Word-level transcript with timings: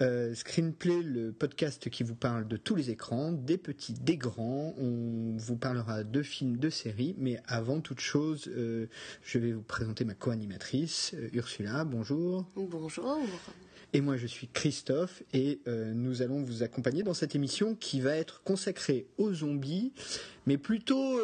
Euh, 0.02 0.34
Screenplay, 0.34 1.02
le 1.02 1.33
podcast 1.33 1.89
qui 1.89 2.02
vous 2.02 2.15
parle 2.15 2.47
de 2.47 2.59
tous 2.59 2.75
les 2.75 2.91
écrans, 2.91 3.33
des 3.33 3.57
petits, 3.57 3.95
des 3.95 4.19
grands. 4.19 4.75
On 4.77 5.35
vous 5.38 5.57
parlera 5.57 6.05
de 6.05 6.23
films, 6.23 6.59
de 6.59 6.69
séries, 6.69 7.15
mais 7.16 7.41
avant 7.47 7.80
toute 7.80 8.01
chose, 8.01 8.48
euh, 8.48 8.87
je 9.23 9.38
vais 9.38 9.52
vous 9.52 9.62
présenter 9.62 10.05
ma 10.05 10.12
co-animatrice, 10.12 11.12
euh, 11.15 11.30
Ursula. 11.33 11.85
Bonjour. 11.85 12.45
Bonjour. 12.54 13.19
Et 13.95 14.02
moi, 14.02 14.19
je 14.19 14.26
suis 14.26 14.49
Christophe 14.49 15.23
et 15.32 15.60
euh, 15.66 15.95
nous 15.95 16.21
allons 16.21 16.43
vous 16.43 16.63
accompagner 16.63 17.02
dans 17.02 17.15
cette 17.15 17.35
émission 17.35 17.74
qui 17.74 18.02
va 18.02 18.15
être 18.16 18.43
consacrée 18.43 19.07
aux 19.16 19.32
zombies, 19.32 19.93
mais 20.47 20.59
plutôt 20.59 21.19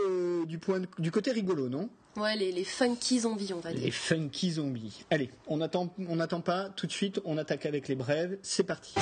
du, 0.47 0.58
point 0.58 0.80
de- 0.80 0.89
du 0.98 1.11
côté 1.11 1.33
rigolo, 1.33 1.69
non? 1.69 1.91
Ouais, 2.19 2.36
les, 2.36 2.50
les 2.52 2.64
funky 2.64 3.20
zombies, 3.20 3.52
on 3.55 3.61
va 3.61 3.70
Les 3.72 3.78
dire. 3.80 3.94
funky 3.94 4.52
zombies. 4.52 5.05
Allez, 5.11 5.30
on 5.47 5.56
n'attend 5.56 6.41
pas, 6.41 6.69
tout 6.70 6.86
de 6.86 6.92
suite, 6.92 7.20
on 7.24 7.38
attaque 7.38 7.64
avec 7.66 7.88
les 7.88 7.94
brèves. 7.94 8.38
C'est 8.42 8.64
parti. 8.64 8.94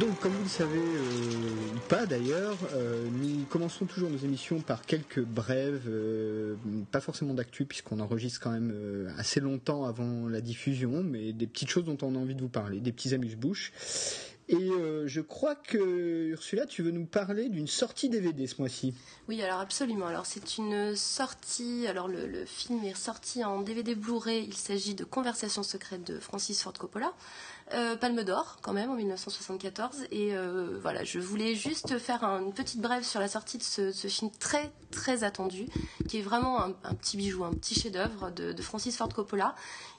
Donc, 0.00 0.18
comme 0.20 0.32
vous 0.32 0.44
le 0.44 0.48
savez, 0.48 0.78
euh, 0.78 1.78
pas 1.90 2.06
d'ailleurs, 2.06 2.56
euh, 2.72 3.06
nous 3.12 3.44
commençons 3.50 3.84
toujours 3.84 4.08
nos 4.08 4.16
émissions 4.16 4.60
par 4.60 4.86
quelques 4.86 5.20
brèves, 5.20 5.82
euh, 5.88 6.54
pas 6.90 7.02
forcément 7.02 7.34
d'actu, 7.34 7.66
puisqu'on 7.66 8.00
enregistre 8.00 8.40
quand 8.40 8.50
même 8.50 8.72
euh, 8.74 9.10
assez 9.18 9.40
longtemps 9.40 9.84
avant 9.84 10.26
la 10.26 10.40
diffusion, 10.40 11.02
mais 11.02 11.34
des 11.34 11.46
petites 11.46 11.68
choses 11.68 11.84
dont 11.84 11.98
on 12.00 12.14
a 12.14 12.18
envie 12.18 12.34
de 12.34 12.40
vous 12.40 12.48
parler, 12.48 12.80
des 12.80 12.92
petits 12.92 13.12
amuse-bouches. 13.12 13.72
Et 14.48 14.70
je 15.06 15.20
crois 15.20 15.54
que, 15.54 16.30
Ursula, 16.30 16.66
tu 16.66 16.82
veux 16.82 16.90
nous 16.90 17.06
parler 17.06 17.48
d'une 17.48 17.68
sortie 17.68 18.08
DVD 18.08 18.48
ce 18.48 18.56
mois-ci. 18.58 18.94
Oui, 19.28 19.40
alors 19.42 19.60
absolument. 19.60 20.06
Alors 20.06 20.26
c'est 20.26 20.58
une 20.58 20.96
sortie. 20.96 21.86
Alors 21.86 22.08
le, 22.08 22.26
le 22.26 22.44
film 22.46 22.82
est 22.82 22.96
sorti 22.96 23.44
en 23.44 23.60
DVD 23.60 23.94
Blu-ray. 23.94 24.44
Il 24.48 24.56
s'agit 24.56 24.96
de 24.96 25.04
Conversations 25.04 25.62
secrètes 25.62 26.04
de 26.04 26.18
Francis 26.18 26.60
Ford 26.64 26.72
Coppola. 26.72 27.12
Euh, 27.72 27.96
Palme 27.96 28.24
d'or 28.24 28.56
quand 28.62 28.72
même 28.72 28.90
en 28.90 28.96
1974 28.96 30.06
et 30.10 30.34
euh, 30.34 30.76
voilà 30.82 31.04
je 31.04 31.20
voulais 31.20 31.54
juste 31.54 31.98
faire 31.98 32.24
un- 32.24 32.42
une 32.42 32.52
petite 32.52 32.80
brève 32.80 33.04
sur 33.04 33.20
la 33.20 33.28
sortie 33.28 33.58
de 33.58 33.62
ce, 33.62 33.92
film 34.08 34.30
très 34.40 34.72
très 34.90 35.22
attendu 35.22 35.66
qui 36.08 36.18
est 36.18 36.22
vraiment 36.22 36.60
un, 36.60 36.72
petit 36.94 37.16
bijou 37.16 37.44
un 37.44 37.52
petit 37.52 37.78
chef 37.78 37.92
d'œuvre 37.92 38.30
de, 38.30 38.60
Francis 38.60 38.96
Ford 38.96 39.08
Coppola 39.08 39.54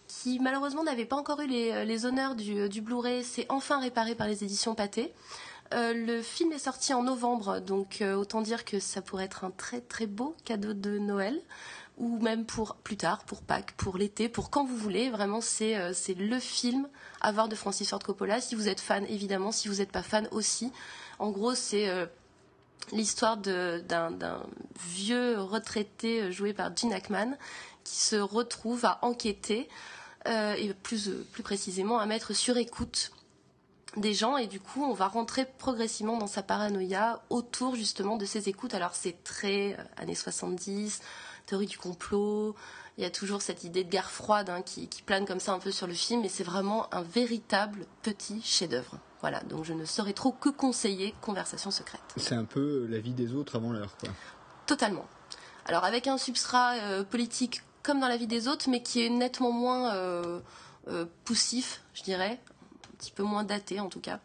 qui 0.07 0.39
malheureusement 0.39 0.83
n'avait 0.83 1.05
pas 1.05 1.15
encore 1.15 1.39
eu 1.39 1.47
les, 1.47 1.85
les 1.85 2.05
honneurs 2.05 2.35
du, 2.35 2.81
Blu-ray. 2.81 3.23
C'est 3.23 3.45
enfin 3.47 3.79
réparé 3.79 4.15
par 4.15 4.27
les 4.27 4.43
éditions 4.43 4.75
Pathé. 4.75 5.13
Euh, 5.73 5.93
le 5.93 6.21
film 6.21 6.51
est 6.51 6.59
sorti 6.59 6.93
en 6.93 7.03
novembre, 7.03 7.59
donc 7.61 8.01
euh, 8.01 8.15
autant 8.15 8.41
dire 8.41 8.65
que 8.65 8.79
ça 8.79 9.01
pourrait 9.01 9.23
être 9.25 9.45
un 9.45 9.51
très 9.51 9.79
très 9.79 10.05
beau 10.05 10.35
cadeau 10.43 10.73
de 10.73 10.97
Noël, 10.97 11.39
ou 11.97 12.19
même 12.19 12.45
pour 12.45 12.75
plus 12.75 12.97
tard, 12.97 13.23
pour 13.25 13.41
Pâques, 13.41 13.73
pour 13.77 13.97
l'été, 13.97 14.29
pour 14.29 14.49
quand 14.49 14.65
vous 14.65 14.77
voulez. 14.77 15.09
Vraiment, 15.09 15.41
c'est 15.41 15.77
euh, 15.77 15.91
c'est 15.93 16.13
le 16.13 16.39
film 16.39 16.87
à 17.19 17.31
voir 17.31 17.47
de 17.47 17.55
Francis 17.55 17.89
Ford 17.89 17.99
Coppola. 17.99 18.41
Si 18.41 18.55
vous 18.55 18.67
êtes 18.67 18.79
fan, 18.79 19.05
évidemment, 19.07 19.51
si 19.51 19.67
vous 19.67 19.75
n'êtes 19.75 19.91
pas 19.91 20.03
fan 20.03 20.27
aussi. 20.31 20.71
En 21.19 21.29
gros, 21.29 21.53
c'est 21.53 21.87
euh, 21.87 22.05
l'histoire 22.91 23.37
d'un 23.37 24.43
vieux 24.79 25.39
retraité 25.39 26.23
euh, 26.23 26.31
joué 26.31 26.53
par 26.53 26.75
Gene 26.75 26.93
Hackman 26.93 27.37
qui 27.83 27.95
se 27.95 28.15
retrouve 28.15 28.85
à 28.85 28.99
enquêter, 29.01 29.69
euh, 30.27 30.53
et 30.53 30.73
plus, 30.73 31.09
plus 31.31 31.43
précisément 31.43 31.99
à 31.99 32.05
mettre 32.05 32.33
sur 32.33 32.57
écoute 32.57 33.11
des 33.97 34.13
gens 34.13 34.37
et 34.37 34.47
du 34.47 34.59
coup 34.59 34.83
on 34.83 34.93
va 34.93 35.07
rentrer 35.07 35.45
progressivement 35.45 36.17
dans 36.17 36.27
sa 36.27 36.43
paranoïa 36.43 37.21
autour 37.29 37.75
justement 37.75 38.17
de 38.17 38.25
ces 38.25 38.47
écoutes. 38.47 38.73
Alors 38.73 38.95
c'est 38.95 39.23
très 39.23 39.75
années 39.97 40.15
70, 40.15 41.01
théorie 41.51 41.67
du 41.67 41.77
complot, 41.77 42.55
il 42.97 43.03
y 43.03 43.05
a 43.05 43.09
toujours 43.09 43.41
cette 43.41 43.65
idée 43.65 43.83
de 43.83 43.89
guerre 43.89 44.09
froide 44.09 44.49
hein, 44.49 44.61
qui, 44.61 44.87
qui 44.87 45.01
plane 45.01 45.25
comme 45.25 45.41
ça 45.41 45.51
un 45.51 45.59
peu 45.59 45.69
sur 45.69 45.85
le 45.85 45.93
film 45.93 46.23
et 46.23 46.29
c'est 46.29 46.45
vraiment 46.45 46.87
un 46.93 47.01
véritable 47.01 47.85
petit 48.03 48.41
chef-d'œuvre. 48.41 48.97
Voilà, 49.19 49.41
donc 49.41 49.65
je 49.65 49.73
ne 49.73 49.83
saurais 49.83 50.13
trop 50.13 50.31
que 50.31 50.47
conseiller 50.47 51.13
Conversation 51.19 51.69
secrète. 51.69 52.01
C'est 52.15 52.35
un 52.35 52.45
peu 52.45 52.87
la 52.89 52.99
vie 52.99 53.11
des 53.11 53.33
autres 53.33 53.57
avant 53.57 53.73
l'heure, 53.73 53.97
quoi. 53.97 54.09
Totalement. 54.65 55.05
Alors 55.65 55.83
avec 55.83 56.07
un 56.07 56.17
substrat 56.17 56.75
euh, 56.75 57.03
politique 57.03 57.63
comme 57.83 57.99
dans 57.99 58.07
la 58.07 58.15
vie 58.15 58.27
des 58.27 58.47
autres, 58.47 58.69
mais 58.69 58.81
qui 58.81 59.05
est 59.05 59.09
nettement 59.09 59.51
moins 59.51 59.93
euh, 59.93 60.39
euh, 60.87 61.05
poussif, 61.25 61.81
je 61.93 62.03
dirais, 62.03 62.39
un 62.93 62.97
petit 62.97 63.11
peu 63.11 63.23
moins 63.23 63.43
daté 63.43 63.81
en 63.81 63.89
tout 63.89 63.99
cas. 63.99 64.21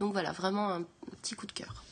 Donc 0.00 0.14
voilà, 0.14 0.32
vraiment 0.32 0.70
un 0.70 0.82
petit 1.20 1.34
coup 1.34 1.46
de 1.46 1.52
cœur. 1.52 1.84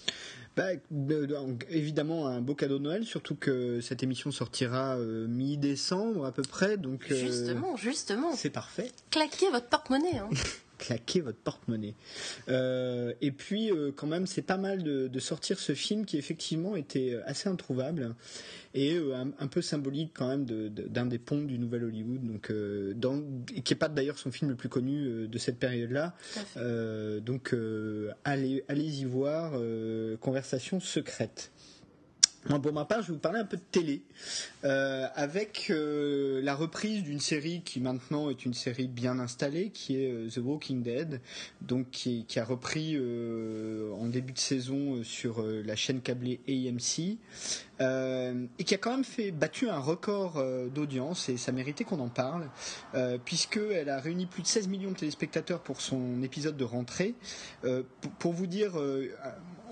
Bah, 0.61 1.27
donc, 1.27 1.67
évidemment, 1.71 2.27
un 2.27 2.41
beau 2.41 2.55
cadeau 2.55 2.79
de 2.79 2.85
Noël, 2.85 3.05
surtout 3.05 3.35
que 3.35 3.81
cette 3.81 4.03
émission 4.03 4.31
sortira 4.31 4.97
euh, 4.97 5.27
mi-décembre 5.27 6.25
à 6.27 6.33
peu 6.33 6.43
près, 6.43 6.77
donc 6.77 7.07
euh, 7.11 7.15
Justement, 7.15 7.77
justement, 7.77 8.33
c'est 8.35 8.51
parfait. 8.51 8.91
claquez 9.11 9.51
votre 9.51 9.69
porte-monnaie. 9.69 10.19
hein. 10.19 10.29
claquer 10.81 11.21
votre 11.21 11.39
porte-monnaie. 11.39 11.95
Euh, 12.49 13.13
et 13.21 13.31
puis, 13.31 13.71
euh, 13.71 13.93
quand 13.95 14.07
même, 14.07 14.27
c'est 14.27 14.43
pas 14.43 14.57
mal 14.57 14.83
de, 14.83 15.07
de 15.09 15.19
sortir 15.21 15.59
ce 15.61 15.75
film 15.75 16.05
qui 16.07 16.17
effectivement 16.17 16.75
était 16.75 17.19
assez 17.27 17.49
introuvable 17.49 18.15
et 18.75 18.95
euh, 18.95 19.15
un, 19.15 19.31
un 19.39 19.47
peu 19.49 19.63
symbolique 19.63 20.13
quand 20.15 20.29
même 20.29 20.45
de- 20.45 20.69
de- 20.69 20.89
d'un 20.89 21.07
des 21.07 21.19
ponts 21.19 21.43
du 21.43 21.59
Nouvel 21.59 21.85
Hollywood, 21.85 22.23
donc 22.25 22.51
euh, 22.51 22.95
dans, 22.95 23.23
qui 23.65 23.73
est 23.75 23.77
pas 23.77 23.89
d'ailleurs 23.89 24.19
son 24.19 24.31
film 24.33 24.51
le 24.51 24.57
plus 24.57 24.69
connu 24.69 25.05
euh, 25.07 25.27
de 25.29 25.39
cette 25.39 25.59
période-là. 25.59 26.15
Euh, 26.57 27.21
donc, 27.21 27.53
euh, 27.53 28.11
allez, 28.25 28.65
allez 28.69 29.01
y 29.03 29.05
voir. 29.05 29.53
euh, 29.55 30.17
Conversation 30.19 30.81
secrète. 30.81 31.51
Moi, 32.49 32.59
pour 32.59 32.73
ma 32.73 32.87
part, 32.87 33.03
je 33.03 33.09
vais 33.09 33.13
vous 33.13 33.19
parler 33.19 33.39
un 33.39 33.45
peu 33.45 33.59
de 33.59 33.63
télé, 33.71 34.01
euh, 34.65 35.07
avec 35.15 35.67
euh, 35.69 36.41
la 36.43 36.55
reprise 36.55 37.03
d'une 37.03 37.21
série 37.21 37.61
qui 37.63 37.81
maintenant 37.81 38.31
est 38.31 38.47
une 38.47 38.55
série 38.55 38.89
bien 38.89 39.19
installée, 39.19 39.69
qui 39.69 40.03
est 40.03 40.11
euh, 40.11 40.31
The 40.31 40.39
Walking 40.39 40.83
Dead, 40.83 41.21
donc 41.61 41.91
qui, 41.91 42.25
a 42.37 42.45
repris 42.45 42.97
en 42.97 44.07
début 44.07 44.33
de 44.33 44.39
saison 44.39 45.05
sur 45.05 45.43
la 45.43 45.77
chaîne 45.77 46.01
câblée 46.01 46.41
AMC, 46.49 47.19
et 48.59 48.65
qui 48.65 48.75
a 48.75 48.79
quand 48.79 48.93
même 48.93 49.05
fait 49.05 49.31
battu 49.31 49.69
un 49.69 49.79
record 49.79 50.43
d'audience, 50.73 51.29
et 51.29 51.37
ça 51.37 51.53
méritait 51.53 51.85
qu'on 51.85 52.01
en 52.01 52.09
parle, 52.09 52.49
puisqu'elle 53.25 53.91
a 53.91 54.01
réuni 54.01 54.27
plus 54.27 54.43
de 54.43 54.47
16 54.47 54.69
millions 54.69 54.93
de 54.93 54.97
téléspectateurs 54.97 55.61
pour 55.61 55.83
son 55.83 56.23
épisode 56.23 56.57
de 56.57 56.65
rentrée. 56.65 57.15
Pour, 57.63 58.13
pour 58.19 58.33
vous 58.33 58.47
dire, 58.47 58.79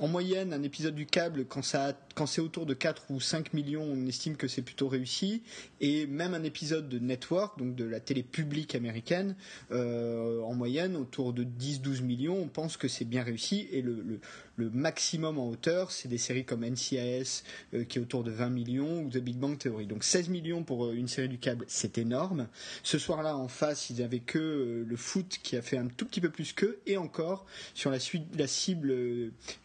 en 0.00 0.08
moyenne, 0.08 0.52
un 0.52 0.62
épisode 0.62 0.94
du 0.94 1.06
câble, 1.06 1.44
quand, 1.46 1.62
ça, 1.62 1.92
quand 2.18 2.26
c'est 2.26 2.40
autour 2.40 2.66
de 2.66 2.74
4 2.74 3.12
ou 3.12 3.20
5 3.20 3.54
millions, 3.54 3.84
on 3.84 4.04
estime 4.08 4.34
que 4.34 4.48
c'est 4.48 4.62
plutôt 4.62 4.88
réussi. 4.88 5.44
Et 5.80 6.08
même 6.08 6.34
un 6.34 6.42
épisode 6.42 6.88
de 6.88 6.98
network, 6.98 7.56
donc 7.60 7.76
de 7.76 7.84
la 7.84 8.00
télé 8.00 8.24
publique 8.24 8.74
américaine, 8.74 9.36
euh, 9.70 10.42
en 10.42 10.52
moyenne, 10.52 10.96
autour 10.96 11.32
de 11.32 11.44
10-12 11.44 12.02
millions, 12.02 12.36
on 12.36 12.48
pense 12.48 12.76
que 12.76 12.88
c'est 12.88 13.04
bien 13.04 13.22
réussi. 13.22 13.68
Et 13.70 13.82
le, 13.82 14.18
maximum 14.58 15.38
en 15.38 15.48
hauteur, 15.48 15.92
c'est 15.92 16.08
des 16.08 16.18
séries 16.18 16.44
comme 16.44 16.64
NCIS 16.64 17.44
qui 17.88 17.98
est 17.98 18.02
autour 18.02 18.24
de 18.24 18.32
20 18.32 18.50
millions 18.50 19.02
ou 19.02 19.08
The 19.08 19.18
Big 19.18 19.36
Bang 19.36 19.56
Theory. 19.56 19.86
Donc 19.86 20.02
16 20.02 20.30
millions 20.30 20.64
pour 20.64 20.90
une 20.90 21.06
série 21.06 21.28
du 21.28 21.38
câble, 21.38 21.64
c'est 21.68 21.96
énorme. 21.96 22.48
Ce 22.82 22.98
soir-là, 22.98 23.36
en 23.36 23.46
face, 23.46 23.90
ils 23.90 24.02
avaient 24.02 24.18
que 24.18 24.84
le 24.84 24.96
foot 24.96 25.38
qui 25.44 25.56
a 25.56 25.62
fait 25.62 25.78
un 25.78 25.86
tout 25.86 26.06
petit 26.06 26.20
peu 26.20 26.30
plus 26.30 26.52
qu'eux, 26.52 26.80
et 26.86 26.96
encore 26.96 27.46
sur 27.74 27.92
la, 27.92 28.00
suite, 28.00 28.24
la 28.36 28.48
cible, 28.48 28.92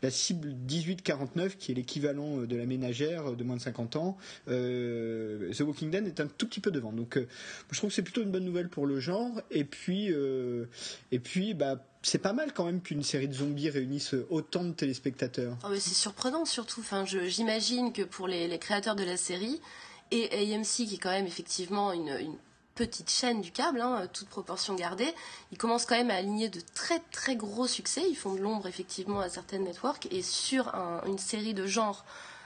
la 0.03 0.11
cible 0.11 0.53
18-49 0.67 1.57
qui 1.57 1.71
est 1.71 1.75
l'équivalent 1.75 2.42
de 2.47 2.55
la 2.55 2.65
ménagère 2.65 3.35
de 3.35 3.43
moins 3.43 3.57
de 3.57 3.61
50 3.61 3.95
ans. 3.95 4.17
The 4.47 5.61
Walking 5.61 5.91
Dead 5.91 6.07
est 6.07 6.19
un 6.19 6.27
tout 6.27 6.47
petit 6.47 6.59
peu 6.59 6.71
devant. 6.71 6.91
Donc 6.91 7.17
je 7.71 7.77
trouve 7.77 7.89
que 7.89 7.95
c'est 7.95 8.01
plutôt 8.01 8.21
une 8.21 8.31
bonne 8.31 8.45
nouvelle 8.45 8.69
pour 8.69 8.85
le 8.85 8.99
genre. 8.99 9.41
Et 9.51 9.63
puis, 9.63 10.11
euh, 10.11 10.65
et 11.11 11.19
puis, 11.19 11.53
bah, 11.53 11.83
c'est 12.01 12.19
pas 12.19 12.33
mal 12.33 12.53
quand 12.53 12.65
même 12.65 12.81
qu'une 12.81 13.03
série 13.03 13.27
de 13.27 13.33
zombies 13.33 13.69
réunisse 13.69 14.15
autant 14.29 14.63
de 14.63 14.71
téléspectateurs. 14.71 15.57
Oh, 15.65 15.73
c'est 15.75 15.93
surprenant 15.93 16.45
surtout. 16.45 16.81
Enfin, 16.81 17.05
j'imagine 17.05 17.93
que 17.93 18.03
pour 18.03 18.27
les, 18.27 18.57
créateurs 18.59 18.95
de 18.95 19.03
la 19.03 19.17
série 19.17 19.59
et 20.11 20.53
AMC 20.53 20.87
qui 20.87 20.95
est 20.95 21.01
quand 21.01 21.11
même 21.11 21.27
effectivement 21.27 21.91
une, 21.91 22.35
petite 22.75 23.11
chaîne 23.11 23.41
du 23.41 23.51
câble, 23.51 23.81
hein, 23.81 24.07
toute 24.11 24.27
proportion 24.29 24.73
gardée, 24.73 25.13
ils 25.51 25.59
commencent 25.59 25.85
quand 25.85 25.95
même 25.95 26.09
à 26.09 26.15
aligner 26.15 26.49
de 26.49 26.59
très 26.73 26.99
très 27.11 27.35
gros 27.35 27.67
succès. 27.67 28.01
Ils 28.09 28.15
font 28.15 28.33
de 28.33 28.39
l'ombre 28.39 28.65
effectivement 28.65 29.19
à 29.19 29.29
certaines 29.29 29.63
networks 29.63 30.07
et 30.09 30.23
sur 30.23 30.73
une 31.05 31.19
série 31.19 31.53
de 31.53 31.67
genres 31.67 32.03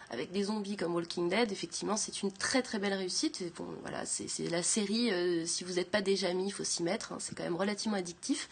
avec 0.10 0.32
des 0.32 0.44
zombies 0.44 0.78
comme 0.78 0.96
Walking 0.96 1.30
Dead, 1.30 1.52
effectivement, 1.52 1.98
c'est 1.98 2.22
une 2.22 2.32
très 2.32 2.62
très 2.62 2.80
belle 2.80 2.94
réussite. 2.94 3.44
bon, 3.58 3.66
voilà, 3.82 4.06
c'est 4.06 4.50
la 4.50 4.64
série. 4.64 5.12
Euh, 5.12 5.46
si 5.46 5.64
vous 5.64 5.74
n'êtes 5.74 5.92
pas 5.92 6.02
déjà 6.02 6.34
mis, 6.34 6.48
il 6.48 6.52
faut 6.52 6.64
s'y 6.64 6.84
mettre. 6.84 7.12
Hein, 7.12 7.18
c'est 7.20 7.36
quand 7.36 7.44
même 7.44 7.56
relativement 7.56 7.98
addictif. 7.98 8.48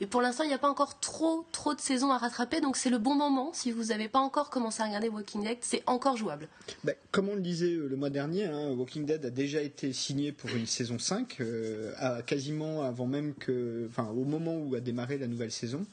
Et 0.00 0.06
pour 0.06 0.20
l'instant, 0.20 0.44
il 0.44 0.48
n'y 0.48 0.54
a 0.54 0.58
pas 0.58 0.68
encore 0.68 1.00
trop 1.00 1.46
trop 1.50 1.74
de 1.74 1.80
saisons 1.80 2.10
à 2.10 2.18
rattraper, 2.18 2.60
donc 2.60 2.76
c'est 2.76 2.90
le 2.90 2.98
bon 2.98 3.14
moment. 3.14 3.52
Si 3.54 3.72
vous 3.72 3.84
n'avez 3.84 4.08
pas 4.08 4.18
encore 4.18 4.50
commencé 4.50 4.82
à 4.82 4.86
regarder 4.86 5.08
Walking 5.08 5.42
Dead, 5.42 5.58
c'est 5.62 5.82
encore 5.86 6.16
jouable. 6.16 6.48
Ben, 6.84 6.94
comme 7.10 7.28
on 7.28 7.34
le 7.34 7.40
disait 7.40 7.72
euh, 7.72 7.88
le 7.88 7.96
mois 7.96 8.10
dernier, 8.10 8.44
hein, 8.44 8.70
Walking 8.72 9.06
Dead 9.06 9.24
a 9.24 9.30
déjà 9.30 9.62
été 9.62 9.92
signé 9.92 10.32
pour 10.32 10.50
une 10.50 10.66
saison 10.66 10.98
5, 10.98 11.38
euh, 11.40 12.22
quasiment 12.22 12.82
avant 12.82 13.06
même 13.06 13.34
que, 13.34 13.86
enfin, 13.88 14.08
au 14.10 14.24
moment 14.24 14.56
où 14.56 14.74
a 14.74 14.80
démarré 14.80 15.18
la 15.18 15.26
nouvelle 15.26 15.52
saison. 15.52 15.86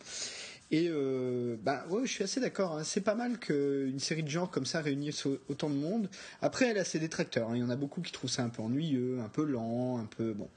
Et 0.71 0.87
euh, 0.89 1.57
bah 1.61 1.85
ouais, 1.89 2.05
je 2.05 2.11
suis 2.11 2.23
assez 2.23 2.39
d'accord. 2.39 2.77
Hein. 2.77 2.83
C'est 2.83 3.01
pas 3.01 3.15
mal 3.15 3.37
qu'une 3.37 3.99
série 3.99 4.23
de 4.23 4.29
genres 4.29 4.49
comme 4.49 4.65
ça 4.65 4.81
réunisse 4.81 5.27
autant 5.47 5.69
de 5.69 5.75
monde. 5.75 6.09
Après, 6.41 6.67
elle 6.67 6.77
a 6.77 6.83
ses 6.83 6.99
détracteurs. 6.99 7.49
Hein. 7.49 7.55
Il 7.55 7.59
y 7.59 7.63
en 7.63 7.69
a 7.69 7.75
beaucoup 7.75 8.01
qui 8.01 8.11
trouvent 8.11 8.29
ça 8.29 8.43
un 8.43 8.49
peu 8.49 8.63
ennuyeux, 8.63 9.19
un 9.23 9.29
peu 9.29 9.43
lent, 9.43 9.97
un 9.99 10.05
peu 10.05 10.33
bon. 10.33 10.49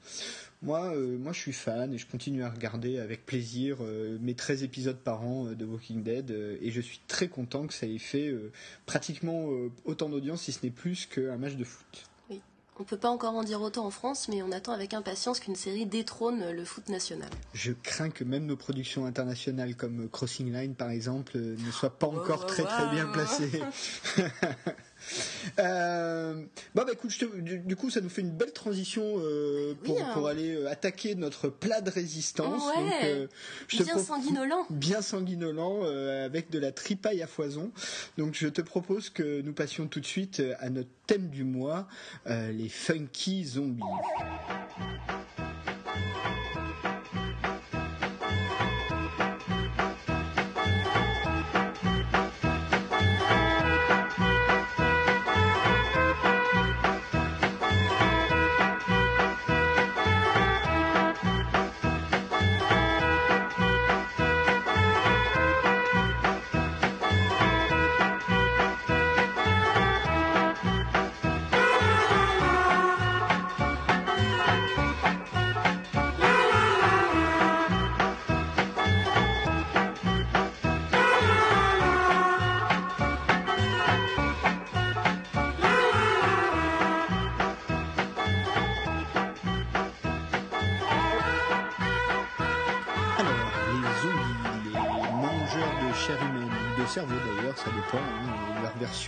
Moi, 0.61 0.93
euh, 0.95 1.17
moi, 1.17 1.31
je 1.31 1.39
suis 1.39 1.53
fan 1.53 1.93
et 1.93 1.97
je 1.97 2.07
continue 2.07 2.43
à 2.43 2.49
regarder 2.49 2.99
avec 2.99 3.25
plaisir 3.25 3.77
euh, 3.81 4.17
mes 4.19 4.33
13 4.33 4.63
épisodes 4.63 4.97
par 4.97 5.23
an 5.23 5.45
de 5.45 5.65
Walking 5.65 6.03
Dead 6.03 6.31
et 6.31 6.71
je 6.71 6.81
suis 6.81 6.99
très 7.07 7.27
content 7.27 7.67
que 7.67 7.73
ça 7.73 7.85
ait 7.85 7.97
fait 7.97 8.33
pratiquement 8.85 9.49
autant 9.85 10.09
d'audience, 10.09 10.43
si 10.43 10.51
ce 10.51 10.59
n'est 10.63 10.71
plus 10.71 11.05
qu'un 11.05 11.37
match 11.37 11.55
de 11.55 11.63
foot. 11.63 12.09
On 12.79 12.83
ne 12.83 12.87
peut 12.87 12.97
pas 12.97 13.09
encore 13.09 13.33
en 13.33 13.43
dire 13.43 13.61
autant 13.61 13.85
en 13.85 13.91
France, 13.91 14.29
mais 14.29 14.41
on 14.41 14.53
attend 14.53 14.71
avec 14.71 14.93
impatience 14.93 15.41
qu'une 15.41 15.57
série 15.57 15.85
détrône 15.85 16.49
le 16.51 16.63
foot 16.63 16.87
national. 16.87 17.29
Je 17.53 17.73
crains 17.73 18.09
que 18.09 18.23
même 18.23 18.45
nos 18.45 18.55
productions 18.55 19.05
internationales 19.05 19.75
comme 19.75 20.07
Crossing 20.07 20.53
Line 20.53 20.75
par 20.75 20.89
exemple 20.89 21.37
ne 21.37 21.71
soient 21.71 21.99
pas 21.99 22.07
encore 22.07 22.45
très 22.45 22.63
très 22.63 22.89
bien 22.91 23.07
placées. 23.07 23.61
Euh, 25.59 26.33
bon, 26.75 26.83
bah 26.85 26.91
écoute, 26.93 27.11
du, 27.41 27.75
coup, 27.75 27.89
ça 27.89 28.01
nous 28.01 28.09
fait 28.09 28.21
une 28.21 28.31
belle 28.31 28.53
transition 28.53 29.03
euh, 29.17 29.73
pour, 29.83 30.01
hein. 30.01 30.11
pour, 30.13 30.27
aller 30.27 30.55
euh, 30.55 30.69
attaquer 30.69 31.15
notre 31.15 31.49
plat 31.49 31.81
de 31.81 31.89
résistance. 31.89 32.63
bien 33.69 33.97
sanguinolent. 33.97 34.65
Bien 34.69 35.01
sanguinolent, 35.01 35.83
avec 36.23 36.49
de 36.49 36.59
la 36.59 36.71
tripaille 36.71 37.21
à 37.21 37.27
foison. 37.27 37.71
Donc, 38.17 38.35
je 38.35 38.47
te 38.47 38.61
propose 38.61 39.09
que 39.09 39.41
nous 39.41 39.53
passions 39.53 39.87
tout 39.87 39.99
de 39.99 40.05
suite 40.05 40.41
à 40.59 40.69
notre 40.69 40.89
thème 41.07 41.29
du 41.29 41.43
mois, 41.43 41.87
les 42.27 42.69
funky 42.69 43.45
zombies. 43.45 43.83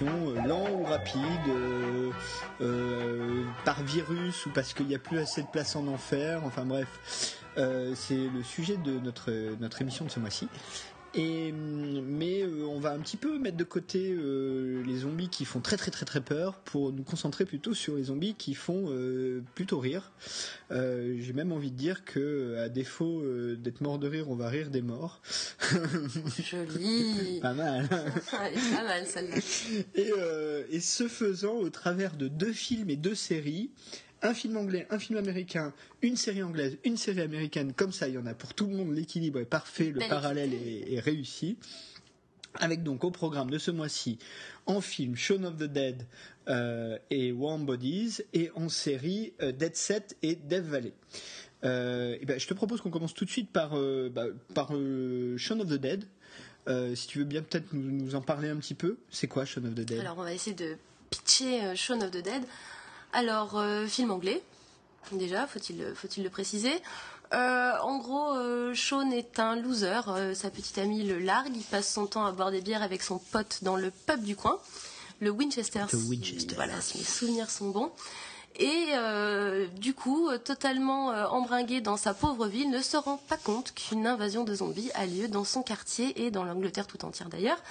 Euh, 0.02 0.42
lent 0.48 0.68
ou 0.72 0.84
rapide, 0.84 1.24
euh, 1.48 2.12
euh, 2.62 3.44
par 3.66 3.82
virus 3.84 4.46
ou 4.46 4.50
parce 4.52 4.74
qu'il 4.74 4.88
n'y 4.88 4.96
a 4.96 5.00
plus 5.00 5.20
assez 5.20 5.42
de 5.42 5.48
place 5.48 5.76
en 5.76 5.88
enfer, 5.88 6.42
enfin 6.46 6.66
bref. 6.66 6.88
c'est 7.96 8.30
le 8.34 8.44
sujet 8.44 8.78
de 8.78 9.00
notre, 9.00 9.32
notre 9.60 9.82
émission 9.82 10.06
de 10.06 10.12
ce 10.12 10.20
mois-ci. 10.20 10.48
Et, 11.14 11.52
mais 11.52 12.42
euh, 12.42 12.66
on 12.66 12.80
va 12.80 12.92
un 12.92 13.00
petit 13.00 13.18
peu 13.18 13.38
mettre 13.38 13.58
de 13.58 13.66
côté 13.66 14.14
euh, 14.18 14.82
les 14.86 15.00
zombies 15.00 15.28
qui 15.28 15.44
font 15.44 15.60
très 15.60 15.76
très 15.76 15.92
très 15.92 16.06
très 16.06 16.22
peur 16.22 16.56
pour 16.60 16.94
nous 16.94 17.04
concentrer 17.04 17.44
plutôt 17.44 17.74
sur 17.74 17.98
les 17.98 18.06
zombies 18.06 18.36
qui 18.36 18.54
font 18.54 18.86
euh, 18.90 19.44
plutôt 19.56 19.80
rire. 19.80 20.14
J'ai 20.70 21.34
même 21.34 21.52
envie 21.52 21.72
de 21.72 21.76
dire 21.76 22.06
que 22.06 22.56
à 22.64 22.70
défaut 22.70 23.24
d'être 23.58 23.82
mort 23.82 24.00
de 24.00 24.08
rire, 24.08 24.30
on 24.30 24.36
va 24.36 24.48
rire 24.48 24.70
des 24.70 24.82
morts. 24.82 25.22
Joli. 26.40 27.40
pas 27.42 27.54
mal. 27.54 27.90
pas 27.90 28.84
mal 28.84 29.06
celle-là. 29.06 29.36
Et, 29.96 30.12
et 30.70 30.80
ce 30.80 31.10
faisant, 31.10 31.56
au 31.56 31.70
travers 31.70 32.16
de 32.16 32.30
deux 32.30 32.54
films 32.54 32.90
et 32.90 32.96
deux 32.96 33.16
séries, 33.16 33.72
un 34.22 34.34
film 34.34 34.58
anglais, 34.58 34.88
un 34.90 35.00
film 35.00 35.18
américain, 35.18 35.74
une 36.02 36.16
série 36.16 36.44
anglaise, 36.44 36.78
une 36.84 36.98
série 36.98 37.22
américaine, 37.22 37.74
comme 37.74 37.92
ça, 37.92 38.08
il 38.08 38.16
y 38.16 38.18
en 38.18 38.26
a 38.26 38.34
pour 38.34 38.54
tout 38.54 38.68
le 38.68 38.76
monde, 38.76 38.94
l'équilibre 38.94 39.40
est 39.40 39.46
parfait, 39.46 39.92
le 39.92 40.08
parallèle 40.08 40.54
est, 40.54 41.00
réussi. 41.00 41.58
Avec 42.56 42.84
donc 42.84 43.06
au 43.06 43.12
programme 43.12 43.50
de 43.50 43.58
ce 43.58 43.72
mois-ci, 43.72 44.20
en 44.66 44.82
film 44.82 45.16
Shaun 45.16 45.46
of 45.46 45.56
the 45.56 45.64
Dead 45.64 46.06
euh, 46.50 46.98
et 47.10 47.32
Warm 47.32 47.66
Bodies, 47.66 48.18
et 48.34 48.52
en 48.56 48.68
série 48.68 49.32
euh, 49.42 49.54
Dead 49.54 49.76
Set 49.76 50.18
et 50.22 50.36
Death 50.36 50.66
Valley. 50.66 50.92
Euh, 51.64 52.18
et 52.20 52.26
ben, 52.26 52.38
je 52.38 52.48
te 52.48 52.54
propose 52.54 52.82
qu'on 52.82 52.90
commence 52.90 53.14
tout 53.14 53.24
de 53.24 53.30
suite 53.30 53.50
par, 53.52 53.72
bah, 54.12 54.26
par 54.54 54.72
Shaun 55.38 55.62
of 55.62 55.70
the 55.70 55.80
Dead. 55.80 56.06
si 56.96 57.08
tu 57.08 57.20
veux 57.20 57.26
bien 57.26 57.42
peut-être 57.42 57.72
nous, 57.72 57.90
nous, 57.90 58.16
en 58.16 58.22
parler 58.22 58.50
un 58.50 58.58
petit 58.58 58.76
peu, 58.76 58.98
c'est 59.10 59.28
quoi 59.28 59.46
Shaun 59.46 59.66
of 59.66 59.74
the 59.74 59.86
Dead? 59.86 60.00
Alors 60.00 60.18
on 60.20 60.24
va 60.24 60.34
essayer 60.34 60.56
de 60.56 60.76
pitcher 61.10 61.74
Shaun 61.76 62.02
of 62.02 62.12
the 62.12 62.22
Dead. 62.22 62.44
Alors, 63.14 63.58
euh, 63.58 63.88
film 63.88 64.12
anglais, 64.12 64.42
déjà, 65.12 65.48
faut-il 65.48 65.94
faut 65.96 66.08
le 66.18 66.30
préciser. 66.30 66.74
Euh, 67.34 67.72
en 67.82 67.98
gros, 67.98 68.34
euh, 68.34 68.74
Sean 68.76 69.10
est 69.12 69.40
un 69.40 69.56
loser. 69.56 70.02
sa 70.36 70.50
petite 70.50 70.78
amie 70.78 71.04
le 71.04 71.20
largue. 71.20 71.56
Il 71.56 71.64
passe 71.64 71.92
son 71.92 72.08
temps 72.08 72.26
à 72.26 72.32
boire 72.32 72.52
des 72.52 72.62
bières 72.62 72.84
avec 72.84 73.02
son 73.02 73.20
pote 73.20 73.60
dans 73.62 73.76
le 73.76 73.92
pub 73.92 74.24
du 74.24 74.36
coin, 74.36 74.60
le 75.20 75.30
Winchester. 75.30 75.86
voilà, 76.56 76.80
si 76.82 76.98
mes 76.98 77.04
souvenirs 77.04 77.50
sont 77.50 77.70
bons. 77.70 77.92
Et 78.60 78.90
du 79.78 79.94
coup, 79.94 80.30
totalement 80.44 81.08
embringué 81.08 81.82
dans 81.82 81.98
sa 81.98 82.14
pauvre 82.14 82.48
ville, 82.48 82.70
ne 82.70 82.82
se 82.82 82.98
rend 82.98 83.18
pas 83.18 83.38
compte 83.38 83.74
qu'une 83.74 84.06
invasion 84.06 84.44
de 84.44 84.54
zombies 84.54 84.92
a 84.94 85.06
lieu 85.06 85.28
dans 85.28 85.44
son 85.44 85.64
quartier 85.64 86.26
et 86.26 86.32
dans 86.32 86.44
l'Angleterre 86.44 86.88
tout 86.88 87.04
entière 87.06 87.30
d'ailleurs. 87.30 87.62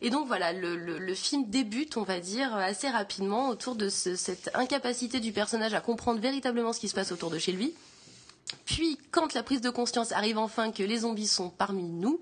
Et 0.00 0.10
donc 0.10 0.26
voilà, 0.26 0.52
le, 0.52 1.14
film 1.14 1.44
débute, 1.48 1.96
on 1.96 2.02
va 2.02 2.20
dire, 2.20 2.54
assez 2.54 2.88
rapidement 2.88 3.48
autour 3.48 3.74
de 3.74 3.88
cette 3.88 4.50
incapacité 4.54 5.20
du 5.20 5.32
personnage 5.32 5.74
à 5.74 5.80
comprendre 5.80 6.20
véritablement 6.20 6.72
ce 6.72 6.80
qui 6.80 6.88
se 6.88 6.94
passe 6.94 7.12
autour 7.12 7.30
de 7.30 7.38
chez 7.38 7.52
lui. 7.52 7.74
Puis, 8.64 8.98
quand 9.10 9.34
la 9.34 9.42
prise 9.42 9.60
de 9.60 9.70
conscience 9.70 10.12
arrive 10.12 10.38
enfin 10.38 10.70
que 10.70 10.82
les 10.82 10.98
zombies 10.98 11.26
sont 11.26 11.50
parmi 11.50 11.82
nous, 11.82 12.20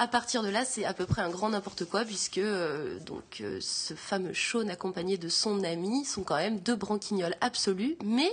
à 0.00 0.08
partir 0.08 0.42
de 0.42 0.48
là, 0.48 0.64
c'est 0.64 0.86
à 0.86 0.94
peu 0.94 1.04
près 1.04 1.20
un 1.20 1.28
grand 1.28 1.50
n'importe 1.50 1.84
quoi, 1.84 2.06
puisque 2.06 2.38
euh, 2.38 2.98
donc 3.00 3.42
euh, 3.42 3.58
ce 3.60 3.92
fameux 3.92 4.32
Sean 4.32 4.66
accompagné 4.68 5.18
de 5.18 5.28
son 5.28 5.62
ami 5.62 6.06
sont 6.06 6.22
quand 6.22 6.38
même 6.38 6.58
deux 6.58 6.74
branquignoles 6.74 7.34
absolus, 7.42 7.98
mais 8.02 8.32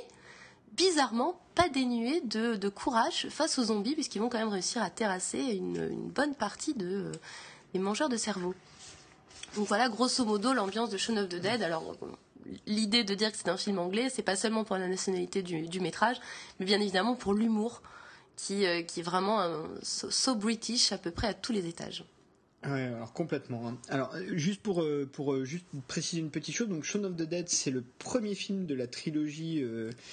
bizarrement 0.78 1.38
pas 1.56 1.68
dénués 1.68 2.22
de, 2.22 2.70
courage 2.70 3.28
face 3.30 3.60
aux 3.60 3.66
zombies, 3.66 3.96
puisqu'ils 3.96 4.20
vont 4.20 4.30
quand 4.30 4.38
même 4.38 4.48
réussir 4.48 4.82
à 4.82 4.90
terrasser 4.90 5.40
une, 5.40 5.90
bonne 6.08 6.36
partie 6.36 6.74
de, 6.74 7.12
les 7.74 7.82
mangeurs 7.82 8.08
de 8.08 8.16
cerveau. 8.16 8.56
Donc 9.58 9.68
voilà, 9.68 9.90
grosso 9.90 10.24
modo, 10.24 10.54
l'ambiance 10.54 10.90
de 10.90 10.98
Shaun 10.98 11.18
of 11.18 11.28
the 11.28 11.36
Dead. 11.36 11.62
Alors, 11.64 11.98
l'idée 12.66 13.04
de 13.04 13.14
dire 13.14 13.30
que 13.30 13.38
c'est 13.38 13.50
un 13.50 13.58
film 13.58 13.80
anglais, 13.80 14.10
c'est 14.10 14.24
pas 14.24 14.38
seulement 14.38 14.64
pour 14.64 14.78
la 14.78 14.88
nationalité 14.88 15.44
du, 15.44 15.80
métrage, 15.82 16.16
mais 16.62 16.66
bien 16.66 16.80
évidemment 16.80 17.16
pour 17.16 17.34
l'humour, 17.34 17.82
qui, 18.38 18.65
euh, 18.65 18.82
qui 18.84 19.01
est 19.01 19.03
vraiment 19.03 19.65
so, 19.82 20.36
british 20.36 20.94
à 20.94 20.98
peu 20.98 21.12
près 21.12 21.27
à 21.27 21.34
tous 21.34 21.51
les 21.51 21.67
étages. 21.67 22.06
Ouais, 22.63 22.84
alors 22.84 23.13
complètement. 23.13 23.67
Hein. 23.67 23.77
Alors 23.89 24.15
juste 24.34 24.62
pour 24.62 24.82
euh, 24.82 25.08
pour 25.12 25.34
euh, 25.34 25.46
juste 25.46 25.65
préciser 25.88 26.22
une 26.22 26.32
petite 26.32 26.56
chose, 26.56 26.70
donc 26.70 26.84
Shaun 26.84 27.03
of 27.03 27.15
the 27.15 27.24
Dead, 27.24 27.50
c'est 27.50 27.72
le 27.72 27.84
premier 28.00 28.34
film 28.36 28.65
de 28.65 28.74
la 28.74 28.88
trilogie 28.88 29.63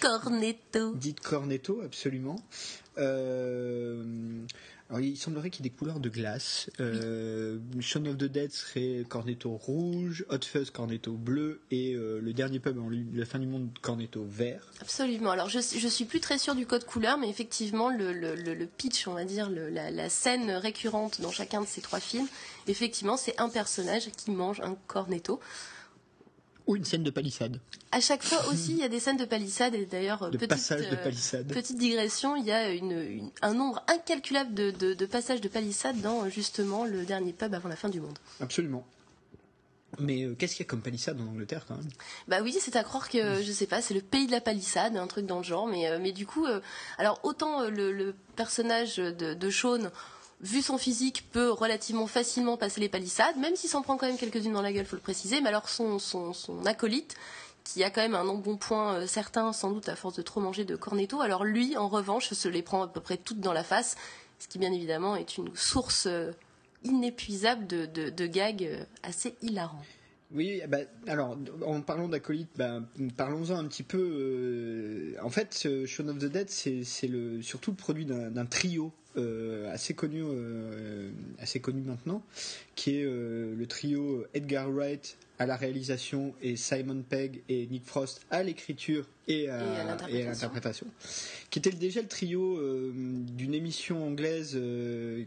Cornetto. 0.00 0.94
Dite 0.94 1.20
Cornetto, 1.20 1.80
absolument. 1.80 2.36
Il 5.00 5.16
semblerait 5.16 5.50
qu'il 5.50 5.64
y 5.64 5.68
ait 5.68 5.70
des 5.70 5.76
couleurs 5.76 6.00
de 6.00 6.08
glace. 6.08 6.70
Euh, 6.80 7.58
Shaun 7.80 8.06
of 8.06 8.16
the 8.16 8.24
Dead 8.24 8.52
serait 8.52 9.04
cornetto 9.08 9.50
rouge, 9.50 10.24
Hot 10.28 10.44
Fuzz 10.44 10.70
cornetto 10.70 11.12
bleu 11.12 11.60
et 11.70 11.94
euh, 11.94 12.20
le 12.20 12.32
dernier 12.32 12.58
pub 12.60 12.78
en 12.78 12.88
la 12.90 13.26
fin 13.26 13.38
du 13.38 13.46
monde 13.46 13.70
cornetto 13.80 14.24
vert. 14.28 14.66
Absolument. 14.80 15.30
Alors 15.30 15.48
je, 15.48 15.60
je 15.60 15.88
suis 15.88 16.04
plus 16.04 16.20
très 16.20 16.38
sûre 16.38 16.54
du 16.54 16.66
code 16.66 16.84
couleur, 16.84 17.18
mais 17.18 17.28
effectivement 17.28 17.90
le 17.90 18.66
pitch, 18.66 19.06
on 19.08 19.14
va 19.14 19.24
dire, 19.24 19.50
la, 19.50 19.90
la, 19.90 20.08
scène 20.08 20.50
récurrente 20.50 21.20
dans 21.20 21.30
chacun 21.30 21.60
de 21.60 21.66
ces 21.66 21.80
trois 21.80 22.00
films, 22.00 22.26
effectivement 22.68 23.16
c'est 23.16 23.40
un 23.40 23.48
personnage 23.48 24.10
qui 24.16 24.30
mange 24.30 24.60
un 24.60 24.76
cornetto. 24.86 25.40
Ou 26.66 26.76
une 26.76 26.84
scène 26.84 27.02
de 27.02 27.10
palissade. 27.10 27.60
À 27.92 28.00
chaque 28.00 28.22
fois 28.22 28.38
aussi, 28.48 28.72
il 28.72 28.78
y 28.78 28.84
a 28.84 28.88
des 28.88 29.00
scènes 29.00 29.18
de 29.18 29.26
palissade 29.26 29.74
et 29.74 29.84
d'ailleurs 29.84 30.30
petite, 30.30 30.48
passage 30.48 30.88
de 30.88 30.96
palissade. 30.96 31.46
petite 31.48 31.76
digression, 31.76 32.36
il 32.36 32.46
y 32.46 32.52
a 32.52 32.70
une, 32.70 33.30
un 33.42 33.52
nombre 33.52 33.84
incalculable 33.86 34.54
de, 34.54 34.70
de, 34.70 35.06
passages 35.06 35.42
de 35.42 35.48
palissade 35.48 36.00
dans 36.00 36.26
justement 36.30 36.86
le 36.86 37.04
dernier 37.04 37.34
pub 37.34 37.52
avant 37.52 37.68
la 37.68 37.76
fin 37.76 37.90
du 37.90 38.00
monde. 38.00 38.18
Absolument. 38.40 38.86
Mais 40.00 40.24
euh, 40.24 40.34
qu'est-ce 40.34 40.56
qu'il 40.56 40.64
y 40.64 40.66
a 40.66 40.70
comme 40.70 40.80
palissade 40.80 41.20
en 41.20 41.26
Angleterre 41.26 41.66
quand 41.68 41.76
même? 41.76 41.88
Bah 42.28 42.38
oui, 42.42 42.56
c'est 42.58 42.76
à 42.76 42.82
croire 42.82 43.08
que 43.08 43.42
je 43.42 43.52
sais 43.52 43.66
pas, 43.66 43.82
c'est 43.82 43.94
le 43.94 44.00
pays 44.00 44.26
de 44.26 44.32
la 44.32 44.40
palissade, 44.40 44.96
un 44.96 45.06
truc 45.06 45.26
dans 45.26 45.38
le 45.38 45.44
genre. 45.44 45.66
Mais 45.66 45.88
euh, 45.88 45.98
mais 46.00 46.12
du 46.12 46.26
coup, 46.26 46.46
euh, 46.46 46.60
alors 46.98 47.20
autant 47.22 47.68
le, 47.68 47.92
le, 47.92 48.14
personnage 48.36 48.96
de, 48.96 49.34
de 49.34 49.50
Sean, 49.50 49.90
vu 50.44 50.60
son 50.60 50.78
physique, 50.78 51.24
peut 51.32 51.50
relativement 51.50 52.06
facilement 52.06 52.56
passer 52.56 52.80
les 52.80 52.90
palissades, 52.90 53.36
même 53.38 53.56
s'il 53.56 53.70
s'en 53.70 53.82
prend 53.82 53.96
quand 53.96 54.06
même 54.06 54.18
quelques-unes 54.18 54.52
dans 54.52 54.62
la 54.62 54.72
gueule, 54.72 54.84
faut 54.84 54.96
le 54.96 55.02
préciser. 55.02 55.40
Mais 55.40 55.48
alors 55.48 55.68
son, 55.68 55.98
son, 55.98 56.34
son 56.34 56.64
acolyte, 56.66 57.16
qui 57.64 57.82
a 57.82 57.90
quand 57.90 58.02
même 58.02 58.14
un 58.14 58.28
embonpoint 58.28 58.96
euh, 58.96 59.06
certain, 59.06 59.52
sans 59.54 59.72
doute 59.72 59.88
à 59.88 59.96
force 59.96 60.14
de 60.16 60.22
trop 60.22 60.40
manger 60.40 60.66
de 60.66 60.76
cornetto, 60.76 61.22
alors 61.22 61.44
lui, 61.44 61.76
en 61.78 61.88
revanche, 61.88 62.32
se 62.32 62.48
les 62.48 62.62
prend 62.62 62.82
à 62.82 62.88
peu 62.88 63.00
près 63.00 63.16
toutes 63.16 63.40
dans 63.40 63.54
la 63.54 63.64
face, 63.64 63.96
ce 64.38 64.46
qui 64.46 64.58
bien 64.58 64.72
évidemment 64.72 65.16
est 65.16 65.38
une 65.38 65.48
source 65.56 66.06
euh, 66.06 66.30
inépuisable 66.84 67.66
de, 67.66 67.86
de, 67.86 68.26
gags 68.26 68.64
euh, 68.64 68.84
assez 69.02 69.34
hilarants. 69.40 69.82
Oui, 70.34 70.60
bah, 70.68 70.78
alors 71.06 71.38
en 71.64 71.80
parlant 71.80 72.08
d'acolyte, 72.08 72.50
bah, 72.56 72.80
parlons-en 73.16 73.56
un 73.56 73.64
petit 73.66 73.84
peu. 73.84 75.14
en 75.22 75.30
fait, 75.30 75.68
Shaun 75.86 76.08
of 76.08 76.18
the 76.18 76.24
Dead, 76.24 76.50
c'est 76.50 76.82
surtout 77.40 77.70
le 77.70 77.76
produit 77.76 78.04
d'un 78.04 78.44
trio 78.44 78.92
euh, 79.16 79.72
assez 79.72 79.94
connu, 79.94 80.22
euh, 80.22 81.10
assez 81.38 81.60
connu 81.60 81.82
maintenant, 81.82 82.22
qui 82.74 82.98
est 82.98 83.04
euh, 83.04 83.54
le 83.54 83.66
trio 83.66 84.24
Edgar 84.34 84.70
Wright 84.70 85.16
à 85.38 85.46
la 85.46 85.56
réalisation 85.56 86.34
et 86.42 86.56
Simon 86.56 87.02
Pegg 87.08 87.42
et 87.48 87.66
Nick 87.66 87.84
Frost 87.84 88.22
à 88.30 88.42
l'écriture 88.42 89.06
et 89.26 89.48
à, 89.48 89.84
l'interprétation, 90.08 90.86
qui 91.50 91.58
était 91.58 91.70
déjà 91.70 92.02
le 92.02 92.08
trio 92.08 92.60
d'une 92.92 93.54
émission 93.54 94.06
anglaise 94.06 94.56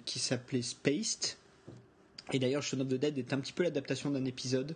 qui 0.05 0.19
s'appelait 0.19 0.61
Spaced. 0.61 1.35
Et 2.33 2.39
d'ailleurs, 2.39 2.63
Shaun 2.63 2.81
of 2.81 2.87
the 2.87 2.95
Dead 2.95 3.17
est 3.17 3.33
un 3.33 3.39
petit 3.39 3.53
peu 3.53 3.63
l'adaptation 3.63 4.09
d'un 4.09 4.25
épisode 4.25 4.71
euh, 4.71 4.75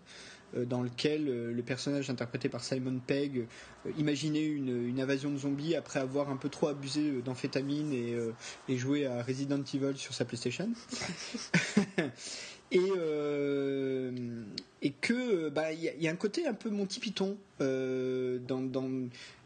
dans 0.55 0.81
lequel 0.81 1.27
euh, 1.27 1.53
le 1.53 1.62
personnage 1.63 2.10
interprété 2.10 2.50
par 2.50 2.63
Simon 2.63 3.00
Pegg 3.05 3.48
euh, 3.86 3.91
imaginait 3.98 4.46
une, 4.46 5.00
invasion 5.00 5.31
de 5.31 5.38
zombies 5.38 5.75
après 5.75 6.00
avoir 6.00 6.29
un 6.29 6.38
peu 6.38 6.50
trop 6.50 6.67
abusé 6.67 7.22
d'amphétamine 7.24 7.91
et 8.70 8.77
joué 8.77 9.08
à 9.08 9.24
Resident 9.24 9.63
Evil 9.74 9.98
sur 9.98 10.13
sa 10.13 10.25
PlayStation. 10.25 10.70
et, 12.71 12.79
euh, 12.97 14.11
et 14.81 14.91
que 14.91 15.49
bah 15.49 15.71
il 15.73 15.81
y, 15.81 16.07
a 16.07 16.11
un 16.11 16.15
côté 16.15 16.47
un 16.47 16.53
peu 16.53 16.69
Monty 16.69 16.99
Python 16.99 17.37
euh, 17.59 18.39
dans, 18.47 18.61
dans, 18.61 18.89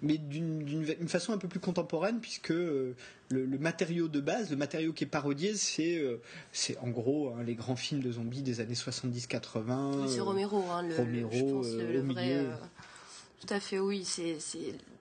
mais 0.02 0.18
d'une 0.18 1.08
façon 1.08 1.34
un 1.34 1.38
peu 1.38 1.48
plus 1.48 1.60
contemporaine 1.60 2.20
puisque 2.22 2.52
euh, 2.52 2.96
le, 3.30 3.46
matériau 3.58 4.08
de 4.08 4.22
base 4.22 4.50
le 4.52 4.56
matériau 4.56 4.94
qui 4.94 5.04
est 5.04 5.08
parodié 5.08 5.56
c'est 5.56 5.98
euh, 5.98 6.22
c'est 6.54 6.78
en 6.78 6.90
gros 6.90 7.30
hein, 7.30 7.44
les 7.46 7.56
grands 7.56 7.76
films 7.76 8.02
de 8.02 8.12
zombies 8.14 8.44
des 8.44 8.62
années 8.62 8.76
70-80 8.76 10.08
c'est 10.08 10.22
Romero 10.22 10.64
hein, 10.72 10.84
le, 10.84 10.96
Romero 10.96 11.30
je 11.32 11.44
pense, 11.44 11.74
le, 11.74 12.00
vrai, 12.02 12.46
tout 13.42 13.54
à 13.54 13.60
fait 13.60 13.80
oui 13.80 14.06
c'est 14.06 14.38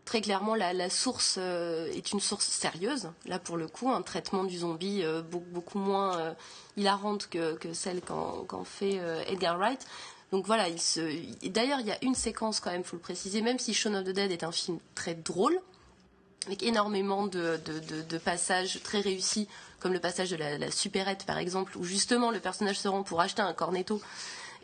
très 0.04 0.20
clairement, 0.20 0.54
la, 0.54 0.90
source 0.90 1.36
euh, 1.38 1.90
est 1.92 2.12
une 2.12 2.20
source 2.20 2.46
sérieuse. 2.46 3.10
Là, 3.26 3.38
pour 3.38 3.56
le 3.56 3.66
coup, 3.66 3.90
un 3.90 4.02
traitement 4.02 4.44
du 4.44 4.58
zombie 4.58 5.02
euh, 5.02 5.22
beaucoup, 5.22 5.78
moins 5.78 6.18
euh, 6.18 6.34
hilarante 6.76 7.28
que, 7.28 7.56
celle 7.72 8.00
qu'en 8.02 8.64
fait 8.64 9.00
Edgar 9.26 9.58
Wright. 9.58 9.86
Donc 10.32 10.46
voilà, 10.46 10.68
il 10.68 11.52
d'ailleurs, 11.52 11.80
il 11.80 11.86
y 11.86 11.92
a 11.92 11.98
une 12.02 12.14
séquence 12.14 12.58
quand 12.58 12.70
même, 12.70 12.82
faut 12.82 12.96
le 12.96 13.02
préciser, 13.02 13.40
même 13.40 13.58
si 13.58 13.72
Shaun 13.72 13.94
of 13.94 14.04
the 14.04 14.10
Dead 14.10 14.32
est 14.32 14.42
un 14.42 14.50
film 14.50 14.78
très 14.94 15.14
drôle, 15.14 15.60
avec 16.46 16.62
énormément 16.62 17.26
de, 17.26 17.58
passages 18.24 18.80
très 18.82 19.00
réussis, 19.00 19.46
comme 19.78 19.92
le 19.92 20.00
passage 20.00 20.30
de 20.30 20.36
la, 20.36 20.58
la 20.58 20.70
supérette 20.72 21.24
par 21.24 21.38
exemple, 21.38 21.78
où 21.78 21.84
justement 21.84 22.32
le 22.32 22.40
personnage 22.40 22.80
se 22.80 22.88
rend 22.88 23.04
pour 23.04 23.20
acheter 23.20 23.42
un 23.42 23.52
cornetto 23.52 24.00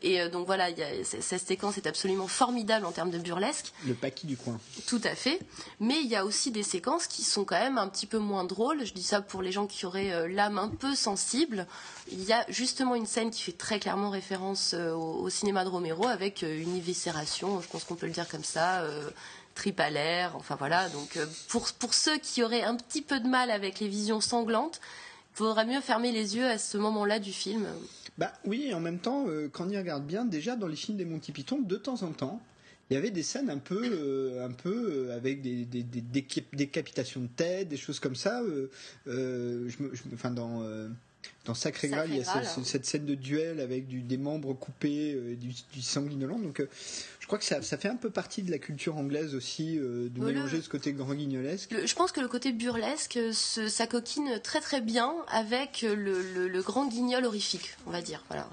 et 0.02 0.20
euh, 0.20 0.28
donc 0.28 0.46
voilà, 0.46 0.68
cette 1.04 1.46
séquence 1.46 1.76
est 1.76 1.86
absolument 1.86 2.28
formidable 2.28 2.86
en 2.86 2.92
termes 2.92 3.10
de 3.10 3.18
burlesque. 3.18 3.72
Le 3.86 3.94
paquis 3.94 4.26
du 4.26 4.36
coin. 4.36 4.58
Tout 4.86 5.00
à 5.04 5.14
fait. 5.14 5.40
Mais 5.78 6.00
il 6.00 6.06
y 6.06 6.16
a 6.16 6.24
aussi 6.24 6.50
des 6.50 6.62
séquences 6.62 7.06
qui 7.06 7.22
sont 7.22 7.44
quand 7.44 7.58
même 7.58 7.78
un 7.78 7.88
petit 7.88 8.06
peu 8.06 8.18
moins 8.18 8.44
drôles. 8.44 8.84
Je 8.84 8.94
dis 8.94 9.02
ça 9.02 9.20
pour 9.20 9.42
les 9.42 9.52
gens 9.52 9.66
qui 9.66 9.84
auraient 9.86 10.12
euh, 10.12 10.28
l'âme 10.28 10.58
un 10.58 10.68
peu 10.68 10.94
sensible. 10.94 11.66
Il 12.10 12.22
y 12.24 12.32
a 12.32 12.44
justement 12.48 12.94
une 12.94 13.06
scène 13.06 13.30
qui 13.30 13.42
fait 13.42 13.52
très 13.56 13.78
clairement 13.78 14.10
référence 14.10 14.74
euh, 14.74 14.92
au, 14.92 15.28
cinéma 15.28 15.64
de 15.64 15.68
Romero 15.68 16.06
avec 16.06 16.42
une 16.42 16.76
éviscération, 16.76 17.60
je 17.60 17.68
pense 17.68 17.84
qu'on 17.84 17.94
peut 17.94 18.06
le 18.06 18.12
dire 18.12 18.28
comme 18.28 18.42
ça, 18.42 18.84
tripe 19.54 19.78
à 19.78 19.90
l'air, 19.90 20.34
enfin 20.34 20.56
voilà. 20.56 20.88
Donc 20.88 21.18
pour, 21.48 21.70
pour 21.72 21.94
ceux 21.94 22.18
qui 22.18 22.42
auraient 22.42 22.64
un 22.64 22.74
petit 22.74 23.00
peu 23.00 23.20
de 23.20 23.28
mal 23.28 23.50
avec 23.50 23.78
les 23.78 23.86
visions 23.86 24.20
sanglantes, 24.20 24.80
il 25.34 25.38
faudra 25.38 25.64
mieux 25.64 25.80
fermer 25.80 26.10
les 26.10 26.36
yeux 26.36 26.46
à 26.46 26.58
ce 26.58 26.76
moment-là 26.78 27.20
du 27.20 27.32
film. 27.32 27.66
Bah 28.20 28.34
oui, 28.44 28.74
en 28.74 28.80
même 28.80 28.98
temps, 28.98 29.24
euh, 29.28 29.48
quand 29.50 29.64
on 29.66 29.70
y 29.70 29.78
regarde 29.78 30.06
bien, 30.06 30.26
déjà 30.26 30.54
dans 30.54 30.66
les 30.66 30.76
films 30.76 30.98
des 30.98 31.06
Monty 31.06 31.32
Python, 31.32 31.58
de 31.58 31.76
temps 31.76 32.02
en 32.02 32.12
temps, 32.12 32.42
il 32.90 32.94
y 32.94 32.96
avait 32.98 33.10
des 33.10 33.22
scènes 33.22 33.48
un 33.48 33.56
peu, 33.56 33.80
euh, 33.82 34.44
un 34.44 34.50
peu 34.50 35.08
euh, 35.08 35.16
avec 35.16 35.40
des, 35.40 35.64
décapitations 35.64 37.22
de 37.22 37.28
tête, 37.28 37.68
des 37.68 37.78
choses 37.78 37.98
comme 37.98 38.14
ça. 38.14 38.42
je 39.06 39.70
enfin 40.12 40.30
dans 40.30 40.62
dans 41.44 41.54
Sacré 41.54 41.88
Graal, 41.88 42.10
il 42.10 42.18
y 42.18 42.20
a 42.20 42.44
cette, 42.44 42.84
scène 42.84 43.06
de 43.06 43.14
duel 43.14 43.60
avec 43.60 43.86
du, 43.86 44.02
des 44.02 44.18
membres 44.18 44.54
coupés, 44.54 45.14
du, 45.36 45.52
du 45.72 45.82
sanguinolent. 45.82 46.38
Donc, 46.38 46.62
je 47.18 47.26
crois 47.26 47.38
que 47.38 47.44
ça, 47.44 47.62
ça, 47.62 47.76
fait 47.76 47.88
un 47.88 47.96
peu 47.96 48.10
partie 48.10 48.42
de 48.42 48.50
la 48.50 48.58
culture 48.58 48.96
anglaise 48.96 49.34
aussi, 49.34 49.76
de 49.76 50.10
mélanger 50.20 50.60
ce 50.60 50.68
côté 50.68 50.92
grand 50.92 51.14
guignolesque. 51.14 51.74
je 51.84 51.94
pense 51.94 52.12
que 52.12 52.20
le 52.20 52.28
côté 52.28 52.52
burlesque, 52.52 53.18
ça 53.32 53.86
coquine 53.86 54.40
très 54.42 54.60
très 54.60 54.80
bien 54.80 55.14
avec 55.28 55.82
le, 55.82 56.48
le, 56.48 56.62
grand 56.62 56.86
guignol 56.86 57.24
horrifique, 57.24 57.76
on 57.86 57.90
va 57.90 58.02
dire. 58.02 58.24
Voilà. 58.28 58.48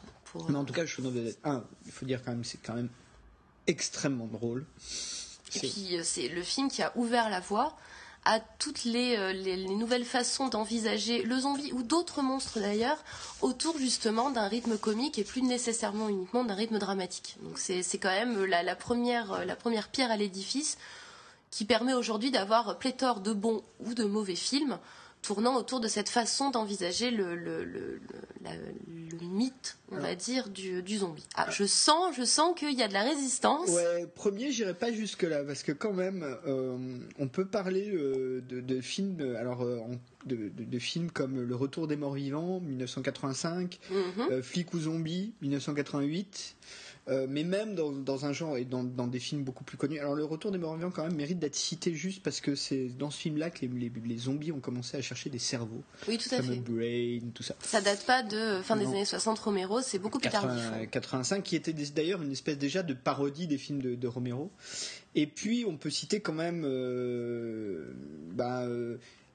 Mais 0.49 0.55
en 0.55 0.65
tout 0.65 0.73
cas, 0.73 0.85
je 0.85 1.01
un, 1.43 1.63
il 1.85 1.91
faut 1.91 2.05
dire 2.05 2.21
quand 2.23 2.31
même, 2.31 2.43
c'est 2.43 2.61
quand 2.61 2.75
même 2.75 2.89
extrêmement 3.67 4.27
drôle. 4.27 4.65
Et 5.55 5.59
puis, 5.59 5.97
c'est 6.03 6.27
le 6.27 6.43
film 6.43 6.69
qui 6.69 6.81
a 6.81 6.91
ouvert 6.95 7.29
la 7.29 7.39
voie 7.39 7.77
à 8.27 8.41
toutes 8.41 8.85
euh, 8.87 9.31
les, 9.31 9.55
nouvelles 9.69 10.03
façons 10.03 10.49
d'envisager 10.49 11.23
le 11.23 11.39
zombie 11.39 11.71
ou 11.71 11.81
d'autres 11.81 12.21
monstres 12.21 12.59
d'ailleurs 12.59 12.97
autour 13.41 13.77
justement 13.77 14.31
d'un 14.31 14.49
rythme 14.49 14.77
comique 14.77 15.17
et 15.17 15.23
plus 15.23 15.41
nécessairement 15.41 16.09
uniquement 16.09 16.43
d'un 16.43 16.53
rythme 16.53 16.77
dramatique. 16.77 17.37
Donc 17.41 17.57
c'est 17.57 17.97
quand 17.97 18.09
même 18.09 18.43
la, 18.43 18.75
première, 18.75 19.45
la 19.45 19.55
première 19.55 19.87
pierre 19.87 20.11
à 20.11 20.17
l'édifice 20.17 20.77
qui 21.51 21.63
permet 21.63 21.93
aujourd'hui 21.93 22.29
d'avoir 22.29 22.77
pléthore 22.77 23.21
de 23.21 23.31
bons 23.31 23.63
ou 23.79 23.93
de 23.93 24.03
mauvais 24.03 24.35
films 24.35 24.77
tournant 25.21 25.57
autour 25.57 25.79
de 25.79 25.87
cette 25.87 26.09
façon 26.09 26.51
d'envisager 26.51 27.11
le, 27.11 27.35
le, 27.35 27.63
le, 27.63 27.99
mythe, 29.21 29.77
on 29.91 29.97
va 29.97 30.15
dire, 30.15 30.49
du, 30.49 30.81
du 30.81 30.97
zombie. 30.97 31.25
Ah, 31.35 31.47
je 31.51 31.65
sens, 31.65 32.15
je 32.15 32.23
sens 32.23 32.57
qu'il 32.57 32.73
y 32.73 32.81
a 32.81 32.87
de 32.87 32.93
la 32.93 33.03
résistance. 33.03 33.69
Ouais, 33.69 34.07
premier, 34.15 34.51
j'irai 34.51 34.73
pas 34.73 34.91
jusque 34.91 35.23
là 35.23 35.43
parce 35.43 35.63
que 35.63 35.71
quand 35.71 35.93
même, 35.93 36.23
euh, 36.45 36.77
on 37.19 37.27
peut 37.27 37.45
parler 37.45 37.89
euh, 37.93 38.41
de, 38.47 38.61
de, 38.61 38.81
films, 38.81 39.35
alors 39.37 39.63
euh, 39.63 39.81
de, 40.25 40.49
de, 40.57 40.79
films 40.79 41.11
comme 41.11 41.41
Le 41.41 41.55
Retour 41.55 41.87
des 41.87 41.97
Morts 41.97 42.13
Vivants, 42.13 42.59
1985, 42.61 43.79
mm 43.91 44.41
Flic 44.41 44.73
ou 44.73 44.79
zombie, 44.79 45.33
1988. 45.41 46.55
Euh, 47.09 47.25
mais 47.29 47.45
même 47.45 47.73
dans, 47.73 47.91
dans, 47.91 48.25
un 48.25 48.33
genre 48.33 48.57
et 48.57 48.65
dans, 48.65 48.83
dans, 48.83 49.07
des 49.07 49.19
films 49.19 49.43
beaucoup 49.43 49.63
plus 49.63 49.77
connus. 49.77 49.99
Alors 49.99 50.13
le 50.13 50.25
retour 50.25 50.51
des 50.51 50.57
morts 50.57 50.75
vivants 50.75 50.91
quand 50.91 51.03
même 51.03 51.15
mérite 51.15 51.39
d'être 51.39 51.55
cité 51.55 51.93
juste 51.93 52.21
parce 52.21 52.41
que 52.41 52.53
c'est 52.53 52.89
dans 52.89 53.09
ce 53.09 53.19
film-là 53.19 53.49
que 53.49 53.65
les, 53.65 53.91
les, 54.05 54.17
zombies 54.17 54.51
ont 54.51 54.59
commencé 54.59 54.97
à 54.97 55.01
chercher 55.01 55.29
des 55.29 55.39
cerveaux. 55.39 55.83
Oui, 56.07 56.17
tout 56.17 56.33
à 56.35 56.41
fait. 56.41 56.57
Brain, 56.57 57.29
tout 57.33 57.43
ça. 57.43 57.55
Ça 57.61 57.79
date 57.79 58.05
pas 58.05 58.23
de 58.23 58.61
fin 58.61 58.75
des 58.75 58.85
années 58.85 59.05
60 59.05 59.39
Romero, 59.39 59.81
c'est 59.81 59.99
beaucoup 59.99 60.19
plus 60.19 60.29
tardif. 60.29 60.61
85, 60.91 61.43
qui 61.43 61.55
était 61.55 61.71
d'ailleurs 61.71 62.21
une 62.21 62.31
espèce 62.31 62.57
déjà 62.57 62.83
de 62.83 62.93
parodie 62.93 63.47
des 63.47 63.57
films 63.57 63.81
de, 63.81 63.95
de 63.95 64.07
Romero. 64.07 64.51
Et 65.15 65.27
puis 65.27 65.65
on 65.65 65.77
peut 65.77 65.89
citer 65.89 66.19
quand 66.19 66.33
même 66.33 66.63
euh, 66.65 67.93
bah, 68.33 68.67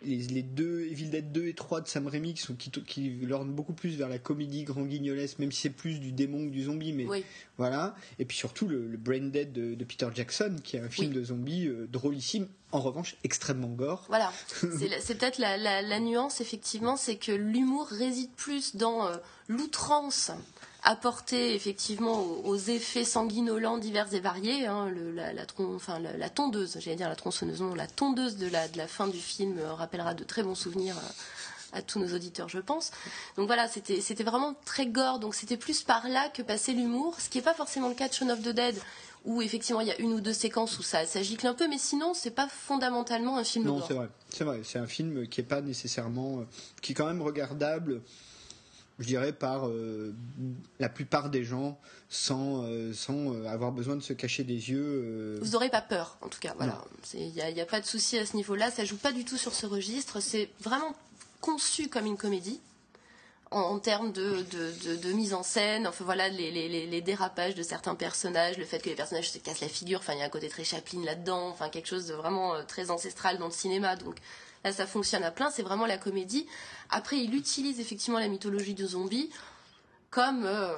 les, 0.04 0.42
deux 0.42 0.82
Evil 0.90 1.10
Dead 1.10 1.32
2 1.32 1.46
et 1.46 1.54
3 1.54 1.80
de 1.82 1.88
Sam 1.88 2.06
Raimi 2.06 2.34
qui, 2.34 2.42
sont, 2.42 2.54
qui, 2.54 2.70
qui 2.70 3.10
beaucoup 3.46 3.72
plus 3.72 3.96
vers 3.96 4.08
la 4.08 4.18
comédie 4.18 4.64
grand 4.64 4.82
guignolesque, 4.82 5.38
même 5.38 5.52
si 5.52 5.62
c'est 5.62 5.70
plus 5.70 6.00
du 6.00 6.12
démon 6.12 6.46
que 6.46 6.50
du 6.50 6.64
zombie, 6.64 6.92
mais 6.92 7.06
voilà. 7.58 7.94
Et 8.18 8.24
puis 8.24 8.36
surtout 8.36 8.68
le, 8.68 8.96
Brain 8.96 9.28
Dead 9.28 9.52
de, 9.52 9.84
Peter 9.84 10.08
Jackson, 10.14 10.56
qui 10.62 10.76
est 10.76 10.80
un 10.80 10.88
film 10.88 11.12
de 11.12 11.22
zombie 11.24 11.66
euh, 11.66 11.86
drôlissime, 11.90 12.46
en 12.70 12.80
revanche 12.80 13.16
extrêmement 13.24 13.68
gore. 13.68 14.04
Voilà, 14.08 14.32
c'est 15.00 15.18
peut-être 15.18 15.38
la, 15.38 16.00
nuance 16.00 16.40
effectivement, 16.40 16.96
c'est 16.96 17.16
que 17.16 17.32
l'humour 17.32 17.86
réside 17.88 18.30
plus 18.36 18.76
dans 18.76 19.06
euh, 19.06 19.16
l'outrance 19.48 20.30
apporter 20.82 21.54
effectivement 21.54 22.22
aux, 22.22 22.56
effets 22.56 23.04
sanguinolents 23.04 23.78
divers 23.78 24.12
et 24.14 24.20
variés. 24.20 24.66
Hein, 24.66 24.90
la, 25.14 25.32
la, 25.32 26.28
tondeuse, 26.30 26.76
j'allais 26.80 26.96
dire 26.96 27.08
la 27.08 27.16
tronçonneuse, 27.16 27.60
non, 27.60 27.74
la 27.74 27.86
tondeuse 27.86 28.36
de 28.36 28.48
la, 28.48 28.68
de 28.68 28.76
la 28.76 28.88
fin 28.88 29.06
du 29.06 29.18
film 29.18 29.58
euh, 29.58 29.72
rappellera 29.74 30.14
de 30.14 30.24
très 30.24 30.42
bons 30.42 30.54
souvenirs 30.54 30.96
à, 31.72 31.82
tous 31.82 31.98
nos 31.98 32.14
auditeurs, 32.14 32.48
je 32.48 32.58
pense. 32.58 32.90
Donc 33.36 33.46
voilà, 33.46 33.66
c'était 33.66 34.24
vraiment 34.24 34.54
très 34.66 34.86
gore, 34.86 35.20
donc 35.20 35.34
c'était 35.34 35.56
plus 35.56 35.82
par 35.82 36.06
là 36.08 36.28
que 36.28 36.42
passait 36.42 36.72
l'humour, 36.72 37.18
ce 37.18 37.30
qui 37.30 37.38
n'est 37.38 37.44
pas 37.44 37.54
forcément 37.54 37.88
le 37.88 37.94
cas 37.94 38.08
de 38.08 38.12
Shaun 38.12 38.28
of 38.28 38.42
the 38.42 38.50
Dead, 38.50 38.74
où 39.24 39.40
effectivement 39.40 39.80
il 39.80 39.86
y 39.86 39.92
a 39.92 39.98
une 39.98 40.12
ou 40.12 40.20
deux 40.20 40.34
séquences 40.34 40.78
où 40.78 40.82
ça, 40.82 41.06
ça 41.06 41.22
gicle 41.22 41.46
un 41.46 41.54
peu, 41.54 41.68
mais 41.68 41.78
sinon 41.78 42.12
c'est 42.12 42.32
pas 42.32 42.48
fondamentalement 42.48 43.38
un 43.38 43.44
film 43.44 43.64
non, 43.64 43.80
c'est 43.86 43.94
vrai, 43.94 44.08
c'est 44.28 44.44
vrai, 44.44 44.60
c'est 44.64 44.80
un 44.80 44.86
film 44.86 45.26
qui 45.28 45.40
est 45.40 45.44
pas 45.44 45.62
nécessairement, 45.62 46.40
euh, 46.40 46.46
qui 46.82 46.92
est 46.92 46.94
quand 46.94 47.06
même 47.06 47.22
regardable 47.22 48.02
je 49.02 49.06
dirais, 49.06 49.32
par 49.32 49.68
euh, 49.68 50.14
la 50.78 50.88
plupart 50.88 51.28
des 51.28 51.44
gens 51.44 51.78
sans, 52.08 52.64
euh, 52.64 52.92
sans 52.92 53.34
euh, 53.34 53.46
avoir 53.46 53.72
besoin 53.72 53.96
de 53.96 54.00
se 54.00 54.12
cacher 54.12 54.44
des 54.44 54.70
yeux. 54.70 55.38
Vous 55.42 55.50
n'aurez 55.50 55.68
pas 55.68 55.82
peur, 55.82 56.16
en 56.22 56.28
tout 56.28 56.38
cas. 56.38 56.54
Voilà. 56.56 56.82
Il 57.14 57.28
n'y 57.30 57.40
a, 57.40 57.62
a, 57.62 57.66
pas 57.66 57.80
de 57.80 57.86
souci 57.86 58.16
à 58.18 58.24
ce 58.24 58.36
niveau-là. 58.36 58.70
Ça 58.70 58.84
joue 58.84 58.96
pas 58.96 59.12
du 59.12 59.24
tout 59.24 59.36
sur 59.36 59.52
ce 59.54 59.66
registre. 59.66 60.20
C'est 60.20 60.48
vraiment 60.60 60.94
conçu 61.40 61.88
comme 61.88 62.06
une 62.06 62.16
comédie. 62.16 62.60
En, 63.50 63.78
termes 63.78 64.12
de, 64.12 64.46
de, 64.50 64.96
de, 64.96 65.12
mise 65.12 65.34
en 65.34 65.42
scène, 65.42 65.86
enfin 65.86 66.06
voilà, 66.06 66.30
les, 66.30 66.50
les, 66.50 66.86
les, 66.86 67.00
dérapages 67.02 67.54
de 67.54 67.62
certains 67.62 67.94
personnages, 67.94 68.56
le 68.56 68.64
fait 68.64 68.78
que 68.78 68.88
les 68.88 68.94
personnages 68.94 69.30
se 69.30 69.36
cassent 69.36 69.60
la 69.60 69.68
figure, 69.68 69.98
enfin 69.98 70.14
il 70.14 70.20
y 70.20 70.22
a 70.22 70.24
un 70.24 70.30
côté 70.30 70.48
très 70.48 70.64
Chaplin 70.64 71.04
là-dedans, 71.04 71.48
enfin 71.48 71.68
quelque 71.68 71.86
chose 71.86 72.06
de 72.06 72.14
vraiment 72.14 72.54
très 72.64 72.90
ancestral 72.90 73.36
dans 73.36 73.44
le 73.44 73.52
cinéma, 73.52 73.96
donc 73.96 74.16
Là, 74.64 74.72
ça 74.72 74.86
fonctionne 74.86 75.24
à 75.24 75.30
plein, 75.30 75.50
c'est 75.50 75.62
vraiment 75.62 75.86
la 75.86 75.98
comédie. 75.98 76.46
Après, 76.90 77.18
il 77.18 77.34
utilise 77.34 77.80
effectivement 77.80 78.18
la 78.18 78.28
mythologie 78.28 78.74
de 78.74 78.86
zombies 78.86 79.30
comme 80.10 80.44
euh, 80.44 80.74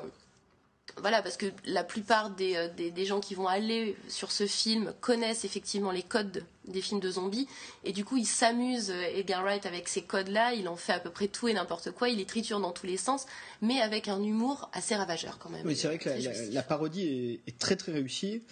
voilà, 0.98 1.22
parce 1.22 1.36
que 1.36 1.46
la 1.64 1.84
plupart 1.84 2.30
euh, 2.40 2.68
des, 2.68 2.90
des, 2.90 3.04
gens 3.04 3.20
qui 3.20 3.34
vont 3.34 3.48
aller 3.48 3.96
sur 4.08 4.30
ce 4.30 4.46
film 4.46 4.94
connaissent 5.00 5.44
effectivement 5.44 5.90
les 5.90 6.02
codes 6.02 6.44
des 6.68 6.80
films 6.80 7.00
de 7.00 7.10
zombies, 7.10 7.46
et 7.84 7.92
du 7.92 8.04
coup 8.04 8.16
il 8.16 8.26
s'amuse, 8.26 8.90
euh, 8.90 9.16
Edgar 9.16 9.42
Wright, 9.42 9.66
avec 9.66 9.88
ces 9.88 10.02
codes-là, 10.02 10.54
il 10.54 10.68
en 10.68 10.76
fait 10.76 10.92
à 10.92 11.00
peu 11.00 11.10
près 11.10 11.28
tout 11.28 11.48
et 11.48 11.52
n'importe 11.52 11.90
quoi, 11.90 12.08
il 12.08 12.18
les 12.18 12.24
triture 12.24 12.60
dans 12.60 12.72
tous 12.72 12.86
les 12.86 12.96
sens, 12.96 13.26
mais 13.62 13.80
avec 13.80 14.08
un 14.08 14.22
humour 14.22 14.70
assez 14.72 14.94
ravageur 14.94 15.38
quand 15.38 15.50
même. 15.50 15.66
Oui, 15.66 15.76
c'est 15.76 15.88
vrai 15.88 15.98
que 15.98 16.10
la, 16.52 16.62
parodie 16.62 17.40
est, 17.46 17.58
très 17.58 17.76
très 17.76 17.92
réussie. 17.92 18.42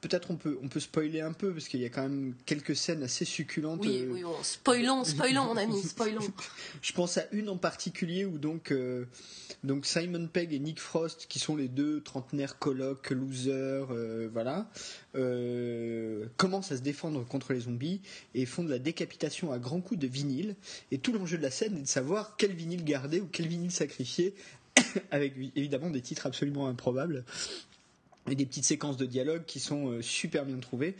peut-être 0.00 0.30
on 0.30 0.36
peut, 0.36 0.58
on 0.62 0.68
peut 0.68 0.80
spoiler 0.80 1.20
un 1.20 1.32
peu, 1.32 1.52
parce 1.52 1.68
qu'il 1.68 1.80
y 1.80 1.84
a 1.84 1.90
quand 1.90 2.02
même 2.02 2.34
quelques 2.46 2.76
scènes 2.76 3.02
assez 3.02 3.24
succulentes. 3.24 3.80
Oui, 3.82 4.02
euh, 4.02 4.12
oui, 4.12 4.22
spoilons, 4.42 5.04
spoilons 5.04 5.44
mon 5.44 5.56
ami, 5.56 5.82
spoilons. 5.82 6.20
Je 6.82 6.92
pense 6.92 7.18
à 7.18 7.24
une 7.32 7.48
en 7.48 7.56
particulier 7.56 8.24
où 8.24 8.38
donc, 8.38 8.72
donc 9.64 9.86
Simon 9.86 10.28
Pegg 10.28 10.52
et 10.52 10.58
Nick 10.58 10.80
Frost, 10.80 11.26
qui 11.28 11.38
sont 11.38 11.56
les 11.56 11.68
deux 11.68 12.00
trentenaires 12.00 12.58
colocs, 12.58 13.10
losers, 13.10 13.88
euh, 13.90 14.28
voilà, 14.32 14.68
euh, 15.14 16.26
commencent 16.36 16.72
à 16.72 16.76
se 16.76 16.82
défendre 16.82 17.25
contre 17.26 17.52
les 17.52 17.60
zombies 17.60 18.00
et 18.34 18.46
font 18.46 18.64
de 18.64 18.70
la 18.70 18.78
décapitation 18.78 19.52
à 19.52 19.58
grands 19.58 19.80
coups 19.80 20.00
de 20.00 20.06
vinyle. 20.06 20.54
Et 20.90 20.98
tout 20.98 21.12
l'enjeu 21.12 21.38
de 21.38 21.42
la 21.42 21.50
scène 21.50 21.76
est 21.76 21.82
de 21.82 21.86
savoir 21.86 22.36
quel 22.36 22.52
vinyle 22.52 22.84
garder 22.84 23.20
ou 23.20 23.28
quel 23.30 23.48
vinyle 23.48 23.72
sacrifier, 23.72 24.34
avec 25.10 25.34
évidemment 25.54 25.90
des 25.90 26.00
titres 26.00 26.26
absolument 26.26 26.68
improbables 26.68 27.24
et 28.30 28.34
des 28.34 28.46
petites 28.46 28.64
séquences 28.64 28.96
de 28.96 29.06
dialogue 29.06 29.44
qui 29.46 29.60
sont 29.60 29.90
euh, 29.90 30.02
super 30.02 30.44
bien 30.44 30.58
trouvées. 30.58 30.96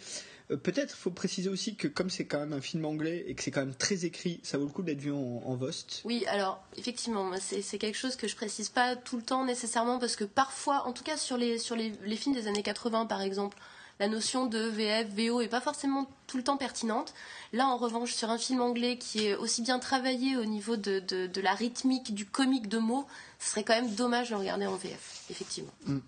Euh, 0.51 0.57
peut-être 0.57 0.95
faut 0.95 1.11
préciser 1.11 1.49
aussi 1.49 1.75
que 1.75 1.89
comme 1.89 2.11
c'est 2.11 2.25
quand 2.25 2.39
même 2.39 2.53
un 2.53 2.61
film 2.61 2.85
anglais 2.85 3.25
et 3.27 3.35
que 3.35 3.43
c'est 3.43 3.51
quand 3.51 3.61
même 3.61 3.75
très 3.75 4.05
écrit, 4.05 4.41
ça 4.43 4.59
vaut 4.59 4.67
le 4.67 4.71
coup 4.71 4.83
d'être 4.83 5.01
vu 5.01 5.13
en, 5.13 5.57
Vost. 5.57 6.03
Oui, 6.05 6.25
alors 6.27 6.63
effectivement, 6.77 7.33
c'est 7.41 7.79
quelque 7.79 7.97
chose 7.97 8.17
que 8.17 8.29
je 8.29 8.37
précise 8.37 8.69
pas 8.69 8.95
tout 8.95 9.17
le 9.17 9.23
temps 9.23 9.45
nécessairement 9.45 9.99
parce 9.99 10.17
que 10.17 10.25
parfois, 10.25 10.87
en 10.87 10.93
tout 10.93 11.03
cas 11.03 11.17
sur 11.17 11.37
les, 11.37 11.59
sur 11.59 11.77
les, 11.77 11.93
films 12.17 12.35
des 12.35 12.47
années 12.47 12.63
80 12.63 13.07
par 13.07 13.23
exemple, 13.23 13.57
la 13.99 14.09
notion 14.09 14.47
de 14.47 14.59
VF, 14.59 15.09
VO 15.09 15.41
est 15.41 15.49
pas 15.49 15.61
forcément 15.61 16.09
tout 16.27 16.37
le 16.37 16.43
temps 16.43 16.57
pertinente. 16.57 17.15
Là, 17.53 17.67
en 17.67 17.77
revanche, 17.77 18.13
sur 18.13 18.31
un 18.31 18.39
film 18.39 18.61
anglais 18.61 18.99
qui 18.99 19.27
est 19.27 19.37
aussi 19.37 19.63
bien 19.63 19.79
travaillé 19.79 20.37
au 20.37 20.45
niveau 20.45 20.77
de, 20.77 21.01
de, 21.01 21.41
la 21.41 21.55
rythmique, 21.55 22.15
du 22.15 22.27
comique 22.27 22.69
de 22.69 22.79
mots, 22.79 23.07
ce 23.39 23.51
serait 23.51 23.65
quand 23.65 23.75
même 23.75 23.95
dommage 23.95 24.31
de 24.31 24.35
regarder 24.35 24.67
en 24.67 24.77
VF, 24.77 25.25
effectivement. 25.31 25.73
Mm 25.87 25.99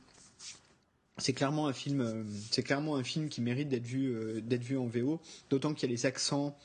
c'est 1.19 1.33
clairement 1.33 1.67
un 1.67 1.73
film, 1.73 2.01
euh, 2.01 2.25
c'est 2.51 2.63
clairement 2.63 2.97
un 2.97 3.05
film 3.05 3.29
qui 3.29 3.41
mérite 3.41 3.69
d'être 3.69 3.87
vu, 3.87 4.15
euh, 4.15 4.41
d'être 4.41 4.63
vu 4.63 4.79
en 4.79 4.87
VO. 4.87 5.21
D'autant 5.51 5.75
qu'il 5.75 5.89
y 5.89 5.93
a 5.93 5.95
les 5.95 6.07
accents 6.07 6.57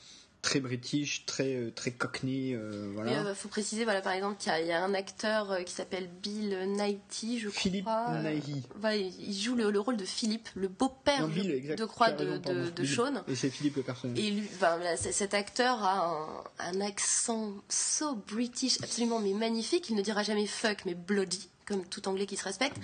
très 0.43 0.59
british, 0.59 1.25
très 1.25 1.55
euh, 1.55 1.71
très 1.71 1.89
cockney. 1.91 2.55
voilà. 2.93 3.23
Il 3.29 3.35
faut 3.35 3.49
préciser, 3.49 3.83
voilà, 3.83 4.01
par 4.01 4.13
exemple, 4.13 4.37
qu'il 4.37 4.51
y, 4.67 4.71
a 4.71 4.83
un 4.83 4.93
acteur 4.93 5.63
qui 5.65 5.73
s'appelle 5.73 6.07
Bill 6.21 6.55
Nighy, 6.67 7.39
je 7.39 7.49
Philippe 7.49 7.85
crois. 7.85 8.13
Philippe 8.43 8.67
voilà, 8.79 8.97
il 8.97 9.33
joue 9.33 9.55
le, 9.55 9.79
rôle 9.79 9.97
de 9.97 10.05
Philippe, 10.05 10.49
le 10.53 10.67
beau-père 10.67 11.27
de 11.27 11.85
croix 11.85 12.11
de, 12.11 12.37
de, 12.37 12.69
de, 12.69 12.85
Sean. 12.85 13.23
Et 13.27 13.35
c'est 13.35 13.49
Philippe 13.49 13.77
le 13.77 13.83
personnage. 13.83 14.19
Et 14.19 14.29
lui, 14.29 14.47
cet 14.95 15.33
acteur 15.33 15.81
a 15.83 16.43
un, 16.59 16.73
un, 16.73 16.81
accent 16.81 17.53
so 17.69 18.15
british, 18.15 18.77
absolument 18.83 19.19
mais 19.19 19.33
magnifique. 19.33 19.89
Il 19.89 19.95
ne 19.95 20.01
dira 20.01 20.23
jamais 20.23 20.45
fuck, 20.45 20.85
mais 20.85 20.93
bloody 20.93 21.49
comme 21.65 21.85
tout 21.85 22.07
anglais 22.07 22.25
qui 22.25 22.35
se 22.35 22.43
respecte. 22.43 22.77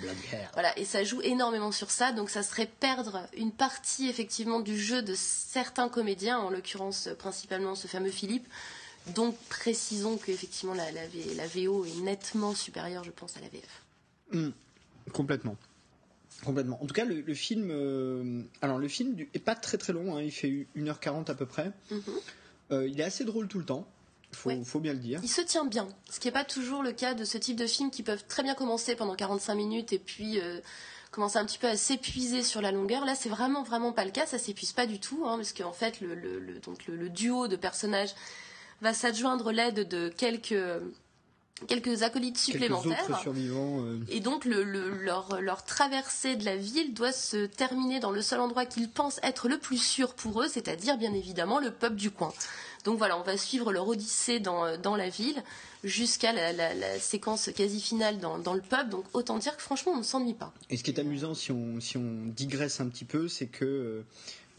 Voilà, 0.54 0.76
et 0.78 0.84
ça 0.84 1.04
joue 1.04 1.20
énormément 1.22 1.72
sur 1.72 1.90
ça, 1.90 2.12
donc 2.12 2.30
ça 2.30 2.42
serait 2.42 2.70
perdre 2.80 3.26
une 3.36 3.52
partie 3.52 4.08
effectivement 4.08 4.60
du 4.60 4.78
jeu 4.78 5.02
de 5.02 5.14
certains 5.16 5.88
comédiens, 5.88 6.38
en 6.38 6.50
l'occurrence 6.50 7.08
principalement 7.18 7.74
ce 7.74 7.86
fameux 7.86 8.10
Philippe. 8.10 8.46
Donc 9.14 9.36
précisons 9.48 10.18
que 10.18 10.30
effectivement 10.30 10.74
la, 10.74 10.90
la, 10.92 11.46
VO 11.46 11.84
est 11.84 12.00
nettement 12.02 12.54
supérieure, 12.54 13.04
je 13.04 13.10
pense, 13.10 13.36
à 13.36 13.40
la 13.40 13.48
VF. 13.48 13.82
Hmm. 14.32 14.50
complètement. 15.12 15.56
Complètement. 16.44 16.82
En 16.82 16.86
tout 16.86 16.94
cas, 16.94 17.04
le, 17.04 17.34
film, 17.34 17.68
euh, 17.70 18.42
alors 18.62 18.78
le 18.78 18.88
film 18.88 19.16
est 19.34 19.38
pas 19.38 19.54
très 19.54 19.76
très 19.76 19.92
long, 19.92 20.16
hein, 20.16 20.22
il 20.22 20.30
fait 20.30 20.66
1h40 20.76 21.30
à 21.30 21.34
peu 21.34 21.44
près. 21.44 21.70
Mm-hmm. 21.90 22.00
Euh, 22.72 22.88
il 22.88 23.00
est 23.00 23.04
assez 23.04 23.24
drôle 23.24 23.48
tout 23.48 23.58
le 23.58 23.64
temps. 23.64 23.86
Faut, 24.32 24.52
faut 24.64 24.80
bien 24.80 24.92
le 24.92 24.98
dire. 24.98 25.20
Il 25.22 25.28
se 25.28 25.40
tient 25.40 25.64
bien, 25.64 25.88
ce 26.08 26.20
qui 26.20 26.28
n'est 26.28 26.32
pas 26.32 26.44
toujours 26.44 26.82
le 26.82 26.92
cas 26.92 27.14
de 27.14 27.24
ce 27.24 27.36
type 27.36 27.56
de 27.56 27.66
films 27.66 27.90
qui 27.90 28.02
peuvent 28.02 28.24
très 28.28 28.42
bien 28.42 28.54
commencer 28.54 28.94
pendant 28.94 29.14
45 29.14 29.54
minutes 29.54 29.92
et 29.92 29.98
puis 29.98 30.40
euh, 30.40 30.60
commencer 31.10 31.38
un 31.38 31.44
petit 31.44 31.58
peu 31.58 31.66
à 31.66 31.76
s'épuiser 31.76 32.42
sur 32.42 32.60
la 32.60 32.70
longueur. 32.72 33.04
Là, 33.04 33.14
c'est 33.14 33.28
vraiment 33.28 33.62
vraiment 33.62 33.92
pas 33.92 34.04
le 34.04 34.12
cas, 34.12 34.26
ça 34.26 34.38
s'épuise 34.38 34.72
pas 34.72 34.86
du 34.86 35.00
tout, 35.00 35.24
hein, 35.26 35.36
parce 35.36 35.52
qu'en 35.52 35.72
fait, 35.72 36.00
le, 36.00 36.14
le, 36.14 36.58
donc 36.60 36.86
le, 36.86 37.08
duo 37.08 37.48
de 37.48 37.56
personnages 37.56 38.14
va 38.82 38.94
s'adjoindre 38.94 39.52
l'aide 39.52 39.88
de 39.88 40.08
quelques 40.08 40.54
quelques 41.66 42.02
acolytes 42.02 42.38
supplémentaires. 42.38 43.06
Euh. 43.26 43.98
Et 44.08 44.20
donc 44.20 44.44
le, 44.44 44.62
leur, 44.62 45.40
leur 45.40 45.64
traversée 45.64 46.36
de 46.36 46.44
la 46.44 46.56
ville 46.56 46.94
doit 46.94 47.12
se 47.12 47.46
terminer 47.46 48.00
dans 48.00 48.10
le 48.10 48.22
seul 48.22 48.40
endroit 48.40 48.66
qu'ils 48.66 48.88
pensent 48.88 49.20
être 49.22 49.48
le 49.48 49.58
plus 49.58 49.78
sûr 49.78 50.14
pour 50.14 50.42
eux, 50.42 50.48
c'est-à-dire 50.48 50.96
bien 50.96 51.12
évidemment 51.12 51.58
le 51.58 51.70
pub 51.70 51.96
du 51.96 52.10
coin. 52.10 52.32
Donc 52.84 52.98
voilà, 52.98 53.18
on 53.18 53.22
va 53.22 53.36
suivre 53.36 53.72
leur 53.72 53.86
odyssée 53.88 54.40
dans, 54.40 54.78
dans 54.78 54.96
la 54.96 55.08
ville 55.08 55.42
jusqu'à 55.84 56.32
la, 56.32 56.98
séquence 56.98 57.50
quasi 57.54 57.80
finale 57.80 58.18
dans, 58.18 58.38
dans, 58.38 58.54
le 58.54 58.60
pub. 58.60 58.88
Donc 58.90 59.04
autant 59.12 59.38
dire 59.38 59.56
que 59.56 59.62
franchement, 59.62 59.92
on 59.92 59.98
ne 59.98 60.02
s'ennuie 60.02 60.34
pas. 60.34 60.52
Et 60.70 60.76
ce 60.76 60.82
qui 60.82 60.90
est 60.90 61.00
amusant, 61.00 61.34
si 61.34 61.52
on, 61.52 61.80
si 61.80 61.96
on 61.96 62.26
digresse 62.26 62.80
un 62.80 62.88
petit 62.88 63.04
peu, 63.04 63.28
c'est 63.28 63.46
que 63.46 63.64
euh, 63.64 64.02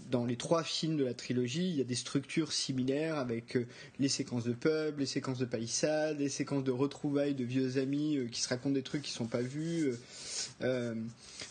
dans 0.10 0.25
les 0.25 0.36
trois 0.36 0.63
films 0.63 0.97
de 0.97 1.03
la 1.03 1.13
trilogie, 1.13 1.69
il 1.69 1.75
y 1.75 1.81
a 1.81 1.86
des 1.86 1.95
structures 1.95 2.51
similaires 2.51 3.17
avec 3.17 3.55
euh, 3.55 3.67
les 3.99 4.10
séquences 4.10 4.43
de 4.43 4.53
pub, 4.53 4.99
les 4.99 5.05
séquences 5.05 5.39
de 5.39 5.45
palissade, 5.45 6.19
les 6.19 6.29
séquences 6.29 6.63
de 6.63 6.71
retrouvailles 6.71 7.36
de 7.36 7.43
vieux 7.43 7.77
amis 7.77 8.17
euh, 8.17 8.27
qui 8.27 8.41
se 8.41 8.49
racontent 8.49 8.73
des 8.73 8.84
trucs 8.84 9.03
qui 9.03 9.12
sont 9.12 9.27
pas 9.27 9.41
vus. 9.41 9.93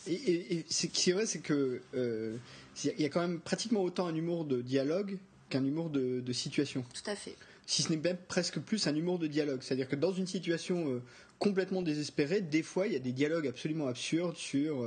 et, 0.07 0.65
ce 0.69 0.87
qui 0.87 1.11
est 1.11 1.13
vrai, 1.13 1.27
c'est 1.27 1.41
que 1.41 1.83
il 2.85 3.01
y 3.01 3.05
a 3.05 3.09
quand 3.09 3.21
même 3.21 3.41
pratiquement 3.41 3.83
autant 3.83 4.07
un 4.07 4.15
humour 4.15 4.45
de 4.45 4.63
dialogue 4.63 5.19
qu'un 5.51 5.65
humour 5.65 5.91
de, 5.91 6.33
situation. 6.33 6.85
Tout 6.95 7.11
à 7.11 7.17
fait. 7.17 7.37
si 7.67 7.83
ce 7.83 7.91
n'est 7.91 7.99
même 7.99 8.17
presque 8.29 8.59
plus 8.59 8.87
un 8.87 8.95
humour 8.95 9.19
de 9.19 9.27
dialogue. 9.27 9.61
C'est-à-dire 9.63 9.89
que 9.89 9.97
dans 9.97 10.13
une 10.13 10.27
situation 10.27 11.03
complètement 11.39 11.83
désespérée, 11.83 12.41
des 12.41 12.63
fois 12.63 12.87
il 12.87 12.93
y 12.95 12.97
a 12.97 13.01
des 13.01 13.13
dialogues 13.13 13.47
absolument 13.47 13.89
absurdes 13.89 14.37
sur 14.37 14.87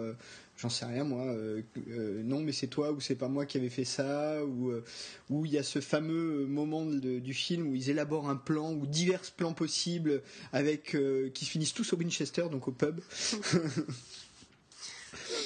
j'en 0.58 0.70
sais 0.70 0.86
rien 0.86 1.04
moi, 1.04 1.26
euh, 1.26 1.62
euh, 1.90 2.22
non 2.24 2.40
mais 2.42 2.52
c'est 2.52 2.68
toi 2.68 2.92
ou 2.92 3.00
c'est 3.02 3.16
pas 3.16 3.28
moi 3.28 3.46
qui 3.46 3.58
avais 3.58 3.70
fait 3.70 3.86
ça, 3.86 4.44
ou 4.46 4.70
euh, 4.70 4.84
où 5.30 5.46
il 5.46 5.52
y 5.52 5.58
a 5.58 5.64
ce 5.64 5.82
fameux 5.82 6.46
moment 6.46 6.86
du 6.86 7.34
film 7.34 7.68
où 7.68 7.76
ils 7.76 7.90
élaborent 7.90 8.30
un 8.30 8.36
plan 8.36 8.74
ou 8.74 8.86
divers 8.86 9.22
plans 9.36 9.54
possibles 9.54 10.22
avec 10.52 10.96
qui 11.34 11.46
se 11.46 11.50
finissent 11.50 11.74
tous 11.74 11.94
au 11.94 11.98
Winchester, 11.98 12.46
donc 12.52 12.68
au 12.68 12.72
pub. 12.72 13.00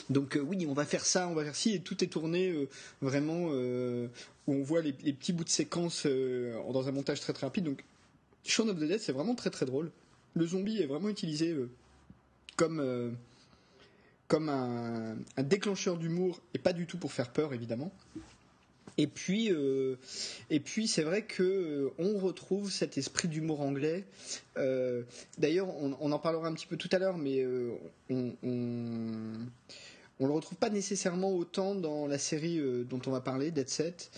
donc 0.09 0.39
oui, 0.41 0.65
on 0.67 0.73
va 0.73 0.85
faire 0.85 1.05
ça, 1.05 1.27
on 1.27 1.33
va 1.33 1.43
faire 1.43 1.55
ci, 1.55 1.73
et 1.73 1.79
tout 1.79 2.03
est 2.03 2.07
tourné 2.07 2.67
vraiment 3.01 3.47
où 3.49 4.53
on 4.53 4.63
voit 4.63 4.81
les, 4.81 4.93
petits 4.93 5.33
bouts 5.33 5.43
de 5.43 5.49
séquence 5.49 6.05
dans 6.05 6.87
un 6.87 6.91
montage 6.91 7.21
très 7.21 7.33
très 7.33 7.47
rapide. 7.47 7.65
Donc 7.65 7.83
Shaun 8.43 8.69
of 8.69 8.77
the 8.77 8.83
Dead, 8.83 8.99
c'est 8.99 9.11
vraiment 9.11 9.35
très 9.35 9.49
très 9.49 9.65
drôle. 9.65 9.91
Le 10.35 10.45
zombie 10.45 10.81
est 10.81 10.85
vraiment 10.85 11.09
utilisé 11.09 11.55
comme 12.55 13.15
comme 14.27 14.49
un, 14.49 15.43
déclencheur 15.43 15.97
d'humour 15.97 16.41
et 16.53 16.59
pas 16.59 16.73
du 16.73 16.85
tout 16.85 16.97
pour 16.97 17.11
faire 17.11 17.31
peur 17.31 17.53
évidemment. 17.53 17.91
Et 18.97 19.05
puis, 19.05 19.51
euh, 19.51 19.95
et 20.49 20.59
puis 20.59 20.87
c'est 20.87 21.03
vrai 21.03 21.21
que 21.21 21.43
euh, 21.43 21.93
on 21.99 22.17
retrouve 22.17 22.71
cet 22.71 22.97
esprit 22.97 23.27
d'humour 23.27 23.61
anglais. 23.61 24.05
Euh, 24.57 25.03
d'ailleurs, 25.37 25.69
on, 25.77 26.11
en 26.11 26.19
parlera 26.19 26.47
un 26.47 26.53
petit 26.53 26.65
peu 26.65 26.77
tout 26.77 26.89
à 26.91 26.97
l'heure, 26.97 27.17
mais 27.17 27.45
on, 28.09 28.33
on, 28.43 30.25
le 30.25 30.33
retrouve 30.33 30.57
pas 30.57 30.71
nécessairement 30.71 31.31
autant 31.31 31.75
dans 31.75 32.07
la 32.07 32.17
série 32.17 32.59
dont 32.89 33.01
on 33.05 33.11
va 33.11 33.21
parler, 33.21 33.51
Dead 33.51 33.69
Set, 33.69 34.09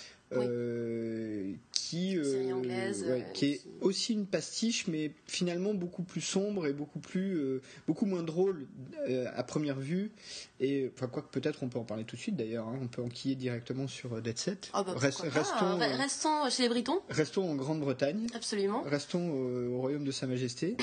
qui, 1.89 2.17
euh, 2.17 3.21
qui 3.33 3.53
est 3.53 3.61
aussi 3.81 4.13
une 4.13 4.27
pastiche, 4.27 4.87
mais 4.87 5.11
finalement 5.25 5.73
beaucoup 5.73 6.03
plus 6.03 6.21
sombre 6.21 6.67
et 6.67 6.73
beaucoup 6.73 6.99
plus, 6.99 7.35
euh, 7.37 7.61
beaucoup 7.87 8.05
moins 8.05 8.21
drôle 8.21 8.67
euh, 9.09 9.25
à 9.35 9.43
première 9.43 9.79
vue. 9.79 10.11
Et 10.59 10.91
enfin, 10.93 11.07
quoi 11.07 11.23
que 11.23 11.29
peut-être 11.29 11.63
on 11.63 11.67
peut 11.67 11.79
en 11.79 11.83
parler 11.83 12.03
tout 12.03 12.15
de 12.15 12.21
suite 12.21 12.35
d'ailleurs. 12.35 12.67
Hein. 12.67 12.77
on 12.79 12.87
peut 12.87 13.01
enquiller 13.01 13.33
directement 13.33 13.87
sur 13.87 14.21
Dead 14.21 14.37
Set. 14.37 14.69
Oh, 14.75 14.83
bah, 14.85 14.93
restons, 14.97 15.29
restons 15.29 16.49
chez 16.51 16.63
les 16.63 16.69
Britons. 16.69 17.01
Restons 17.09 17.49
en 17.49 17.55
Grande-Bretagne. 17.55 18.27
Absolument. 18.35 18.83
Restons 18.83 19.31
au 19.31 19.79
royaume 19.79 20.03
de 20.03 20.11
Sa 20.11 20.27
Majesté. 20.27 20.77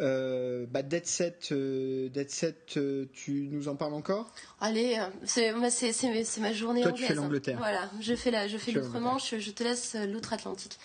Bah, 0.00 0.82
Dead 0.82 1.06
Set, 1.06 1.52
Dead 1.52 2.30
Set 2.30 2.78
tu 3.12 3.48
nous 3.50 3.68
en 3.68 3.76
parles 3.76 3.94
encore? 3.94 4.30
Allez, 4.60 4.98
c'est 5.24 5.52
ma 5.52 6.52
journée 6.52 6.82
Toi, 6.82 6.92
anglaise. 6.92 7.06
tu 7.06 7.12
fais 7.12 7.14
l'Angleterre. 7.14 7.58
Voilà, 7.58 7.90
je 8.00 8.14
fais 8.14 8.30
la, 8.30 8.48
je 8.48 8.58
fais 8.58 8.72
l'outre-manche, 8.72 9.36
je 9.38 9.50
te 9.50 9.62
laisse 9.62 9.96
l'outre 10.08 10.32
Atlantique. 10.32 10.78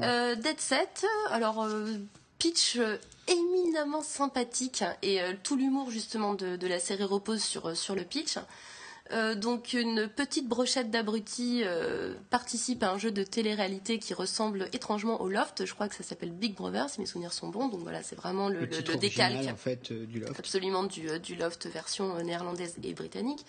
Euh, 0.00 0.34
Dead 0.36 0.60
Set, 0.60 1.04
alors 1.30 1.62
euh, 1.62 1.86
pitch 2.38 2.76
euh, 2.76 2.96
éminemment 3.26 4.02
sympathique 4.02 4.84
et 5.02 5.20
tout 5.42 5.56
l'humour 5.56 5.90
justement 5.90 6.34
de, 6.34 6.66
la 6.66 6.78
série 6.78 7.04
repose 7.04 7.42
sur, 7.42 7.76
sur 7.76 7.94
le 7.94 8.02
pitch. 8.02 8.38
Donc 9.36 9.72
une 9.72 10.08
petite 10.08 10.48
brochette 10.48 10.90
d'abrutis 10.90 11.62
participe 12.30 12.82
à 12.82 12.90
un 12.92 12.98
jeu 12.98 13.10
de 13.10 13.22
télé-réalité 13.22 13.98
qui 13.98 14.14
ressemble 14.14 14.68
étrangement 14.72 15.20
au 15.20 15.28
Loft. 15.28 15.64
Je 15.64 15.74
crois 15.74 15.88
que 15.88 15.94
ça 15.94 16.02
s'appelle 16.02 16.30
Big 16.30 16.54
Brother, 16.54 16.88
si 16.88 17.00
mes 17.00 17.06
souvenirs 17.06 17.32
sont 17.32 17.48
bons. 17.48 17.68
Donc 17.68 17.80
voilà, 17.80 18.02
c'est 18.02 18.16
vraiment 18.16 18.48
le, 18.48 18.60
le, 18.60 18.96
décalque 18.96 19.48
en 19.50 19.56
fait, 19.56 19.92
du 19.92 20.20
Loft. 20.20 20.38
Absolument 20.38 20.84
du, 20.84 21.18
du 21.20 21.34
Loft 21.34 21.66
version 21.66 22.22
néerlandaise 22.22 22.76
et 22.82 22.94
britannique. 22.94 23.44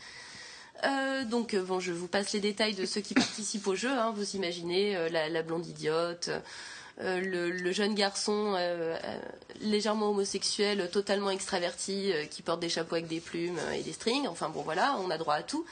Euh, 0.84 1.26
donc 1.26 1.56
bon, 1.56 1.80
je 1.80 1.92
vous 1.92 2.08
passe 2.08 2.34
les 2.34 2.40
détails 2.40 2.74
de 2.74 2.86
ceux 2.86 3.02
qui 3.02 3.14
participent 3.14 3.68
au 3.68 3.76
jeu. 3.76 3.92
Hein. 3.92 4.14
vous 4.16 4.36
imaginez 4.36 4.96
euh, 4.96 5.10
la, 5.10 5.44
blonde 5.44 5.66
idiote, 5.68 6.30
euh, 7.02 7.50
le, 7.52 7.72
jeune 7.72 7.96
garçon 7.96 8.56
légèrement 9.62 10.10
homosexuel, 10.10 10.90
totalement 10.92 11.30
extraverti, 11.30 12.12
qui 12.30 12.42
porte 12.42 12.60
des 12.60 12.70
chapeaux 12.70 12.96
avec 12.96 13.08
des 13.08 13.20
plumes 13.20 13.60
et 13.74 13.84
des 13.84 13.94
strings. 13.94 14.28
Enfin 14.28 14.50
bon, 14.50 14.62
voilà, 14.62 14.98
on 15.00 15.10
a 15.10 15.18
droit 15.18 15.36
à 15.36 15.44
tout. 15.44 15.66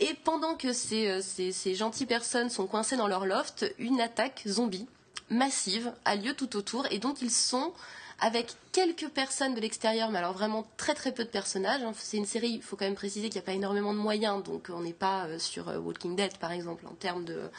Et 0.00 0.14
pendant 0.24 0.54
que 0.54 0.72
ces, 0.72 1.20
ces 1.22 1.74
gentilles 1.74 2.06
personnes 2.06 2.50
sont 2.50 2.66
coincées 2.66 2.96
dans 2.96 3.08
leur 3.08 3.26
loft, 3.26 3.72
une 3.78 4.00
attaque 4.00 4.42
zombie 4.46 4.86
massive 5.30 5.92
a 6.04 6.16
lieu 6.16 6.34
tout 6.34 6.56
autour 6.56 6.86
et 6.90 6.98
donc 6.98 7.22
ils 7.22 7.30
sont 7.30 7.72
avec 8.20 8.54
quelques 8.70 9.08
personnes 9.08 9.54
de 9.54 9.60
l'extérieur, 9.60 10.10
mais 10.10 10.18
alors 10.18 10.32
vraiment 10.32 10.64
très 10.76 10.94
très 10.94 11.12
peu 11.12 11.24
de 11.24 11.28
personnages. 11.28 11.82
Hein. 11.82 11.92
C'est 11.98 12.18
une 12.18 12.26
série, 12.26 12.50
il 12.50 12.62
faut 12.62 12.76
quand 12.76 12.84
même 12.84 12.94
préciser 12.94 13.28
qu'il 13.28 13.40
n'y 13.40 13.44
a 13.44 13.46
pas 13.46 13.52
énormément 13.52 13.92
de 13.92 13.98
moyens, 13.98 14.44
donc 14.44 14.68
on 14.72 14.80
n'est 14.80 14.92
pas 14.92 15.24
euh, 15.24 15.38
sur 15.40 15.68
euh, 15.68 15.78
Walking 15.78 16.14
Dead 16.14 16.36
par 16.38 16.52
exemple 16.52 16.86
en 16.86 16.94
termes 16.94 17.24
de, 17.24 17.50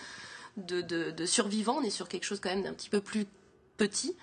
de, 0.58 1.26
survivants, 1.26 1.78
on 1.80 1.84
est 1.84 1.90
sur 1.90 2.08
quelque 2.08 2.26
chose 2.26 2.40
quand 2.40 2.50
même 2.50 2.64
d'un 2.64 2.74
petit 2.74 2.90
peu 2.90 3.02
plus 3.02 3.26
petit. 3.78 4.16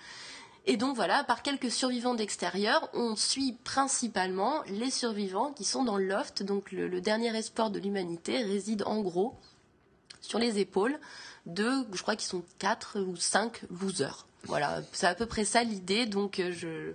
Et 0.66 0.76
donc 0.76 0.94
voilà, 0.94 1.24
par 1.24 1.42
quelques 1.42 1.70
survivants 1.70 2.14
d'extérieur, 2.14 2.88
on 2.92 3.16
suit 3.16 3.56
principalement 3.64 4.62
les 4.68 4.90
survivants 4.90 5.52
qui 5.52 5.64
sont 5.64 5.84
dans 5.84 5.96
le 5.96 6.06
loft. 6.06 6.42
Donc 6.42 6.70
le, 6.70 6.86
le 6.86 7.00
dernier 7.00 7.34
espoir 7.36 7.70
de 7.70 7.78
l'humanité 7.78 8.42
réside 8.42 8.82
en 8.86 9.00
gros 9.00 9.34
sur 10.20 10.38
les 10.38 10.58
épaules 10.58 10.98
de, 11.46 11.70
je 11.92 12.02
crois 12.02 12.16
qu'ils 12.16 12.28
sont 12.28 12.44
quatre 12.58 13.00
ou 13.00 13.16
cinq 13.16 13.62
losers. 13.70 14.26
Voilà, 14.44 14.82
c'est 14.92 15.06
à 15.06 15.14
peu 15.14 15.26
près 15.26 15.44
ça 15.44 15.64
l'idée. 15.64 16.06
Donc 16.06 16.38
euh, 16.38 16.52
je, 16.52 16.92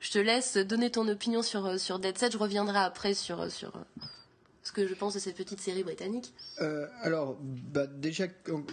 je 0.00 0.10
te 0.10 0.18
laisse 0.18 0.56
donner 0.56 0.90
ton 0.90 1.06
opinion 1.08 1.42
sur, 1.42 1.66
euh, 1.66 1.78
sur 1.78 1.98
Dead 1.98 2.16
Set. 2.18 2.32
Je 2.32 2.38
reviendrai 2.38 2.78
après 2.78 3.14
sur, 3.14 3.40
euh, 3.40 3.48
sur 3.48 3.72
ce 4.68 4.72
que 4.72 4.86
je 4.86 4.94
pense 4.94 5.14
de 5.14 5.18
cette 5.18 5.36
petite 5.36 5.60
série 5.60 5.82
britannique. 5.82 6.32
alors, 7.02 7.38
bah, 7.40 7.86
déjà, 7.86 8.26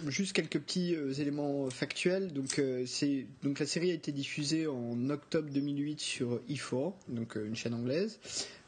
juste 0.06 0.32
quelques 0.32 0.60
petits 0.60 0.94
éléments 1.18 1.68
factuels. 1.70 2.32
Donc, 2.32 2.60
c'est, 2.86 3.26
donc, 3.42 3.58
la 3.58 3.66
série 3.66 3.90
a 3.90 3.94
été 3.94 4.12
diffusée 4.12 4.66
en 4.66 5.10
octobre 5.10 5.50
2008 5.50 6.00
sur 6.00 6.40
E4, 6.48 6.92
donc 7.08 7.36
une 7.36 7.56
chaîne 7.56 7.74
anglaise. 7.74 8.18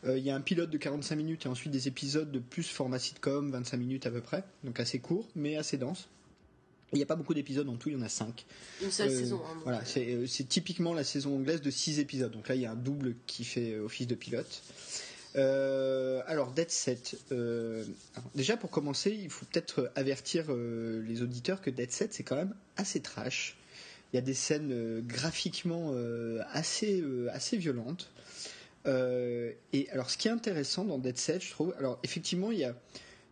Il 0.07 0.19
y 0.19 0.31
a 0.31 0.37
un 0.37 0.41
pilote 0.41 0.71
de 0.71 0.79
45 0.79 1.17
minutes 1.17 1.47
et 1.47 1.49
ensuite 1.49 1.73
des 1.73 1.88
épisodes 1.88 2.31
de 2.31 2.38
plus 2.38 2.69
format 2.69 2.99
sitcom, 2.99 3.51
25 3.51 3.77
minutes 3.77 4.07
à 4.07 4.11
peu 4.11 4.21
près. 4.21 4.45
Donc 4.64 4.81
assez 4.81 4.99
court, 4.99 5.29
mais 5.35 5.57
assez 5.57 5.77
dense. 5.77 6.09
Il 6.93 6.97
n'y 6.97 7.03
a 7.03 7.07
pas 7.07 7.17
beaucoup 7.17 7.35
d'épisodes 7.35 7.69
en 7.69 7.77
tout, 7.77 7.91
il 7.91 7.97
y 7.97 7.99
en 7.99 8.03
a 8.03 8.09
5. 8.09 8.47
Une 8.83 8.91
seule 8.91 9.11
euh, 9.11 9.19
saison. 9.19 9.41
Hein, 9.47 9.59
voilà, 9.62 9.83
euh, 9.97 10.27
c'est 10.27 10.49
typiquement 10.49 10.95
la 10.95 11.05
saison 11.05 11.37
anglaise 11.37 11.61
de 11.61 11.71
6 11.71 11.99
épisodes. 11.99 12.33
Donc 12.33 12.49
là, 12.49 12.55
il 12.55 12.62
y 12.62 12.67
a 12.67 12.71
un 12.71 12.77
double 12.77 13.14
qui 13.27 13.45
fait 13.45 13.73
euh, 13.73 13.85
office 13.85 14.07
de 14.07 14.14
pilote. 14.14 14.62
Alors, 15.35 16.53
Dead 16.53 16.71
Set. 16.71 17.17
déjà, 18.35 18.57
pour 18.57 18.71
commencer, 18.71 19.11
il 19.11 19.31
faut 19.31 19.47
peut-être 19.47 19.91
avertir 19.97 20.47
les 20.53 21.23
auditeurs 21.23 21.61
que 21.61 21.71
Dead 21.71 21.91
Set, 21.91 22.14
c'est 22.14 22.23
quand 22.23 22.37
même 22.37 22.55
assez 22.77 23.01
trash. 23.01 23.57
Il 24.12 24.17
y 24.17 24.19
a 24.19 24.23
des 24.23 24.35
scènes 24.35 25.03
graphiquement 25.07 25.95
assez, 26.53 27.03
assez 27.33 27.57
violentes. 27.57 28.11
et 28.87 29.88
alors, 29.93 30.11
ce 30.11 30.19
qui 30.19 30.29
est 30.29 30.33
intéressant 30.33 30.85
dans 30.85 30.99
Dead 30.99 31.19
Set, 31.19 31.43
je 31.43 31.51
trouve, 31.51 31.75
alors 31.79 31.99
effectivement, 32.03 32.51
il 32.51 32.59
y 32.59 32.64
a 32.64 32.75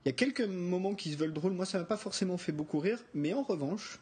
y 0.07 0.11
a 0.11 0.13
quelques 0.13 0.43
moments 0.43 0.95
qui 0.95 1.13
se 1.13 1.17
veulent 1.17 1.33
drôles. 1.33 1.53
Moi, 1.53 1.67
ça 1.67 1.79
m'a 1.79 1.85
pas 1.85 1.97
forcément 1.97 2.39
fait 2.39 2.53
beaucoup 2.53 2.79
rire, 2.79 3.03
mais 3.13 3.33
en 3.33 3.43
revanche, 3.43 3.99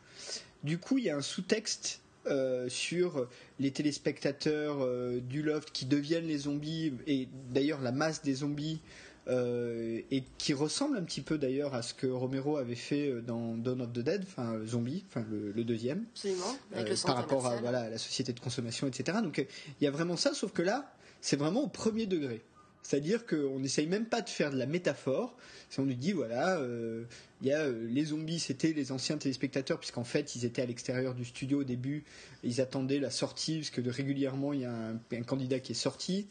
du 0.62 0.78
coup, 0.78 0.98
il 0.98 1.04
y 1.04 1.10
a 1.10 1.16
un 1.16 1.22
sous-texte 1.22 2.00
euh, 2.26 2.68
sur 2.68 3.28
les 3.60 3.70
téléspectateurs 3.70 4.78
euh, 4.80 5.20
du 5.20 5.42
loft 5.42 5.70
qui 5.72 5.84
deviennent 5.84 6.26
les 6.26 6.38
zombies 6.38 6.94
et 7.06 7.28
d'ailleurs 7.50 7.80
la 7.80 7.92
masse 7.92 8.22
des 8.22 8.34
zombies 8.34 8.80
euh, 9.28 10.00
et 10.10 10.24
qui 10.38 10.54
ressemble 10.54 10.96
un 10.96 11.02
petit 11.02 11.20
peu 11.20 11.38
d'ailleurs 11.38 11.74
à 11.74 11.82
ce 11.82 11.92
que 11.92 12.06
Romero 12.06 12.56
avait 12.56 12.74
fait 12.74 13.20
dans 13.22 13.56
Dawn 13.56 13.82
of 13.82 13.92
the 13.92 14.00
Dead, 14.00 14.24
enfin 14.26 14.58
Zombie, 14.66 15.04
enfin 15.08 15.24
le, 15.30 15.64
deuxième, 15.64 16.04
Absolument, 16.14 16.56
par 17.04 17.16
rapport 17.16 17.46
à, 17.46 17.56
voilà, 17.56 17.80
à 17.80 17.90
la 17.90 17.98
société 17.98 18.32
de 18.32 18.40
consommation, 18.40 18.86
etc. 18.86 19.18
Donc 19.22 19.38
il 19.38 19.84
y 19.84 19.86
a 19.86 19.90
vraiment 19.90 20.16
ça, 20.16 20.34
sauf 20.34 20.52
que 20.52 20.62
là, 20.62 20.94
c'est 21.20 21.36
vraiment 21.36 21.64
au 21.64 21.68
premier 21.68 22.06
degré. 22.06 22.42
C'est-à-dire 22.84 23.24
qu'on 23.24 23.58
n'essaye 23.60 23.86
même 23.86 24.04
pas 24.04 24.20
de 24.20 24.28
faire 24.28 24.50
de 24.50 24.58
la 24.58 24.66
métaphore. 24.66 25.34
On 25.78 25.82
nous 25.84 25.94
dit, 25.94 26.12
voilà, 26.12 26.58
euh, 26.58 27.04
il 27.40 27.48
y 27.48 27.52
a 27.52 27.62
euh, 27.62 27.88
les 27.88 28.04
zombies, 28.04 28.38
c'était 28.38 28.72
les 28.72 28.92
anciens 28.92 29.16
téléspectateurs, 29.16 29.80
puisqu'en 29.80 30.04
fait, 30.04 30.36
ils 30.36 30.44
étaient 30.44 30.62
à 30.62 30.66
l'extérieur 30.66 31.14
du 31.14 31.24
studio 31.24 31.62
au 31.62 31.64
début, 31.64 32.04
ils 32.44 32.60
attendaient 32.60 33.00
la 33.00 33.10
sortie, 33.10 33.56
parce 33.56 33.70
que 33.70 33.80
régulièrement, 33.88 34.52
il 34.52 34.60
y 34.60 34.64
a 34.66 34.72
un, 34.72 35.22
candidat 35.22 35.58
qui 35.58 35.72
est 35.72 35.74
sorti. 35.74 36.26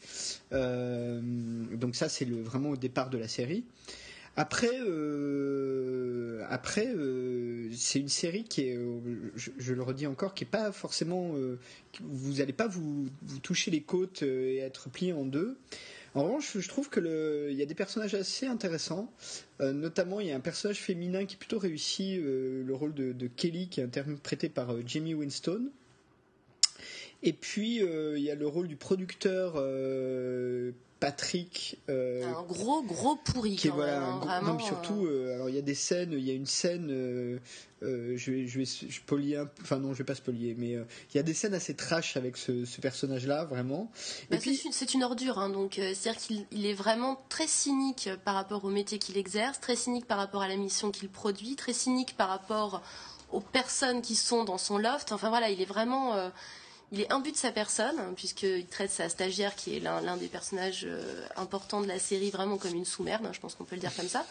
Euh, 0.52 1.20
donc 1.72 1.96
ça, 1.96 2.08
c'est 2.08 2.24
vraiment 2.24 2.70
au 2.70 2.76
départ 2.76 3.10
de 3.10 3.18
la 3.18 3.28
série. 3.28 3.64
Après, 4.36 4.80
après, 6.48 6.88
c'est 7.72 8.00
une 8.00 8.08
série 8.08 8.44
qui 8.44 8.62
est, 8.62 8.78
je, 9.36 9.72
le 9.72 9.82
redis 9.82 10.08
encore, 10.08 10.34
qui 10.34 10.42
est 10.42 10.48
pas 10.48 10.72
forcément, 10.72 11.34
vous 12.00 12.32
n'allez 12.32 12.52
pas 12.52 12.66
vous, 12.66 13.08
toucher 13.42 13.70
les 13.70 13.82
côtes 13.82 14.22
et 14.22 14.58
être 14.58 14.88
plié 14.90 15.12
en 15.12 15.24
deux. 15.24 15.56
En 16.14 16.22
revanche, 16.22 16.58
je 16.58 16.68
trouve 16.68 16.88
que 16.90 17.48
il 17.50 17.56
y 17.56 17.62
a 17.62 17.66
des 17.66 17.74
personnages 17.74 18.14
assez 18.14 18.46
intéressants. 18.46 19.12
Euh, 19.60 19.72
notamment, 19.72 20.20
il 20.20 20.28
y 20.28 20.32
a 20.32 20.36
un 20.36 20.40
personnage 20.40 20.80
féminin 20.80 21.26
qui 21.26 21.36
plutôt 21.36 21.58
réussi, 21.58 22.16
euh, 22.18 22.62
le 22.64 22.74
rôle 22.74 22.94
de, 22.94 23.26
Kelly, 23.26 23.68
qui 23.68 23.80
est 23.80 23.84
interprété 23.84 24.48
par 24.48 24.72
euh, 24.72 24.82
Jamie 24.86 25.14
Winston. 25.14 25.70
Et 27.24 27.32
puis 27.32 27.76
il 27.76 28.20
y 28.20 28.30
a 28.30 28.34
le 28.34 28.46
rôle 28.46 28.68
du 28.68 28.76
producteur 28.76 29.54
Patrick. 31.04 31.78
Euh, 31.90 32.24
un 32.24 32.42
gros 32.44 32.82
gros 32.82 33.16
pourri. 33.16 33.56
Qui 33.56 33.68
est, 33.68 33.70
voilà, 33.70 34.02
hein, 34.02 34.20
vraiment, 34.20 34.58
surtout, 34.58 35.04
euh, 35.04 35.34
alors 35.34 35.50
il 35.50 35.54
y 35.54 35.58
a 35.58 35.62
des 35.62 35.74
scènes, 35.74 36.12
il 36.12 36.24
y 36.24 36.30
a 36.30 36.34
une 36.34 36.46
scène, 36.46 36.88
euh, 36.90 37.38
je 37.82 38.30
vais, 38.30 38.46
je 38.46 38.58
vais 38.58 39.36
un, 39.36 39.50
enfin 39.60 39.76
non, 39.76 39.92
je 39.92 39.98
vais 39.98 40.04
pas 40.04 40.14
spolier, 40.14 40.54
mais 40.56 40.70
il 40.70 41.16
y 41.16 41.18
a 41.18 41.22
des 41.22 41.34
scènes 41.34 41.52
assez 41.52 41.74
trash 41.74 42.16
avec 42.16 42.38
ce, 42.38 42.80
personnage-là, 42.80 43.44
vraiment. 43.44 43.90
Bah, 44.30 44.38
c'est 44.40 44.94
une, 44.94 45.04
ordure, 45.04 45.38
hein, 45.38 45.50
donc 45.50 45.74
c'est-à-dire 45.74 46.16
qu'il 46.16 46.64
est 46.64 46.72
vraiment 46.72 47.22
très 47.28 47.48
cynique 47.48 48.08
par 48.24 48.34
rapport 48.34 48.64
au 48.64 48.70
métier 48.70 48.98
qu'il 48.98 49.18
exerce, 49.18 49.60
très 49.60 49.76
cynique 49.76 50.06
par 50.06 50.16
rapport 50.16 50.40
à 50.40 50.48
la 50.48 50.56
mission 50.56 50.90
qu'il 50.90 51.10
produit, 51.10 51.54
très 51.54 51.74
cynique 51.74 52.16
par 52.16 52.30
rapport 52.30 52.82
aux 53.30 53.40
personnes 53.40 54.00
qui 54.00 54.14
sont 54.14 54.44
dans 54.44 54.58
son 54.58 54.78
loft. 54.78 55.12
Enfin 55.12 55.28
voilà, 55.28 55.50
il 55.50 55.60
est 55.60 55.66
vraiment 55.66 56.30
il 56.92 57.00
est 57.00 57.12
imbu 57.12 57.32
de 57.32 57.36
sa 57.36 57.50
personne, 57.50 57.98
hein, 57.98 58.12
puisqu'il 58.14 58.66
traite 58.66 58.90
sa 58.90 59.08
stagiaire, 59.08 59.54
qui 59.56 59.76
est 59.76 59.80
l'un 59.80 60.16
des 60.16 60.28
personnages 60.28 60.84
euh, 60.88 61.26
importants 61.36 61.80
de 61.80 61.88
la 61.88 61.98
série, 61.98 62.30
vraiment 62.30 62.56
comme 62.56 62.74
une 62.74 62.84
sous-merde, 62.84 63.26
hein, 63.26 63.32
je 63.32 63.40
pense 63.40 63.54
qu'on 63.54 63.64
peut 63.64 63.76
le 63.76 63.80
dire 63.80 63.94
comme 63.94 64.08
ça. 64.08 64.24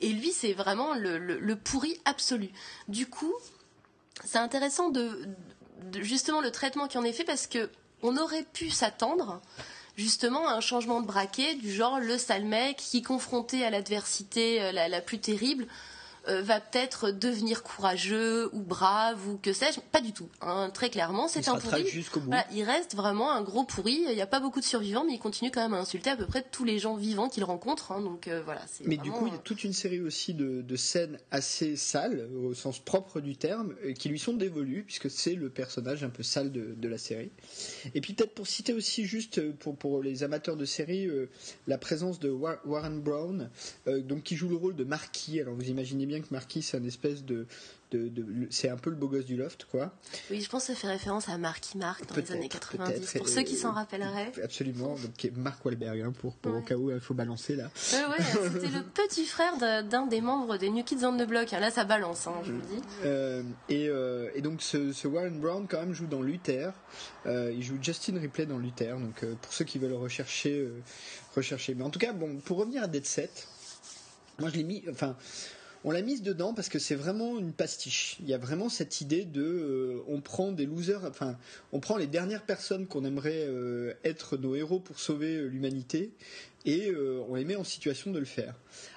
Et 0.00 0.08
lui, 0.08 0.32
c'est 0.32 0.52
vraiment 0.52 0.94
le, 0.94 1.54
pourri 1.54 2.00
absolu. 2.04 2.50
Du 2.88 3.06
coup, 3.06 3.32
c'est 4.24 4.38
intéressant 4.38 4.90
de, 4.90 5.28
justement 6.00 6.40
le 6.40 6.50
traitement 6.50 6.88
qui 6.88 6.98
en 6.98 7.04
est 7.04 7.12
fait, 7.12 7.24
parce 7.24 7.46
que 7.46 7.70
on 8.02 8.16
aurait 8.16 8.44
pu 8.52 8.70
s'attendre 8.70 9.40
justement 9.96 10.48
à 10.48 10.54
un 10.54 10.60
changement 10.60 11.00
de 11.00 11.06
braquet 11.06 11.54
du 11.54 11.72
genre 11.72 12.00
le 12.00 12.18
sale 12.18 12.44
mec 12.44 12.78
qui 12.78 13.02
confronté 13.02 13.64
à 13.64 13.70
l'adversité 13.70 14.60
euh, 14.60 14.72
la, 14.72 15.00
plus 15.00 15.20
terrible 15.20 15.66
euh, 16.28 16.40
va 16.40 16.60
peut-être 16.60 17.10
devenir 17.10 17.64
courageux 17.64 18.48
ou 18.54 18.60
brave 18.60 19.18
ou 19.28 19.38
que 19.38 19.52
sais-je. 19.52 19.80
Pas 19.80 20.00
du 20.00 20.12
tout. 20.12 20.28
Hein. 20.40 20.70
Très 20.72 20.88
clairement, 20.88 21.26
c'est 21.26 21.48
un 21.48 21.56
pourri. 21.56 21.84
il 22.52 22.62
reste 22.62 22.94
vraiment 22.94 23.32
un 23.32 23.42
gros 23.42 23.64
pourri. 23.64 24.04
Il 24.08 24.14
n'y 24.14 24.22
a 24.22 24.26
pas 24.26 24.38
beaucoup 24.38 24.60
de 24.60 24.64
survivants, 24.64 25.04
mais 25.04 25.14
il 25.14 25.18
continue 25.18 25.50
quand 25.50 25.62
même 25.62 25.74
à 25.74 25.80
insulter 25.80 26.10
à 26.10 26.16
peu 26.16 26.26
près 26.26 26.44
tous 26.48 26.64
les 26.64 26.78
gens 26.78 26.94
vivants 26.94 27.28
qu'il 27.28 27.42
rencontre. 27.42 27.90
Hein. 27.90 28.02
Donc 28.02 28.28
euh, 28.28 28.40
voilà. 28.44 28.60
Mais 28.84 28.96
du 28.96 29.10
coup, 29.10 29.26
il 29.26 29.32
y 29.32 29.36
a 29.36 29.40
toute 29.40 29.64
une 29.64 29.72
série 29.72 30.00
aussi 30.00 30.32
de, 30.34 30.76
scènes 30.76 31.18
assez 31.30 31.76
sales, 31.76 32.28
au 32.34 32.54
sens 32.54 32.78
propre 32.78 33.20
du 33.20 33.36
terme, 33.36 33.74
euh, 33.84 33.92
qui 33.92 34.08
lui 34.08 34.18
sont 34.18 34.32
dévolues, 34.32 34.84
puisque 34.84 35.10
c'est 35.10 35.34
le 35.34 35.50
personnage 35.50 36.02
un 36.04 36.08
peu 36.08 36.22
sale 36.22 36.52
de, 36.52 36.88
la 36.88 36.98
série. 36.98 37.30
Et 37.94 38.00
puis 38.00 38.12
peut-être 38.12 38.34
pour 38.34 38.46
citer 38.46 38.74
aussi 38.74 39.06
juste 39.06 39.40
pour, 39.58 39.76
pour 39.76 40.02
les 40.02 40.24
amateurs 40.24 40.56
de 40.56 40.64
série, 40.64 41.08
la 41.66 41.78
présence 41.78 42.18
de 42.18 42.28
Warren 42.28 43.00
Brown, 43.00 43.48
donc 43.86 44.24
qui 44.24 44.36
joue 44.36 44.48
le 44.48 44.56
rôle 44.56 44.76
de 44.76 44.84
Marquis. 44.84 45.40
Alors 45.40 45.54
vous 45.54 45.70
imaginez 45.70 46.04
bien 46.12 46.20
que 46.20 46.28
Marquis, 46.30 46.62
c'est 46.62 46.76
un 46.76 46.84
espèce 46.84 47.24
de, 47.24 47.46
c'est 48.50 48.68
un 48.68 48.76
peu 48.76 48.90
le 48.90 48.96
beau 48.96 49.08
gosse 49.08 49.24
du 49.24 49.36
loft, 49.36 49.66
quoi. 49.70 49.92
Oui, 50.30 50.40
je 50.40 50.48
pense 50.48 50.66
que 50.66 50.74
ça 50.74 50.78
fait 50.78 50.88
référence 50.88 51.28
à 51.28 51.38
Marky 51.38 51.78
Mark 51.78 52.06
dans 52.06 52.16
les 52.16 52.32
années 52.32 52.48
90, 52.48 53.14
pour 53.18 53.28
ceux 53.28 53.42
qui 53.42 53.56
s'en 53.56 53.72
rappelleraient. 53.72 54.32
Absolument, 54.42 54.96
donc 54.96 55.30
Mark 55.36 55.64
Wahlberg, 55.64 56.00
hein, 56.00 56.12
pour, 56.12 56.34
pour 56.34 56.56
au 56.56 56.60
cas 56.60 56.76
où 56.76 56.90
il 56.90 57.00
faut 57.00 57.14
balancer 57.14 57.56
là. 57.56 57.70
Oui, 57.92 57.98
ouais, 58.10 58.24
c'était 58.52 58.68
le 58.68 58.82
petit 58.82 59.26
frère 59.26 59.56
d'un 59.58 60.06
des 60.06 60.20
membres 60.20 60.56
des 60.56 60.70
New 60.70 60.84
Kids 60.84 61.04
on 61.04 61.16
the 61.16 61.26
Block. 61.26 61.52
Hein. 61.52 61.60
Là, 61.60 61.70
ça 61.70 61.84
balance, 61.84 62.26
hein, 62.26 62.34
je 62.44 62.52
vous 62.52 62.60
dis. 62.60 62.82
Euh, 63.04 63.42
et, 63.68 63.88
euh, 63.88 64.30
et, 64.34 64.42
donc, 64.42 64.62
ce, 64.62 65.06
Warren 65.06 65.38
Brown, 65.38 65.66
quand 65.68 65.80
même, 65.80 65.94
joue 65.94 66.06
dans 66.06 66.22
Luther. 66.22 66.72
Euh, 67.26 67.52
il 67.54 67.62
joue 67.62 67.76
Justin 67.80 68.18
Ripley 68.18 68.46
dans 68.46 68.58
Luther. 68.58 68.98
Donc, 68.98 69.24
pour 69.42 69.52
ceux 69.52 69.64
qui 69.64 69.78
veulent 69.78 69.94
rechercher, 69.94 70.68
rechercher. 71.34 71.74
Mais 71.74 71.84
en 71.84 71.90
tout 71.90 71.98
cas, 71.98 72.12
bon, 72.12 72.36
pour 72.36 72.58
revenir 72.58 72.82
à 72.82 72.86
Dead 72.86 73.06
Set, 73.06 73.48
moi, 74.38 74.50
je 74.50 74.56
l'ai 74.56 74.64
mis. 74.64 74.82
Enfin 74.90 75.16
on 75.84 75.90
l'a 75.90 76.02
mise 76.02 76.22
dedans 76.22 76.54
parce 76.54 76.68
que 76.68 76.78
c'est 76.78 76.94
vraiment 76.94 77.38
une 77.38 77.52
pastiche. 77.52 78.16
Il 78.20 78.28
y 78.28 78.34
a 78.34 78.38
vraiment 78.38 78.68
cette 78.68 79.00
idée 79.00 79.24
de, 79.24 79.42
euh, 79.42 80.02
on 80.06 80.20
prend 80.20 80.52
des 80.52 80.66
losers, 80.66 81.04
enfin, 81.04 81.36
on 81.72 81.80
prend 81.80 81.96
les 81.96 82.06
dernières 82.06 82.44
personnes 82.44 82.86
qu'on 82.86 83.04
aimerait 83.04 83.46
euh, 83.46 83.94
être 84.04 84.36
nos 84.36 84.54
héros 84.54 84.80
pour 84.80 85.00
sauver 85.00 85.36
euh, 85.36 85.46
l'humanité 85.46 86.12
et 86.64 86.92
on 87.28 87.34
les 87.34 87.44
met 87.44 87.56
en 87.56 87.64
situation 87.64 88.12
de 88.12 88.20
le 88.20 88.24
faire. 88.24 88.54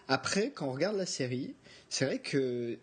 Après, 0.08 0.52
quand 0.52 0.68
on 0.68 0.72
regarde 0.72 0.98
la 0.98 1.08
série, 1.08 1.56
c'est 1.90 2.06
vrai 2.06 2.20
que, 2.20 2.78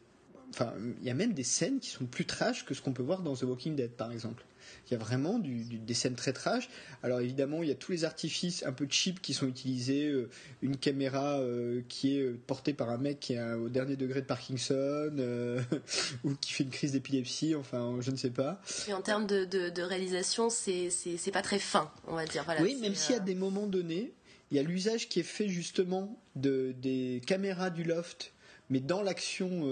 enfin, 0.51 0.75
il 1.01 1.07
y 1.07 1.11
a 1.11 1.15
même 1.15 1.35
des 1.35 1.45
scènes 1.45 1.79
qui 1.79 1.89
sont 1.89 2.05
plus 2.05 2.27
trash 2.27 2.65
que 2.65 2.75
ce 2.75 2.83
qu'on 2.83 2.93
peut 2.93 3.05
voir 3.05 3.23
dans 3.23 3.37
The 3.37 3.45
Walking 3.45 3.77
Dead, 3.77 3.93
par 3.93 4.11
exemple. 4.11 4.45
Il 4.89 4.93
y 4.93 4.97
a 4.97 4.99
vraiment 4.99 5.39
des 5.39 5.95
scènes 5.95 6.15
très 6.15 6.33
trash. 6.33 6.69
Alors 7.03 7.21
évidemment, 7.21 7.63
il 7.63 7.69
y 7.69 7.73
a 7.73 7.75
tous 7.75 7.93
les 7.93 8.05
artifices 8.05 8.65
un 8.65 8.73
peu 8.73 8.87
cheap 8.89 9.21
qui 9.21 9.35
sont 9.35 9.49
utilisés. 9.49 10.07
Euh, 10.07 10.29
une 10.61 10.77
caméra 10.77 11.39
euh, 11.41 11.83
qui 11.89 12.17
est 12.17 12.23
euh, 12.23 12.39
portée 12.47 12.73
par 12.73 12.91
un 12.91 12.99
mec 12.99 13.21
qui 13.21 13.35
est 13.35 13.53
au 13.55 13.69
dernier 13.69 13.97
degré 13.97 14.21
de 14.21 14.27
Parkinson 14.27 15.13
ou 16.25 16.35
qui 16.35 16.53
fait 16.53 16.65
une 16.65 16.71
crise 16.71 16.93
d'épilepsie. 16.93 17.55
Enfin, 17.55 17.97
je 18.01 18.11
ne 18.11 18.17
sais 18.17 18.31
pas. 18.31 18.61
Et 18.89 18.93
en 18.93 19.03
termes 19.03 19.27
de, 19.27 19.83
réalisation, 19.83 20.51
c'est 20.51 20.91
pas 21.33 21.43
très 21.43 21.59
fin, 21.59 21.91
on 22.07 22.15
va 22.15 22.27
dire. 22.27 22.45
oui, 22.61 22.77
même 22.81 22.95
s'il 22.95 23.15
y 23.15 23.19
a 23.19 23.21
des 23.21 23.35
moments 23.35 23.67
donnés, 23.67 24.13
il 24.51 24.57
y 24.57 24.61
a 24.61 24.63
l'usage 24.63 25.09
qui 25.09 25.21
est 25.21 25.25
fait 25.25 25.49
justement 25.49 26.21
de, 26.37 26.75
des 26.81 27.21
caméras 27.27 27.71
du 27.71 27.85
loft, 27.85 28.33
mais 28.71 28.81
dans 28.81 29.03
l'action 29.03 29.67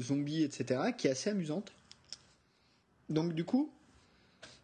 zombie, 0.00 0.42
etc., 0.42 0.80
qui 0.96 1.06
est 1.06 1.10
assez 1.10 1.30
amusante. 1.30 1.72
Donc 3.08 3.32
du 3.34 3.44
coup, 3.44 3.70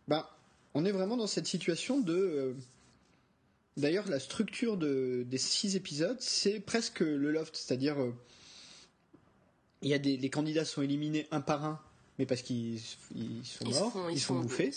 bah, 0.09 0.37
on 0.75 0.85
est 0.85 0.93
vraiment 0.93 1.17
dans 1.17 1.27
cette 1.27 1.47
situation 1.47 2.01
de. 2.01 2.15
Euh, 2.15 2.53
d'ailleurs, 3.77 4.09
la 4.09 4.21
structure 4.21 4.77
de, 4.77 5.25
des 5.29 5.38
six 5.38 5.77
épisodes, 5.77 6.21
c'est 6.21 6.61
presque 6.61 7.01
le 7.01 7.31
loft, 7.31 7.57
c'est-à-dire 7.57 8.01
euh, 8.01 8.15
il 9.83 9.88
y 9.88 9.95
a 9.95 9.99
des 9.99 10.17
les 10.17 10.31
candidats 10.31 10.65
sont 10.65 10.83
éliminés 10.83 11.27
un 11.31 11.41
par 11.41 11.65
un, 11.65 11.81
mais 12.19 12.27
parce 12.27 12.43
qu'ils 12.43 12.81
sont 12.81 13.65
morts, 13.69 14.11
ils, 14.11 14.21
sont, 14.21 14.41
bouffés. 14.41 14.73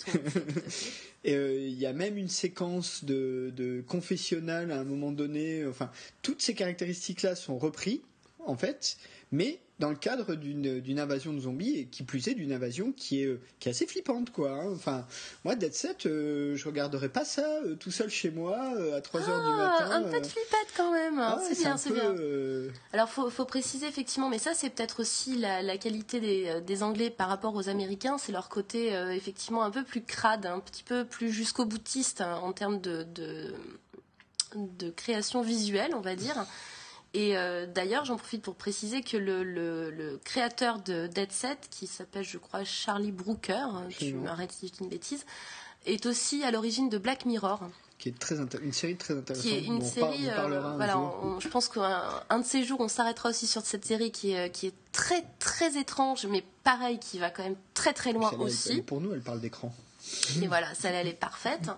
Et 1.23 1.35
euh, 1.35 1.59
il 1.59 1.79
y 1.79 1.85
a 1.85 1.93
même 1.93 2.17
une 2.17 2.29
séquence 2.29 3.03
de, 3.03 3.51
de 3.55 3.83
confessionnal 3.87 4.71
à 4.71 4.79
un 4.79 4.83
moment 4.83 5.11
donné. 5.11 5.65
Enfin, 5.65 5.91
toutes 6.21 6.41
ces 6.41 6.53
caractéristiques-là 6.53 7.35
sont 7.35 7.57
reprises 7.57 8.01
en 8.45 8.55
fait, 8.55 8.97
mais 9.31 9.59
dans 9.79 9.89
le 9.89 9.95
cadre 9.95 10.35
d'une 10.35 10.99
invasion 10.99 11.33
de 11.33 11.39
zombies 11.39 11.79
et 11.79 11.85
qui 11.85 12.03
plus 12.03 12.29
est 12.29 12.33
d'une 12.33 12.53
invasion 12.53 12.93
qui 12.93 13.23
est, 13.23 13.39
qui 13.59 13.67
est 13.67 13.71
assez 13.71 13.85
flippante 13.85 14.31
quoi. 14.31 14.51
Hein. 14.51 14.71
Enfin, 14.73 15.05
moi 15.43 15.55
Dead 15.55 15.73
Set, 15.73 16.05
euh, 16.05 16.55
je 16.55 16.65
regarderais 16.65 17.09
pas 17.09 17.25
ça 17.25 17.45
euh, 17.65 17.75
tout 17.75 17.91
seul 17.91 18.09
chez 18.09 18.31
moi 18.31 18.57
euh, 18.77 18.97
à 18.97 19.01
3 19.01 19.21
h 19.21 19.25
du 19.25 19.31
ah, 19.33 19.57
matin. 19.57 19.91
Un 19.91 20.03
peu 20.03 20.21
de 20.21 20.25
flippette 20.25 20.73
quand 20.77 20.91
même. 20.91 21.19
Ah 21.19 21.41
c'est 21.45 21.59
bien, 21.59 21.75
c'est 21.75 21.91
bien. 21.91 22.15
Alors 22.93 23.09
faut, 23.09 23.29
faut 23.29 23.45
préciser 23.45 23.87
effectivement, 23.87 24.29
mais 24.29 24.39
ça 24.39 24.53
c'est 24.53 24.69
peut-être 24.69 25.01
aussi 25.01 25.37
la, 25.37 25.77
qualité 25.77 26.21
des, 26.21 26.61
des, 26.61 26.83
Anglais 26.83 27.09
par 27.09 27.27
rapport 27.27 27.55
aux 27.55 27.67
Américains, 27.67 28.17
c'est 28.17 28.31
leur 28.31 28.47
côté 28.47 28.93
effectivement 29.11 29.63
un 29.63 29.71
peu 29.71 29.83
plus 29.83 30.01
crade, 30.01 30.45
un 30.45 30.59
petit 30.59 30.83
peu 30.83 31.03
plus 31.03 31.31
jusqu'au 31.31 31.65
boutiste 31.65 32.21
hein, 32.21 32.39
en 32.41 32.53
termes 32.53 32.79
de, 32.79 33.03
de, 33.03 33.53
de 34.55 34.89
création 34.89 35.41
visuelle, 35.41 35.93
on 35.95 36.01
va 36.01 36.15
dire. 36.15 36.45
Et 37.15 37.37
euh, 37.37 37.65
d'ailleurs, 37.65 38.03
j'en 38.03 38.17
profite 38.17 38.41
pour 38.41 38.55
préciser 38.55 39.01
que 39.01 39.15
le, 39.15 40.19
créateur 40.25 40.79
de 40.79 41.07
Dead 41.07 41.31
Set, 41.31 41.69
qui 41.71 41.87
s'appelle, 41.87 42.25
je 42.25 42.37
crois, 42.37 42.65
Charlie 42.65 43.13
Brooker, 43.13 43.53
hein, 43.53 43.87
tu 43.97 44.13
m'arrêtes 44.13 44.51
si 44.51 44.67
je 44.67 44.73
dis 44.73 44.79
une 44.81 44.89
bêtise, 44.89 45.25
est 45.85 46.05
aussi 46.05 46.43
à 46.43 46.51
l'origine 46.51 46.89
de 46.89 46.97
Black 46.97 47.25
Mirror. 47.25 47.61
Qui 47.99 48.09
est 48.09 48.19
très 48.19 48.35
une 48.35 48.73
série 48.73 48.97
très 48.97 49.17
intéressante. 49.17 49.49
Qui 49.49 49.55
est 49.55 49.63
une 49.63 49.81
série, 49.81 50.29
euh, 50.29 50.73
voilà, 50.75 50.99
je 51.39 51.47
pense 51.47 51.69
qu'un 51.69 52.39
de 52.39 52.43
ces 52.43 52.65
jours, 52.65 52.81
on 52.81 52.89
s'arrêtera 52.89 53.29
aussi 53.29 53.47
sur 53.47 53.61
cette 53.61 53.85
série 53.85 54.11
qui 54.11 54.33
est, 54.33 54.51
qui 54.51 54.67
est 54.67 54.73
très 54.91 55.23
très 55.39 55.77
étrange, 55.77 56.25
mais 56.25 56.43
pareil, 56.65 56.99
qui 56.99 57.17
va 57.17 57.29
quand 57.29 57.43
même 57.43 57.55
très 57.73 57.93
très 57.93 58.11
loin 58.11 58.33
aussi. 58.39 58.81
pour 58.81 58.99
nous, 58.99 59.13
elle 59.13 59.21
parle 59.21 59.39
d'écran. 59.39 59.73
Et 60.41 60.47
voilà, 60.47 60.73
celle 60.75 60.95
elle 60.95 61.07
est 61.07 61.13
parfaite. 61.13 61.69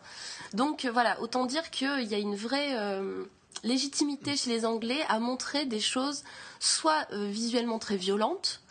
Donc 0.53 0.87
voilà, 0.91 1.21
autant 1.21 1.45
dire 1.45 1.69
qu'il 1.69 2.03
y 2.03 2.15
a 2.15 2.17
une 2.17 2.35
vraie 2.35 2.75
euh, 2.75 3.23
légitimité 3.63 4.35
chez 4.35 4.49
les 4.49 4.65
Anglais 4.65 4.99
à 5.09 5.19
montrer 5.19 5.65
des 5.65 5.79
choses 5.79 6.23
soit 6.59 7.07
euh, 7.11 7.27
visuellement 7.27 7.79
très 7.79 7.97
violentes, 7.97 8.61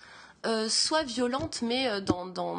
euh, 0.45 0.69
soit 0.69 1.03
violentes 1.03 1.63
mais 1.63 1.89
euh, 1.89 2.01
dans, 2.01 2.27
dans, 2.27 2.59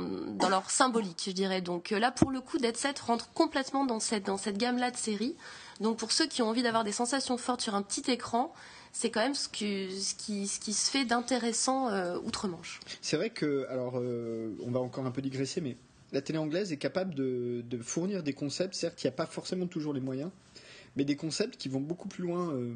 leur 0.50 0.70
symbolique, 0.70 1.24
je 1.26 1.32
dirais. 1.32 1.62
Donc 1.62 1.92
là, 1.92 2.12
pour 2.12 2.32
le 2.32 2.42
coup, 2.42 2.58
Dead 2.58 2.76
Set 2.76 3.00
rentre 3.00 3.32
complètement 3.34 3.86
dans 3.86 4.00
cette, 4.00 4.26
dans 4.26 4.38
cette 4.38 4.58
gamme-là 4.58 4.92
de 4.92 4.98
séries. 4.98 5.36
Donc 5.80 5.98
pour 5.98 6.12
ceux 6.12 6.28
qui 6.28 6.42
ont 6.42 6.50
envie 6.50 6.64
d'avoir 6.64 6.84
des 6.84 6.92
sensations 6.92 7.38
fortes 7.38 7.62
sur 7.62 7.76
un 7.76 7.82
petit 7.82 8.10
écran, 8.12 8.54
c'est 8.92 9.12
quand 9.12 9.22
même 9.22 9.36
ce, 9.36 9.48
que, 9.48 9.90
ce, 9.92 10.16
qui, 10.16 10.48
ce 10.48 10.60
qui 10.60 10.74
se 10.74 10.90
fait 10.90 11.06
d'intéressant 11.06 11.92
outre-Manche. 12.24 12.80
C'est 13.02 13.16
vrai 13.16 13.30
que, 13.30 13.68
alors, 13.70 13.94
on 13.94 14.72
va 14.72 14.80
encore 14.80 15.06
un 15.06 15.12
peu 15.12 15.22
digresser, 15.22 15.62
mais 15.62 15.78
la 16.14 16.22
télé 16.22 16.40
anglaise 16.40 16.72
est 16.72 16.78
capable 16.78 17.14
de, 17.14 17.64
de 17.70 17.78
fournir 17.78 18.24
des 18.24 18.34
concepts. 18.34 18.74
Certes, 18.74 19.04
il 19.04 19.08
n'y 19.08 19.10
a 19.10 19.16
pas 19.16 19.28
forcément 19.28 19.68
toujours 19.68 19.94
les 19.94 20.00
moyens, 20.00 20.32
mais 20.98 21.06
des 21.06 21.16
concepts 21.16 21.58
qui 21.58 21.70
vont 21.70 21.80
beaucoup 21.80 22.10
plus 22.10 22.24
loin 22.24 22.50
euh, 22.50 22.74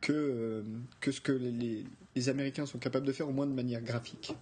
que, 0.00 0.12
euh, 0.12 0.62
que 1.00 1.12
ce 1.12 1.20
que 1.20 1.32
les, 1.32 1.84
les, 2.14 2.28
Américains 2.28 2.64
sont 2.64 2.78
capables 2.78 3.06
de 3.06 3.12
faire, 3.12 3.28
au 3.28 3.32
moins 3.32 3.46
de 3.46 3.52
manière 3.52 3.82
graphique. 3.82 4.34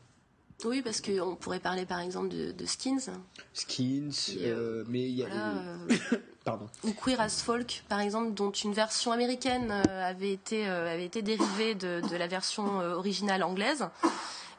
Oui, 0.64 0.82
parce 0.82 1.00
qu'on 1.00 1.34
pourrait 1.34 1.58
parler 1.58 1.86
par 1.86 1.98
exemple 1.98 2.28
de, 2.28 2.66
Skins. 2.66 3.10
Skins, 3.52 4.36
euh, 4.38 4.84
mais 4.88 5.08
il 5.08 5.16
y 5.16 5.24
a. 5.24 5.28
Pardon. 6.44 6.66
Ou 6.84 6.92
Queer 6.92 7.20
as 7.20 7.40
Folk, 7.40 7.84
par 7.88 8.00
exemple, 8.00 8.34
dont 8.34 8.50
une 8.50 8.72
version 8.72 9.12
américaine 9.12 9.70
avait 9.70 10.32
été, 10.32 10.66
avait 10.66 11.04
été 11.04 11.22
dérivée 11.22 11.76
de, 11.76 12.00
de 12.08 12.16
la 12.16 12.26
version 12.26 12.80
originale 12.80 13.44
anglaise. 13.44 13.86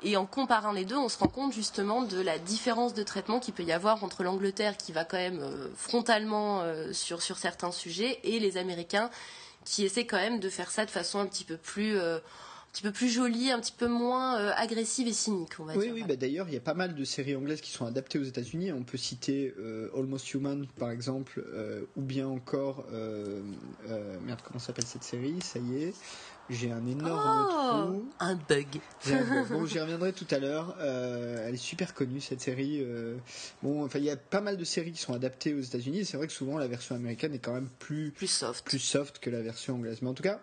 Et 0.04 0.18
en 0.18 0.26
comparant 0.26 0.72
les 0.74 0.86
deux, 0.86 0.98
on 0.98 1.10
se 1.10 1.18
rend 1.18 1.28
compte 1.28 1.54
justement 1.54 2.02
de 2.04 2.20
la 2.20 2.38
différence 2.38 2.94
de 2.94 3.04
traitement 3.04 3.40
qu'il 3.40 3.54
peut 3.54 3.64
y 3.64 3.72
avoir 3.72 4.04
entre 4.04 4.24
l'Angleterre 4.24 4.76
qui 4.78 4.92
va 4.92 5.06
quand 5.06 5.18
même 5.18 5.40
euh, 5.42 5.68
frontalement 5.76 6.62
euh, 6.62 6.92
sur, 6.94 7.22
sur 7.22 7.38
certains 7.38 7.72
sujets 7.72 8.20
et 8.24 8.40
les 8.40 8.58
Américains 8.58 9.10
qui 9.66 9.86
essaient 9.86 10.06
quand 10.06 10.18
même 10.18 10.40
de 10.40 10.50
faire 10.50 10.70
ça 10.72 10.86
de 10.86 10.92
façon 10.92 11.20
un 11.20 11.26
petit 11.26 11.46
peu 11.46 11.56
plus 11.58 11.98
euh, 11.98 12.18
un 12.18 12.72
petit 12.74 12.82
peu 12.84 12.92
plus 12.92 13.10
jolie, 13.10 13.52
un 13.52 13.60
petit 13.60 13.72
peu 13.72 13.88
moins 13.88 14.36
euh, 14.40 14.52
agressive 14.56 15.08
et 15.08 15.14
cynique, 15.14 15.52
on 15.60 15.64
va 15.64 15.76
Oui, 15.76 15.86
dire. 15.86 15.94
oui, 15.94 16.04
bah 16.08 16.16
d'ailleurs, 16.16 16.48
il 16.48 16.56
y 16.56 16.58
a 16.58 16.60
pas 16.60 16.74
mal 16.74 16.96
de 16.96 17.04
séries 17.06 17.36
anglaises 17.36 17.62
qui 17.62 17.70
sont 17.70 17.86
adaptées 17.86 18.18
aux 18.18 18.24
États-Unis. 18.24 18.72
On 18.72 18.82
peut 18.82 18.98
citer 18.98 19.54
euh, 19.60 19.92
Almost 19.96 20.34
Human, 20.34 20.66
par 20.80 20.90
exemple, 20.90 21.46
euh, 21.54 21.84
ou 21.96 22.02
bien 22.02 22.28
encore. 22.28 22.84
merde, 24.26 24.40
comment 24.44 24.58
s'appelle 24.60 24.88
cette 24.88 25.04
série? 25.04 25.36
Ça 25.44 25.60
y 25.60 25.84
est, 25.84 25.94
j'ai 26.50 26.72
un 26.72 26.86
énorme 26.86 27.88
Oh, 27.88 27.92
trou. 27.92 28.06
un 28.20 28.36
bug. 28.36 28.68
Bon, 29.50 29.66
j'y 29.66 29.80
reviendrai 29.80 30.14
tout 30.14 30.28
à 30.32 30.40
l'heure. 30.40 30.76
Euh, 30.80 31.46
elle 31.48 31.54
est 31.56 31.58
super 31.58 31.94
connue 31.94 32.22
cette 32.22 32.42
série. 32.42 32.80
euh. 32.82 33.16
Bon, 33.62 33.84
enfin, 33.86 34.00
il 34.00 34.06
y 34.06 34.10
a 34.10 34.18
pas 34.18 34.42
mal 34.42 34.58
de 34.58 34.64
séries 34.64 34.92
qui 34.92 35.00
sont 35.02 35.14
adaptées 35.14 35.54
aux 35.54 35.62
États-Unis. 35.62 36.06
C'est 36.06 36.18
vrai 36.18 36.28
que 36.28 36.34
souvent 36.34 36.58
la 36.58 36.68
version 36.68 36.96
américaine 36.96 37.34
est 37.34 37.40
quand 37.40 37.54
même 37.54 37.70
plus 37.80 38.12
Plus 38.12 38.28
soft. 38.28 38.66
plus 38.66 38.80
soft 38.80 39.20
que 39.20 39.30
la 39.30 39.42
version 39.42 39.76
anglaise. 39.76 40.00
Mais 40.02 40.10
en 40.10 40.14
tout 40.14 40.24
cas, 40.24 40.40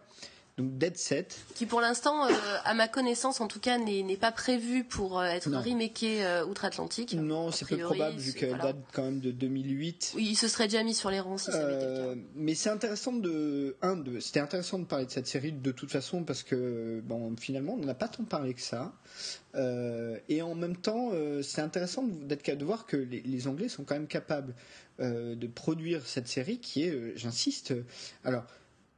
donc 0.60 0.78
Dead 0.78 0.96
Set. 0.96 1.38
Qui 1.54 1.66
pour 1.66 1.80
l'instant, 1.80 2.26
euh, 2.26 2.30
à 2.64 2.74
ma 2.74 2.88
connaissance 2.88 3.40
en 3.40 3.48
tout 3.48 3.60
cas, 3.60 3.78
n'est 3.78 4.16
pas 4.16 4.32
prévu 4.32 4.84
pour 4.84 5.18
euh, 5.18 5.24
être 5.24 5.48
Non. 5.48 5.60
remaké 5.60 6.24
euh, 6.24 6.44
outre-Atlantique. 6.46 7.14
Non, 7.14 7.50
c'est 7.50 7.66
peu 7.66 7.78
probable 7.78 8.16
vu 8.18 8.32
qu'elle 8.32 8.50
voilà. 8.50 8.64
date 8.72 8.76
quand 8.92 9.02
même 9.02 9.20
de 9.20 9.30
2008. 9.30 10.12
Oui, 10.16 10.26
il 10.30 10.36
se 10.36 10.48
serait 10.48 10.68
déjà 10.68 10.82
mis 10.82 10.94
sur 10.94 11.10
les 11.10 11.20
rangs 11.20 11.38
si 11.38 11.50
ça 11.50 11.58
avait 11.62 11.74
été 11.76 11.84
le 11.84 11.90
Euh, 11.90 12.14
cas. 12.14 12.20
mais 12.34 12.54
c'est 12.54 12.70
intéressant 12.70 13.12
de 13.12 13.76
un 13.82 13.96
de 13.96 14.20
c'était 14.20 14.40
intéressant 14.40 14.78
de 14.78 14.84
parler 14.84 15.06
de 15.06 15.10
cette 15.10 15.26
série 15.26 15.52
de 15.52 15.72
toute 15.72 15.90
façon 15.90 16.24
parce 16.24 16.42
que 16.42 17.00
bon 17.04 17.34
finalement 17.38 17.74
on 17.80 17.84
n'a 17.84 17.94
pas 17.94 18.08
tant 18.08 18.24
parlé 18.24 18.54
que 18.54 18.60
ça 18.62 18.92
Euh, 19.56 20.16
et 20.28 20.42
en 20.42 20.54
même 20.54 20.76
temps 20.76 21.10
euh, 21.12 21.42
c'est 21.42 21.60
intéressant 21.60 22.04
d'être 22.04 22.42
capable 22.42 22.60
de 22.60 22.66
voir 22.66 22.86
que 22.86 22.96
les, 22.96 23.20
les 23.22 23.48
Anglais 23.48 23.68
sont 23.68 23.82
quand 23.82 23.94
même 23.94 24.06
capables 24.06 24.54
euh, 25.00 25.34
de 25.34 25.46
produire 25.48 26.06
cette 26.06 26.28
série 26.28 26.58
qui 26.60 26.84
est 26.84 26.90
euh, 26.90 27.12
j'insiste 27.16 27.72
euh, 27.72 27.82
alors 28.24 28.44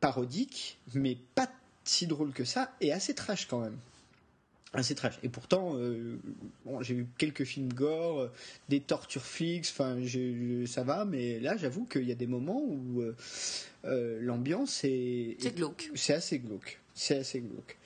parodique 0.03 0.79
mais 0.95 1.17
pas 1.35 1.49
si 1.85 2.07
drôle 2.07 2.33
que 2.33 2.45
ça 2.45 2.75
et 2.83 2.93
assez 2.93 3.15
trash 3.15 3.47
quand 3.47 3.61
même. 3.61 3.79
Assez 4.75 4.95
trash. 4.95 5.19
Et 5.23 5.29
pourtant 5.29 5.77
euh, 5.77 6.19
bon, 6.65 6.83
j'ai 6.83 6.95
vu 6.95 7.07
quelques 7.19 7.45
films 7.45 7.73
gore 7.73 8.21
euh, 8.21 8.33
des 8.69 8.81
tortures 8.81 9.25
fixes 9.25 9.71
enfin 9.71 9.99
ça 10.67 10.83
va 10.83 11.05
mais 11.05 11.39
là 11.41 11.57
j'avoue 11.57 11.85
qu'il 11.85 12.05
y 12.05 12.13
a 12.13 12.17
des 12.17 12.27
moments 12.27 12.63
où 12.63 13.03
euh, 13.85 14.19
l'ambiance 14.21 14.83
est 14.85 15.37
C'est 15.39 15.55
glauque. 15.55 15.91
c'est 15.95 16.15
assez 16.15 16.39
glauque. 16.39 16.81
C'est 16.95 17.19
assez 17.19 17.41
glauque. 17.41 17.79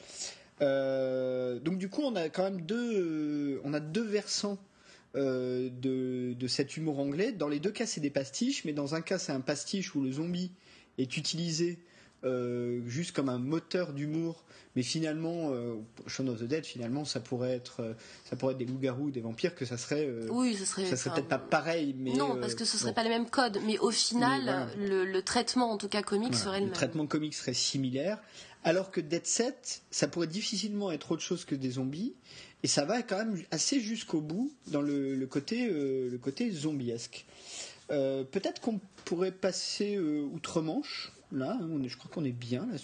Donc 0.60 1.78
du 1.78 1.88
coup 1.88 2.02
on 2.02 2.16
a 2.16 2.28
quand 2.30 2.44
même 2.44 2.62
deux 2.62 3.60
on 3.62 3.74
a 3.74 3.80
deux 3.80 4.04
versants 4.04 4.58
de, 5.14 5.70
de 6.34 6.46
cet 6.46 6.76
humour 6.76 6.98
anglais. 6.98 7.32
Dans 7.32 7.48
les 7.48 7.60
deux 7.60 7.72
cas 7.72 7.84
c'est 7.84 8.00
des 8.00 8.10
pastiches 8.10 8.64
mais 8.64 8.72
dans 8.72 8.94
un 8.94 9.02
cas 9.02 9.18
c'est 9.18 9.32
un 9.32 9.40
pastiche 9.40 9.94
où 9.94 10.00
le 10.00 10.12
zombie 10.12 10.50
est 10.98 11.16
utilisé 11.18 11.78
euh, 12.24 12.80
juste 12.86 13.12
comme 13.12 13.28
un 13.28 13.38
moteur 13.38 13.92
d'humour 13.92 14.42
mais 14.74 14.82
finalement 14.82 15.52
euh, 15.52 15.76
Shaun 16.06 16.28
of 16.28 16.40
the 16.40 16.44
Dead 16.44 16.64
finalement 16.66 17.04
ça 17.04 17.20
pourrait 17.20 17.52
être 17.52 17.80
euh, 17.80 17.92
ça 18.28 18.36
pourrait 18.36 18.52
être 18.52 18.58
des 18.58 18.64
loups-garous 18.66 19.10
des 19.10 19.20
vampires 19.20 19.54
que 19.54 19.64
ça 19.64 19.76
serait 19.78 20.06
euh, 20.06 20.26
Oui, 20.30 20.54
ce 20.54 20.64
serait. 20.64 20.84
ça 20.86 20.96
serait 20.96 21.14
peut-être 21.14 21.28
pas 21.28 21.38
pareil 21.38 21.94
mais 21.98 22.12
non, 22.14 22.36
parce 22.40 22.54
que 22.54 22.64
ce 22.64 22.76
serait 22.78 22.90
bon. 22.90 22.94
pas 22.94 23.02
les 23.04 23.08
mêmes 23.10 23.28
codes. 23.30 23.58
Mais 23.66 23.78
au 23.78 23.90
final, 23.90 24.42
voilà. 24.42 24.68
le, 24.78 25.04
le 25.04 25.22
traitement, 25.22 25.70
en 25.70 25.76
tout 25.78 25.88
cas 25.88 26.02
comique, 26.02 26.32
Voilà, 26.32 26.44
serait 26.44 26.58
le, 26.58 26.64
le 26.64 26.70
même. 26.70 26.74
traitement 26.74 27.06
comique 27.06 27.34
serait 27.34 27.54
similaire, 27.54 28.18
alors 28.64 28.90
que 28.90 29.00
Dead 29.00 29.24
Set, 29.26 29.82
ça 29.90 30.08
pourrait 30.08 30.26
difficilement 30.26 30.90
être 30.90 31.12
autre 31.12 31.22
chose 31.22 31.44
que 31.44 31.54
des 31.54 31.70
zombies, 31.72 32.14
et 32.62 32.66
ça 32.66 32.84
va 32.84 33.02
quand 33.02 33.18
même 33.18 33.42
assez 33.50 33.80
jusqu'au 33.80 34.20
bout 34.20 34.52
dans 34.68 34.82
le, 34.82 35.14
le 35.14 35.26
côté, 35.26 35.68
le 35.70 36.18
côté 36.18 36.50
zombiesque. 36.50 37.24
Peut-être 37.88 38.60
qu'on 38.60 38.80
pourrait 39.04 39.32
passer 39.32 39.98
outre-Manche, 39.98 41.12
là, 41.32 41.58
je 41.84 41.96
crois 41.96 42.10
qu'on 42.12 42.24
est 42.24 42.32
bien 42.32 42.66
là, 42.66 42.76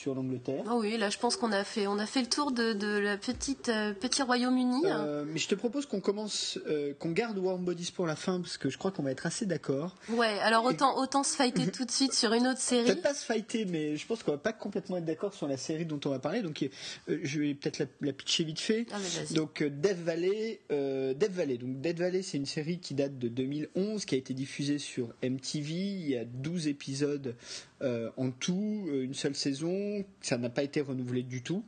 sur, 0.00 0.14
l'Angleterre. 0.14 0.64
Ah 0.66 0.76
oui, 0.76 0.96
là, 0.96 1.10
je 1.10 1.18
pense 1.18 1.36
qu'on 1.36 1.52
a 1.52 1.64
fait, 1.64 1.86
on 1.86 1.98
a 1.98 2.06
fait 2.06 2.22
le 2.22 2.28
tour 2.28 2.52
de, 2.52 2.72
de 2.72 2.98
la 2.98 3.16
petite 3.16 3.68
euh, 3.68 3.92
petit 3.92 4.22
Royaume-Uni. 4.22 4.82
Euh, 4.86 5.24
mais 5.26 5.38
je 5.38 5.48
te 5.48 5.54
propose 5.54 5.86
qu'on 5.86 6.00
commence, 6.00 6.58
euh, 6.66 6.94
qu'on 6.98 7.10
garde 7.10 7.38
Warm 7.38 7.64
Bodies 7.64 7.92
pour 7.94 8.06
la 8.06 8.16
fin, 8.16 8.40
parce 8.40 8.56
que 8.56 8.70
je 8.70 8.78
crois 8.78 8.90
qu'on 8.90 9.02
va 9.02 9.10
être 9.10 9.26
assez 9.26 9.46
d'accord. 9.46 9.94
Ouais, 10.08 10.38
alors 10.40 10.64
autant, 10.64 10.98
autant 10.98 11.22
se 11.22 11.36
fighter 11.36 11.66
tout 11.72 11.84
de 11.84 11.90
suite 11.90 12.12
sur 12.12 12.32
une 12.32 12.46
autre 12.46 12.60
série. 12.60 12.84
Peut-être 12.84 13.02
pas 13.02 13.14
se 13.14 13.24
fighter, 13.24 13.64
mais 13.64 13.96
je 13.96 14.06
pense 14.06 14.22
qu'on 14.22 14.32
va 14.32 14.38
pas 14.38 14.52
complètement 14.52 14.96
être 14.96 15.04
d'accord 15.04 15.34
sur 15.34 15.46
la 15.46 15.56
série 15.56 15.84
dont 15.84 16.00
on 16.04 16.10
va 16.10 16.18
parler. 16.18 16.42
Donc, 16.42 16.62
euh, 17.08 17.18
je 17.22 17.40
vais 17.40 17.54
peut-être 17.54 17.78
la, 17.78 17.86
la 18.00 18.12
pitcher 18.12 18.44
vite 18.44 18.60
fait. 18.60 18.86
Ah. 18.92 18.98
Donc, 19.34 19.62
Death 19.62 19.98
Valley, 19.98 20.60
Death 20.70 21.32
Valley. 21.32 21.58
Donc, 21.58 21.80
Death 21.80 21.98
Valley, 21.98 22.22
c'est 22.22 22.38
une 22.38 22.46
série 22.46 22.78
qui 22.78 22.94
date 22.94 23.18
de 23.18 23.28
2011, 23.28 24.04
qui 24.04 24.14
a 24.14 24.18
été 24.18 24.34
diffusée 24.34 24.78
sur 24.78 25.08
MTV. 25.22 25.72
Il 25.72 26.08
y 26.08 26.16
a 26.16 26.24
12 26.24 26.68
épisodes 26.68 27.34
en 27.82 28.30
tout, 28.30 28.88
une 28.92 29.14
seule 29.14 29.34
saison. 29.34 29.89
Ça 30.20 30.38
n'a 30.38 30.50
pas 30.50 30.62
été 30.62 30.80
renouvelé 30.80 31.22
du 31.22 31.42
tout. 31.42 31.62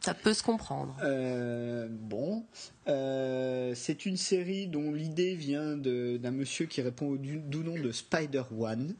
Ça 0.00 0.12
peut 0.12 0.34
se 0.34 0.42
comprendre. 0.42 0.94
Euh, 1.02 1.88
bon, 1.90 2.44
Euh, 2.86 3.72
c'est 3.74 4.04
une 4.04 4.18
série 4.18 4.66
dont 4.66 4.92
l'idée 4.92 5.34
vient 5.34 5.74
d'un 5.74 6.30
monsieur 6.32 6.66
qui 6.66 6.82
répond 6.82 7.06
au 7.08 7.16
du- 7.16 7.38
doux 7.38 7.62
nom 7.62 7.80
de 7.80 7.90
Spider 7.92 8.42
One, 8.58 8.94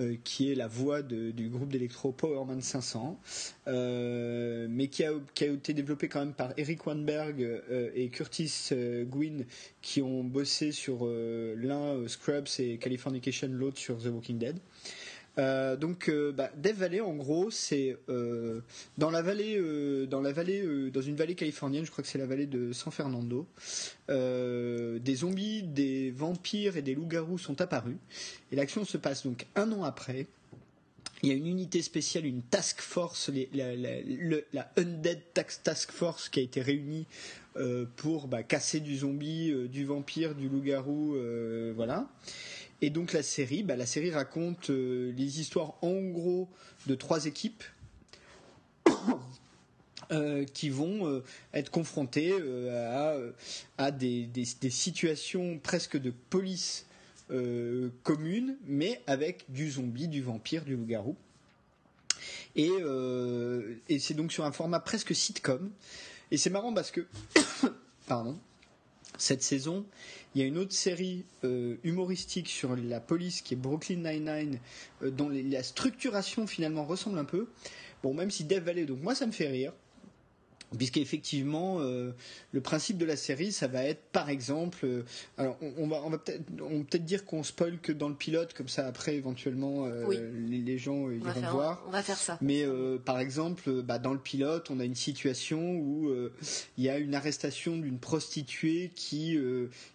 euh, 0.00 0.16
qui 0.24 0.50
est 0.50 0.56
la 0.56 0.66
voix 0.66 1.02
de- 1.02 1.30
du 1.30 1.48
groupe 1.48 1.68
d'électro 1.70 2.10
Powerman 2.10 2.60
500, 2.60 3.20
euh, 3.68 4.66
mais 4.68 4.88
qui 4.88 5.04
a, 5.04 5.12
qui 5.34 5.44
a 5.44 5.46
été 5.52 5.74
développé 5.74 6.08
quand 6.08 6.18
même 6.20 6.32
par 6.34 6.52
Eric 6.56 6.86
Weinberg 6.86 7.60
et 7.94 8.08
Curtis 8.08 8.70
Gwynn, 9.04 9.44
qui 9.80 10.02
ont 10.02 10.24
bossé 10.24 10.72
sur 10.72 11.06
l'un 11.06 12.08
Scrubs 12.08 12.48
et 12.58 12.78
Californication, 12.78 13.46
l'autre 13.52 13.78
sur 13.78 13.98
The 14.02 14.06
Walking 14.06 14.38
Dead. 14.38 14.56
Euh, 15.38 15.76
donc, 15.76 16.08
euh, 16.08 16.32
bah, 16.32 16.50
Death 16.56 16.76
Valley, 16.76 17.00
en 17.00 17.14
gros, 17.14 17.50
c'est 17.50 17.96
euh, 18.08 18.60
dans 18.98 19.10
la 19.10 19.22
vallée, 19.22 19.56
euh, 19.56 20.06
dans 20.06 20.20
la 20.20 20.32
vallée, 20.32 20.90
dans 20.90 21.00
une 21.00 21.16
vallée 21.16 21.34
californienne. 21.34 21.84
Je 21.84 21.90
crois 21.90 22.02
que 22.02 22.10
c'est 22.10 22.18
la 22.18 22.26
vallée 22.26 22.46
de 22.46 22.72
San 22.72 22.92
Fernando. 22.92 23.46
Des 24.08 25.14
zombies, 25.14 25.62
des 25.62 26.10
vampires 26.10 26.76
et 26.76 26.82
des 26.82 26.94
loups-garous 26.94 27.38
sont 27.38 27.60
apparus. 27.60 27.96
Et 28.52 28.56
l'action 28.56 28.84
se 28.84 28.96
passe 28.96 29.24
donc 29.24 29.46
un 29.54 29.70
an 29.72 29.84
après. 29.84 30.26
Il 31.22 31.28
y 31.28 31.32
a 31.32 31.34
une 31.34 31.46
unité 31.46 31.82
spéciale, 31.82 32.24
une 32.24 32.40
task 32.40 32.80
force, 32.80 33.30
la, 33.52 34.72
Undead 34.78 35.20
Task, 35.34 35.92
Force 35.92 36.30
qui 36.30 36.40
a 36.40 36.42
été 36.42 36.62
réunie 36.62 37.06
pour 37.96 38.26
bah, 38.26 38.42
casser 38.42 38.80
du 38.80 38.96
zombie, 38.96 39.52
du 39.68 39.84
vampire, 39.84 40.34
du 40.34 40.48
loup-garou, 40.48 41.14
voilà. 41.76 42.08
Et 42.82 42.90
donc 42.90 43.12
la 43.12 43.22
série, 43.22 43.62
bah, 43.62 43.74
raconte 44.12 44.70
euh, 44.70 45.12
les 45.16 45.40
histoires 45.40 45.74
en 45.82 46.00
gros 46.10 46.48
de 46.86 46.94
trois 46.94 47.26
équipes 47.26 47.62
euh, 50.10 50.44
qui 50.46 50.70
vont 50.70 51.06
euh, 51.06 51.22
être 51.52 51.70
confrontées 51.70 52.34
à, 53.76 53.90
des, 53.90 54.30
situations 54.70 55.58
presque 55.58 55.98
de 55.98 56.10
police 56.30 56.86
commune, 58.02 58.56
mais 58.66 59.00
avec 59.06 59.44
du 59.50 59.70
zombie, 59.70 60.08
du 60.08 60.20
vampire, 60.20 60.64
du 60.64 60.74
loup-garou. 60.74 61.14
Et, 62.56 62.70
et 63.88 63.98
c'est 64.00 64.14
donc 64.14 64.32
sur 64.32 64.44
un 64.44 64.50
format 64.50 64.80
presque 64.80 65.14
sitcom. 65.14 65.70
Et 66.32 66.36
c'est 66.36 66.50
marrant 66.50 66.74
parce 66.74 66.90
que, 66.90 67.06
pardon, 68.08 68.36
cette 69.16 69.44
saison, 69.44 69.86
il 70.34 70.40
y 70.40 70.44
a 70.44 70.46
une 70.46 70.58
autre 70.58 70.72
série 70.72 71.24
euh, 71.44 71.76
humoristique 71.82 72.48
sur 72.48 72.76
la 72.76 73.00
police 73.00 73.42
qui 73.42 73.54
est 73.54 73.56
Brooklyn 73.56 73.96
Nine-Nine, 73.96 74.58
euh, 75.02 75.10
dont 75.10 75.28
la 75.28 75.62
structuration 75.62 76.46
finalement 76.46 76.84
ressemble 76.84 77.18
un 77.18 77.24
peu. 77.24 77.48
Bon, 78.02 78.14
même 78.14 78.30
si 78.30 78.44
Death 78.44 78.62
Valley, 78.62 78.84
donc 78.84 79.02
moi 79.02 79.14
ça 79.14 79.26
me 79.26 79.32
fait 79.32 79.48
rire. 79.48 79.72
Puisqu'effectivement, 80.78 81.78
euh, 81.80 82.12
le 82.52 82.60
principe 82.60 82.96
de 82.96 83.04
la 83.04 83.16
série, 83.16 83.50
ça 83.52 83.66
va 83.66 83.84
être, 83.84 84.02
par 84.12 84.28
exemple, 84.30 84.78
euh, 84.84 85.02
alors 85.36 85.56
on, 85.62 85.72
on 85.78 85.86
va, 85.88 86.02
on 86.04 86.10
va 86.10 86.18
peut-être, 86.18 86.42
on 86.62 86.84
peut-être 86.84 87.04
dire 87.04 87.24
qu'on 87.24 87.42
spoil 87.42 87.78
que 87.80 87.90
dans 87.92 88.08
le 88.08 88.14
pilote, 88.14 88.54
comme 88.54 88.68
ça 88.68 88.86
après 88.86 89.16
éventuellement 89.16 89.86
euh, 89.86 90.04
Oui. 90.06 90.18
les, 90.48 90.58
les 90.58 90.78
gens 90.78 91.08
euh, 91.08 91.16
iront 91.16 91.32
faire, 91.32 91.50
voir. 91.52 91.84
on 91.88 91.90
va 91.90 92.02
faire 92.02 92.16
ça. 92.18 92.38
Mais 92.40 92.64
par 93.04 93.18
exemple, 93.18 93.82
bah, 93.82 93.98
dans 93.98 94.12
le 94.12 94.20
pilote, 94.20 94.70
on 94.70 94.78
a 94.80 94.84
une 94.84 94.94
situation 94.94 95.76
où 95.76 96.10
il 96.78 96.84
y 96.84 96.88
a 96.88 96.98
une 96.98 97.14
arrestation 97.14 97.76
d'une 97.76 97.98
prostituée 97.98 98.92
qui 98.94 99.36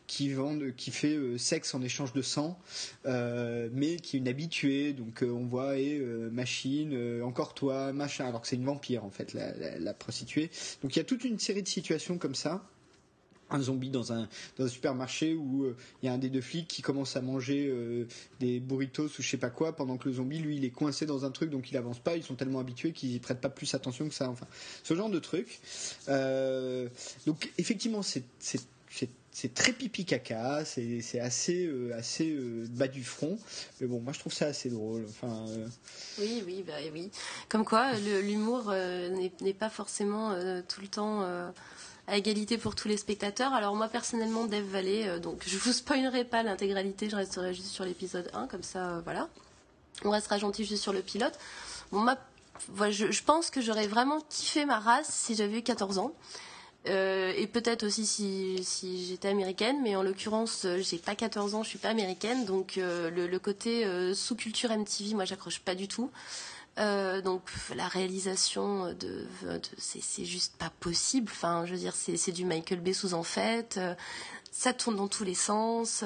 qui 0.08 0.30
vend, 0.34 0.60
qui 0.78 0.92
fait 0.92 1.18
sexe 1.38 1.74
en 1.74 1.82
échange 1.82 2.14
de 2.14 2.22
sang, 2.22 2.60
mais 3.06 3.96
qui 3.98 4.18
est 4.18 4.20
une 4.20 4.28
habituée. 4.28 4.94
Donc 4.94 5.24
on 5.28 5.46
voit 5.46 5.78
et 5.78 5.98
euh, 5.98 6.30
machine, 6.32 7.22
encore 7.24 7.54
toi, 7.54 7.94
machin. 7.94 8.26
Alors 8.26 8.42
que 8.42 8.48
c'est 8.48 8.56
une 8.56 8.66
vampire 8.66 9.04
en 9.06 9.10
fait, 9.10 9.34
la, 9.34 9.54
la- 9.56 9.80
la 9.80 9.94
prostituée. 9.94 10.50
Donc 10.82 10.96
il 10.96 11.00
y 11.00 11.02
a 11.02 11.06
toute 11.06 11.24
une 11.24 11.40
série 11.40 11.64
de 11.64 11.68
situations 11.68 12.18
comme 12.18 12.36
ça. 12.36 12.68
Un 13.52 13.62
zombie 13.62 13.92
dans 13.92 14.12
un, 14.12 14.28
dans 14.58 14.66
un 14.66 14.68
supermarché 14.68 15.36
où 15.36 15.66
euh, 15.66 15.76
il 16.02 16.08
y 16.08 16.10
a 16.10 16.14
un 16.14 16.18
des 16.18 16.30
deux 16.30 16.42
flics 16.42 16.68
qui 16.68 16.82
commence 16.82 17.16
à 17.16 17.22
manger 17.22 17.68
euh, 17.68 18.08
des 18.40 18.60
burritos 18.60 19.06
ou 19.06 19.22
je 19.22 19.30
sais 19.30 19.38
pas 19.38 19.52
quoi 19.52 19.76
pendant 19.76 19.98
que 19.98 20.10
le 20.10 20.16
zombie 20.16 20.40
lui 20.40 20.58
il 20.58 20.66
est 20.66 20.72
coincé 20.72 21.06
dans 21.06 21.26
un 21.26 21.32
truc 21.32 21.52
donc 21.52 21.72
il 21.72 21.78
avance 21.78 22.00
pas. 22.00 22.18
Ils 22.18 22.24
sont 22.24 22.34
tellement 22.34 22.60
habitués 22.60 22.92
qu'ils 22.92 23.14
y 23.14 23.20
prêtent 23.20 23.42
pas 23.42 23.50
plus 23.50 23.72
attention 23.76 24.10
que 24.10 24.16
ça 24.16 24.30
enfin. 24.32 24.48
Ce 24.84 24.96
genre 24.96 25.12
de 25.12 25.20
truc. 25.20 25.60
Euh, 26.10 26.90
donc 27.28 27.52
effectivement 27.60 28.02
c'est 28.02 28.24
c'est 29.38 29.54
très 29.54 29.74
pipi 29.74 30.06
caca, 30.06 30.64
c'est 30.64 31.20
assez 31.20 31.92
assez 31.94 32.40
bas 32.70 32.88
du 32.88 33.04
front, 33.04 33.38
mais 33.82 33.88
bon 33.88 34.00
moi 34.00 34.14
je 34.14 34.20
trouve 34.20 34.34
ça 34.34 34.46
assez 34.46 34.70
drôle. 34.70 35.06
Enfin. 35.10 35.46
Oui 36.20 36.42
oui 36.46 36.64
bah 36.66 36.74
oui. 36.94 37.12
Comme 37.50 37.66
quoi 37.66 37.92
l'humour 38.22 38.72
n'est 38.72 39.54
pas 39.54 39.70
forcément 39.70 40.34
tout 40.68 40.80
le 40.80 40.88
temps 40.88 41.52
à 42.08 42.18
égalité 42.18 42.58
pour 42.58 42.76
tous 42.76 42.88
les 42.88 42.98
spectateurs. 42.98 43.54
Alors 43.54 43.76
moi 43.76 43.88
personnellement, 43.88 44.46
Dev 44.46 44.64
Valley, 44.64 45.08
euh, 45.08 45.20
donc 45.20 45.44
je 45.46 45.58
vous 45.58 45.74
spoilerai 45.74 46.24
pas 46.26 46.44
l'intégralité, 46.44 47.10
je 47.10 47.16
resterai 47.16 47.54
juste 47.54 47.70
sur 47.70 47.86
l'épisode 47.86 48.30
1, 48.34 48.48
comme 48.48 48.64
ça, 48.64 48.90
euh, 48.90 49.02
voilà. 49.04 49.28
On 50.04 50.10
restera 50.10 50.38
gentil 50.38 50.66
juste 50.66 50.84
sur 50.84 50.94
le 50.94 51.02
pilote. 51.02 51.38
Bon, 51.92 52.00
moi, 52.02 52.18
je, 52.92 53.24
pense 53.24 53.50
que 53.50 53.62
j'aurais 53.62 53.88
vraiment 53.88 54.20
kiffé 54.30 54.66
ma 54.66 54.80
race 54.80 55.10
si 55.10 55.36
j'avais 55.36 55.60
eu 55.60 55.62
14 55.62 56.00
ans. 56.00 56.14
Euh, 56.88 57.34
et 57.36 57.48
peut-être 57.48 57.84
aussi 57.84 58.06
si, 58.06 59.06
j'étais 59.08 59.28
américaine, 59.28 59.82
mais 59.82 59.96
en 59.96 60.04
l'occurrence, 60.04 60.68
j'ai 60.80 60.98
pas 60.98 61.16
14 61.16 61.56
ans, 61.56 61.64
je 61.64 61.70
suis 61.70 61.80
pas 61.80 61.90
américaine, 61.90 62.46
donc 62.46 62.76
le, 62.76 63.10
le, 63.10 63.40
côté 63.40 63.88
sous-culture 64.14 64.70
MTV, 64.70 65.16
moi 65.16 65.26
j'accroche 65.26 65.60
pas 65.60 65.74
du 65.74 65.88
tout. 65.88 66.12
Euh, 66.78 67.22
donc 67.22 67.42
la 67.74 67.88
réalisation 67.88 68.94
de, 68.94 69.26
c'est 69.78 70.26
juste 70.26 70.58
pas 70.58 70.72
possible. 70.80 71.32
Enfin, 71.32 71.66
je 71.66 71.72
veux 71.72 71.80
dire, 71.80 71.94
c'est 71.96 72.32
du 72.32 72.46
Michael 72.46 72.82
Bay 72.82 72.94
sous 72.94 73.14
en 73.14 73.24
fait. 73.24 73.78
Euh, 73.78 73.96
ça 74.52 74.74
tourne 74.74 74.98
dans 74.98 75.08
tous 75.08 75.24
les 75.24 75.36
sens. 75.36 76.04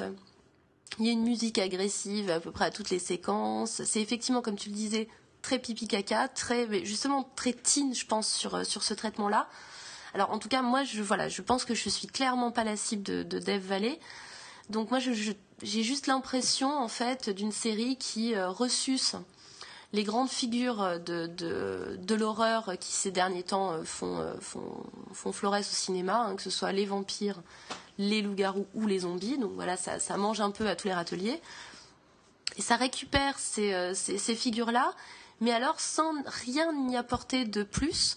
Il 0.98 1.06
y 1.06 1.08
a 1.08 1.12
une 1.12 1.22
musique 1.22 1.58
agressive 1.58 2.30
à 2.30 2.40
peu 2.40 2.50
près 2.50 2.66
à 2.66 2.70
toutes 2.70 2.90
les 2.90 2.98
séquences. 2.98 3.82
C'est 3.84 4.00
effectivement, 4.00 4.42
comme 4.42 4.56
tu 4.56 4.68
le 4.68 4.74
disais, 4.74 5.08
très 5.42 5.58
pipi 5.58 5.88
caca, 5.88 6.28
très 6.28 6.84
justement 6.84 7.28
très 7.36 7.52
teen, 7.52 7.94
je 7.94 8.06
pense, 8.06 8.32
sur 8.32 8.64
sur 8.64 8.82
ce 8.82 8.94
traitement-là. 8.94 9.48
Alors 10.14 10.30
en 10.30 10.38
tout 10.38 10.48
cas, 10.48 10.62
moi, 10.62 10.84
je 10.84 11.02
voilà, 11.02 11.28
je 11.28 11.42
pense 11.42 11.64
que 11.64 11.74
je 11.74 11.88
suis 11.88 12.06
clairement 12.06 12.50
pas 12.50 12.64
la 12.64 12.76
cible 12.76 13.02
de, 13.02 13.22
de 13.22 13.38
Dave 13.38 13.62
Valley. 13.62 13.98
Donc 14.68 14.90
moi, 14.90 15.00
j'ai 15.00 15.82
juste 15.82 16.06
l'impression 16.06 16.76
en 16.76 16.88
fait 16.88 17.30
d'une 17.30 17.52
série 17.52 17.96
qui 17.96 18.34
euh, 18.34 18.50
les 19.92 20.04
grandes 20.04 20.28
figures 20.28 21.00
de, 21.00 21.26
de, 21.26 22.14
l'horreur 22.14 22.72
qui 22.78 22.92
ces 22.92 23.10
derniers 23.10 23.42
temps 23.42 23.72
euh, 23.72 23.82
font, 23.82 24.18
euh, 24.18 24.34
font, 24.40 24.84
font 25.12 25.32
florès 25.32 25.68
au 25.68 25.74
cinéma, 25.74 26.26
hein, 26.26 26.36
que 26.36 26.42
ce 26.42 26.50
soit 26.50 26.72
les 26.72 26.86
vampires, 26.86 27.42
les 27.98 28.22
loups-garous 28.22 28.66
ou 28.74 28.86
les 28.86 29.00
zombies. 29.00 29.38
Donc 29.38 29.52
voilà, 29.54 29.76
ça, 29.76 29.98
ça 29.98 30.16
mange 30.16 30.40
un 30.40 30.50
peu 30.50 30.68
à 30.68 30.76
tous 30.76 30.88
les 30.88 30.94
râteliers. 30.94 31.40
Et 32.56 32.62
ça 32.62 32.76
récupère 32.76 33.38
ces, 33.38 33.72
euh, 33.72 33.94
ces, 33.94 34.18
ces 34.18 34.34
figures-là, 34.34 34.94
mais 35.40 35.52
alors 35.52 35.80
sans 35.80 36.12
rien 36.26 36.66
y 36.88 36.96
apporter 36.96 37.44
de 37.44 37.62
plus. 37.62 38.16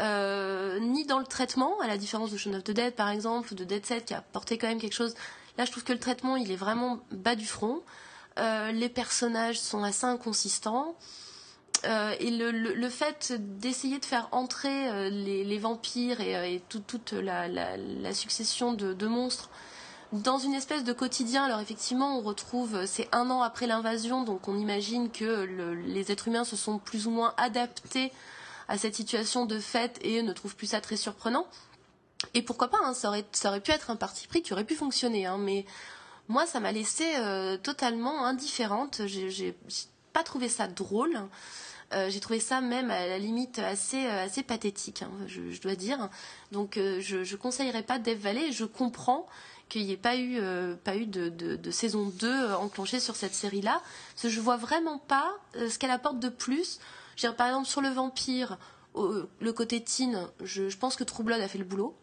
Euh, 0.00 0.80
ni 0.80 1.04
dans 1.04 1.18
le 1.18 1.24
traitement, 1.24 1.78
à 1.80 1.86
la 1.86 1.96
différence 1.96 2.32
de 2.32 2.36
Shaun 2.36 2.54
of 2.54 2.64
the 2.64 2.72
Dead 2.72 2.94
par 2.94 3.08
exemple, 3.10 3.54
de 3.54 3.64
Dead 3.64 3.86
Set 3.86 4.06
qui 4.06 4.14
a 4.14 4.18
apporté 4.18 4.58
quand 4.58 4.66
même 4.66 4.80
quelque 4.80 4.94
chose. 4.94 5.14
Là, 5.56 5.64
je 5.64 5.70
trouve 5.70 5.84
que 5.84 5.92
le 5.92 6.00
traitement, 6.00 6.36
il 6.36 6.50
est 6.50 6.56
vraiment 6.56 7.00
bas 7.12 7.36
du 7.36 7.46
front. 7.46 7.82
Euh, 8.38 8.72
les 8.72 8.88
personnages 8.88 9.60
sont 9.60 9.84
assez 9.84 10.04
inconsistants. 10.04 10.96
Euh, 11.84 12.14
et 12.18 12.30
le, 12.30 12.88
fait 12.88 13.34
d'essayer 13.58 13.98
de 13.98 14.04
faire 14.04 14.28
entrer 14.32 15.10
les, 15.10 15.58
vampires 15.58 16.20
et, 16.20 16.62
toute 16.68 17.12
la, 17.12 18.14
succession 18.14 18.72
de, 18.72 19.06
monstres 19.06 19.50
dans 20.12 20.38
une 20.38 20.54
espèce 20.54 20.82
de 20.82 20.92
quotidien. 20.92 21.44
Alors 21.44 21.60
effectivement, 21.60 22.18
on 22.18 22.22
retrouve, 22.22 22.86
c'est 22.86 23.08
un 23.12 23.30
an 23.30 23.42
après 23.42 23.66
l'invasion, 23.66 24.22
donc 24.22 24.48
on 24.48 24.56
imagine 24.56 25.10
que 25.10 25.44
les 25.86 26.10
êtres 26.10 26.28
humains 26.28 26.44
se 26.44 26.56
sont 26.56 26.78
plus 26.78 27.06
ou 27.06 27.10
moins 27.10 27.34
adaptés 27.36 28.12
à 28.68 28.78
cette 28.78 28.94
situation 28.94 29.46
de 29.46 29.58
fête 29.58 29.98
et 30.02 30.22
ne 30.22 30.32
trouvent 30.32 30.56
plus 30.56 30.68
ça 30.68 30.80
très 30.80 30.96
surprenant. 30.96 31.46
Et 32.32 32.42
pourquoi 32.42 32.68
pas, 32.68 32.78
hein, 32.82 32.94
ça, 32.94 33.08
aurait, 33.08 33.24
ça 33.32 33.48
aurait 33.50 33.60
pu 33.60 33.70
être 33.70 33.90
un 33.90 33.96
parti 33.96 34.26
pris 34.26 34.42
qui 34.42 34.52
aurait 34.52 34.64
pu 34.64 34.74
fonctionner, 34.74 35.26
hein, 35.26 35.36
mais 35.38 35.66
moi, 36.28 36.46
ça 36.46 36.60
m'a 36.60 36.72
laissé 36.72 37.04
euh, 37.16 37.56
totalement 37.58 38.24
indifférente. 38.24 39.02
J'ai 39.06 39.54
pas 40.12 40.22
trouvé 40.22 40.48
ça 40.48 40.66
drôle. 40.66 41.20
Euh, 41.92 42.08
j'ai 42.08 42.20
trouvé 42.20 42.40
ça 42.40 42.60
même 42.62 42.90
à 42.90 43.06
la 43.06 43.18
limite 43.18 43.58
assez, 43.58 44.06
euh, 44.06 44.24
assez 44.24 44.42
pathétique, 44.42 45.02
hein, 45.02 45.10
je, 45.26 45.60
dois 45.60 45.74
dire. 45.74 46.08
Donc 46.50 46.76
je 46.76 47.30
ne 47.30 47.36
conseillerais 47.36 47.82
pas 47.82 47.98
Dev 47.98 48.18
Valley. 48.18 48.52
Je 48.52 48.64
comprends 48.64 49.26
qu'il 49.68 49.84
n'y 49.84 49.92
ait 49.92 49.96
pas 49.98 50.16
eu, 50.16 50.40
pas 50.82 50.96
eu 50.96 51.06
de, 51.06 51.28
de, 51.28 51.70
saison 51.70 52.06
2 52.06 52.52
enclenchée 52.54 53.00
sur 53.00 53.16
cette 53.16 53.34
série-là. 53.34 53.82
Parce 54.12 54.22
que 54.22 54.28
je 54.28 54.40
vois 54.40 54.56
vraiment 54.56 54.98
pas 54.98 55.30
ce 55.54 55.78
qu'elle 55.78 55.90
apporte 55.90 56.20
de 56.20 56.28
plus. 56.28 56.80
Je 57.16 57.28
par 57.28 57.46
exemple, 57.48 57.68
sur 57.68 57.80
le 57.80 57.88
vampire, 57.88 58.58
le 58.94 59.52
côté 59.52 59.82
teen, 59.82 60.28
je, 60.42 60.68
je 60.68 60.78
pense 60.78 60.96
que 60.96 61.04
True 61.04 61.24
Blood 61.24 61.40
a 61.40 61.48
fait 61.48 61.58
le 61.58 61.64
boulot. 61.64 61.96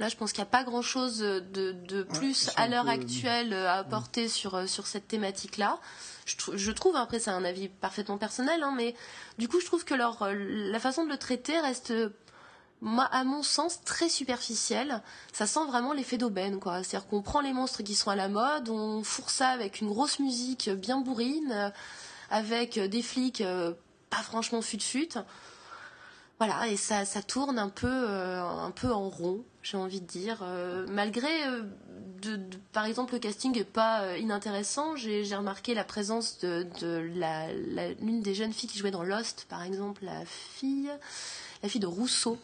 Là, 0.00 0.08
je 0.08 0.16
pense 0.16 0.32
qu'il 0.32 0.42
n'y 0.42 0.48
a 0.48 0.50
pas 0.50 0.64
grand-chose 0.64 1.18
de, 1.18 2.02
plus 2.02 2.50
à 2.56 2.66
l'heure 2.66 2.88
actuelle 2.88 3.52
à 3.52 3.76
apporter 3.76 4.28
sur, 4.28 4.56
euh, 4.56 4.66
sur 4.66 4.86
cette 4.86 5.06
thématique-là. 5.06 5.78
Je, 6.26 6.70
trouve, 6.72 6.96
après 6.96 7.18
c'est 7.18 7.30
un 7.30 7.44
avis 7.44 7.68
parfaitement 7.68 8.16
personnel, 8.18 8.62
hein, 8.62 8.72
mais 8.74 8.94
du 9.36 9.46
coup 9.46 9.60
je 9.60 9.66
trouve 9.66 9.84
que 9.84 9.94
leur, 9.94 10.22
euh, 10.22 10.32
la 10.34 10.80
façon 10.80 11.04
de 11.04 11.10
le 11.10 11.18
traiter 11.18 11.60
reste, 11.60 11.92
à 12.82 13.24
mon 13.24 13.42
sens, 13.42 13.82
très 13.82 14.08
superficielle. 14.08 15.02
Ça 15.32 15.46
sent 15.46 15.64
vraiment 15.68 15.92
l'effet 15.92 16.18
d'aubaine, 16.18 16.58
quoi. 16.58 16.82
C'est-à-dire 16.82 17.08
qu'on 17.08 17.22
prend 17.22 17.40
les 17.40 17.52
monstres 17.52 17.82
qui 17.82 17.94
sont 17.94 18.10
à 18.10 18.16
la 18.16 18.28
mode, 18.28 18.70
on 18.70 19.04
fourre 19.04 19.30
ça 19.30 19.48
avec 19.48 19.80
une 19.80 19.88
grosse 19.88 20.18
musique 20.18 20.70
bien 20.70 21.00
bourrine, 21.00 21.52
euh, 21.52 21.70
avec 22.30 22.80
des 22.80 23.02
flics 23.02 23.44
franchement 24.22 24.62
fut-fut. 24.62 25.18
Voilà, 26.38 26.66
et 26.68 26.76
ça, 26.76 27.04
tourne 27.22 27.58
un 27.58 27.68
peu, 27.68 28.08
un 28.08 28.72
peu 28.72 28.92
en 28.92 29.08
rond 29.08 29.44
j'ai 29.64 29.76
envie 29.78 30.00
de 30.00 30.06
dire. 30.06 30.40
Euh, 30.42 30.86
malgré, 30.88 31.28
euh, 31.46 31.62
par 32.72 32.84
exemple, 32.84 33.14
le 33.14 33.18
casting 33.18 33.52
n'est 33.52 33.64
pas 33.64 34.02
euh, 34.02 34.18
inintéressant, 34.18 34.94
j'ai 34.94 35.24
remarqué 35.34 35.74
la 35.74 35.84
présence 35.84 36.38
de, 36.38 36.66
de 36.80 37.96
l'une 38.00 38.20
des 38.20 38.34
jeunes 38.34 38.52
filles 38.52 38.68
qui 38.68 38.78
jouait 38.78 38.92
dans 38.92 39.02
Lost, 39.02 39.46
par 39.48 39.62
exemple, 39.62 40.04
la 40.04 40.24
fille, 40.26 40.90
la 41.62 41.68
fille 41.68 41.80
de 41.80 41.86
Rousseau, 41.86 42.38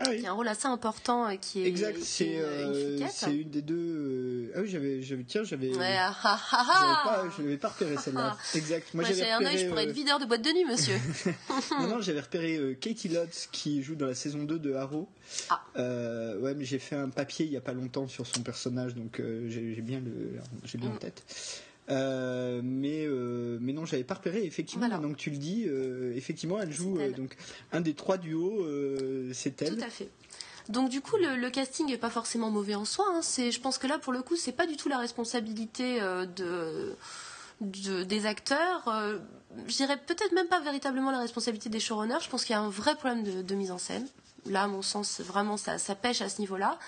ah 0.00 0.06
oui. 0.08 0.20
qui 0.20 0.26
a 0.26 0.30
un 0.30 0.32
rôle 0.32 0.48
assez 0.48 0.66
important 0.66 1.28
euh, 1.28 1.36
qui 1.36 1.62
est 1.62 1.66
exact 1.66 1.98
c'est 2.00 2.36
euh, 2.36 2.98
une 3.26 3.50
des 3.50 3.60
deux 3.60 3.76
euh, 3.76 4.52
ah 4.56 4.60
oui 4.62 4.68
j'avais 4.68 5.02
j'avais 5.02 5.24
tiens 5.24 5.44
j'avais 5.44 5.76
ouais, 5.76 5.96
ah, 5.98 6.16
ah, 6.22 6.40
ah, 6.52 7.02
pas, 7.04 7.24
je 7.36 7.42
l'avais 7.42 7.58
pas 7.58 7.68
repéré 7.68 7.96
celle-là. 7.98 8.36
Exact. 8.54 8.94
Moi, 8.94 9.04
j'avais 9.04 9.34
repéré, 9.34 9.44
un 9.44 9.50
œil 9.50 9.58
je 9.58 9.68
pourrais 9.68 9.84
être 9.84 9.92
videur 9.92 10.18
de 10.18 10.24
boîte 10.24 10.42
de 10.42 10.50
nuit 10.50 10.64
monsieur. 10.64 10.96
Non 11.80 11.86
non 11.86 12.00
j'avais 12.00 12.20
repéré 12.20 12.78
Katie 12.80 13.08
Lotz 13.08 13.48
qui 13.52 13.82
joue 13.82 13.94
dans 13.94 14.06
la 14.06 14.14
saison 14.14 14.42
2 14.42 14.58
de 14.58 14.74
Arrow. 14.74 15.08
Ah. 15.50 15.62
ouais 15.76 16.54
mais 16.54 16.64
j'ai 16.64 16.78
fait 16.78 16.96
un 16.96 17.10
papier 17.10 17.46
il 17.46 17.52
y 17.52 17.56
a 17.56 17.60
pas 17.60 17.74
longtemps 17.74 18.08
sur 18.08 18.26
son 18.26 18.42
personnage 18.42 18.94
donc 18.94 19.22
j'ai 19.48 19.82
bien 19.82 20.00
le 20.00 20.40
j'ai 20.64 20.78
bien 20.78 20.90
en 20.90 20.94
mm. 20.94 20.98
tête 20.98 21.62
euh, 21.90 22.60
mais 22.62 23.04
euh, 23.04 23.58
mais 23.60 23.72
non, 23.72 23.84
j'avais 23.84 24.04
pas 24.04 24.14
repéré. 24.14 24.44
Effectivement, 24.44 24.88
donc 25.00 25.16
tu 25.16 25.30
le 25.30 25.36
dis, 25.36 25.64
euh, 25.66 26.14
effectivement, 26.16 26.60
elle 26.60 26.72
joue 26.72 26.98
donc 27.16 27.36
un 27.72 27.80
des 27.80 27.94
trois 27.94 28.16
duos, 28.16 28.66
c'est 29.32 29.60
elle. 29.62 29.76
Tout 29.76 29.84
à 29.84 29.90
fait. 29.90 30.08
Donc 30.68 30.88
du 30.88 31.00
coup, 31.00 31.16
le, 31.16 31.50
casting 31.50 31.90
est 31.90 31.98
pas 31.98 32.10
forcément 32.10 32.50
mauvais 32.50 32.74
en 32.74 32.84
soi. 32.84 33.06
Hein. 33.08 33.20
C'est, 33.22 33.50
je 33.50 33.60
pense 33.60 33.78
que 33.78 33.86
là, 33.86 33.98
pour 33.98 34.12
le 34.12 34.22
coup, 34.22 34.36
c'est 34.36 34.52
pas 34.52 34.66
du 34.66 34.76
tout 34.76 34.88
la 34.88 34.98
responsabilité 34.98 36.00
de, 36.00 36.94
des 37.60 38.26
acteurs. 38.26 38.84
je 39.66 39.74
dirais 39.74 39.96
peut-être 40.06 40.32
même 40.32 40.48
pas 40.48 40.60
véritablement 40.60 41.10
la 41.10 41.20
responsabilité 41.20 41.70
des 41.70 41.80
showrunners. 41.80 42.20
Je 42.22 42.28
pense 42.28 42.44
qu'il 42.44 42.54
y 42.54 42.58
a 42.58 42.60
un 42.60 42.70
vrai 42.70 42.94
problème 42.94 43.42
de, 43.42 43.54
mise 43.54 43.72
en 43.72 43.78
scène. 43.78 44.06
Là, 44.46 44.62
à 44.62 44.68
mon 44.68 44.82
sens, 44.82 45.20
vraiment, 45.20 45.56
ça, 45.56 45.76
ça 45.78 45.94
pêche 45.94 46.22
à 46.22 46.28
ce 46.28 46.40
niveau-là. 46.40 46.78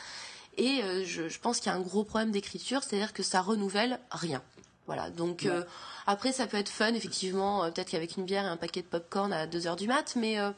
Et 0.58 0.82
je, 1.04 1.28
je, 1.28 1.38
pense 1.40 1.58
qu'il 1.58 1.72
y 1.72 1.74
a 1.74 1.76
un 1.76 1.80
gros 1.80 2.04
problème 2.04 2.30
d'écriture, 2.30 2.84
c'est-à-dire 2.84 3.12
que 3.12 3.22
ça 3.22 3.40
renouvelle 3.40 3.98
rien. 4.10 4.42
Voilà, 4.86 5.10
donc 5.10 5.46
euh, 5.46 5.62
après 6.06 6.32
ça 6.32 6.46
peut 6.46 6.56
être 6.56 6.68
fun 6.68 6.94
effectivement, 6.94 7.62
euh, 7.62 7.70
peut-être 7.70 7.90
qu'avec 7.90 8.16
une 8.16 8.24
bière 8.24 8.44
et 8.44 8.48
un 8.48 8.56
paquet 8.56 8.82
de 8.82 8.86
popcorn 8.86 9.32
à 9.32 9.46
2 9.46 9.66
heures 9.68 9.76
du 9.76 9.86
mat, 9.86 10.14
mais 10.16 10.40
euh, 10.40 10.50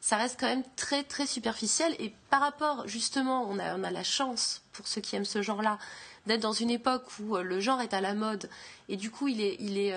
ça 0.00 0.16
reste 0.16 0.40
quand 0.40 0.46
même 0.46 0.64
très 0.76 1.02
très 1.02 1.26
superficiel. 1.26 1.94
Et 1.98 2.14
par 2.30 2.40
rapport 2.40 2.88
justement, 2.88 3.46
on 3.48 3.58
a, 3.58 3.76
on 3.76 3.84
a 3.84 3.90
la 3.90 4.04
chance 4.04 4.62
pour 4.72 4.88
ceux 4.88 5.02
qui 5.02 5.16
aiment 5.16 5.26
ce 5.26 5.42
genre-là 5.42 5.78
d'être 6.26 6.40
dans 6.40 6.52
une 6.52 6.70
époque 6.70 7.04
où 7.20 7.36
le 7.36 7.60
genre 7.60 7.80
est 7.80 7.94
à 7.94 8.00
la 8.00 8.14
mode 8.14 8.50
et 8.88 8.96
du 8.96 9.10
coup 9.10 9.28
il 9.28 9.40
est, 9.40 9.56
il 9.60 9.78
est 9.78 9.94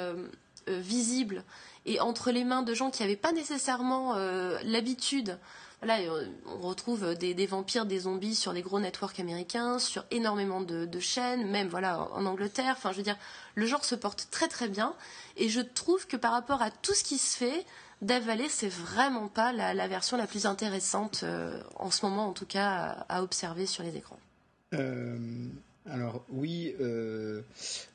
visible 0.68 1.44
et 1.86 2.00
entre 2.00 2.32
les 2.32 2.46
mains 2.46 2.62
de 2.62 2.74
gens 2.74 2.90
qui 2.90 3.02
n'avaient 3.02 3.18
pas 3.18 3.34
nécessairement 3.34 4.16
l'habitude 4.64 5.38
Là, 5.84 5.98
on 6.46 6.60
retrouve 6.60 7.16
des, 7.16 7.46
vampires, 7.48 7.88
des 7.88 8.02
zombies 8.02 8.36
sur 8.36 8.54
les 8.54 8.62
gros 8.62 8.80
networks 8.80 9.20
américains, 9.20 9.80
sur 9.80 10.06
énormément 10.12 10.62
de, 10.62 11.00
chaînes, 11.00 11.50
même 11.50 11.70
voilà 11.70 12.08
en 12.12 12.26
Angleterre. 12.28 12.76
Enfin, 12.78 12.92
je 12.92 12.98
veux 12.98 13.04
dire, 13.04 13.18
le 13.56 13.66
genre 13.66 13.84
se 13.84 13.96
porte 13.96 14.28
très 14.30 14.48
très 14.48 14.68
bien. 14.68 14.94
Et 15.38 15.50
je 15.50 15.60
trouve 15.60 16.06
que 16.06 16.18
par 16.18 16.34
rapport 16.34 16.62
à 16.62 16.70
tout 16.70 16.94
ce 16.94 17.04
qui 17.04 17.18
se 17.18 17.36
fait, 17.36 17.66
Death 18.04 18.24
Valley, 18.24 18.48
c'est 18.48 18.70
vraiment 18.70 19.28
pas 19.28 19.54
la, 19.54 19.88
version 19.88 20.18
la 20.18 20.28
plus 20.28 20.46
intéressante 20.46 21.22
euh, 21.24 21.60
en 21.76 21.90
ce 21.90 22.06
moment, 22.06 22.28
en 22.28 22.34
tout 22.34 22.46
cas, 22.46 23.06
à, 23.10 23.24
observer 23.24 23.66
sur 23.66 23.84
les 23.84 23.98
écrans. 23.98 24.20
Euh, 24.74 25.18
alors 25.90 26.24
oui, 26.30 26.76
euh, 26.80 27.42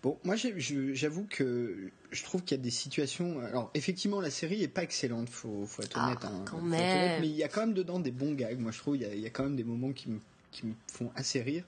bon, 0.02 0.18
moi 0.24 0.34
j'avoue 0.36 1.26
que 1.30 1.90
je 2.10 2.22
trouve 2.24 2.42
qu'il 2.42 2.56
y 2.56 2.60
a 2.60 2.62
des 2.62 2.70
situations. 2.70 3.38
Alors 3.40 3.70
effectivement, 3.74 4.20
la 4.20 4.30
série 4.30 4.62
est 4.62 4.68
pas 4.68 4.82
excellente, 4.82 5.28
faut, 5.28 5.64
faut 5.66 5.82
être 5.82 5.96
honnête. 5.96 6.18
Ah, 6.22 6.28
hein, 6.32 6.44
quand 6.44 6.58
faut 6.58 6.66
être 6.66 6.70
même. 6.70 6.80
honnête, 6.80 7.20
mais 7.20 7.28
il 7.28 7.36
y 7.36 7.44
a 7.44 7.48
quand 7.48 7.60
même 7.60 7.74
dedans 7.74 8.00
des 8.00 8.10
bons 8.10 8.32
gags. 8.32 8.58
Moi 8.58 8.72
je 8.72 8.78
trouve 8.78 8.96
il 8.96 9.06
y 9.06 9.20
y 9.20 9.26
a 9.26 9.30
quand 9.30 9.44
même 9.44 9.56
des 9.56 9.64
moments 9.64 9.92
qui 9.92 10.10
me, 10.10 10.18
qui 10.50 10.66
me 10.66 10.74
font 10.90 11.12
assez 11.14 11.40
rire. 11.40 11.62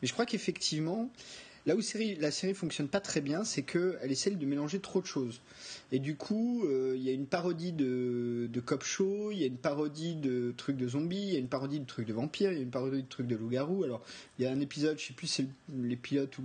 Mais 0.00 0.06
je 0.06 0.12
crois 0.12 0.26
qu'effectivement, 0.26 1.10
là 1.66 1.74
où 1.76 1.80
série, 1.80 2.16
la 2.16 2.30
série 2.30 2.54
fonctionne 2.54 2.88
pas 2.88 3.00
très 3.00 3.20
bien, 3.20 3.44
c'est 3.44 3.62
qu'elle 3.62 4.10
essaie 4.10 4.30
de 4.30 4.46
mélanger 4.46 4.80
trop 4.80 5.00
de 5.00 5.06
choses. 5.06 5.40
Et 5.92 5.98
du 5.98 6.16
coup, 6.16 6.64
euh, 6.66 6.94
il 6.96 7.02
y 7.02 7.08
a 7.08 7.12
une 7.12 7.26
parodie 7.26 7.72
de, 7.72 8.48
de 8.52 8.60
cop 8.60 8.82
show, 8.82 9.30
il 9.30 9.38
y 9.38 9.44
a 9.44 9.46
une 9.46 9.56
parodie 9.58 10.14
de 10.16 10.52
trucs 10.56 10.76
de 10.76 10.88
zombies, 10.88 11.22
il 11.28 11.32
y 11.32 11.36
a 11.36 11.38
une 11.38 11.48
parodie 11.48 11.78
de 11.80 11.84
trucs 11.86 12.06
de 12.06 12.12
vampires, 12.12 12.50
il 12.52 12.56
y 12.56 12.60
a 12.60 12.62
une 12.62 12.70
parodie 12.70 13.02
de 13.02 13.08
trucs 13.08 13.26
de 13.26 13.36
loups-garous. 13.36 13.84
Alors, 13.84 14.04
il 14.38 14.44
y 14.44 14.48
a 14.48 14.50
un 14.52 14.60
épisode, 14.60 14.98
je 14.98 15.06
sais 15.06 15.12
plus 15.14 15.26
si 15.26 15.46
c'est 15.68 15.96
pilotes 15.96 16.36
ou 16.38 16.42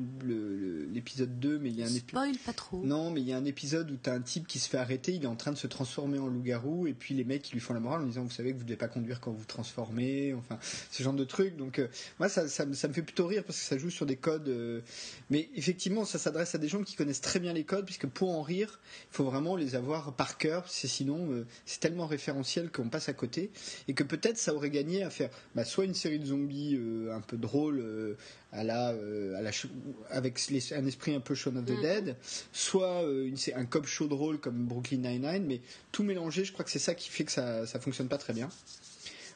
l'épisode 0.93 1.39
2, 1.39 1.59
mais 1.59 1.70
il 1.70 1.76
y 1.80 1.82
a 1.84 1.86
un 1.86 1.89
épisode. 1.89 2.09
Spoil 2.09 2.38
pas 2.45 2.53
trop. 2.53 2.82
Non, 2.84 3.11
mais 3.11 3.22
il 3.22 3.28
y 3.28 3.34
a 3.34 3.38
un 3.38 3.45
épisode 3.45 3.89
où 3.91 3.95
t'as 4.01 4.13
un 4.13 4.22
type 4.22 4.47
qui 4.47 4.59
se 4.59 4.70
fait 4.70 4.78
arrêter, 4.78 5.13
il 5.13 5.24
est 5.24 5.28
en 5.28 5.36
train 5.36 5.51
de 5.51 5.57
se 5.57 5.67
transformer 5.67 6.20
en 6.20 6.28
loup-garou, 6.28 6.88
et 6.88 6.93
puis 6.93 7.13
les 7.15 7.24
mecs 7.24 7.49
ils 7.49 7.53
lui 7.53 7.59
font 7.59 7.74
la 7.74 7.80
morale 7.80 8.01
en 8.01 8.05
disant 8.05 8.24
vous 8.24 8.30
savez 8.30 8.53
que 8.53 8.57
vous 8.57 8.63
devez 8.63 8.78
pas 8.78 8.88
conduire 8.88 9.20
quand 9.20 9.32
vous 9.32 9.45
transformez, 9.45 10.34
enfin 10.34 10.59
ce 10.91 11.03
genre 11.03 11.13
de 11.13 11.24
trucs. 11.24 11.57
Donc 11.57 11.80
euh, 11.80 11.88
moi 12.20 12.30
ça, 12.30 12.47
ça, 12.47 12.65
me- 12.65 12.74
ça 12.74 12.88
me 12.88 12.93
fait 12.93 13.01
plutôt 13.01 13.28
rire 13.28 13.43
parce 13.43 13.57
que 13.59 13.65
ça 13.65 13.78
joue 13.78 13.89
sur 13.89 14.05
des 14.05 14.15
codes. 14.15 14.47
euh, 14.49 14.82
mais 15.30 15.49
effectivement 15.55 16.05
ça 16.05 16.18
s'adresse 16.20 16.55
à 16.55 16.57
des 16.57 16.68
gens 16.68 16.84
qui 16.84 16.95
connaissent 16.95 17.22
très 17.22 17.39
bien 17.39 17.53
les 17.53 17.64
codes, 17.64 17.86
puisque 17.86 18.07
pour 18.07 18.30
en 18.30 18.41
rire, 18.41 18.80
il 19.12 19.16
faut 19.16 19.24
vraiment 19.26 19.55
les 19.55 19.76
avoir 19.76 20.14
par 20.16 20.38
cœur, 20.38 20.70
c'est 20.70 20.88
sinon 20.88 21.32
euh, 21.32 21.45
c'est 21.66 21.80
tellement 21.80 22.07
référentiel 22.07 22.72
qu'on 22.72 22.89
passe 22.89 23.10
à 23.10 23.14
côté, 23.14 23.51
et 23.88 23.93
que 23.93 24.03
peut-être 24.03 24.38
ça 24.38 24.53
aurait 24.53 24.70
gagné 24.70 25.03
à 25.03 25.10
faire 25.10 25.30
bah, 25.55 25.66
soit 25.66 25.86
une 25.86 25.93
série 25.93 26.20
de 26.20 26.26
zombies 26.26 26.76
euh, 26.80 27.14
un 27.16 27.22
peu 27.22 27.38
drôle. 27.38 27.80
euh, 27.80 28.16
à 28.51 28.64
la, 28.64 28.88
à 28.88 29.41
la 29.43 29.51
ch- 29.51 29.68
avec 30.10 30.39
les- 30.49 30.74
un 30.74 30.84
esprit 30.88 31.14
un 31.14 31.20
peu 31.20 31.36
Shaun 31.36 31.55
of 31.57 31.66
the 31.66 31.70
Mhm. 31.70 31.82
Dead, 31.82 32.16
soit 32.51 33.03
une- 33.03 33.36
un 33.55 33.66
cop 33.66 33.86
show 33.86 34.07
drôle 34.07 34.39
comme 34.39 34.66
Brooklyn 34.66 34.97
Nine-Nine, 35.07 35.45
mais 35.45 35.62
tout 35.91 36.01
mélangé, 36.01 36.43
je 36.45 36.51
crois 36.51 36.66
que 36.66 36.72
c'est 36.72 36.80
ça 36.80 36.95
qui 36.95 37.10
fait 37.12 37.26
que 37.26 37.32
ça, 37.32 37.68
ça 37.68 37.80
fonctionne 37.80 38.07
pas 38.07 38.18
très 38.18 38.34
bien. 38.34 38.49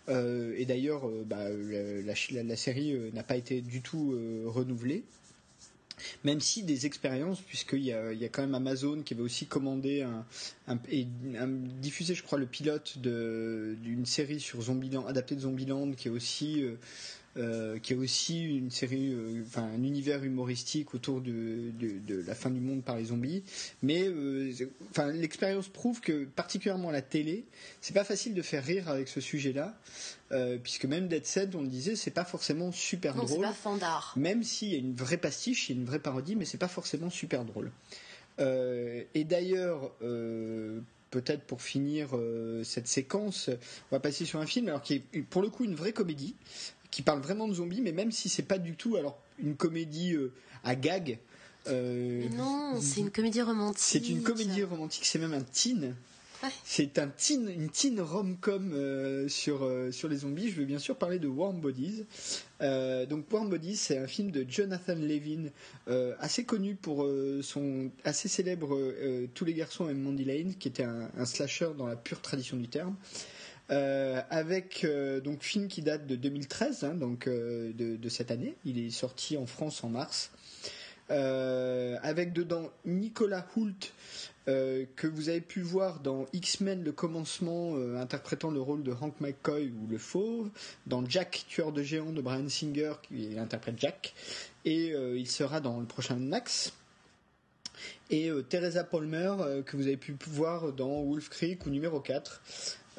Euh, 0.09 0.55
et 0.57 0.65
d'ailleurs, 0.65 1.07
euh, 1.07 1.23
bah, 1.25 1.47
la, 1.49 2.55
série 2.55 2.93
euh, 2.93 3.11
n'a 3.13 3.21
pas 3.21 3.37
été 3.37 3.61
du 3.61 3.81
tout 3.83 4.17
renouvelée. 4.47 5.03
Même 6.23 6.39
si 6.39 6.63
des 6.63 6.85
expériences, 6.85 7.41
puisqu'il 7.41 7.83
y 7.83 7.93
a, 7.93 8.13
il 8.13 8.19
y 8.19 8.25
a 8.25 8.29
quand 8.29 8.41
même 8.41 8.55
Amazon 8.55 9.01
qui 9.03 9.13
avait 9.13 9.23
aussi 9.23 9.45
commandé 9.45 10.01
un, 10.01 10.25
et 10.89 11.07
diffusé, 11.81 12.15
je 12.15 12.23
crois, 12.23 12.39
le 12.39 12.45
pilote 12.45 12.97
d'une 12.97 14.05
série 14.05 14.39
sur 14.39 14.61
Zombieland, 14.61 15.05
adaptée 15.05 15.35
de 15.35 15.41
Zombieland, 15.41 15.91
qui 15.91 16.07
est 16.07 16.11
aussi 16.11 16.63
euh, 16.63 16.75
euh, 17.37 17.79
qui 17.79 17.93
est 17.93 17.95
aussi 17.95 18.43
une 18.43 18.69
série, 18.69 19.11
euh, 19.11 19.41
enfin 19.47 19.63
un 19.63 19.83
univers 19.83 20.23
humoristique 20.23 20.93
autour 20.93 21.19
de, 21.19 21.71
de, 21.79 21.97
de 22.05 22.23
la 22.27 22.35
fin 22.35 22.51
du 22.51 22.59
monde 22.59 22.83
par 22.83 22.95
les 22.97 23.05
zombies. 23.05 23.43
Mais 23.81 24.03
euh, 24.07 24.51
enfin 24.91 25.11
l'expérience 25.11 25.67
prouve 25.67 25.99
que 25.99 26.25
particulièrement 26.25 26.91
la 26.91 27.01
télé, 27.01 27.45
c'est 27.81 27.93
pas 27.93 28.03
facile 28.03 28.33
de 28.35 28.41
faire 28.43 28.63
rire 28.63 28.87
avec 28.87 29.07
ce 29.07 29.19
sujet-là, 29.19 29.75
euh, 30.31 30.57
puisque 30.61 30.85
même 30.85 31.07
Dead 31.07 31.25
Set, 31.25 31.55
on 31.55 31.61
le 31.61 31.67
disait, 31.67 31.95
c'est 31.95 32.11
pas 32.11 32.25
forcément 32.25 32.71
super 32.71 33.15
Non, 33.15 33.25
c'est 33.25 33.33
drôle. 33.33 33.45
pas 33.45 33.53
fandard. 33.53 34.13
Même 34.15 34.43
s'il 34.43 34.69
y 34.69 34.75
a 34.75 34.77
une 34.79 34.93
vraie 34.95 35.17
pastiche, 35.17 35.69
il 35.69 35.75
y 35.75 35.77
a 35.77 35.81
une 35.81 35.87
vraie 35.87 35.99
parodie, 35.99 36.35
mais 36.35 36.45
c'est 36.45 36.57
pas 36.59 36.67
forcément 36.67 37.09
super 37.09 37.45
drôle. 37.45 37.71
Euh, 38.39 39.03
et 39.13 39.23
d'ailleurs, 39.23 39.91
euh, 40.01 40.79
peut-être 41.11 41.43
pour 41.43 41.61
finir 41.61 42.09
cette 42.63 42.87
séquence, 42.87 43.49
on 43.91 43.95
va 43.95 43.99
passer 43.99 44.25
sur 44.25 44.39
un 44.39 44.47
film 44.47 44.67
alors 44.67 44.81
qui 44.81 44.95
est 45.13 45.21
pour 45.21 45.41
le 45.43 45.49
coup 45.49 45.63
une 45.63 45.75
vraie 45.75 45.93
comédie, 45.93 46.35
qui 46.93 47.01
parle 47.01 47.21
vraiment 47.21 47.47
de 47.47 47.55
zombies, 47.55 47.81
mais 47.81 47.91
même 47.91 48.11
si 48.11 48.29
c'est 48.29 48.43
pas 48.43 48.59
du 48.59 48.75
tout 48.75 48.97
alors 48.97 49.17
une 49.39 49.55
comédie 49.55 50.13
euh, 50.13 50.31
à 50.63 50.75
gag. 50.75 51.17
euh, 51.67 52.29
non, 52.29 52.79
c'est 52.79 52.99
une 52.99 53.09
comédie 53.09 53.41
romantique. 53.41 53.79
c'est 53.79 54.09
une 54.09 54.21
comédie 54.21 54.63
romantique, 54.63 55.05
c'est 55.05 55.17
même 55.17 55.33
un 55.33 55.41
teen. 55.41 55.95
Ouais. 56.43 56.49
C'est 56.63 56.99
un 56.99 57.07
teen, 57.07 57.49
une 57.49 57.69
teen 57.69 57.99
rom-com 57.99 58.73
euh, 58.75 59.27
sur, 59.27 59.67
sur 59.91 60.07
les 60.07 60.17
zombies. 60.17 60.51
Je 60.51 60.57
veux 60.57 60.65
bien 60.65 60.77
sûr 60.77 60.95
parler 60.95 61.17
de 61.17 61.27
Warm 61.27 61.59
Bodies. 61.61 62.05
Donc 62.61 63.25
Warm 63.31 63.49
Bodies, 63.49 63.77
c'est 63.77 63.97
un 63.97 64.07
film 64.07 64.29
de 64.29 64.45
Jonathan 64.47 64.95
Levin, 64.95 65.49
assez 66.19 66.43
connu 66.43 66.75
pour 66.75 67.07
son 67.41 67.89
assez 68.03 68.27
célèbre 68.27 68.77
Tous 69.33 69.45
les 69.45 69.53
garçons 69.53 69.89
aiment 69.89 70.01
Mandy 70.01 70.25
Lane, 70.25 70.53
qui 70.55 70.67
était 70.67 70.83
un, 70.83 71.09
un 71.17 71.25
slasher 71.25 71.69
dans 71.77 71.87
la 71.87 71.95
pure 71.95 72.21
tradition 72.21 72.55
du 72.57 72.67
terme. 72.67 72.95
Euh, 73.73 74.21
avec 74.29 74.83
euh, 74.83 75.19
donc 75.19 75.41
film 75.41 75.67
qui 75.67 75.81
date 75.81 76.05
de 76.05 76.15
2013, 76.15 76.83
hein, 76.83 76.93
donc 76.93 77.27
euh, 77.27 77.71
de, 77.73 78.09
cette 78.09 78.29
année. 78.29 78.55
Il 78.65 78.77
est 78.77 78.91
sorti 78.91 79.35
en 79.35 79.47
France 79.47 79.83
en 79.83 79.89
mars. 79.89 80.31
Euh, 81.09 81.97
avec 82.03 82.33
dedans 82.33 82.71
Nicolas 82.85 83.45
Hoult, 83.55 83.93
que 84.45 85.07
vous 85.07 85.29
avez 85.29 85.41
pu 85.41 85.61
voir 85.61 86.01
dans 86.01 86.25
X-Men 86.33 86.83
le 86.83 86.91
commencement, 86.91 87.75
interprétant 87.97 88.51
le 88.51 88.59
rôle 88.59 88.83
de 88.83 88.91
Hank 88.91 89.19
McCoy 89.21 89.71
ou 89.81 89.87
le 89.87 89.97
fauve, 89.97 90.49
dans 90.85 91.05
Jack, 91.05 91.45
tueur 91.47 91.71
de 91.71 91.81
géants 91.81 92.11
de 92.11 92.21
Brian 92.21 92.49
Singer, 92.49 92.93
qui 93.03 93.39
interprète 93.39 93.79
Jack, 93.79 94.13
et 94.65 94.93
il 95.15 95.27
sera 95.27 95.61
dans 95.61 95.79
le 95.79 95.85
prochain 95.85 96.17
Max. 96.17 96.73
Et 98.09 98.29
Teresa 98.49 98.83
Palmer, 98.83 99.33
que 99.65 99.77
vous 99.77 99.87
avez 99.87 99.97
pu 99.97 100.13
voir 100.27 100.73
dans 100.73 101.03
Wolf 101.03 101.29
Creek 101.29 101.65
ou 101.65 101.69
numéro 101.69 102.01
4. 102.01 102.41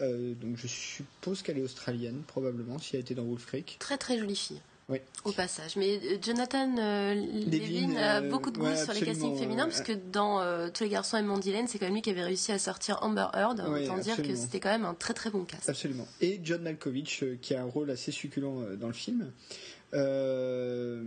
Euh, 0.00 0.34
donc 0.34 0.56
je 0.56 0.66
suppose 0.66 1.42
qu'elle 1.42 1.58
est 1.58 1.62
australienne, 1.62 2.22
probablement, 2.26 2.78
si 2.78 2.96
elle 2.96 3.02
était 3.02 3.14
dans 3.14 3.24
Wolf 3.24 3.46
Creek. 3.46 3.76
Très 3.78 3.96
très 3.98 4.18
jolie 4.18 4.36
fille. 4.36 4.60
Oui. 4.88 4.98
Au 5.24 5.32
passage. 5.32 5.76
Mais 5.76 5.96
euh, 5.96 6.18
Jonathan 6.20 6.76
euh, 6.76 7.14
Levin 7.14 7.96
a 7.96 8.20
euh, 8.20 8.28
beaucoup 8.28 8.50
de 8.50 8.58
goût 8.58 8.66
ouais, 8.66 8.76
sur 8.76 8.92
les 8.92 9.00
castings 9.00 9.38
féminins, 9.38 9.64
ouais. 9.64 9.70
puisque 9.70 9.96
dans 10.10 10.40
euh, 10.40 10.68
Tous 10.68 10.84
les 10.84 10.90
garçons 10.90 11.16
aiment 11.16 11.26
Mandy 11.26 11.52
Lane, 11.52 11.66
c'est 11.68 11.78
quand 11.78 11.86
même 11.86 11.94
lui 11.94 12.02
qui 12.02 12.10
avait 12.10 12.24
réussi 12.24 12.52
à 12.52 12.58
sortir 12.58 12.98
Amber 13.00 13.28
Heard. 13.32 13.64
Ouais, 13.66 13.84
Autant 13.84 13.96
dire 13.96 14.16
que 14.16 14.34
c'était 14.34 14.60
quand 14.60 14.70
même 14.70 14.84
un 14.84 14.92
très 14.92 15.14
très 15.14 15.30
bon 15.30 15.44
cast. 15.44 15.70
Absolument. 15.70 16.06
Et 16.20 16.38
John 16.44 16.60
Malkovich, 16.60 17.24
qui 17.40 17.54
a 17.54 17.62
un 17.62 17.66
rôle 17.66 17.90
assez 17.90 18.12
succulent 18.12 18.76
dans 18.78 18.88
le 18.88 18.92
film. 18.92 19.32
Euh, 19.94 21.02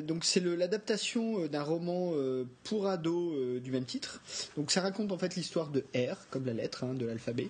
donc 0.00 0.24
c'est 0.24 0.40
l'adaptation 0.40 1.40
euh, 1.42 1.48
d'un 1.48 1.62
roman 1.62 2.12
euh, 2.14 2.44
pour 2.64 2.86
ados 2.86 3.34
euh, 3.36 3.60
du 3.60 3.70
même 3.72 3.84
titre. 3.84 4.20
Donc 4.56 4.70
ça 4.70 4.80
raconte 4.80 5.10
en 5.12 5.18
fait 5.18 5.34
l'histoire 5.36 5.70
de 5.70 5.84
R, 5.94 6.28
comme 6.30 6.46
la 6.46 6.52
lettre 6.52 6.84
hein, 6.84 6.94
de 6.94 7.06
l'alphabet, 7.06 7.48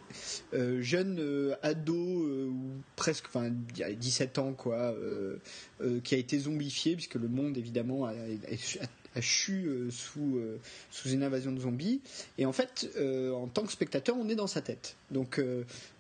Euh, 0.55 0.81
jeune 0.83 1.19
euh, 1.21 1.55
ado 1.63 1.95
euh, 2.27 2.47
ou 2.49 2.71
presque, 2.97 3.27
enfin 3.27 3.51
il 3.75 3.79
y 3.79 3.83
a 3.83 3.93
17 3.93 4.39
ans 4.39 4.53
quoi, 4.53 4.77
euh, 4.95 5.37
euh, 5.83 6.01
qui 6.01 6.15
a 6.15 6.19
été 6.19 6.39
zombifié 6.39 6.95
puisque 6.95 7.15
le 7.17 7.29
monde 7.29 7.57
évidemment 7.59 8.05
a, 8.07 8.11
a- 8.11 8.15
a 8.15 8.87
chu 9.21 9.67
euh, 9.67 9.91
sous 9.91 10.39
euh, 10.39 10.59
sous 10.91 11.11
une 11.11 11.23
invasion 11.23 11.53
de 11.53 11.61
zombies. 11.61 12.01
Et 12.39 12.47
en 12.47 12.53
fait, 12.53 12.91
euh, 12.97 13.33
en 13.33 13.47
tant 13.47 13.65
que 13.65 13.73
spectateur, 13.73 14.17
on 14.19 14.29
est 14.29 14.35
dans 14.35 14.47
sa 14.47 14.63
tête. 14.63 14.97
Donc, 15.11 15.41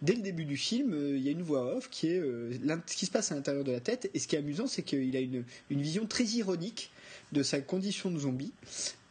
dès 0.00 0.14
le 0.14 0.22
début 0.22 0.46
du 0.46 0.56
film, 0.56 0.96
il 1.14 1.22
y 1.22 1.28
a 1.28 1.32
une 1.32 1.42
voix 1.42 1.76
off 1.76 1.90
qui 1.90 2.08
est 2.08 2.20
ce 2.86 2.96
qui 2.96 3.04
se 3.04 3.10
passe 3.10 3.30
à 3.30 3.34
l'intérieur 3.34 3.62
de 3.62 3.72
la 3.72 3.80
tête. 3.80 4.10
Et 4.14 4.18
ce 4.18 4.26
qui 4.26 4.36
est 4.36 4.38
amusant, 4.38 4.66
c'est 4.66 4.82
qu'il 4.82 5.14
a 5.16 5.20
une, 5.20 5.44
une 5.68 5.82
vision 5.82 6.06
très 6.06 6.24
ironique 6.24 6.90
de 7.32 7.42
sa 7.42 7.60
condition 7.60 8.10
de 8.10 8.18
zombie. 8.18 8.52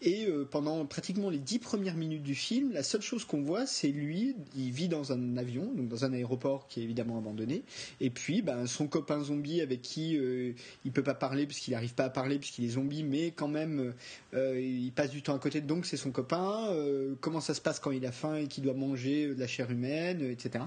Et 0.03 0.25
euh, 0.25 0.45
pendant 0.49 0.83
pratiquement 0.85 1.29
les 1.29 1.37
dix 1.37 1.59
premières 1.59 1.95
minutes 1.95 2.23
du 2.23 2.33
film, 2.33 2.71
la 2.73 2.81
seule 2.81 3.01
chose 3.03 3.23
qu'on 3.23 3.41
voit, 3.43 3.67
c'est 3.67 3.89
lui. 3.89 4.35
Il 4.55 4.71
vit 4.71 4.87
dans 4.87 5.11
un 5.11 5.37
avion, 5.37 5.71
donc 5.75 5.89
dans 5.89 6.05
un 6.05 6.13
aéroport 6.13 6.67
qui 6.67 6.79
est 6.79 6.83
évidemment 6.83 7.19
abandonné. 7.19 7.61
Et 7.99 8.09
puis, 8.09 8.41
ben, 8.41 8.65
son 8.65 8.87
copain 8.87 9.23
zombie 9.23 9.61
avec 9.61 9.83
qui 9.83 10.17
euh, 10.17 10.53
il 10.85 10.91
peut 10.91 11.03
pas 11.03 11.13
parler 11.13 11.45
puisqu'il 11.45 11.71
n'arrive 11.71 11.93
pas 11.93 12.05
à 12.05 12.09
parler 12.09 12.39
puisqu'il 12.39 12.65
est 12.65 12.69
zombie, 12.69 13.03
mais 13.03 13.29
quand 13.29 13.47
même, 13.47 13.93
euh, 14.33 14.59
il 14.59 14.91
passe 14.91 15.11
du 15.11 15.21
temps 15.21 15.35
à 15.35 15.39
côté, 15.39 15.61
donc 15.61 15.85
c'est 15.85 15.97
son 15.97 16.09
copain. 16.11 16.69
euh, 16.71 17.13
comment 17.21 17.39
ça 17.41 17.53
se 17.53 17.61
passe 17.61 17.79
quand 17.79 17.91
il 17.91 18.05
a 18.07 18.11
faim 18.11 18.37
et 18.37 18.47
qu'il 18.47 18.63
doit 18.63 18.73
manger 18.73 19.25
euh, 19.25 19.35
de 19.35 19.39
la 19.39 19.47
chair 19.47 19.69
humaine, 19.69 20.23
euh, 20.23 20.31
etc. 20.31 20.63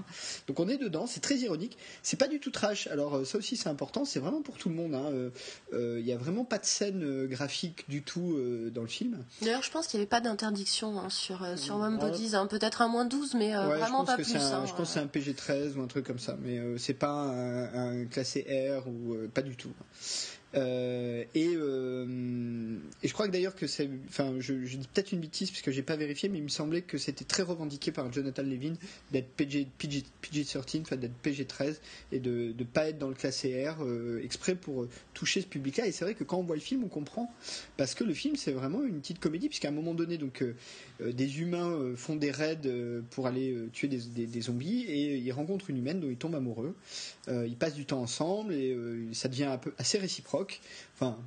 Donc 0.47 0.61
on 0.61 0.69
est 0.69 0.77
dedans, 0.77 1.07
c'est 1.07 1.19
très 1.19 1.35
ironique. 1.39 1.77
C'est 2.03 2.17
pas 2.17 2.29
du 2.29 2.39
tout 2.39 2.51
trash. 2.51 2.87
Alors 2.87 3.15
euh, 3.15 3.25
ça 3.25 3.37
aussi 3.37 3.57
c'est 3.57 3.67
important, 3.69 4.05
c'est 4.05 4.19
vraiment 4.19 4.41
pour 4.41 4.57
tout 4.57 4.69
le 4.69 4.75
monde. 4.75 4.95
hein. 4.95 5.09
Euh, 5.11 5.29
euh, 5.73 5.97
Il 5.99 6.05
y 6.07 6.13
a 6.13 6.17
vraiment 6.17 6.45
pas 6.45 6.57
de 6.57 6.65
scène 6.65 7.03
euh, 7.03 7.27
graphique 7.27 7.83
du 7.89 8.01
tout 8.01 8.35
euh, 8.37 8.69
dans 8.69 8.81
le 8.81 8.87
film. 8.87 9.24
D'ailleurs, 9.41 9.63
je 9.63 9.71
pense 9.71 9.87
qu'il 9.87 9.97
n'y 9.99 10.01
avait 10.03 10.09
pas 10.09 10.21
d'interdiction 10.21 10.99
hein, 10.99 11.09
sur, 11.09 11.43
euh, 11.43 11.55
sur. 11.57 11.77
Bodies. 11.77 12.35
hein. 12.35 12.47
Peut-être 12.47 12.81
un 12.81 12.87
moins 12.87 13.05
12, 13.05 13.33
mais 13.35 13.55
euh, 13.55 13.67
Ouais, 13.69 13.77
vraiment 13.77 14.05
pas 14.05 14.15
plus. 14.15 14.35
un, 14.35 14.39
hein. 14.39 14.63
je 14.65 14.71
pense 14.73 14.87
que 14.87 14.93
c'est 14.93 14.99
un 14.99 15.05
PG13 15.07 15.75
ou 15.77 15.81
un 15.81 15.87
truc 15.87 16.05
comme 16.05 16.19
ça, 16.19 16.35
mais 16.41 16.57
euh, 16.59 16.77
c'est 16.77 16.93
pas 16.93 17.09
un, 17.11 18.01
un 18.01 18.05
classé 18.05 18.41
R 18.79 18.87
ou 18.87 19.13
euh, 19.13 19.27
pas 19.33 19.41
du 19.41 19.55
tout. 19.55 19.71
Euh, 20.55 21.23
et, 21.33 21.53
euh, 21.55 22.77
et 23.03 23.07
je 23.07 23.13
crois 23.13 23.27
que 23.27 23.31
d'ailleurs 23.31 23.55
que 23.55 23.67
c'est, 23.67 23.89
enfin, 24.07 24.35
je, 24.39 24.53
dis 24.53 24.87
peut-être 24.93 25.11
une 25.11 25.19
bêtise 25.19 25.51
parce 25.51 25.61
que 25.61 25.71
j'ai 25.71 25.81
pas 25.81 25.95
vérifié, 25.95 26.29
mais 26.29 26.37
il 26.37 26.43
me 26.43 26.49
semblait 26.49 26.81
que 26.81 26.97
c'était 26.97 27.25
très 27.25 27.43
revendiqué 27.43 27.91
par 27.91 28.11
Jonathan 28.11 28.43
Levin 28.43 28.73
d'être 29.11 29.27
PG, 29.35 29.67
PG, 29.77 30.03
PG-13, 30.21 30.81
enfin 30.81 30.95
d'être 30.95 31.15
PG-13 31.23 31.75
et 32.11 32.19
de 32.19 32.53
ne 32.57 32.63
pas 32.63 32.89
être 32.89 32.97
dans 32.97 33.09
le 33.09 33.15
classé 33.15 33.67
R 33.67 33.83
euh, 33.83 34.21
exprès 34.23 34.55
pour 34.55 34.87
toucher 35.13 35.41
ce 35.41 35.47
public-là. 35.47 35.87
Et 35.87 35.91
c'est 35.91 36.05
vrai 36.05 36.13
que 36.13 36.23
quand 36.23 36.37
on 36.37 36.43
voit 36.43 36.55
le 36.55 36.61
film, 36.61 36.83
on 36.83 36.89
comprend 36.89 37.31
parce 37.75 37.93
que 37.93 38.03
le 38.03 38.13
film 38.13 38.35
c'est 38.35 38.53
vraiment 38.53 38.83
une 38.83 38.99
petite 39.01 39.19
comédie 39.19 39.49
puisqu'à 39.49 39.69
un 39.69 39.71
moment 39.71 39.93
donné, 39.93 40.17
donc 40.17 40.43
des 41.01 41.41
humains 41.41 41.93
font 41.95 42.15
des 42.15 42.31
raids 42.31 42.61
pour 43.11 43.27
aller 43.27 43.55
tuer 43.73 43.87
des, 43.87 44.25
des, 44.25 44.41
zombies 44.41 44.83
et 44.83 45.17
ils 45.17 45.31
rencontrent 45.31 45.69
une 45.69 45.77
humaine 45.77 45.99
dont 45.99 46.09
ils 46.09 46.17
tombent 46.17 46.35
amoureux. 46.35 46.75
ils 47.27 47.55
passent 47.57 47.75
du 47.75 47.85
temps 47.85 48.01
ensemble 48.01 48.53
et 48.53 48.77
ça 49.13 49.27
devient 49.27 49.45
un 49.45 49.57
peu 49.57 49.73
assez 49.77 49.97
réciproque. 49.97 50.44
Enfin, 50.95 51.17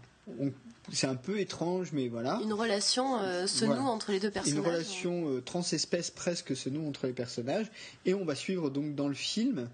c'est 0.93 1.07
un 1.07 1.14
peu 1.14 1.41
étrange, 1.41 1.91
mais 1.93 2.09
voilà. 2.09 2.41
Une 2.43 2.53
relation 2.53 3.18
euh, 3.20 3.47
se 3.47 3.64
noue 3.64 3.86
entre 3.86 4.12
les 4.12 4.20
deux 4.20 4.30
personnages. 4.30 4.59
Une 4.59 4.66
relation 4.66 5.28
euh, 5.28 5.41
transespèce 5.41 6.11
presque 6.11 6.57
se 6.57 6.68
noue 6.68 6.86
entre 6.86 7.07
les 7.07 7.12
personnages. 7.12 7.70
Et 8.05 8.14
on 8.14 8.24
va 8.24 8.34
suivre 8.34 8.70
donc 8.70 8.95
dans 8.95 9.09
le 9.09 9.14
film 9.14 9.68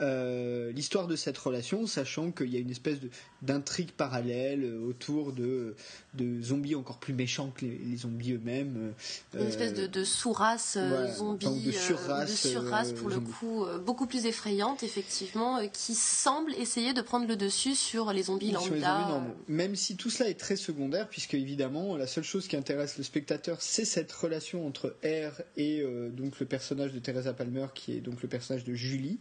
euh, 0.00 0.70
l'histoire 0.72 1.08
de 1.08 1.16
cette 1.16 1.36
relation, 1.38 1.88
sachant 1.88 2.30
qu'il 2.30 2.50
y 2.50 2.56
a 2.56 2.60
une 2.60 2.70
espèce 2.70 2.98
d'intrigue 3.42 3.90
parallèle 3.90 4.62
euh, 4.62 4.88
autour 4.88 5.32
de, 5.32 5.74
de, 6.14 6.40
zombies 6.40 6.76
encore 6.76 6.98
plus 6.98 7.14
méchants 7.14 7.50
que 7.52 7.66
les, 7.66 7.96
zombies 7.96 8.34
eux-mêmes. 8.34 8.92
une 9.34 9.46
espèce 9.46 9.74
de, 9.74 9.88
de 9.88 10.04
sous-race 10.04 10.78
zombie, 11.16 11.64
de 11.66 11.72
surrace, 11.72 12.92
pour 12.92 13.08
le 13.08 13.18
coup 13.18 13.64
beaucoup 13.84 14.06
plus 14.06 14.26
effrayante, 14.26 14.84
effectivement, 14.84 15.58
qui 15.72 15.96
semble 15.96 16.52
essayer 16.54 16.92
de 16.92 17.02
prendre 17.02 17.26
le 17.26 17.34
dessus 17.34 17.74
sur 17.74 18.12
les 18.12 18.24
zombies 18.24 18.52
lambda. 18.52 19.24
Même 19.48 19.74
si 19.74 19.96
tout 19.96 20.10
cela 20.10 20.30
est 20.30 20.38
très 20.38 20.56
secondaire, 20.58 21.08
puisque 21.08 21.34
évidemment 21.34 21.96
la 21.96 22.06
seule 22.06 22.24
chose 22.24 22.48
qui 22.48 22.56
intéresse 22.56 22.98
le 22.98 23.04
spectateur, 23.04 23.62
c'est 23.62 23.84
cette 23.84 24.12
relation 24.12 24.66
entre 24.66 24.96
R 25.04 25.42
et 25.56 25.82
donc 26.10 26.40
le 26.40 26.46
personnage 26.46 26.92
de 26.92 26.98
Teresa 26.98 27.32
Palmer, 27.32 27.66
qui 27.74 27.96
est 27.96 28.00
donc 28.00 28.22
le 28.22 28.28
personnage 28.28 28.64
de 28.64 28.74
Julie. 28.74 29.18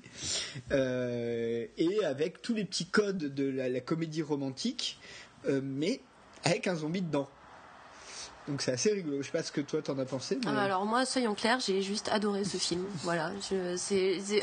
Euh, 0.71 1.65
et 1.77 2.03
avec 2.05 2.41
tous 2.41 2.53
les 2.53 2.65
petits 2.65 2.85
codes 2.85 3.33
de 3.33 3.49
la, 3.49 3.79
comédie 3.79 4.21
romantique, 4.21 4.99
euh, 5.47 5.61
mais 5.63 6.01
avec 6.43 6.67
un 6.67 6.75
zombie 6.75 7.01
dedans. 7.01 7.29
Donc 8.47 8.61
c'est 8.61 8.71
assez 8.71 8.93
rigolo. 8.93 9.21
Je 9.21 9.25
sais 9.25 9.31
pas 9.31 9.43
ce 9.43 9.51
que 9.51 9.59
toi 9.59 9.81
t'en 9.81 9.99
as 9.99 10.05
pensé. 10.05 10.39
Ah, 10.45 10.61
alors 10.61 10.85
moi, 10.85 11.05
soyons 11.05 11.35
clairs, 11.35 11.59
j'ai 11.59 11.81
juste 11.81 12.07
adoré 12.09 12.45
ce 12.45 12.57
film. 12.57 12.85
voilà. 13.03 13.33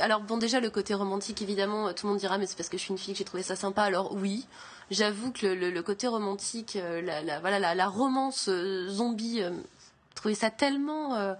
alors 0.00 0.20
bon, 0.20 0.36
déjà 0.36 0.60
le 0.60 0.70
côté 0.70 0.92
romantique, 0.92 1.40
évidemment, 1.40 1.92
tout 1.94 2.06
le 2.06 2.12
monde 2.12 2.20
dira, 2.20 2.36
mais 2.36 2.46
c'est 2.46 2.56
parce 2.56 2.68
que 2.68 2.76
je 2.76 2.82
suis 2.82 2.90
une 2.90 2.98
fille 2.98 3.14
que 3.14 3.18
j'ai 3.18 3.24
trouvé 3.24 3.42
ça 3.42 3.56
sympa. 3.56 3.82
Alors 3.82 4.14
oui, 4.14 4.46
j'avoue 4.90 5.32
que 5.32 5.46
le, 5.46 5.82
côté 5.82 6.06
romantique, 6.06 6.76
euh, 6.76 7.00
la, 7.00 7.40
voilà, 7.40 7.74
la, 7.74 7.88
romance 7.88 8.50
zombie, 8.88 9.42
trouvé 10.14 10.34
ça 10.34 10.50
tellement 10.50 11.34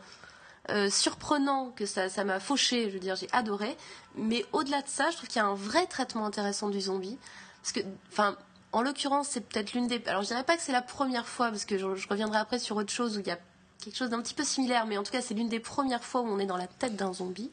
euh, 0.70 0.88
surprenant 0.88 1.72
que 1.76 1.84
ça 1.84 2.08
ça 2.08 2.24
m'a 2.24 2.40
fauché, 2.40 2.88
je 2.88 2.94
veux 2.94 3.00
dire, 3.00 3.16
j'ai 3.16 3.28
adoré. 3.32 3.76
Mais 4.16 4.46
au-delà 4.52 4.80
de 4.80 4.88
ça, 4.88 5.10
je 5.10 5.16
trouve 5.16 5.28
qu'il 5.28 5.36
y 5.36 5.44
a 5.44 5.46
un 5.46 5.54
vrai 5.54 5.86
traitement 5.86 6.24
intéressant 6.24 6.70
du 6.70 6.80
zombie. 6.80 7.18
Parce 7.62 7.72
que, 7.72 7.80
enfin, 8.10 8.36
en 8.72 8.80
l'occurrence, 8.80 9.28
c'est 9.28 9.42
peut-être 9.42 9.74
l'une 9.74 9.88
des. 9.88 10.02
Alors, 10.06 10.22
je 10.22 10.28
dirais 10.28 10.44
pas 10.44 10.56
que 10.56 10.62
c'est 10.62 10.72
la 10.72 10.82
première 10.82 11.26
fois, 11.26 11.50
parce 11.50 11.66
que 11.66 11.76
je, 11.76 11.86
reviendrai 12.08 12.38
après 12.38 12.58
sur 12.58 12.76
autre 12.76 12.92
chose 12.92 13.18
où 13.18 13.20
il 13.20 13.26
y 13.26 13.30
a 13.30 13.38
quelque 13.82 13.96
chose 13.96 14.08
d'un 14.08 14.22
petit 14.22 14.34
peu 14.34 14.44
similaire, 14.44 14.86
mais 14.86 14.96
en 14.96 15.02
tout 15.02 15.12
cas, 15.12 15.20
c'est 15.20 15.34
l'une 15.34 15.48
des 15.48 15.60
premières 15.60 16.04
fois 16.04 16.22
où 16.22 16.28
on 16.28 16.38
est 16.38 16.46
dans 16.46 16.56
la 16.56 16.66
tête 16.66 16.96
d'un 16.96 17.12
zombie. 17.12 17.50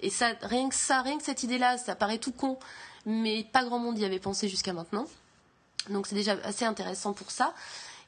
Et 0.00 0.10
ça, 0.10 0.28
rien 0.42 0.68
que 0.68 0.74
ça, 0.76 1.02
rien 1.02 1.18
que 1.18 1.24
cette 1.24 1.42
idée-là, 1.42 1.76
ça 1.78 1.96
paraît 1.96 2.18
tout 2.18 2.32
con, 2.32 2.58
mais 3.04 3.44
pas 3.52 3.64
grand 3.64 3.80
monde 3.80 3.98
y 3.98 4.04
avait 4.04 4.20
pensé 4.20 4.48
jusqu'à 4.48 4.72
maintenant. 4.72 5.06
Donc 5.90 6.06
c'est 6.06 6.14
déjà 6.14 6.36
assez 6.44 6.64
intéressant 6.64 7.12
pour 7.12 7.30
ça 7.30 7.54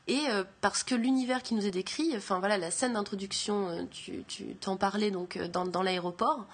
et 0.09 0.29
euh, 0.29 0.45
parce 0.61 0.85
que 0.85 0.95
l'univers 0.95 1.43
qui 1.43 1.55
nous 1.55 1.66
est 1.66 1.70
décrit, 1.72 2.12
enfin 2.16 2.39
voilà, 2.39 2.59
la 2.59 2.70
scène 2.70 2.93
d'introduction, 2.93 3.68
euh, 3.68 3.83
tu, 3.91 4.24
t'en 4.61 4.77
parlais 4.77 5.11
donc 5.11 5.37
euh, 5.37 5.49
dans, 5.49 5.83
l'aéroport, 5.83 6.47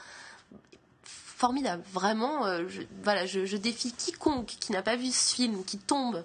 formidable, 1.04 1.82
vraiment. 1.92 2.46
je, 2.68 2.82
voilà, 3.02 3.26
je, 3.26 3.56
défie 3.56 3.92
quiconque 3.92 4.46
qui 4.46 4.72
n'a 4.72 4.80
pas 4.80 4.96
vu 4.96 5.10
ce 5.10 5.34
film, 5.34 5.64
qui 5.64 5.76
tombe 5.76 6.24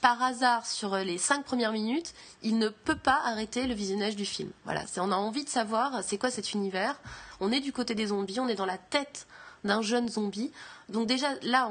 par 0.00 0.22
hasard 0.22 0.64
sur 0.66 0.94
les 0.96 1.18
cinq 1.18 1.44
premières 1.44 1.72
minutes, 1.72 2.14
il 2.42 2.58
ne 2.58 2.68
peut 2.68 2.98
pas 2.98 3.20
arrêter 3.24 3.66
le 3.66 3.74
visionnage 3.74 4.14
du 4.14 4.24
film. 4.24 4.50
Voilà, 4.64 4.84
on 4.98 5.10
a 5.10 5.16
envie 5.16 5.44
de 5.44 5.48
savoir 5.48 6.04
c'est 6.04 6.18
quoi 6.18 6.30
cet 6.30 6.52
univers? 6.52 7.00
On 7.40 7.50
est 7.50 7.60
du 7.60 7.72
côté 7.72 7.96
des 7.96 8.08
zombies, 8.08 8.38
on 8.38 8.46
est 8.46 8.54
dans 8.54 8.66
la 8.66 8.78
tête 8.78 9.26
d'un 9.64 9.82
jeune 9.82 10.08
zombie. 10.08 10.52
Donc 10.88 11.06
déjà 11.06 11.28
là, 11.42 11.70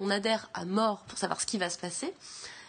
on 0.00 0.10
adhère 0.10 0.48
à 0.54 0.64
mort 0.64 1.00
pour 1.08 1.18
savoir 1.18 1.40
ce 1.40 1.46
qui 1.46 1.58
va 1.58 1.70
se 1.70 1.78
passer. 1.78 2.14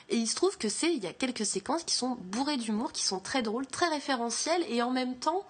Et 0.09 0.15
il 0.15 0.27
se 0.27 0.35
trouve 0.35 0.57
que 0.57 0.69
c'est, 0.69 0.93
il 0.93 1.03
y 1.03 1.07
a 1.07 1.13
quelques 1.13 1.45
séquences 1.45 1.83
qui 1.83 1.93
sont 1.93 2.17
bourrées 2.21 2.57
d'humour, 2.57 2.91
qui 2.91 3.03
sont 3.03 3.19
très 3.19 3.41
drôles, 3.41 3.67
très 3.67 3.89
référentielles 3.89 4.63
et 4.69 4.81
en 4.81 4.91
même 4.91 5.15
temps 5.15 5.45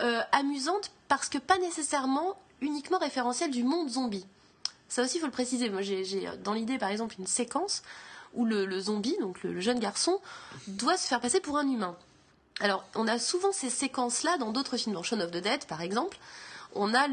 euh, 0.00 0.20
amusantes 0.32 0.90
parce 1.08 1.28
que 1.28 1.38
pas 1.38 1.58
nécessairement 1.58 2.36
uniquement 2.60 2.98
référentielles 2.98 3.50
du 3.50 3.62
monde 3.62 3.88
zombie. 3.88 4.26
Ça 4.88 5.02
aussi, 5.02 5.18
il 5.18 5.20
faut 5.20 5.26
le 5.26 5.32
préciser. 5.32 5.70
Moi, 5.70 5.82
j'ai 5.82 6.28
dans 6.42 6.52
l'idée, 6.52 6.78
par 6.78 6.90
exemple, 6.90 7.14
une 7.18 7.26
séquence 7.26 7.82
où 8.34 8.44
le, 8.44 8.80
zombie, 8.80 9.16
donc 9.20 9.42
le, 9.42 9.60
jeune 9.60 9.78
garçon, 9.78 10.20
doit 10.66 10.96
se 10.96 11.06
faire 11.06 11.20
passer 11.20 11.40
pour 11.40 11.56
un 11.58 11.68
humain. 11.68 11.96
Alors, 12.60 12.84
on 12.94 13.06
a 13.06 13.18
souvent 13.18 13.52
ces 13.52 13.70
séquences-là 13.70 14.36
dans 14.38 14.52
d'autres 14.52 14.76
films, 14.76 14.94
dans 14.94 15.02
Shaun 15.02 15.20
of 15.20 15.30
the 15.30 15.38
Dead, 15.38 15.64
par 15.66 15.80
exemple, 15.80 16.18
on 16.74 16.94
a 16.94 17.06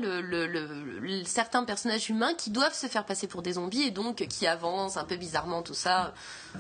certains 1.26 1.64
personnages 1.64 2.10
humains 2.10 2.34
qui 2.34 2.50
doivent 2.50 2.74
se 2.74 2.88
faire 2.88 3.06
passer 3.06 3.28
pour 3.28 3.42
des 3.42 3.54
zombies 3.54 3.84
et 3.84 3.92
donc 3.92 4.28
qui 4.28 4.48
avancent 4.48 4.98
un 4.98 5.04
peu 5.04 5.16
bizarrement 5.16 5.62
tout 5.62 5.74
ça 5.74 6.14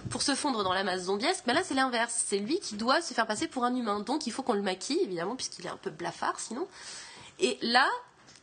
pour 0.09 0.21
se 0.21 0.35
fondre 0.35 0.63
dans 0.63 0.73
la 0.73 0.83
masse 0.83 1.03
zombiesque. 1.03 1.43
Mais 1.47 1.53
là, 1.53 1.61
c'est 1.63 1.73
l'inverse. 1.73 2.23
C'est 2.27 2.39
lui 2.39 2.59
qui 2.59 2.75
doit 2.75 3.01
se 3.01 3.13
faire 3.13 3.27
passer 3.27 3.47
pour 3.47 3.63
un 3.63 3.75
humain. 3.75 3.99
Donc, 3.99 4.27
il 4.27 4.31
faut 4.31 4.43
qu'on 4.43 4.53
le 4.53 4.61
maquille, 4.61 4.99
évidemment, 5.01 5.35
puisqu'il 5.35 5.65
est 5.65 5.69
un 5.69 5.77
peu 5.77 5.89
blafard 5.89 6.39
sinon. 6.39 6.67
Et 7.39 7.57
là, 7.61 7.87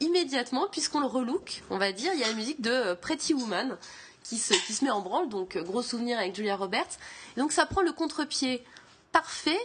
immédiatement, 0.01 0.67
puisqu'on 0.71 1.01
le 1.01 1.07
relook, 1.07 1.63
on 1.71 1.79
va 1.79 1.93
dire, 1.93 2.13
il 2.15 2.21
y 2.21 2.25
a 2.25 2.29
la 2.29 2.35
musique 2.35 2.61
de 2.61 2.71
euh, 2.71 2.95
Pretty 2.95 3.35
Woman 3.35 3.77
qui 4.23 4.39
se, 4.39 4.55
qui 4.67 4.73
se 4.73 4.85
met 4.85 4.91
en 4.91 5.01
branle. 5.01 5.29
Donc, 5.29 5.57
euh, 5.57 5.63
gros 5.63 5.83
souvenir 5.83 6.19
avec 6.19 6.35
Julia 6.35 6.57
Roberts. 6.57 6.99
Et 7.37 7.41
donc, 7.41 7.53
ça 7.53 7.67
prend 7.67 7.83
le 7.83 7.93
contre-pied 7.93 8.65
parfait 9.13 9.59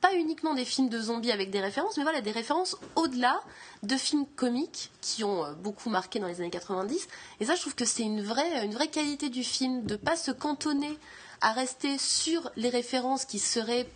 pas 0.00 0.14
uniquement 0.14 0.54
des 0.54 0.64
films 0.64 0.88
de 0.88 1.00
zombies 1.00 1.32
avec 1.32 1.50
des 1.50 1.60
références, 1.60 1.96
mais 1.96 2.02
voilà, 2.02 2.20
des 2.20 2.30
références 2.30 2.76
au-delà 2.96 3.40
de 3.82 3.96
films 3.96 4.26
comiques 4.36 4.90
qui 5.00 5.24
ont 5.24 5.44
euh, 5.44 5.52
beaucoup 5.52 5.90
marqué 5.90 6.18
dans 6.18 6.26
les 6.26 6.40
années 6.40 6.50
90. 6.50 7.08
Et 7.40 7.46
ça, 7.46 7.54
je 7.54 7.60
trouve 7.60 7.74
que 7.74 7.84
c'est 7.84 8.02
une 8.02 8.22
vraie, 8.22 8.64
une 8.64 8.74
vraie 8.74 8.88
qualité 8.88 9.28
du 9.28 9.44
film 9.44 9.84
de 9.84 9.96
pas 9.96 10.16
se 10.16 10.30
cantonner 10.30 10.98
à 11.40 11.52
rester 11.52 11.98
sur 11.98 12.50
les 12.56 12.68
références 12.68 13.24
qui 13.24 13.38
seraient 13.38 13.86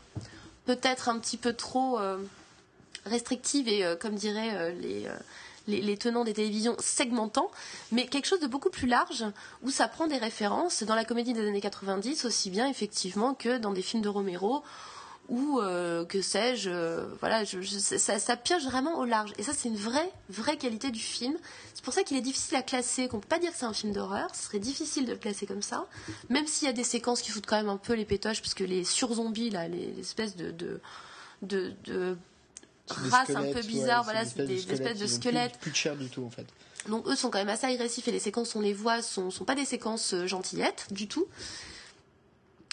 peut-être 0.64 1.08
un 1.08 1.18
petit 1.18 1.36
peu 1.36 1.52
trop 1.52 1.98
euh, 1.98 2.18
restrictives 3.04 3.68
et, 3.68 3.84
euh, 3.84 3.96
comme 3.96 4.14
diraient 4.14 4.72
les, 4.74 5.06
les, 5.66 5.80
les, 5.82 5.96
tenants 5.96 6.24
des 6.24 6.34
télévisions, 6.34 6.76
segmentant, 6.78 7.50
mais 7.92 8.06
quelque 8.06 8.26
chose 8.26 8.40
de 8.40 8.46
beaucoup 8.46 8.70
plus 8.70 8.86
large 8.86 9.24
où 9.62 9.70
ça 9.70 9.88
prend 9.88 10.06
des 10.06 10.18
références 10.18 10.82
dans 10.82 10.94
la 10.94 11.04
comédie 11.04 11.32
des 11.32 11.46
années 11.46 11.60
90 11.60 12.24
aussi 12.24 12.50
bien 12.50 12.68
effectivement 12.68 13.34
que 13.34 13.58
dans 13.58 13.72
des 13.72 13.82
films 13.82 14.02
de 14.02 14.08
Romero 14.08 14.62
ou 15.28 15.60
euh, 15.60 16.06
que 16.06 16.22
sais-je, 16.22 16.70
euh, 16.70 17.06
voilà, 17.20 17.44
ça, 17.44 18.18
ça, 18.18 18.36
pioche 18.36 18.64
vraiment 18.64 18.98
au 18.98 19.04
large. 19.04 19.32
Et 19.36 19.42
ça, 19.42 19.52
c'est 19.52 19.68
une 19.68 19.76
vraie, 19.76 20.10
vraie 20.30 20.56
qualité 20.56 20.90
du 20.90 21.00
film. 21.00 21.36
C'est 21.74 21.84
pour 21.84 21.92
ça 21.92 22.02
qu'il 22.02 22.16
est 22.16 22.22
difficile 22.22 22.56
à 22.56 22.62
classer, 22.62 23.08
qu'on 23.08 23.20
peut 23.20 23.28
pas 23.28 23.38
dire 23.38 23.52
que 23.52 23.58
c'est 23.58 23.66
un 23.66 23.74
film 23.74 23.92
d'horreur. 23.92 24.34
Ce 24.34 24.44
serait 24.44 24.58
difficile 24.58 25.04
de 25.04 25.12
le 25.12 25.18
classer 25.18 25.46
comme 25.46 25.62
ça, 25.62 25.86
même 26.30 26.46
s'il 26.46 26.66
y 26.66 26.70
a 26.70 26.72
des 26.72 26.84
séquences 26.84 27.20
qui 27.20 27.30
foutent 27.30 27.46
quand 27.46 27.56
même 27.56 27.68
un 27.68 27.76
peu 27.76 27.92
les 27.92 28.06
pétoches, 28.06 28.40
puisque 28.40 28.60
les 28.60 28.84
sur-zombies, 28.84 29.50
là, 29.50 29.68
les, 29.68 30.00
espèces 30.00 30.34
de, 30.34 30.50
de, 30.50 30.80
de, 31.42 31.74
de 31.84 32.16
races 32.88 33.30
un 33.30 33.52
peu 33.52 33.60
bizarres, 33.60 34.04
voilà, 34.04 34.24
c'est 34.24 34.46
des, 34.46 34.72
espèces 34.72 34.98
de 34.98 35.06
squelettes. 35.06 35.58
Plus, 35.60 35.74
cher 35.74 35.94
du 35.94 36.08
tout, 36.08 36.24
en 36.24 36.30
fait. 36.30 36.46
Donc 36.88 37.06
eux 37.06 37.16
sont 37.16 37.28
quand 37.28 37.38
même 37.38 37.48
assez 37.50 37.66
agressifs 37.66 38.08
et 38.08 38.12
les 38.12 38.18
séquences, 38.18 38.56
on 38.56 38.60
les 38.60 38.72
voit, 38.72 39.02
sont, 39.02 39.30
sont 39.30 39.44
pas 39.44 39.54
des 39.54 39.66
séquences 39.66 40.14
euh, 40.14 40.26
gentillettes 40.26 40.86
du 40.90 41.06
tout. 41.06 41.26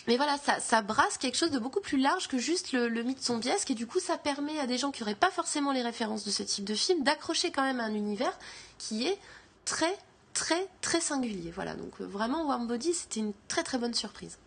Mais 0.07 0.17
voilà, 0.17 0.37
ça, 0.37 0.81
brasse 0.81 1.17
quelque 1.17 1.37
chose 1.37 1.51
de 1.51 1.57
beaucoup 1.57 1.81
plus 1.81 1.97
large 1.99 2.27
que 2.27 2.37
juste 2.37 2.73
le, 2.73 3.03
mythe 3.03 3.23
zombiesque 3.23 3.71
et 3.71 3.75
du 3.75 3.87
coup 3.87 3.99
ça 3.99 4.17
permet 4.17 4.59
à 4.59 4.67
des 4.67 4.77
gens 4.77 4.91
qui 4.91 5.01
n'auraient 5.01 5.15
pas 5.15 5.31
forcément 5.31 5.71
les 5.71 5.81
références 5.81 6.25
de 6.25 6.31
ce 6.31 6.43
type 6.43 6.65
de 6.65 6.75
film 6.75 7.03
d'accrocher 7.03 7.51
quand 7.51 7.63
même 7.63 7.79
à 7.79 7.85
un 7.85 7.93
univers 7.93 8.37
qui 8.77 9.07
est 9.07 9.17
très 9.63 9.93
très 10.33 10.67
très 10.81 10.99
singulier. 10.99 11.51
Voilà, 11.51 11.75
donc 11.75 12.01
euh, 12.01 12.05
vraiment 12.05 12.45
Warm 12.47 12.67
Body 12.67 12.93
c'était 12.93 13.19
une 13.19 13.33
très 13.47 13.63
très 13.63 13.77
bonne 13.77 13.93
surprise. 13.93 14.37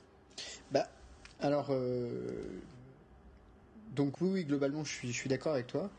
Bah 0.71 0.87
alors 1.41 1.69
euh, 1.71 2.13
donc 3.97 4.21
oui, 4.21 4.31
oui, 4.33 4.45
globalement 4.45 4.85
je 4.85 5.07
suis, 5.09 5.29
d'accord 5.29 5.55
avec 5.55 5.67
toi. 5.67 5.91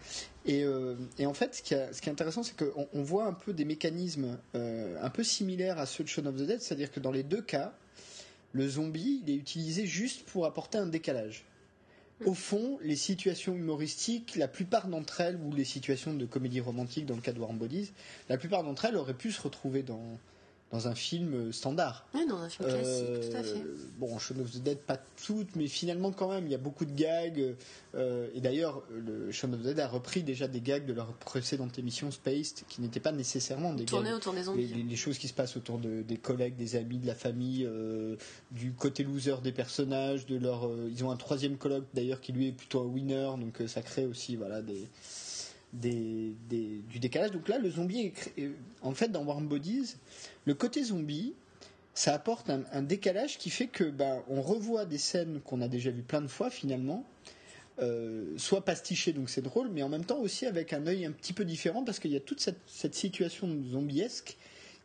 Et, 0.45 0.63
euh, 0.63 0.95
en 1.25 1.33
fait 1.33 1.55
ce 1.55 1.61
qui, 1.61 1.73
est 1.73 2.07
intéressant 2.07 2.43
c'est 2.43 2.55
qu'on 2.55 2.87
on 2.93 3.03
voit 3.03 3.25
un 3.25 3.33
peu 3.33 3.51
des 3.51 3.65
mécanismes 3.65 4.37
un 4.53 5.09
peu 5.09 5.23
similaires 5.23 5.79
à 5.79 5.85
ceux 5.85 6.05
de 6.05 6.09
Shaun 6.09 6.27
of 6.27 6.35
the 6.35 6.43
Dead, 6.43 6.61
c'est-à-dire 6.61 6.91
que 6.91 7.01
dans 7.01 7.11
les 7.11 7.23
deux 7.23 7.41
cas 7.41 7.73
le 8.51 8.67
zombie, 8.67 9.21
il 9.25 9.31
est 9.31 9.35
utilisé 9.35 9.85
juste 9.85 10.23
pour 10.23 10.45
apporter 10.45 10.77
un 10.77 10.87
décalage. 10.87 11.45
Au 12.25 12.33
fond, 12.33 12.77
les 12.81 12.97
situations 12.97 13.55
humoristiques, 13.55 14.35
la 14.35 14.49
plupart 14.49 14.87
d'entre 14.87 15.21
elles, 15.21 15.37
ou 15.37 15.53
les 15.53 15.63
situations 15.63 16.13
de 16.13 16.25
comédie 16.25 16.59
romantique 16.59 17.05
dans 17.05 17.15
le 17.15 17.21
cas 17.21 17.31
de 17.31 17.39
Warm 17.39 17.57
Bodies, 17.57 17.91
la 18.27 18.37
plupart 18.37 18.63
d'entre 18.63 18.85
elles 18.85 18.97
auraient 18.97 19.13
pu 19.13 19.31
se 19.31 19.41
retrouver 19.41 19.83
dans, 19.83 20.19
dans 20.71 20.87
un 20.87 20.95
film 20.95 21.51
standard. 21.51 22.05
Oui, 22.13 22.25
dans 22.27 22.37
un 22.37 22.49
film 22.49 22.69
classique, 22.69 23.29
tout 23.29 23.37
à 23.37 23.43
fait. 23.43 23.63
Bon, 23.97 24.19
Shaun 24.19 24.39
of 24.39 24.51
the 24.51 24.61
Dead, 24.61 24.77
pas 24.77 24.99
toutes, 25.25 25.55
mais 25.55 25.67
finalement 25.67 26.11
quand 26.11 26.29
même, 26.29 26.45
il 26.45 26.51
y 26.51 26.55
a 26.55 26.59
beaucoup 26.59 26.85
de 26.85 26.93
gags. 26.93 27.55
et 27.95 28.41
d'ailleurs, 28.41 28.83
le 28.91 29.31
Shaun 29.31 29.53
of 29.53 29.61
the 29.61 29.63
Dead 29.63 29.79
a 29.79 29.87
repris 29.87 30.23
déjà 30.23 30.47
des 30.47 30.61
gags 30.61 30.85
de 30.85 30.93
leur 30.93 31.13
précédente 31.13 31.79
émission 31.79 32.11
Spaced, 32.11 32.65
qui 32.67 32.81
n'étaient 32.81 32.99
pas 32.99 33.11
nécessairement 33.11 33.73
des 33.73 33.85
gags. 33.85 34.05
autour 34.15 34.33
des 34.33 34.43
zombies. 34.43 34.67
Les, 34.67 34.83
les, 34.83 34.95
choses 34.95 35.17
qui 35.17 35.27
se 35.27 35.33
passent 35.33 35.57
autour 35.57 35.79
de, 35.79 36.01
des 36.01 36.17
collègues, 36.17 36.55
des 36.55 36.75
amis, 36.75 36.97
de 36.97 37.07
la 37.07 37.15
famille, 37.15 37.67
du 38.51 38.73
côté 38.73 39.03
loser 39.03 39.41
des 39.43 39.51
personnages, 39.51 40.25
de 40.25 40.37
leur. 40.37 40.69
ils 40.89 41.03
ont 41.03 41.11
un 41.11 41.17
troisième 41.17 41.57
colloque 41.57 41.85
d'ailleurs 41.93 42.21
qui 42.21 42.31
lui 42.31 42.47
est 42.47 42.51
plutôt 42.51 42.81
un 42.81 42.85
winner, 42.85 43.31
donc 43.39 43.61
ça 43.67 43.81
crée 43.81 44.05
aussi 44.05 44.35
voilà 44.35 44.61
des 44.61 44.87
des, 45.73 46.35
du 46.89 46.99
décalage. 46.99 47.31
Donc 47.31 47.47
là, 47.47 47.59
le 47.59 47.69
zombie, 47.69 48.11
est, 48.37 48.51
en 48.81 48.93
fait, 48.93 49.09
dans 49.09 49.23
Warm 49.23 49.47
Bodies, 49.47 49.95
le 50.45 50.53
côté 50.53 50.83
zombie, 50.83 51.33
ça 51.93 52.13
apporte 52.13 52.49
un, 52.49 52.81
décalage 52.81 53.37
qui 53.37 53.49
fait 53.49 53.67
que 53.67 53.83
ben, 53.83 54.23
on 54.29 54.41
revoit 54.41 54.85
des 54.85 54.97
scènes 54.97 55.41
qu'on 55.41 55.61
a 55.61 55.67
déjà 55.67 55.91
vues 55.91 56.03
plein 56.03 56.21
de 56.21 56.27
fois 56.27 56.49
finalement, 56.49 57.05
euh, 57.81 58.37
soit 58.37 58.63
pastichées, 58.63 59.13
donc 59.13 59.29
c'est 59.29 59.41
drôle, 59.41 59.69
mais 59.69 59.83
en 59.83 59.89
même 59.89 60.05
temps 60.05 60.19
aussi 60.19 60.45
avec 60.45 60.73
un 60.73 60.85
œil 60.87 61.05
un 61.05 61.11
petit 61.11 61.33
peu 61.33 61.45
différent 61.45 61.83
parce 61.83 61.99
qu'il 61.99 62.11
y 62.11 62.15
a 62.15 62.21
toute 62.21 62.39
cette, 62.39 62.59
cette 62.67 62.95
situation 62.95 63.47
zombiesque 63.71 64.37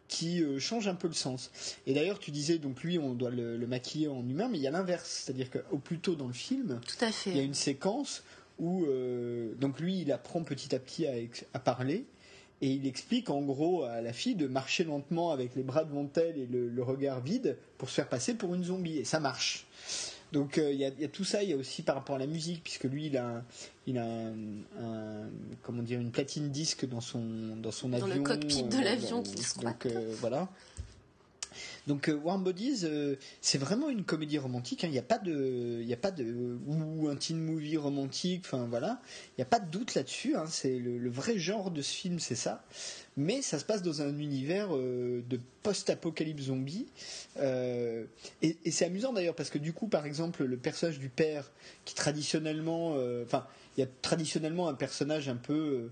qui 0.09 0.43
euh, 0.43 0.59
change 0.59 0.87
un 0.89 0.95
peu 0.95 1.09
le 1.09 1.15
sens. 1.15 1.51
Et 1.87 1.95
d'ailleurs, 1.95 2.19
tu 2.19 2.31
disais, 2.31 2.59
donc 2.59 2.83
lui, 2.83 2.99
on 2.99 3.15
doit 3.15 3.31
le, 3.31 3.67
maquiller 3.67 4.09
en 4.09 4.27
humain, 4.29 4.49
mais 4.51 4.59
il 4.59 4.63
y 4.63 4.67
a 4.67 4.71
l'inverse, 4.71 5.25
c'est-à-dire 5.25 5.51
qu'au 5.51 5.79
plus 5.79 5.99
tôt 5.99 6.15
dans 6.15 6.27
le 6.27 6.33
film, 6.33 6.81
Tout 6.87 7.05
à 7.05 7.11
fait. 7.11 7.31
il 7.31 7.37
y 7.37 7.41
a 7.41 7.43
une 7.43 7.55
séquence 7.55 8.23
où 8.59 8.85
euh, 8.85 9.55
donc 9.55 9.81
lui 9.81 10.01
il 10.01 10.13
apprend 10.13 10.43
petit 10.43 10.75
à 10.75 10.79
petit 10.79 11.07
à, 11.53 11.59
parler 11.59 12.05
et 12.61 12.69
il 12.69 12.87
explique 12.87 13.31
en 13.31 13.43
gros 13.43 13.83
à 13.85 14.01
la 14.01 14.13
fille 14.13 14.37
de 14.37 14.47
marcher 14.47 14.85
lentement 14.85 15.33
avec 15.33 15.57
les 15.57 15.63
bras 15.63 15.85
devant 15.85 16.09
elle 16.17 16.39
et 16.39 16.47
le, 16.47 16.83
regard 16.83 17.21
vide 17.21 17.57
pour 17.79 17.89
se 17.89 17.95
faire 17.95 18.09
passer 18.09 18.35
pour 18.35 18.55
une 18.55 18.65
zombie 18.65 18.99
et 18.99 19.05
ça 19.05 19.21
marche. 19.21 19.67
Donc 20.33 20.59
euh, 20.59 20.73
il 20.73 20.79
y, 20.79 20.85
a 20.85 21.09
tout 21.09 21.25
ça, 21.25 21.43
il 21.43 21.51
y 21.51 21.53
a 21.53 21.57
aussi 21.57 21.83
par 21.83 21.95
rapport 21.95 22.17
à 22.17 22.19
la 22.19 22.27
musique 22.27 22.63
puisque 22.65 22.85
lui 22.85 23.07
il 23.07 23.17
a 23.17 23.45
il 23.87 23.99
a 23.99 24.05
un, 24.05 25.29
comment 25.63 25.83
dire 25.83 26.01
une 26.01 26.11
platine 26.11 26.51
disque 26.51 26.89
dans 26.89 27.01
son 27.01 27.57
dans 27.57 27.71
son 27.71 27.93
avion 27.93 28.09
dans 28.09 28.15
le 28.15 28.23
cockpit 28.23 28.63
de 28.65 28.77
euh, 28.77 28.83
l'avion 28.83 29.23
qu'il 29.23 29.37
Donc 29.63 29.87
voilà. 30.21 30.49
Donc 31.87 32.09
euh, 32.09 32.15
Warm 32.15 32.43
Bodies, 32.43 32.81
euh, 32.85 33.17
c'est 33.41 33.59
vraiment 33.59 33.91
une 33.91 34.05
comédie 34.05 34.39
romantique. 34.39 34.85
Hein. 34.85 34.89
Il 34.89 34.93
n'y 34.93 34.99
a 34.99 35.03
pas 35.03 35.19
de, 35.19 35.81
il 35.83 35.93
a 35.93 35.97
pas 35.97 36.11
de 36.11 36.57
ou 36.67 37.09
un 37.09 37.17
teen 37.17 37.39
movie 37.39 37.77
romantique. 37.77 38.43
Enfin 38.47 38.67
voilà, 38.69 39.01
il 39.31 39.41
n'y 39.41 39.43
a 39.43 39.47
pas 39.47 39.61
de 39.61 39.71
doute 39.71 39.95
là-dessus. 39.95 40.37
Hein. 40.37 40.47
C'est 40.49 40.79
le, 40.79 41.11
vrai 41.11 41.39
genre 41.39 41.71
de 41.71 41.83
ce 41.83 41.93
film, 41.93 42.19
c'est 42.19 42.35
ça. 42.35 42.65
Mais 43.17 43.43
ça 43.43 43.59
se 43.59 43.65
passe 43.65 43.83
dans 43.83 44.03
un 44.03 44.19
univers 44.19 44.75
euh, 44.75 45.23
de 45.29 45.39
post-apocalypse 45.63 46.45
zombie. 46.45 46.87
et 47.41 48.71
c'est 48.71 48.85
amusant 48.87 49.13
d'ailleurs 49.13 49.35
parce 49.35 49.51
que 49.51 49.59
du 49.59 49.73
coup, 49.73 49.87
par 49.87 50.07
exemple, 50.07 50.45
le 50.45 50.57
personnage 50.57 50.99
du 50.99 51.09
père, 51.09 51.51
qui 51.85 51.95
traditionnellement, 51.95 52.97
enfin, 53.25 53.47
il 53.77 53.81
y 53.81 53.85
a 53.85 53.89
traditionnellement 54.03 54.69
un 54.69 54.75
personnage 54.75 55.29
un 55.29 55.37
peu 55.37 55.91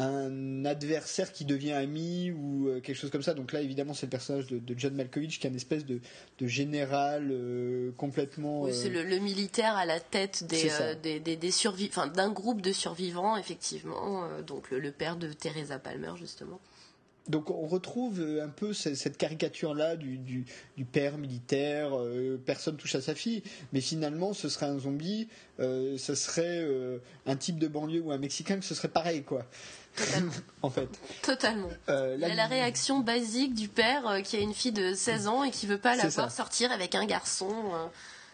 un 0.00 0.64
adversaire 0.64 1.32
qui 1.32 1.44
devient 1.44 1.72
ami 1.72 2.30
ou 2.30 2.68
euh, 2.68 2.80
quelque 2.80 2.96
chose 2.96 3.10
comme 3.10 3.22
ça. 3.22 3.34
Donc 3.34 3.52
là, 3.52 3.60
évidemment, 3.60 3.94
c'est 3.94 4.06
le 4.06 4.10
personnage 4.10 4.46
de, 4.46 4.60
John 4.76 4.94
Malkovich 4.94 5.38
qui 5.38 5.46
est 5.46 5.50
une 5.50 5.56
espèce 5.56 5.84
de, 5.84 6.00
général 6.40 7.28
euh, 7.30 7.92
complètement. 7.96 8.62
Oui, 8.62 8.74
c'est 8.74 8.88
le, 8.88 9.18
militaire 9.18 9.76
à 9.76 9.84
la 9.84 10.00
tête 10.00 10.44
des, 10.44 10.70
des, 11.20 11.36
d'un 12.14 12.30
groupe 12.30 12.62
de 12.62 12.72
survivants, 12.72 13.36
effectivement. 13.36 14.26
donc 14.46 14.70
le, 14.70 14.90
père 14.90 15.16
de 15.16 15.32
Teresa 15.32 15.78
Palmer, 15.78 16.12
justement. 16.18 16.60
Donc 17.28 17.50
on 17.50 17.66
retrouve 17.66 18.20
un 18.42 18.48
peu 18.48 18.72
cette 18.72 19.16
caricature-là 19.16 19.96
du, 19.96 20.46
père 20.90 21.18
militaire, 21.18 21.92
personne 22.44 22.76
touche 22.76 22.94
à 22.94 23.00
sa 23.00 23.14
fille, 23.14 23.42
mais 23.72 23.80
finalement 23.80 24.32
ce 24.32 24.48
serait 24.48 24.66
un 24.66 24.78
zombie, 24.78 25.28
ce 25.58 26.14
serait 26.14 26.66
un 27.26 27.36
type 27.36 27.58
de 27.58 27.68
banlieue 27.68 28.00
ou 28.00 28.10
un 28.10 28.18
Mexicain 28.18 28.58
que 28.58 28.64
ce 28.64 28.74
serait 28.74 28.88
pareil 28.88 29.22
quoi. 29.22 29.46
Totalement. 29.96 30.32
en 30.62 30.70
fait. 30.70 30.88
Totalement. 31.22 31.68
Euh, 31.88 32.14
Il 32.16 32.22
y 32.22 32.30
a 32.30 32.34
la 32.34 32.46
réaction 32.46 33.00
basique 33.00 33.54
du 33.54 33.68
père 33.68 34.06
euh, 34.06 34.20
qui 34.20 34.36
a 34.36 34.40
une 34.40 34.54
fille 34.54 34.72
de 34.72 34.94
16 34.94 35.26
ans 35.26 35.44
et 35.44 35.50
qui 35.50 35.66
veut 35.66 35.78
pas 35.78 35.96
la 35.96 36.08
voir 36.08 36.30
sortir 36.30 36.72
avec 36.72 36.94
un 36.94 37.06
garçon. 37.06 37.50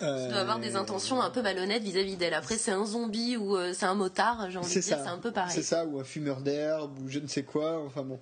Euh, 0.02 0.26
qui 0.26 0.30
doit 0.30 0.42
avoir 0.42 0.58
des 0.58 0.76
intentions 0.76 1.22
un 1.22 1.30
peu 1.30 1.40
malhonnêtes 1.40 1.82
vis-à-vis 1.82 2.16
d'elle. 2.16 2.34
Après, 2.34 2.58
c'est 2.58 2.70
un 2.70 2.84
zombie 2.84 3.38
ou 3.38 3.56
c'est 3.72 3.86
un 3.86 3.94
motard, 3.94 4.50
j'ai 4.50 4.58
envie 4.58 4.74
de 4.74 4.80
dire, 4.80 4.98
c'est 5.02 5.08
un 5.08 5.16
peu 5.16 5.32
pareil. 5.32 5.54
C'est 5.54 5.62
ça, 5.62 5.86
ou 5.86 5.98
un 5.98 6.04
fumeur 6.04 6.42
d'herbe, 6.42 6.98
ou 6.98 7.08
je 7.08 7.18
ne 7.18 7.26
sais 7.26 7.44
quoi, 7.44 7.82
enfin 7.82 8.02
bon. 8.02 8.20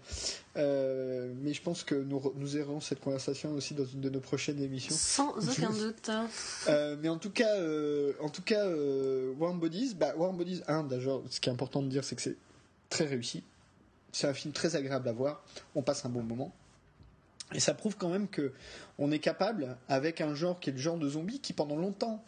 mais 0.54 1.52
je 1.52 1.60
pense 1.62 1.82
que 1.82 1.96
nous, 1.96 2.22
nous 2.36 2.56
aurons 2.58 2.80
cette 2.80 3.00
conversation 3.00 3.50
aussi 3.54 3.74
dans 3.74 3.86
une 3.86 4.00
de 4.00 4.08
nos 4.08 4.20
prochaines 4.20 4.62
émissions. 4.62 4.94
Sans 4.96 5.30
aucun 5.36 5.70
doute. 5.70 6.10
mais 7.02 7.08
en 7.08 7.18
tout 7.18 7.30
cas, 7.30 7.56
en 8.20 8.28
tout 8.28 8.42
cas 8.42 8.64
Warm 9.40 9.58
Bodies, 9.58 9.96
bah, 9.96 10.14
Warm 10.16 10.36
Bodies 10.36 10.62
1, 10.68 10.84
d'ailleurs, 10.84 11.22
ce 11.28 11.40
qui 11.40 11.48
est 11.48 11.52
important 11.52 11.82
de 11.82 11.88
dire, 11.88 12.04
c'est 12.04 12.14
que 12.14 12.22
c'est 12.22 12.36
très 12.88 13.04
réussi. 13.04 13.42
C'est 14.12 14.26
un 14.26 14.34
film 14.34 14.52
très 14.52 14.76
agréable 14.76 15.08
à 15.08 15.12
voir. 15.12 15.44
On 15.74 15.82
passe 15.82 16.04
un 16.04 16.08
bon 16.08 16.22
moment. 16.22 16.52
Et 17.52 17.60
ça 17.60 17.74
prouve 17.74 17.96
quand 17.96 18.08
même 18.08 18.28
que 18.28 18.52
on 18.98 19.10
est 19.10 19.18
capable, 19.18 19.76
avec 19.88 20.20
un 20.20 20.34
genre 20.34 20.60
qui 20.60 20.70
est 20.70 20.72
le 20.72 20.78
genre 20.78 20.98
de 20.98 21.08
zombie, 21.08 21.40
qui 21.40 21.52
pendant 21.52 21.76
longtemps 21.76 22.24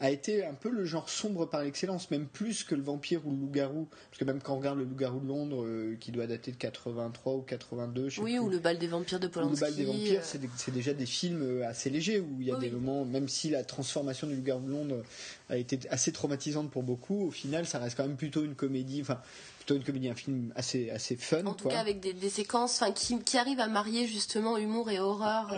a 0.00 0.10
été 0.10 0.46
un 0.46 0.54
peu 0.54 0.70
le 0.70 0.86
genre 0.86 1.10
sombre 1.10 1.44
par 1.44 1.60
excellence, 1.60 2.10
même 2.10 2.26
plus 2.26 2.64
que 2.64 2.74
le 2.74 2.80
vampire 2.80 3.26
ou 3.26 3.32
le 3.32 3.36
loup-garou. 3.36 3.86
Parce 4.10 4.18
que 4.18 4.24
même 4.24 4.40
quand 4.40 4.54
on 4.54 4.58
regarde 4.58 4.78
le 4.78 4.84
loup-garou 4.84 5.20
de 5.20 5.28
Londres, 5.28 5.64
euh, 5.64 5.96
qui 6.00 6.10
doit 6.10 6.26
dater 6.26 6.52
de 6.52 6.56
83 6.56 7.34
ou 7.34 7.42
82, 7.42 8.08
je 8.08 8.16
sais 8.16 8.20
Oui, 8.22 8.38
ou 8.38 8.48
le 8.48 8.58
bal 8.58 8.78
des 8.78 8.86
vampires 8.86 9.20
de 9.20 9.26
Polanski. 9.26 9.56
le 9.56 9.60
bal 9.60 9.74
des 9.74 9.84
vampires, 9.84 10.20
euh. 10.20 10.48
c'est 10.56 10.72
déjà 10.72 10.94
des 10.94 11.04
films 11.04 11.42
euh, 11.42 11.68
assez 11.68 11.90
légers, 11.90 12.18
où 12.18 12.36
il 12.40 12.46
y 12.46 12.52
a 12.52 12.56
des 12.56 12.70
moments, 12.70 13.04
même 13.04 13.28
si 13.28 13.50
la 13.50 13.62
transformation 13.62 14.26
du 14.26 14.36
loup-garou 14.36 14.66
de 14.66 14.72
Londres 14.72 15.02
a 15.50 15.56
été 15.56 15.78
assez 15.90 16.12
traumatisante 16.12 16.70
pour 16.70 16.82
beaucoup, 16.82 17.26
au 17.26 17.30
final, 17.30 17.66
ça 17.66 17.78
reste 17.78 17.96
quand 17.96 18.06
même 18.06 18.16
plutôt 18.16 18.44
une 18.44 18.54
comédie, 18.54 19.00
enfin, 19.02 19.20
plutôt 19.58 19.74
une 19.74 19.84
comédie, 19.84 20.08
un 20.08 20.14
film 20.14 20.52
assez, 20.54 20.90
assez 20.90 21.16
fun. 21.16 21.44
En 21.46 21.54
tout 21.54 21.68
cas, 21.68 21.80
avec 21.80 22.00
des, 22.00 22.30
séquences 22.30 22.82
qui, 22.94 23.18
qui, 23.20 23.36
arrivent 23.36 23.60
à 23.60 23.68
marier 23.68 24.06
justement 24.06 24.56
humour 24.56 24.90
et 24.90 25.00
horreur. 25.00 25.54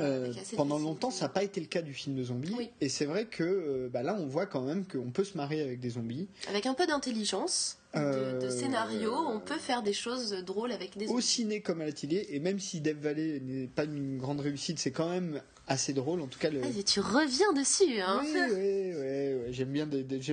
pendant 0.56 0.78
longtemps, 0.78 1.10
ça 1.10 1.26
n'a 1.26 1.28
pas 1.28 1.42
été 1.42 1.60
le 1.60 1.66
cas 1.66 1.82
du 1.82 1.92
film 1.92 2.16
de 2.16 2.24
zombies. 2.24 2.56
Et 2.80 2.88
c'est 2.88 3.04
vrai 3.06 3.26
que 3.26 3.88
bah, 3.92 4.02
là, 4.02 4.16
on 4.18 4.26
voit 4.26 4.46
quand 4.46 4.62
même 4.62 4.86
qu'on 4.86 5.10
peut 5.10 5.24
se 5.24 5.36
marier 5.36 5.62
avec 5.62 5.80
des 5.80 5.90
zombies. 5.90 6.28
Avec 6.48 6.66
un 6.66 6.74
peu 6.74 6.86
d'intelligence, 6.86 7.78
de, 7.94 8.00
euh, 8.00 8.50
scénario, 8.50 9.12
on 9.14 9.38
peut 9.38 9.58
faire 9.58 9.82
des 9.82 9.92
choses 9.92 10.32
drôles 10.44 10.72
avec 10.72 10.96
des 10.96 11.06
zombies. 11.06 11.18
Au 11.18 11.20
ciné 11.20 11.60
comme 11.60 11.80
à 11.82 11.84
la 11.84 11.92
télé, 11.92 12.26
et 12.30 12.40
même 12.40 12.58
si 12.58 12.80
Death 12.80 12.98
Valley 12.98 13.40
n'est 13.40 13.66
pas 13.66 13.84
une 13.84 14.18
grande 14.18 14.40
réussite, 14.40 14.78
c'est 14.78 14.92
quand 14.92 15.10
même 15.10 15.42
assez 15.68 15.92
drôle. 15.92 16.20
En 16.20 16.26
tout 16.26 16.38
cas, 16.38 16.50
le... 16.50 16.60
Ah, 16.62 16.82
tu 16.84 17.00
reviens 17.00 17.52
dessus, 17.52 18.00
hein 18.00 18.20
Oui, 18.22 18.32
oui, 18.34 18.94
oui, 18.96 19.52
j'aime 19.52 19.70
bien, 19.70 19.88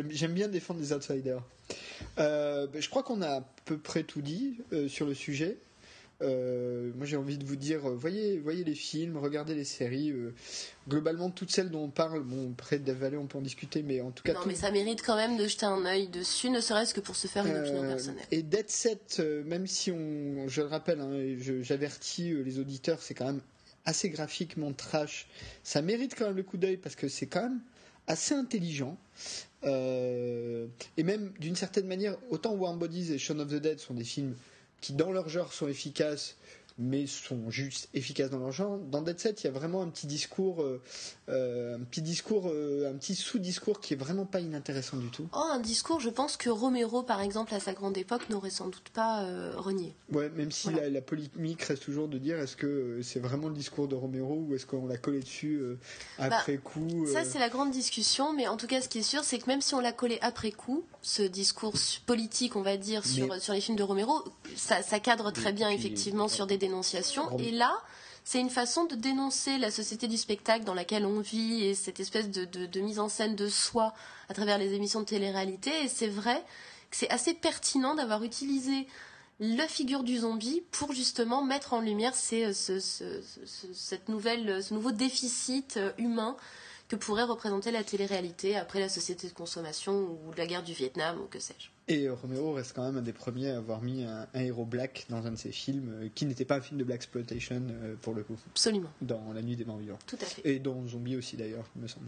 j'aime 0.09 0.33
bien 0.33 0.47
défendre 0.47 0.79
les 0.79 0.93
outsiders. 0.93 1.43
Euh, 2.17 2.67
ben, 2.67 2.81
je 2.81 2.89
crois 2.89 3.03
qu'on 3.03 3.21
a 3.21 3.37
à 3.37 3.49
peu 3.65 3.77
près 3.77 4.03
tout 4.03 4.21
dit 4.21 4.57
euh, 4.73 4.87
sur 4.87 5.05
le 5.05 5.13
sujet. 5.13 5.57
Euh, 6.21 6.91
moi, 6.97 7.05
j'ai 7.05 7.15
envie 7.15 7.37
de 7.37 7.45
vous 7.45 7.55
dire, 7.55 7.79
voyez, 7.81 8.39
voyez 8.39 8.65
les 8.65 8.75
films, 8.75 9.15
regardez 9.15 9.55
les 9.55 9.63
séries. 9.63 10.11
Euh, 10.11 10.33
globalement, 10.89 11.29
toutes 11.29 11.49
celles 11.49 11.69
dont 11.69 11.83
on 11.83 11.89
parle, 11.89 12.23
bon, 12.23 12.51
près 12.51 12.77
de 12.77 12.91
Valley, 12.91 13.15
on 13.15 13.25
peut 13.25 13.37
en 13.37 13.41
discuter, 13.41 13.83
mais 13.83 14.01
en 14.01 14.11
tout 14.11 14.23
cas. 14.23 14.33
Non, 14.33 14.41
mais 14.45 14.55
ça 14.55 14.69
mérite 14.69 15.01
quand 15.01 15.15
même 15.15 15.37
de 15.37 15.47
jeter 15.47 15.65
un 15.65 15.85
œil 15.85 16.09
dessus, 16.09 16.49
ne 16.49 16.59
serait-ce 16.59 16.93
que 16.93 16.99
pour 16.99 17.15
se 17.15 17.27
faire 17.27 17.45
une 17.45 17.55
opinion 17.55 17.83
personnelle. 17.83 18.25
Et 18.31 18.43
Dead 18.43 18.69
Set, 18.69 19.21
même 19.45 19.65
si 19.65 19.91
on, 19.91 20.49
je 20.49 20.61
le 20.61 20.67
rappelle, 20.67 20.99
hein, 20.99 21.37
j'avertis 21.61 22.33
les 22.33 22.59
auditeurs, 22.59 23.01
c'est 23.01 23.13
quand 23.13 23.27
même 23.27 23.41
assez 23.89 24.09
graphiquement 24.09 24.71
trash. 24.71 25.27
Ça 25.63 25.81
mérite 25.81 26.15
quand 26.15 26.27
même 26.27 26.35
le 26.37 26.43
coup 26.43 26.57
d'œil 26.57 26.77
parce 26.77 26.95
que 26.95 27.07
c'est 27.09 27.25
quand 27.27 27.41
même 27.41 27.59
assez 28.07 28.33
intelligent. 28.33 28.97
et 29.63 31.03
même 31.03 31.33
d'une 31.39 31.55
certaine 31.55 31.87
manière, 31.87 32.15
autant 32.29 32.53
Warm 32.53 32.77
Bodies 32.79 33.11
et 33.13 33.17
Shaun 33.17 33.39
of 33.39 33.49
the 33.49 33.55
Dead 33.55 33.79
sont 33.79 33.93
des 33.95 34.03
films 34.05 34.35
qui 34.81 34.93
dans 34.93 35.11
leur 35.11 35.27
genre 35.27 35.51
sont 35.51 35.67
efficaces 35.67 36.37
mais 36.79 37.07
sont 37.07 37.49
juste 37.49 37.89
efficaces 37.93 38.29
dans 38.29 38.39
leur 38.39 38.51
genre. 38.51 38.77
Dans 38.77 39.01
Dead 39.01 39.19
Set, 39.19 39.43
il 39.43 39.47
y 39.47 39.49
a 39.49 39.51
vraiment 39.51 39.81
un 39.81 39.89
petit 39.89 40.07
discours, 40.07 40.63
euh, 40.63 40.81
euh, 41.27 41.75
un 41.75 41.81
petit 41.81 42.01
discours, 42.01 42.47
euh, 42.47 42.89
un 42.89 42.97
petit 42.97 43.15
sous-discours 43.15 43.81
qui 43.81 43.93
est 43.93 43.97
vraiment 43.97 44.25
pas 44.25 44.39
inintéressant 44.39 44.97
du 44.97 45.09
tout. 45.09 45.27
Oh, 45.33 45.43
un 45.51 45.59
discours, 45.59 45.99
je 45.99 46.09
pense 46.09 46.37
que 46.37 46.49
Romero, 46.49 47.03
par 47.03 47.21
exemple, 47.21 47.53
à 47.53 47.59
sa 47.59 47.73
grande 47.73 47.97
époque, 47.97 48.29
n'aurait 48.29 48.49
sans 48.49 48.67
doute 48.67 48.89
pas 48.93 49.27
renié. 49.57 49.93
Ouais, 50.11 50.29
même 50.29 50.51
si 50.51 50.69
la, 50.71 51.01
polémique 51.01 51.61
reste 51.63 51.83
toujours 51.83 52.07
de 52.07 52.17
dire 52.17 52.39
est-ce 52.39 52.55
que 52.55 53.01
c'est 53.03 53.19
vraiment 53.19 53.49
le 53.49 53.55
discours 53.55 53.87
de 53.87 53.95
Romero 53.95 54.45
ou 54.47 54.55
est-ce 54.55 54.65
qu'on 54.65 54.87
l'a 54.87 54.97
collé 54.97 55.19
dessus 55.19 55.61
après 56.17 56.55
bah, 56.55 56.61
coup. 56.63 57.05
Ça, 57.07 57.25
c'est 57.25 57.39
la 57.39 57.49
grande 57.49 57.71
discussion, 57.71 58.33
mais 58.33 58.47
en 58.47 58.55
tout 58.55 58.67
cas, 58.67 58.81
ce 58.81 58.87
qui 58.87 58.99
est 58.99 59.03
sûr, 59.03 59.23
c'est 59.23 59.39
que 59.39 59.47
même 59.47 59.61
si 59.61 59.75
on 59.75 59.81
l'a 59.81 59.91
collé 59.91 60.17
après 60.21 60.51
coup, 60.51 60.83
ce 61.01 61.23
discours 61.23 61.73
politique, 62.05 62.55
on 62.55 62.61
va 62.61 62.77
dire, 62.77 63.05
sur, 63.05 63.33
sur 63.41 63.53
les 63.53 63.61
films 63.61 63.77
de 63.77 63.83
Romero, 63.83 64.23
ça, 64.55 64.81
cadre 64.99 65.31
très 65.31 65.51
bien, 65.51 65.69
effectivement, 65.69 66.27
sur 66.27 66.47
des 66.47 66.57
et 67.39 67.51
là, 67.51 67.73
c'est 68.23 68.39
une 68.39 68.49
façon 68.49 68.85
de 68.85 68.95
dénoncer 68.95 69.57
la 69.57 69.71
société 69.71 70.07
du 70.07 70.17
spectacle 70.17 70.63
dans 70.65 70.73
laquelle 70.75 71.05
on 71.05 71.19
vit 71.19 71.63
et 71.65 71.73
cette 71.75 71.99
espèce 71.99 72.29
de, 72.29 72.79
mise 72.79 72.99
en 72.99 73.09
scène 73.09 73.35
de 73.35 73.47
soi 73.49 73.93
à 74.29 74.33
travers 74.33 74.57
les 74.57 74.73
émissions 74.73 74.99
de 75.01 75.05
télé-réalité. 75.05 75.71
Et 75.83 75.87
c'est 75.87 76.07
vrai 76.07 76.43
que 76.91 76.97
c'est 76.97 77.09
assez 77.09 77.33
pertinent 77.33 77.95
d'avoir 77.95 78.23
utilisé 78.23 78.87
la 79.39 79.67
figure 79.67 80.03
du 80.03 80.17
zombie 80.19 80.61
pour 80.71 80.91
justement 80.93 81.43
mettre 81.43 81.73
en 81.73 81.79
lumière 81.79 82.13
ces, 82.13 82.53
ce, 82.53 82.79
ce- 82.79 83.21
ce- 83.45 83.73
cette 83.73 84.09
nouvelle, 84.09 84.61
ce 84.61 84.73
nouveau 84.73 84.91
déficit 84.91 85.77
euh, 85.77 85.91
humain 85.97 86.35
que 86.89 86.95
pourrait 86.97 87.23
représenter 87.23 87.71
la 87.71 87.83
télé-réalité 87.83 88.57
après 88.57 88.79
la 88.79 88.89
société 88.89 89.27
de 89.27 89.33
consommation 89.33 89.93
ou 89.93 90.19
la 90.35 90.45
guerre 90.45 90.63
du 90.63 90.73
Vietnam 90.73 91.19
ou 91.21 91.27
que 91.27 91.39
sais-je. 91.39 91.69
Et 91.91 92.07
Romero 92.07 92.53
reste 92.53 92.73
quand 92.75 92.83
même 92.85 92.97
un 92.97 93.01
des 93.01 93.13
premiers 93.13 93.49
à 93.49 93.57
avoir 93.57 93.81
mis 93.81 94.03
un, 94.03 94.27
un 94.35 94.39
héros 94.41 94.63
black 94.65 95.07
dans 95.09 95.25
un 95.25 95.31
de 95.31 95.35
ses 95.37 95.51
films, 95.51 95.91
euh, 96.03 96.07
qui 96.13 96.27
n'était 96.27 96.45
pas 96.45 96.57
un 96.57 96.61
film 96.61 96.77
de 96.79 96.83
black 96.83 96.97
exploitation 96.97 97.63
euh, 97.71 97.95
pour 97.99 98.13
le 98.13 98.21
coup, 98.23 98.37
Absolument, 98.51 98.89
dans 99.01 99.33
La 99.33 99.41
Nuit 99.41 99.55
des 99.55 99.65
Morts 99.65 99.79
Vivants. 99.79 99.97
tout 100.05 100.17
à 100.21 100.25
fait. 100.25 100.41
Et 100.47 100.59
dans 100.59 100.85
Zombie 100.87 101.15
aussi 101.15 101.35
d'ailleurs, 101.35 101.65
il 101.75 101.81
me 101.81 101.87
semble. 101.87 102.05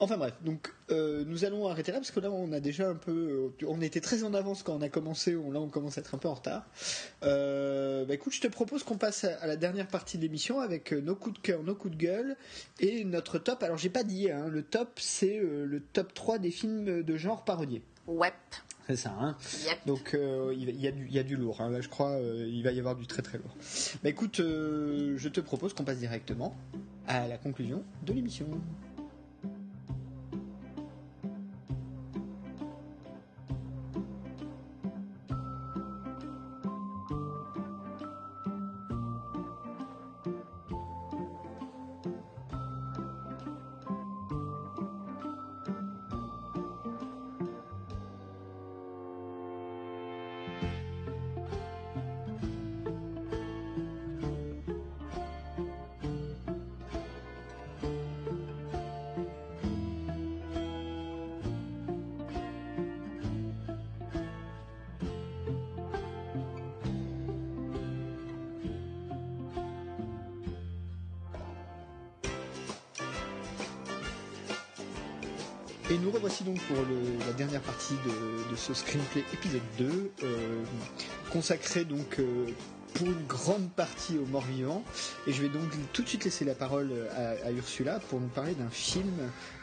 Enfin 0.00 0.18
bref, 0.18 0.34
donc 0.44 0.74
euh, 0.90 1.24
nous 1.26 1.46
allons 1.46 1.66
arrêter 1.66 1.92
là 1.92 1.98
parce 1.98 2.10
que 2.10 2.20
là 2.20 2.30
on 2.30 2.52
a 2.52 2.60
déjà 2.60 2.90
un 2.90 2.94
peu, 2.94 3.52
euh, 3.62 3.66
on 3.66 3.80
était 3.80 4.02
très 4.02 4.22
en 4.22 4.34
avance 4.34 4.62
quand 4.62 4.74
on 4.76 4.82
a 4.82 4.90
commencé, 4.90 5.34
on- 5.34 5.50
là 5.50 5.60
on 5.60 5.68
commence 5.70 5.96
à 5.96 6.02
être 6.02 6.14
un 6.14 6.18
peu 6.18 6.28
en 6.28 6.34
retard. 6.34 6.66
Euh, 7.22 8.04
bah 8.04 8.14
écoute, 8.14 8.34
je 8.34 8.40
te 8.42 8.48
propose 8.48 8.82
qu'on 8.82 8.98
passe 8.98 9.24
à, 9.24 9.34
à 9.40 9.46
la 9.46 9.56
dernière 9.56 9.88
partie 9.88 10.18
de 10.18 10.22
l'émission 10.22 10.60
avec 10.60 10.92
euh, 10.92 11.00
nos 11.00 11.14
coups 11.14 11.36
de 11.36 11.42
cœur, 11.42 11.62
nos 11.62 11.74
coups 11.74 11.96
de 11.96 11.98
gueule 12.02 12.36
et 12.80 13.04
notre 13.04 13.38
top. 13.38 13.62
Alors 13.62 13.78
j'ai 13.78 13.88
pas 13.90 14.04
dit, 14.04 14.30
hein, 14.30 14.48
le 14.48 14.62
top 14.62 14.98
c'est 15.00 15.38
euh, 15.38 15.64
le 15.64 15.80
top 15.80 16.12
3 16.12 16.38
des 16.38 16.50
films 16.50 17.02
de 17.02 17.16
genre 17.16 17.44
parodiés. 17.44 17.82
Ouais, 18.08 18.32
C'est 18.88 18.96
ça, 18.96 19.14
hein 19.20 19.36
yep. 19.64 19.78
donc 19.86 20.14
euh, 20.14 20.52
il, 20.58 20.66
va- 20.66 20.72
il 20.72 20.80
y 20.80 20.88
a 20.88 20.90
du, 20.90 21.06
il 21.06 21.14
y 21.14 21.18
a 21.18 21.22
du 21.22 21.36
lourd, 21.36 21.60
hein. 21.60 21.70
là 21.70 21.80
je 21.80 21.88
crois 21.88 22.10
euh, 22.10 22.48
il 22.50 22.62
va 22.64 22.72
y 22.72 22.78
avoir 22.80 22.96
du 22.96 23.06
très 23.06 23.22
très 23.22 23.38
lourd. 23.38 23.54
Bah 24.02 24.08
écoute, 24.10 24.40
euh, 24.40 25.14
je 25.16 25.28
te 25.28 25.40
propose 25.40 25.72
qu'on 25.72 25.84
passe 25.84 25.98
directement 25.98 26.56
à 27.06 27.28
la 27.28 27.38
conclusion 27.38 27.84
de 28.04 28.12
l'émission. 28.12 28.46
Screenplay 78.92 79.24
épisode 79.32 79.62
2, 79.78 80.12
euh, 80.22 80.64
consacré 81.32 81.84
donc 81.84 82.18
euh, 82.18 82.46
pour 82.92 83.06
une 83.06 83.26
grande 83.26 83.70
partie 83.70 84.18
aux 84.18 84.26
morts 84.26 84.44
vivants. 84.44 84.84
Et 85.26 85.32
je 85.32 85.40
vais 85.40 85.48
donc 85.48 85.62
tout 85.94 86.02
de 86.02 86.08
suite 86.08 86.24
laisser 86.24 86.44
la 86.44 86.54
parole 86.54 86.92
à, 87.16 87.46
à 87.46 87.50
Ursula 87.52 88.00
pour 88.10 88.20
nous 88.20 88.28
parler 88.28 88.54
d'un 88.54 88.68
film 88.68 89.10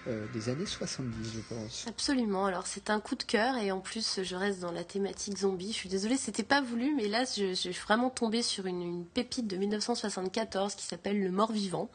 euh, 0.07 0.25
des 0.33 0.49
années 0.49 0.65
70, 0.65 1.31
je 1.35 1.55
pense. 1.55 1.85
Absolument. 1.87 2.47
Alors 2.47 2.65
c'est 2.65 2.89
un 2.89 2.99
coup 2.99 3.15
de 3.15 3.23
cœur 3.23 3.57
et 3.57 3.71
en 3.71 3.79
plus 3.79 4.21
je 4.23 4.35
reste 4.35 4.61
dans 4.61 4.71
la 4.71 4.83
thématique 4.83 5.37
zombie. 5.37 5.71
Je 5.71 5.77
suis 5.77 5.89
désolée, 5.89 6.17
c'était 6.17 6.41
pas 6.41 6.61
voulu, 6.61 6.95
mais 6.95 7.07
là 7.07 7.25
je, 7.25 7.53
suis 7.53 7.69
vraiment 7.71 8.09
tombée 8.09 8.41
sur 8.41 8.65
une, 8.65 9.05
pépite 9.05 9.45
de 9.45 9.57
1974 9.57 10.73
qui 10.73 10.85
s'appelle 10.85 11.21
Le 11.21 11.29
Mort 11.29 11.51
Vivant, 11.51 11.91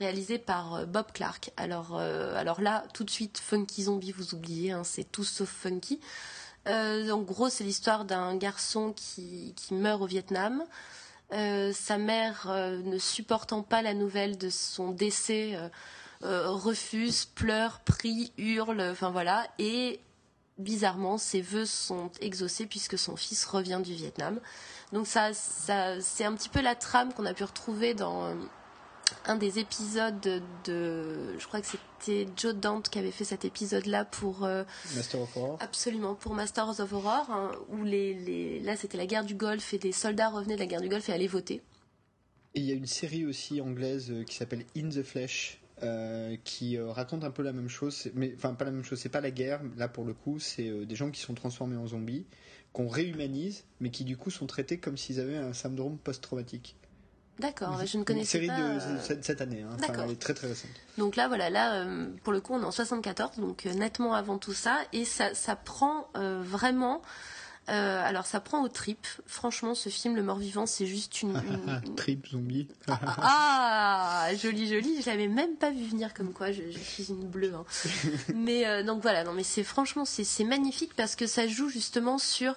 réalisé 0.00 0.38
par 0.38 0.74
euh, 0.74 0.86
Bob 0.86 1.12
Clark. 1.12 1.52
Alors, 1.56 1.96
euh, 1.96 2.34
alors 2.34 2.60
là, 2.60 2.84
tout 2.92 3.04
de 3.04 3.10
suite, 3.10 3.38
Funky 3.38 3.84
Zombie, 3.84 4.10
vous 4.10 4.34
oubliez, 4.34 4.72
hein, 4.72 4.82
c'est 4.82 5.04
tout 5.04 5.24
sauf 5.24 5.48
funky. 5.48 6.00
Euh, 6.68 7.10
en 7.10 7.22
gros, 7.22 7.48
c'est 7.48 7.64
l'histoire 7.64 8.04
d'un 8.04 8.36
garçon 8.36 8.92
qui, 8.94 9.54
qui 9.56 9.74
meurt 9.74 10.00
au 10.02 10.06
Vietnam. 10.06 10.62
Euh, 11.32 11.72
sa 11.72 11.98
mère, 11.98 12.46
euh, 12.50 12.78
ne 12.82 12.98
supportant 12.98 13.62
pas 13.62 13.82
la 13.82 13.94
nouvelle 13.94 14.38
de 14.38 14.50
son 14.50 14.90
décès, 14.90 15.58
refuse, 16.22 17.24
pleure, 17.24 17.80
prie, 17.80 18.32
hurle, 18.38 18.80
enfin 18.80 19.10
voilà. 19.10 19.46
Et 19.58 19.98
bizarrement, 20.58 21.18
ses 21.18 21.40
vœux 21.40 21.66
sont 21.66 22.10
exaucés 22.20 22.66
puisque 22.66 22.96
son 22.96 23.16
fils 23.16 23.44
revient 23.44 23.80
du 23.82 23.92
Vietnam. 23.94 24.38
Donc 24.92 25.08
ça, 25.08 25.34
ça 25.34 26.00
c'est 26.00 26.24
un 26.24 26.34
petit 26.34 26.48
peu 26.48 26.60
la 26.60 26.76
trame 26.76 27.12
qu'on 27.12 27.26
a 27.26 27.34
pu 27.34 27.42
retrouver 27.42 27.94
dans 27.94 28.36
un 29.26 29.36
des 29.36 29.58
épisodes 29.58 30.20
de, 30.64 31.38
je 31.38 31.46
crois 31.46 31.60
que 31.60 31.66
c'était 31.66 32.26
Joe 32.36 32.54
Dante 32.54 32.88
qui 32.88 32.98
avait 32.98 33.10
fait 33.10 33.24
cet 33.24 33.44
épisode-là 33.44 34.04
pour 34.04 34.44
euh, 34.44 34.64
Master 34.96 35.20
of 35.22 35.36
Horror. 35.36 35.58
Absolument, 35.60 36.14
pour 36.14 36.34
Masters 36.34 36.80
of 36.80 36.92
Horror, 36.92 37.30
hein, 37.30 37.52
où 37.68 37.84
les, 37.84 38.14
les- 38.14 38.60
là 38.60 38.76
c'était 38.76 38.98
la 38.98 39.06
guerre 39.06 39.24
du 39.24 39.34
Golfe 39.34 39.74
et 39.74 39.78
des 39.78 39.92
soldats 39.92 40.28
revenaient 40.30 40.54
de 40.54 40.60
la 40.60 40.66
guerre 40.66 40.80
du 40.80 40.88
Golfe 40.88 41.08
et 41.08 41.12
allaient 41.12 41.26
voter. 41.26 41.62
Et 42.54 42.60
il 42.60 42.64
y 42.66 42.72
a 42.72 42.74
une 42.74 42.86
série 42.86 43.24
aussi 43.26 43.60
anglaise 43.60 44.10
euh, 44.10 44.24
qui 44.24 44.34
s'appelle 44.36 44.64
In 44.76 44.88
the 44.88 45.02
Flesh. 45.02 45.58
euh, 45.82 46.36
qui 46.44 46.76
euh, 46.76 46.90
raconte 46.92 47.24
un 47.24 47.30
peu 47.32 47.42
la 47.42 47.52
même 47.52 47.68
chose, 47.68 48.08
mais 48.14 48.32
enfin 48.36 48.54
pas 48.54 48.64
la 48.64 48.70
même 48.70 48.84
chose, 48.84 49.00
c'est 49.00 49.08
pas 49.08 49.20
la 49.20 49.30
guerre, 49.32 49.60
là 49.76 49.88
pour 49.88 50.04
le 50.04 50.14
coup, 50.14 50.38
c'est 50.38 50.70
des 50.86 50.94
gens 50.94 51.10
qui 51.10 51.20
sont 51.20 51.34
transformés 51.34 51.76
en 51.76 51.86
zombies, 51.88 52.24
qu'on 52.72 52.86
réhumanise, 52.86 53.64
mais 53.80 53.90
qui 53.90 54.04
du 54.04 54.16
coup 54.16 54.30
sont 54.30 54.46
traités 54.46 54.78
comme 54.78 54.96
s'ils 54.96 55.18
avaient 55.18 55.36
un 55.36 55.52
syndrome 55.52 55.98
post-traumatique. 55.98 56.76
D'accord, 57.38 57.78
je 57.84 57.96
ne 57.96 58.00
Une 58.02 58.04
connaissais 58.04 58.30
série 58.38 58.46
pas. 58.48 58.56
de 58.58 58.62
euh, 58.62 59.18
cette, 59.22 59.40
année, 59.40 59.62
hein. 59.62 59.76
Enfin, 59.82 59.92
elle 60.04 60.10
est 60.12 60.20
très 60.20 60.34
très 60.34 60.46
récente. 60.48 60.70
Donc 60.98 61.16
là, 61.16 61.28
voilà, 61.28 61.50
là, 61.50 61.74
euh, 61.74 62.06
pour 62.22 62.32
le 62.32 62.40
coup, 62.40 62.52
on 62.54 62.60
est 62.62 62.64
en 62.64 62.70
74, 62.70 63.38
donc 63.38 63.66
euh, 63.66 63.72
nettement 63.72 64.14
avant 64.14 64.38
tout 64.38 64.52
ça, 64.52 64.78
et 64.92 65.04
ça, 65.04 65.34
ça 65.34 65.56
prend 65.56 66.08
vraiment. 66.14 67.00
alors, 67.68 68.26
ça 68.26 68.38
prend 68.40 68.62
aux 68.62 68.68
tripes. 68.68 69.06
Franchement, 69.26 69.74
ce 69.74 69.88
film, 69.88 70.14
Le 70.14 70.22
Mort-Vivant, 70.22 70.66
c'est 70.66 70.86
juste 70.86 71.22
une. 71.22 71.30
une- 71.84 71.94
Trip 71.96 72.28
zombie. 72.28 72.68
Ah, 72.88 74.28
joli, 74.40 74.68
joli. 74.68 75.00
Je 75.02 75.06
l'avais 75.10 75.28
même 75.28 75.56
pas 75.56 75.70
vu 75.70 75.84
venir 75.86 76.12
comme 76.14 76.32
quoi. 76.32 76.52
Je, 76.52 76.62
je 76.70 76.78
suis 76.78 77.06
une 77.08 77.26
bleue. 77.26 77.54
hein. 77.54 77.64
mais 78.34 78.84
donc 78.84 79.00
voilà. 79.02 79.24
Non, 79.24 79.32
mais 79.32 79.42
c'est 79.44 79.64
franchement, 79.64 80.04
c'est 80.04 80.44
magnifique 80.44 80.92
parce 80.96 81.16
que 81.16 81.26
ça 81.26 81.46
joue 81.48 81.68
justement 81.68 82.18
sur. 82.18 82.54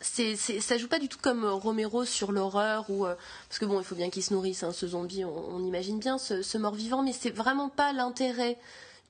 C'est, 0.00 0.36
c'est- 0.36 0.60
ça 0.60 0.76
joue 0.78 0.88
pas 0.88 0.98
du 0.98 1.08
tout 1.08 1.18
comme 1.22 1.44
euh, 1.44 1.52
Romero 1.52 2.04
sur 2.04 2.32
l'horreur 2.32 2.88
ou 2.90 3.06
euh, 3.06 3.14
parce 3.48 3.58
que 3.58 3.64
bon, 3.64 3.80
il 3.80 3.84
faut 3.84 3.94
bien 3.94 4.10
qu'il 4.10 4.22
se 4.22 4.34
nourrisse, 4.34 4.62
hein, 4.62 4.72
ce 4.72 4.86
zombie, 4.86 5.24
on, 5.24 5.64
imagine 5.64 5.98
bien 5.98 6.18
ce, 6.18 6.58
mort-vivant, 6.58 7.02
mais 7.02 7.12
c'est 7.12 7.30
vraiment 7.30 7.68
pas 7.68 7.92
l'intérêt, 7.92 8.58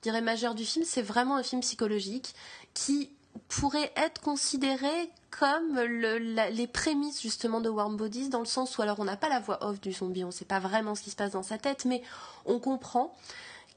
dirais 0.03 0.21
majeur 0.21 0.55
du 0.55 0.63
film. 0.65 0.85
C'est 0.87 1.01
vraiment 1.01 1.35
un 1.35 1.43
film 1.43 1.61
psychologique 1.61 2.33
qui 2.73 3.09
pourrait 3.49 3.91
être 3.97 4.21
considéré 4.21 5.09
comme 5.37 5.75
le- 5.81 6.49
les 6.51 6.67
prémices 6.67 7.21
justement 7.21 7.59
de 7.59 7.69
Warm 7.69 7.97
Bodies 7.97 8.29
dans 8.29 8.39
le 8.39 8.45
sens 8.45 8.77
où 8.77 8.81
alors 8.81 8.99
on 8.99 9.03
n'a 9.05 9.17
pas 9.17 9.27
la 9.27 9.41
voix 9.41 9.65
off 9.65 9.81
du 9.81 9.91
zombie, 9.91 10.23
on 10.23 10.31
sait 10.31 10.45
pas 10.45 10.59
vraiment 10.59 10.95
ce 10.95 11.01
qui 11.01 11.09
se 11.09 11.17
passe 11.17 11.31
dans 11.31 11.43
sa 11.43 11.57
tête, 11.57 11.83
mais 11.83 12.01
on 12.45 12.59
comprend 12.59 13.13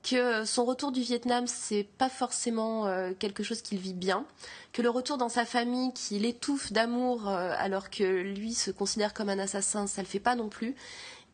que 0.02 0.44
son 0.44 0.64
retour 0.64 0.92
du 0.92 1.00
Vietnam 1.00 1.46
c'est 1.46 1.84
pas 1.84 2.08
forcément 2.08 2.86
euh, 2.86 3.12
quelque 3.18 3.42
chose 3.42 3.62
qu'il 3.62 3.78
vit 3.78 3.94
bien, 3.94 4.24
que 4.72 4.82
le 4.82 4.90
retour 4.90 5.18
dans 5.18 5.28
sa 5.28 5.44
famille 5.44 5.92
qu'il 5.92 6.24
étouffe 6.24 6.72
d'amour 6.72 7.28
euh, 7.28 7.52
alors 7.58 7.90
que 7.90 8.04
lui 8.04 8.54
se 8.54 8.70
considère 8.70 9.14
comme 9.14 9.28
un 9.28 9.38
assassin, 9.38 9.86
ça 9.86 10.02
le 10.02 10.08
fait 10.08 10.20
pas 10.20 10.34
non 10.34 10.48
plus, 10.48 10.74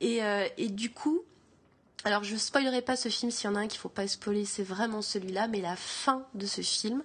et, 0.01 0.23
euh, 0.23 0.47
et 0.57 0.69
du 0.69 0.91
coup 0.91 1.23
alors 2.05 2.23
je 2.23 2.37
spoilerai 2.37 2.83
pas 2.83 2.97
ce 2.97 3.09
film 3.09 3.31
s'il 3.31 3.49
y 3.49 3.53
en 3.53 3.57
a 3.57 3.61
un 3.61 3.67
qu'il 3.67 3.81
faut 3.81 3.89
pas 3.89 4.07
spoiler, 4.07 4.45
c'est 4.45 4.63
vraiment 4.63 5.03
celui-là, 5.03 5.49
mais 5.49 5.61
la 5.61 5.77
fin 5.77 6.27
de 6.35 6.47
ce 6.47 6.61
film, 6.61 7.03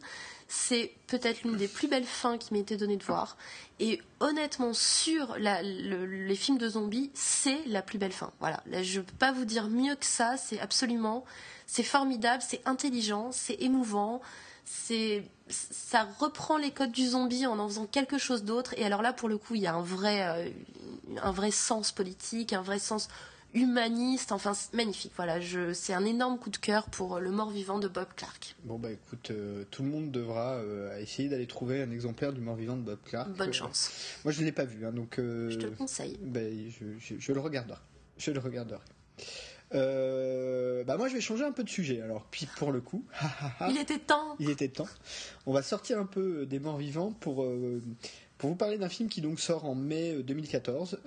c'est 0.52 0.91
peut-être 1.06 1.43
l'une 1.43 1.58
des 1.58 1.68
plus 1.68 1.88
belles 1.88 2.04
fins 2.04 2.39
qui 2.39 2.58
été 2.58 2.76
donnée 2.76 2.97
de 2.97 3.04
voir. 3.04 3.38
Et 3.80 4.02
honnêtement, 4.20 4.74
sur 4.74 5.38
les 5.38 6.36
films 6.36 6.58
de 6.58 6.68
zombies, 6.68 7.12
c'est 7.14 7.64
la 7.68 7.84
plus 7.84 8.00
belle 8.00 8.12
fin. 8.12 8.32
Voilà, 8.39 8.64
là, 8.66 8.82
je 8.82 9.00
peux 9.00 9.16
pas 9.20 9.32
vous 9.32 9.45
dire 9.45 9.70
mieux 9.70 9.95
que 9.95 10.08
ça. 10.08 10.38
C'est 10.38 10.60
absolument, 10.60 11.24
c'est 11.68 11.84
formidable, 11.84 12.43
c'est 12.45 12.68
intelligent, 12.68 13.32
c'est 13.32 13.62
émouvant, 13.62 14.22
c'est, 14.66 15.24
ça 15.50 16.08
reprend 16.18 16.58
les 16.58 16.72
codes 16.72 16.91
du 16.91 17.10
zombie 17.10 17.45
en 17.45 17.60
en 17.60 17.68
faisant 17.68 17.86
quelque 17.86 18.18
chose 18.18 18.43
d'autre. 18.43 18.74
Et 18.76 18.84
alors 18.84 19.04
là, 19.04 19.14
pour 19.14 19.30
le 19.30 19.38
coup, 19.38 19.54
il 19.54 19.62
y 19.62 19.68
a 19.68 19.76
un 19.76 19.84
vrai, 19.84 20.28
euh, 20.28 20.50
un 21.22 21.32
vrai 21.32 21.52
sens 21.52 21.91
politique, 21.91 22.54
un 22.54 22.64
vrai 22.64 22.80
sens 22.80 23.08
humaniste, 23.54 24.32
enfin 24.32 24.54
magnifique. 24.74 25.12
Voilà, 25.16 25.39
je, 25.39 25.74
c'est 25.74 25.93
un 25.93 26.06
énorme 26.06 26.38
coup 26.38 26.50
de 26.50 26.58
cœur 26.58 26.86
pour 26.89 27.20
le 27.20 27.32
mort-vivant 27.32 27.80
de 27.80 27.88
Bob 27.88 28.08
Clark. 28.16 28.56
Bon 28.64 28.78
bah 28.78 28.91
écoute, 28.91 29.32
euh, 29.32 29.64
tout 29.72 29.84
le 29.84 29.89
monde 29.89 30.12
devra 30.12 30.56
euh, 30.56 30.97
essayer 31.00 31.30
d'aller 31.30 31.47
trouver 31.47 31.82
un 31.82 31.91
exemplaire 31.91 32.34
du 32.34 32.41
mort-vivant 32.41 32.78
de 32.78 32.84
Bob 32.84 33.00
Clark. 33.06 33.30
Bonne 33.32 33.50
Euh, 33.50 33.54
chance. 33.54 33.91
Moi 34.24 34.32
je 34.32 34.41
ne 34.41 34.45
l'ai 34.45 34.52
pas 34.52 34.66
vu, 34.66 34.86
hein, 34.86 34.91
donc 34.91 35.20
euh, 35.20 35.50
Je 35.50 35.58
te 35.58 35.66
le 35.66 35.72
conseille. 35.72 36.18
ben, 36.22 36.70
je, 36.70 36.86
je- 37.00 37.20
je 37.20 37.32
le 37.32 37.39
regarderai. 37.39 37.80
Je 38.18 38.32
le 38.32 38.39
regarderai. 38.39 38.82
Euh, 39.76 40.84
bah 40.84 40.97
moi 40.97 41.08
je 41.10 41.14
vais 41.14 41.22
changer 41.22 41.43
un 41.43 41.52
peu 41.52 41.64
de 41.64 41.70
sujet 41.70 42.02
alors, 42.02 42.26
puis 42.32 42.47
pour 42.58 42.72
le 42.72 42.82
coup, 42.82 43.06
Il 43.70 43.78
était 43.78 44.00
temps. 44.00 44.36
il 44.39 44.50
était 44.50 44.68
temps. 44.70 44.88
On 45.45 45.54
va 45.54 45.62
sortir 45.62 46.00
un 46.00 46.06
peu 46.08 46.45
des 46.47 46.60
morts 46.60 46.78
vivants 46.78 47.12
pour 47.12 47.43
euh, 47.43 47.80
pour 48.40 48.50
vous 48.50 48.56
parler 48.56 48.80
d'un 48.80 48.90
film 48.90 49.08
qui 49.08 49.22
donc 49.22 49.40
sort 49.40 49.66
en 49.66 49.76
mai 49.76 50.24
2014, 50.24 51.00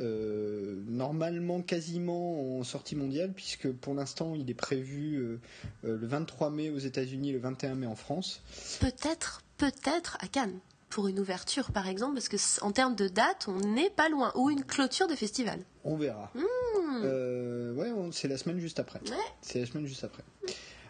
normalement 0.87 1.62
quasiment 1.62 2.59
en 2.59 2.62
sortie 2.62 2.95
mondiale, 2.95 3.33
puisque 3.35 3.72
pour 3.72 3.95
l'instant 3.95 4.35
il 4.37 4.49
est 4.49 4.55
prévu 4.55 5.39
le 5.83 6.07
23 6.07 6.51
mai 6.51 6.70
aux 6.70 6.78
États-Unis 6.78 7.30
et 7.30 7.33
le 7.33 7.41
21 7.41 7.74
mai 7.74 7.87
en 7.87 7.97
France. 7.97 8.43
Peut-être, 8.80 9.43
peut-être 9.57 10.18
à 10.20 10.28
Cannes 10.28 10.61
pour 10.93 11.09
une 11.09 11.18
ouverture, 11.18 11.70
par 11.72 11.89
exemple, 11.89 12.14
parce 12.14 12.28
que 12.28 12.37
en 12.62 12.70
termes 12.70 12.95
de 12.95 13.09
date, 13.09 13.47
on 13.49 13.59
n'est 13.59 13.91
pas 13.91 14.11
loin, 14.11 14.30
ou 14.37 14.51
une 14.51 14.62
clôture 14.62 15.09
de 15.09 15.14
festival. 15.14 15.59
On 15.85 15.97
verra. 15.97 16.30
Hmm. 16.35 17.01
Euh, 17.03 17.72
ouais, 17.74 17.91
c'est 18.12 18.28
la 18.28 18.37
semaine 18.37 18.59
juste 18.59 18.78
après. 18.78 19.01
C'est 19.41 19.61
la 19.61 19.66
semaine 19.66 19.87
juste 19.87 20.05
après. 20.05 20.22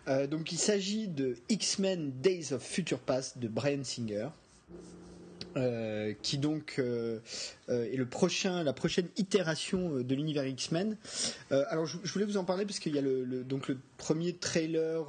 Euh, 0.08 0.26
donc 0.26 0.50
il 0.50 0.58
s'agit 0.58 1.06
de 1.06 1.36
X-Men 1.48 2.10
Days 2.20 2.52
of 2.52 2.62
Future 2.62 2.98
Past 2.98 3.38
de 3.38 3.46
Brian 3.46 3.84
Singer. 3.84 4.28
Euh, 5.56 6.14
qui 6.22 6.38
donc 6.38 6.76
euh, 6.78 7.18
euh, 7.68 7.92
est 7.92 7.96
le 7.96 8.06
prochain, 8.06 8.62
la 8.62 8.72
prochaine 8.72 9.08
itération 9.18 10.00
de 10.00 10.14
l'univers 10.14 10.46
X-Men. 10.46 10.96
alors 11.50 11.86
je, 11.86 11.98
voulais 12.12 12.24
vous 12.24 12.36
en 12.38 12.44
parler 12.44 12.64
parce 12.64 12.78
qu'il 12.78 12.94
y 12.94 12.98
a 12.98 13.02
le, 13.02 13.44
donc 13.44 13.68
le 13.68 13.76
premier 13.98 14.32
trailer 14.32 15.06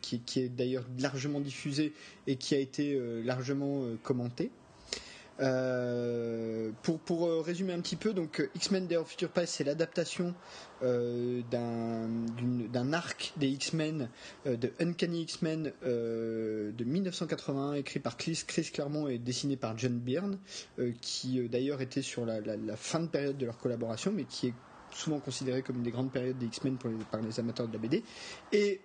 qui, 0.00 0.20
qui, 0.20 0.40
est 0.40 0.48
d'ailleurs 0.48 0.84
largement 0.98 1.40
diffusé 1.40 1.92
et 2.26 2.36
qui 2.36 2.54
a 2.54 2.58
été 2.58 2.98
largement 3.24 3.84
commenté. 4.02 4.50
Euh, 5.40 6.70
pour, 6.82 6.98
pour 7.00 7.26
euh, 7.26 7.40
résumer 7.40 7.72
un 7.72 7.80
petit 7.80 7.96
peu, 7.96 8.12
donc 8.12 8.40
euh, 8.40 8.50
X-Men 8.54 8.86
Day 8.86 8.96
of 8.96 9.08
Future 9.08 9.30
Past, 9.30 9.54
c'est 9.54 9.64
l'adaptation 9.64 10.34
d'un 10.82 12.12
arc 12.92 13.32
des 13.36 13.46
X-Men, 13.46 14.08
de 14.46 14.72
Uncanny 14.80 15.22
X-Men 15.22 15.72
de 15.84 16.84
1981, 16.84 17.74
écrit 17.74 18.00
par 18.00 18.16
Chris, 18.16 18.44
Claremont 18.72 19.06
et 19.06 19.18
dessiné 19.18 19.56
par 19.56 19.78
John 19.78 19.96
Byrne, 20.00 20.38
qui 21.00 21.48
d'ailleurs 21.48 21.82
était 21.82 22.02
sur 22.02 22.26
la, 22.26 22.40
fin 22.74 22.98
de 22.98 23.06
période 23.06 23.38
de 23.38 23.46
leur 23.46 23.58
collaboration, 23.58 24.10
mais 24.12 24.24
qui 24.24 24.48
est 24.48 24.54
souvent 24.90 25.20
considéré 25.20 25.62
comme 25.62 25.76
une 25.76 25.84
des 25.84 25.92
grandes 25.92 26.10
périodes 26.10 26.38
des 26.38 26.46
X-Men 26.46 26.78
par 27.12 27.20
les 27.20 27.38
amateurs 27.38 27.68
de 27.68 27.74
la 27.74 27.78
BD, 27.78 28.02
et 28.50 28.80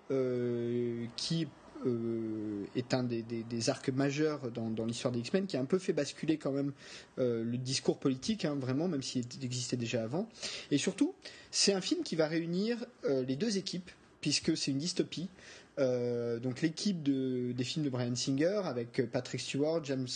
qui 1.16 1.48
euh, 1.88 2.66
est 2.76 2.94
un 2.94 3.04
des, 3.04 3.70
arcs 3.70 3.90
majeurs 3.90 4.52
dans, 4.52 4.86
l'histoire 4.86 5.12
des 5.12 5.20
X-Men, 5.20 5.46
qui 5.48 5.58
a 5.58 5.62
un 5.62 5.66
peu 5.66 5.80
fait 5.80 5.94
basculer 5.94 6.38
quand 6.38 6.52
même 6.52 6.74
euh, 7.20 7.44
le 7.44 7.58
discours 7.58 7.98
politique, 7.98 8.46
hein, 8.46 8.56
vraiment, 8.56 8.88
même 8.88 9.02
s'il 9.02 9.26
existait 9.42 9.78
déjà 9.78 10.04
avant. 10.04 10.30
Et 10.72 10.78
surtout, 10.78 11.14
c'est 11.52 11.74
un 11.74 11.82
film 11.82 12.04
qui 12.04 12.16
va 12.16 12.28
réunir 12.28 12.86
euh, 13.06 13.24
les 13.24 13.36
deux 13.36 13.58
équipes, 13.58 13.90
puisque 14.22 14.58
c'est 14.58 14.72
une 14.72 14.78
dystopie. 14.78 15.30
Donc 15.78 16.62
l'équipe 16.62 17.04
des 17.04 17.64
films 17.64 17.86
de 17.86 17.90
Brian 17.90 18.16
Singer 18.16 18.62
avec 18.66 19.02
Patrick 19.12 19.42
Stewart, 19.42 19.84
James, 19.84 20.08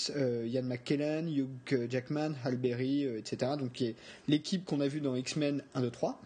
Ian 0.45 0.63
McKellen, 0.63 1.29
Hugh 1.29 1.87
Jackman, 1.89 2.33
Hal 2.43 2.57
Berry, 2.57 3.03
etc. 3.03 3.53
Donc 3.59 3.83
l'équipe 4.27 4.65
qu'on 4.65 4.79
a 4.81 4.87
vue 4.87 5.01
dans 5.01 5.15
X-Men 5.15 5.63
1, 5.75 5.81
2, 5.81 5.91
3 5.91 6.21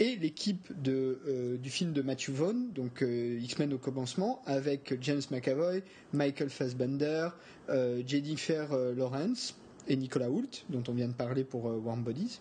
et 0.00 0.16
l'équipe 0.16 0.72
euh, 0.88 1.58
du 1.58 1.68
film 1.68 1.92
de 1.92 2.00
Matthew 2.00 2.30
Vaughn, 2.30 2.72
donc 2.74 3.02
euh, 3.02 3.38
X-Men 3.42 3.74
au 3.74 3.78
commencement, 3.78 4.40
avec 4.46 4.94
James 5.02 5.20
McAvoy, 5.30 5.82
Michael 6.14 6.48
Fassbender, 6.48 7.28
euh, 7.68 8.02
Jennifer 8.06 8.74
Lawrence 8.96 9.54
et 9.88 9.96
Nicolas 9.96 10.30
Hoult, 10.30 10.64
dont 10.70 10.82
on 10.88 10.92
vient 10.92 11.08
de 11.08 11.12
parler 11.12 11.44
pour 11.44 11.64
Warm 11.64 12.02
Bodies. 12.02 12.40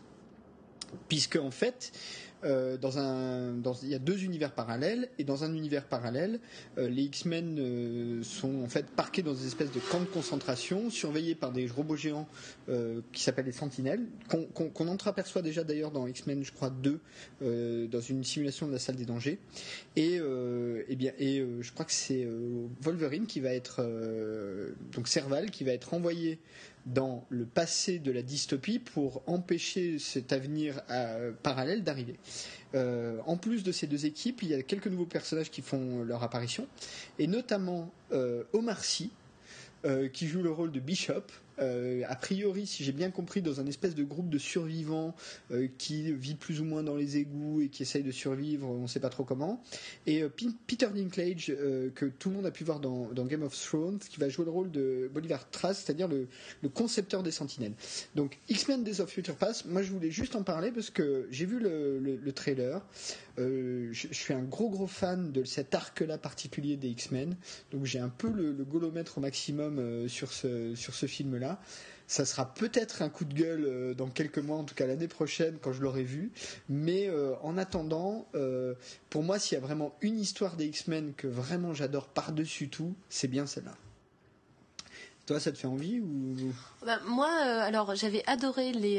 Puisque 1.08 1.36
en 1.36 1.52
fait, 1.52 1.92
euh, 2.46 2.78
dans 2.78 2.98
un, 2.98 3.54
il 3.84 3.90
y 3.90 3.96
a 3.96 4.00
deux 4.00 4.24
univers 4.24 4.52
parallèles 4.52 5.10
et 5.18 5.26
dans 5.26 5.44
un 5.44 5.54
univers 5.54 5.86
parallèle, 5.86 6.40
euh, 6.78 6.88
les 6.88 7.04
X-Men 7.04 7.58
euh, 7.60 8.24
sont 8.24 8.64
en 8.64 8.68
fait 8.70 8.86
parqués 8.86 9.24
dans 9.24 9.34
des 9.34 9.46
espèces 9.46 9.72
de 9.72 9.80
camps 9.80 10.00
de 10.00 10.06
concentration, 10.06 10.90
surveillés 10.90 11.36
par 11.36 11.52
des 11.52 11.68
robots 11.68 11.96
géants 11.96 12.28
qui 13.12 13.24
s'appellent 13.24 13.48
les 13.48 13.52
Sentinelles, 13.52 14.06
qu'on 14.28 14.88
entreaperçoit 14.88 15.42
déjà 15.42 15.64
d'ailleurs 15.64 15.90
dans 15.90 16.06
X-Men, 16.06 16.44
je 16.44 16.52
crois 16.52 16.70
2, 16.70 17.00
dans 17.88 18.02
une 18.02 18.24
simulation 18.24 18.68
de 18.68 18.74
la 18.74 18.80
salle 18.80 18.96
des 18.96 19.06
dangers. 19.06 19.40
Et, 19.96 20.16
et 20.16 20.86
eh 20.88 20.96
bien, 20.96 21.12
et 21.18 21.44
je 21.62 21.72
crois 21.72 21.86
que 21.86 21.92
c'est 21.92 22.28
Wolverine 22.82 23.26
qui 23.26 23.40
va 23.40 23.54
être 23.54 23.84
donc 24.94 25.08
Serval 25.08 25.50
qui 25.50 25.64
va 25.64 25.72
être 25.72 25.96
envoyé 25.96 26.40
dans 26.86 27.26
le 27.30 27.46
passé 27.46 28.00
de 28.00 28.12
la 28.12 28.22
dystopie 28.22 28.80
pour 28.80 29.22
empêcher 29.28 30.00
cet 30.00 30.34
avenir 30.34 30.82
euh, 30.90 31.32
parallèle 31.44 31.84
d'arriver. 31.84 32.16
Euh, 32.76 33.20
en 33.26 33.38
plus 33.38 33.64
de 33.64 33.72
ces 33.72 33.88
deux 33.88 34.06
équipes, 34.06 34.44
il 34.44 34.50
y 34.50 34.54
a 34.54 34.62
quelques 34.64 34.88
nouveaux 34.88 35.06
personnages 35.06 35.52
qui 35.52 35.62
font 35.62 36.04
leur 36.04 36.24
apparition, 36.24 36.68
et 37.18 37.28
notamment 37.28 37.92
euh, 38.12 38.44
Omar 38.54 38.84
Sy, 38.84 39.12
qui 40.12 40.28
joue 40.28 40.44
le 40.44 40.52
rôle 40.52 40.74
de 40.74 40.82
Bishop, 40.82 41.24
euh, 41.62 42.04
a 42.08 42.16
priori, 42.16 42.66
si 42.66 42.84
j'ai 42.84 42.92
bien 42.92 43.12
compris, 43.12 43.42
dans 43.42 43.60
un 43.60 43.66
espèce 43.66 43.96
de 43.96 44.04
groupe 44.04 44.30
de 44.30 44.38
survivants 44.38 45.16
euh, 45.52 45.68
qui 45.78 46.12
vit 46.14 46.36
plus 46.36 46.62
ou 46.62 46.66
moins 46.66 46.84
dans 46.84 46.96
les 46.96 47.18
égouts 47.18 47.62
et 47.62 47.70
qui 47.70 47.84
essaye 47.84 48.04
de 48.04 48.12
survivre, 48.12 48.70
on 48.70 48.84
ne 48.84 48.88
sait 48.88 49.00
pas 49.00 49.10
trop 49.10 49.24
comment. 49.24 49.62
Et 50.06 50.24
euh, 50.24 50.30
Peter 50.68 50.88
Dinklage, 50.94 51.48
que 51.96 52.06
tout 52.06 52.30
le 52.30 52.36
monde 52.36 52.46
a 52.46 52.52
pu 52.52 52.64
voir 52.64 52.80
dans, 52.80 53.10
Game 53.26 53.44
of 53.44 53.56
Thrones, 53.60 54.00
qui 54.00 54.20
va 54.20 54.30
jouer 54.30 54.46
le 54.46 54.52
rôle 54.52 54.72
de 54.72 55.10
Bolivar 55.14 55.50
Trask, 55.50 55.84
c'est-à-dire 55.86 56.08
le, 56.08 56.28
concepteur 56.70 57.24
des 57.24 57.32
Sentinelles. 57.32 57.74
Donc 58.16 58.38
X-Men 58.48 58.84
Days 58.84 59.02
of 59.02 59.10
Future 59.10 59.36
Past, 59.36 59.66
moi 59.66 59.82
je 59.82 59.92
voulais 59.92 60.12
juste 60.12 60.36
en 60.36 60.44
parler 60.44 60.72
parce 60.72 60.90
que 60.90 61.28
j'ai 61.32 61.46
vu 61.46 61.60
le, 61.60 62.32
trailer. 62.32 62.86
je, 63.38 64.08
suis 64.12 64.34
un 64.34 64.44
gros 64.44 64.70
gros 64.70 64.88
fan 64.88 65.32
de 65.32 65.44
cet 65.44 65.74
arc-là 65.74 66.18
particulier 66.18 66.78
des 66.78 66.90
X-Men, 66.90 67.36
donc 67.72 67.86
j'ai 67.86 68.00
un 68.00 68.10
peu 68.10 68.30
le, 68.30 68.54
golomètre 68.64 69.18
au 69.18 69.22
maximum 69.22 70.08
sur 70.08 70.32
ce, 70.32 70.76
sur 70.76 70.94
ce 70.94 71.06
film-là. 71.06 71.49
Ça 72.10 72.26
sera 72.26 72.52
peut-être 72.52 73.04
un 73.04 73.10
coup 73.10 73.24
de 73.24 73.36
gueule 73.36 73.66
euh, 73.68 73.94
dans 73.94 74.08
quelques 74.08 74.40
mois, 74.40 74.58
en 74.58 74.64
tout 74.64 74.74
cas 74.74 74.88
l'année 74.88 75.08
prochaine 75.08 75.60
quand 75.62 75.74
je 75.74 75.84
l'aurai 75.84 76.02
vu. 76.02 76.32
Mais 76.68 77.08
euh, 77.08 77.36
en 77.44 77.56
attendant, 77.56 78.26
euh, 78.34 78.74
pour 79.12 79.22
moi, 79.22 79.38
s'il 79.38 79.60
y 79.60 79.62
a 79.62 79.64
vraiment 79.64 79.94
une 80.02 80.20
histoire 80.20 80.56
des 80.56 80.66
X-Men 80.66 81.14
que 81.14 81.28
vraiment 81.28 81.76
j'adore 81.76 82.08
par-dessus 82.08 82.68
tout, 82.68 82.96
c'est 83.10 83.28
bien 83.28 83.46
celle-là. 83.46 83.76
Toi, 85.28 85.40
ça 85.40 85.52
te 85.52 85.60
fait 85.60 85.68
envie 85.68 86.00
ou? 86.00 86.52
Bah, 86.84 86.98
Moi, 87.06 87.30
alors 87.30 87.94
j'avais 87.94 88.24
adoré 88.26 88.72
les, 88.72 88.96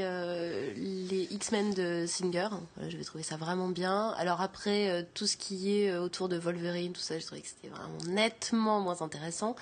les 0.76 1.26
X-Men 1.32 1.74
de 1.74 2.04
Singer. 2.06 2.46
J'avais 2.86 3.02
trouvé 3.02 3.24
ça 3.24 3.36
vraiment 3.36 3.70
bien. 3.70 4.10
Alors 4.10 4.40
après, 4.40 5.08
tout 5.14 5.26
ce 5.26 5.36
qui 5.36 5.76
est 5.76 5.96
autour 5.96 6.28
de 6.28 6.38
Wolverine, 6.38 6.92
tout 6.92 7.00
ça, 7.00 7.18
je 7.18 7.26
trouvais 7.26 7.40
que 7.40 7.48
c'était 7.48 7.74
vraiment 7.74 7.98
nettement 8.06 8.78
moins 8.78 9.02
intéressant. 9.02 9.56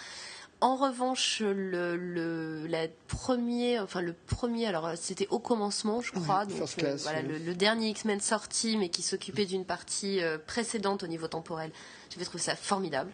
En 0.60 0.74
revanche, 0.74 1.40
le, 1.40 1.96
le, 1.96 2.66
la 2.66 2.88
premier, 3.06 3.78
enfin 3.78 4.00
le 4.00 4.12
premier, 4.12 4.66
alors 4.66 4.90
c'était 4.96 5.28
au 5.28 5.38
commencement, 5.38 6.00
je 6.00 6.10
crois, 6.10 6.46
donc 6.46 6.82
euh, 6.82 6.96
voilà, 7.00 7.22
le, 7.22 7.54
dernier 7.54 7.90
X-Men 7.90 8.18
sorti, 8.18 8.76
mais 8.76 8.88
qui 8.88 9.02
s'occupait 9.02 9.46
d'une 9.46 9.64
partie 9.64 10.20
euh, 10.20 10.36
précédente 10.36 11.04
au 11.04 11.06
niveau 11.06 11.28
temporel. 11.28 11.70
J'avais 12.10 12.24
trouvé 12.24 12.42
ça 12.42 12.56
formidable. 12.56 13.12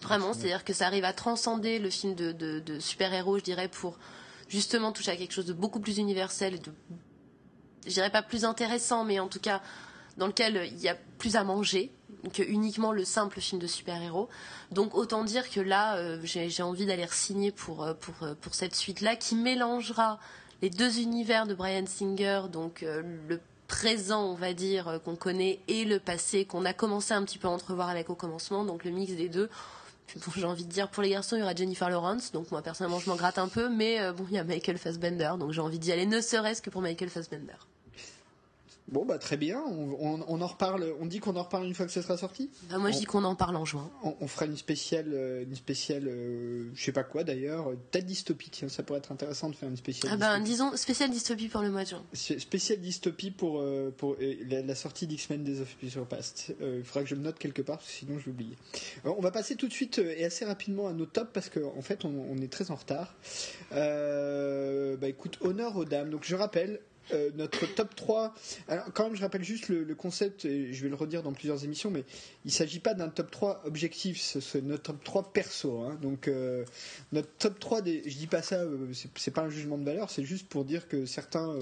Vraiment, 0.00 0.32
c'est-à-dire 0.32 0.64
que 0.64 0.72
ça 0.72 0.86
arrive 0.86 1.04
à 1.04 1.12
transcender 1.12 1.78
le 1.78 1.90
film 1.90 2.14
de, 2.14 2.32
de, 2.32 2.60
de 2.60 2.78
super-héros, 2.80 3.38
je 3.38 3.44
dirais, 3.44 3.68
pour 3.68 3.98
justement 4.48 4.92
toucher 4.92 5.10
à 5.10 5.16
quelque 5.16 5.32
chose 5.32 5.46
de 5.46 5.52
beaucoup 5.52 5.80
plus 5.80 5.98
universel 5.98 6.54
et 6.54 6.58
de, 6.58 6.72
je 7.86 7.92
dirais 7.92 8.10
pas 8.10 8.22
plus 8.22 8.46
intéressant, 8.46 9.04
mais 9.04 9.20
en 9.20 9.28
tout 9.28 9.40
cas 9.40 9.60
dans 10.16 10.26
lequel 10.26 10.68
il 10.72 10.80
y 10.80 10.88
a 10.88 10.96
plus 11.18 11.36
à 11.36 11.44
manger 11.44 11.92
que 12.32 12.42
uniquement 12.42 12.92
le 12.92 13.04
simple 13.04 13.40
film 13.40 13.60
de 13.60 13.66
super-héros. 13.66 14.28
Donc 14.72 14.94
autant 14.94 15.24
dire 15.24 15.48
que 15.50 15.60
là, 15.60 15.96
euh, 15.96 16.18
j'ai 16.24 16.62
envie 16.62 16.86
d'aller 16.86 17.06
signer 17.10 17.52
pour, 17.52 17.84
euh, 17.84 17.94
pour, 17.94 18.14
euh, 18.22 18.34
pour 18.40 18.54
cette 18.54 18.74
suite-là, 18.74 19.16
qui 19.16 19.34
mélangera 19.34 20.18
les 20.62 20.70
deux 20.70 21.00
univers 21.00 21.46
de 21.46 21.54
Brian 21.54 21.84
Singer, 21.86 22.42
donc 22.50 22.82
le 22.82 23.40
présent, 23.68 24.24
on 24.24 24.34
va 24.34 24.54
dire, 24.54 25.00
qu'on 25.04 25.14
connaît, 25.14 25.60
et 25.68 25.84
le 25.84 26.00
passé 26.00 26.46
qu'on 26.46 26.64
a 26.64 26.72
commencé 26.72 27.12
un 27.12 27.22
petit 27.24 27.36
peu 27.36 27.46
à 27.46 27.50
entrevoir 27.50 27.90
avec 27.90 28.08
au 28.08 28.14
commencement, 28.14 28.64
donc 28.64 28.82
le 28.84 28.90
mix 28.90 29.12
des 29.12 29.28
deux. 29.28 29.50
j'ai 30.34 30.46
envie 30.46 30.64
de 30.64 30.70
dire, 30.70 30.88
pour 30.88 31.02
les 31.02 31.10
garçons, 31.10 31.36
il 31.36 31.40
y 31.40 31.42
aura 31.42 31.54
Jennifer 31.54 31.90
Lawrence, 31.90 32.32
donc 32.32 32.50
moi 32.52 32.62
personnellement 32.62 33.00
je 33.00 33.10
m'en 33.10 33.16
gratte 33.16 33.36
un 33.36 33.48
peu, 33.48 33.68
mais 33.68 34.00
bon, 34.12 34.24
il 34.30 34.36
y 34.36 34.38
a 34.38 34.44
Michael 34.44 34.78
Fassbender, 34.78 35.32
donc 35.38 35.52
j'ai 35.52 35.60
envie 35.60 35.78
d'y 35.78 35.92
aller, 35.92 36.06
ne 36.06 36.22
serait-ce 36.22 36.62
que 36.62 36.70
pour 36.70 36.80
Michael 36.80 37.10
Fassbender. 37.10 37.58
Bon 38.88 39.04
bah 39.04 39.18
très 39.18 39.36
bien, 39.36 39.60
on, 39.66 40.40
en 40.40 40.46
reparle. 40.46 40.94
On 41.00 41.06
dit 41.06 41.18
qu'on 41.18 41.34
en 41.34 41.42
reparle 41.42 41.66
une 41.66 41.74
fois 41.74 41.86
que 41.86 41.92
ce 41.92 42.02
sera 42.02 42.16
sorti? 42.16 42.50
Bah, 42.70 42.78
moi 42.78 42.92
je 42.92 42.98
dis 42.98 43.04
qu'on 43.04 43.24
en 43.24 43.34
parle 43.34 43.56
en 43.56 43.64
juin. 43.64 43.90
On, 44.20 44.28
fera 44.28 44.46
une 44.46 44.56
spéciale, 44.56 45.10
euh, 45.12 45.42
une 45.42 45.56
spéciale, 45.56 46.06
euh, 46.06 46.70
je 46.72 46.84
sais 46.84 46.92
pas 46.92 47.02
quoi 47.02 47.24
d'ailleurs, 47.24 47.72
peut-être 47.90 48.06
dystopie. 48.06 48.50
Tiens, 48.50 48.68
ça 48.68 48.84
pourrait 48.84 49.00
être 49.00 49.10
intéressant 49.10 49.50
de 49.50 49.56
faire 49.56 49.68
une 49.68 49.76
spéciale. 49.76 50.12
Ah 50.14 50.16
bah 50.16 50.38
disons 50.38 50.76
spéciale 50.76 51.10
dystopie 51.10 51.48
pour 51.48 51.62
le 51.62 51.70
mois 51.70 51.82
de 51.82 51.88
juin. 51.88 52.04
Spéciale 52.12 52.78
dystopie 52.78 53.32
pour 53.32 53.60
euh, 53.60 53.92
pour 53.96 54.16
la, 54.20 54.74
sortie 54.76 55.08
d'X-Men 55.08 55.42
Days 55.42 55.60
of 55.60 55.68
Future 55.80 56.06
Past. 56.06 56.54
Il 56.60 56.84
faudra 56.84 57.02
que 57.02 57.08
je 57.08 57.16
le 57.16 57.22
note 57.22 57.38
quelque 57.38 57.62
part, 57.62 57.82
sinon 57.82 58.20
je 58.20 58.26
l'oublie. 58.26 58.54
on 59.04 59.20
va 59.20 59.32
passer 59.32 59.56
tout 59.56 59.66
de 59.66 59.72
suite 59.72 59.98
et 59.98 60.24
assez 60.24 60.44
rapidement 60.44 60.86
à 60.86 60.92
nos 60.92 61.06
tops 61.06 61.30
parce 61.32 61.48
qu'en 61.48 61.76
en 61.76 61.82
fait 61.82 62.04
on, 62.04 62.26
on, 62.30 62.36
est 62.38 62.52
très 62.52 62.70
en 62.70 62.76
retard. 62.76 63.16
bah 63.72 65.08
écoute, 65.08 65.38
honneur 65.40 65.76
aux 65.76 65.84
dames. 65.84 66.10
Donc 66.10 66.22
je 66.24 66.36
rappelle, 66.36 66.80
euh, 67.12 67.30
notre 67.36 67.66
top 67.66 67.94
3. 67.94 68.34
Alors, 68.68 68.92
quand 68.92 69.04
même, 69.04 69.14
je 69.14 69.20
rappelle 69.20 69.44
juste 69.44 69.68
le, 69.68 69.94
concept, 69.94 70.44
et 70.44 70.72
je 70.72 70.82
vais 70.82 70.88
le 70.88 70.96
redire 70.96 71.22
dans 71.22 71.32
plusieurs 71.32 71.62
émissions, 71.64 71.90
mais 71.90 72.04
il 72.44 72.48
ne 72.48 72.52
s'agit 72.52 72.80
pas 72.80 72.94
d'un 72.94 73.08
top 73.08 73.30
3 73.30 73.62
objectif, 73.64 74.20
c'est 74.20 74.62
notre 74.62 74.82
top 74.82 75.04
3 75.04 75.32
perso. 75.32 75.80
Hein. 75.80 75.98
Donc, 76.02 76.26
euh, 76.26 76.64
notre 77.12 77.28
top 77.38 77.58
3, 77.60 77.82
des, 77.82 78.02
je 78.08 78.16
dis 78.16 78.26
pas 78.26 78.42
ça, 78.42 78.56
euh, 78.56 78.88
c'est 79.14 79.30
pas 79.30 79.42
un 79.42 79.50
jugement 79.50 79.78
de 79.78 79.84
valeur, 79.84 80.10
c'est 80.10 80.24
juste 80.24 80.48
pour 80.48 80.64
dire 80.64 80.88
que 80.88 81.06
certains 81.06 81.56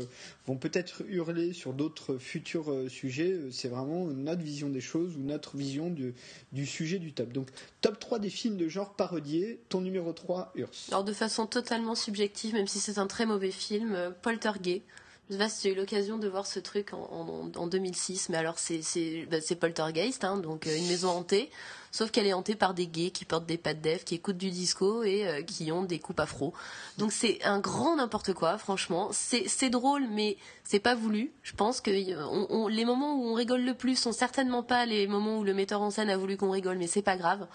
vont 0.47 0.57
peut-être 0.57 1.03
hurler 1.09 1.53
sur 1.53 1.74
d'autres 1.74 2.16
futurs 2.16 2.72
sujets. 2.88 3.38
C'est 3.51 3.68
vraiment 3.68 4.07
notre 4.07 4.42
vision 4.42 4.70
des 4.70 4.80
choses 4.80 5.16
ou 5.16 5.20
notre 5.20 5.57
vision 5.57 5.90
du, 5.90 6.66
sujet 6.66 6.99
du 6.99 7.12
top. 7.12 7.32
Donc, 7.32 7.51
top 7.82 7.99
3 7.99 8.18
des 8.18 8.30
films 8.30 8.57
de 8.57 8.68
genre 8.68 8.95
parodiés, 8.95 9.61
ton 9.68 9.80
numéro 9.82 10.12
3, 10.12 10.53
Urs. 10.57 10.70
Alors, 10.88 11.05
de 11.05 11.12
façon 11.12 11.47
totalement 11.47 11.95
subjective, 11.95 12.55
même 12.55 12.66
si 12.66 12.80
c'est 12.80 12.99
un 12.99 13.07
très 13.07 13.26
mauvais 13.26 13.51
film, 13.51 14.14
Poltergeist. 14.22 14.82
Je 15.28 15.34
sais 15.34 15.38
pas 15.38 15.48
si 15.48 15.68
as 15.68 15.70
eu 15.70 15.74
l'occasion 15.74 16.18
de 16.18 16.28
voir 16.28 16.46
ce 16.46 16.60
truc 16.60 16.92
en, 16.92 17.66
2006, 17.66 18.28
mais 18.28 18.36
alors 18.36 18.58
c'est 18.58 19.26
bah, 19.30 19.38
Poltergeist, 19.58 20.22
hein, 20.22 20.36
donc 20.36 20.66
euh, 20.66 20.76
une 20.76 20.86
maison 20.86 21.08
hantée, 21.08 21.50
sauf 21.92 22.10
qu'elle 22.10 22.26
est 22.26 22.34
hantée 22.34 22.54
par 22.54 22.74
des 22.74 22.86
gays 22.86 23.10
qui 23.10 23.24
portent 23.24 23.46
des 23.46 23.56
pattes 23.56 23.80
d'Ève, 23.80 24.04
qui 24.04 24.16
écoutent 24.16 24.36
du 24.36 24.50
disco 24.50 25.02
et 25.02 25.26
euh, 25.26 25.42
qui 25.42 25.72
ont 25.72 25.82
des 25.82 25.98
coupes 25.98 26.20
afro. 26.20 26.52
Donc 26.98 27.10
c'est 27.10 27.42
un 27.42 27.58
grand 27.58 27.96
n'importe 27.96 28.34
quoi, 28.34 28.58
franchement. 28.58 29.08
C'est 29.12 29.70
drôle, 29.70 30.06
mais 30.10 30.36
c'est 30.62 30.78
pas 30.78 30.94
voulu. 30.94 31.32
Je 31.42 31.54
pense 31.54 31.80
que 31.80 31.90
les 31.90 32.84
moments 32.84 33.14
où 33.14 33.24
on 33.24 33.34
rigole 33.34 33.62
le 33.62 33.74
plus 33.74 33.96
sont 33.96 34.12
certainement 34.12 34.62
pas 34.62 34.84
les 34.84 35.06
moments 35.06 35.38
où 35.38 35.44
le 35.44 35.54
metteur 35.54 35.80
en 35.80 35.90
scène 35.90 36.10
a 36.10 36.18
voulu 36.18 36.36
qu'on 36.36 36.50
rigole, 36.50 36.76
mais 36.76 36.86
c'est 36.86 37.02
pas 37.02 37.16
grave. 37.16 37.46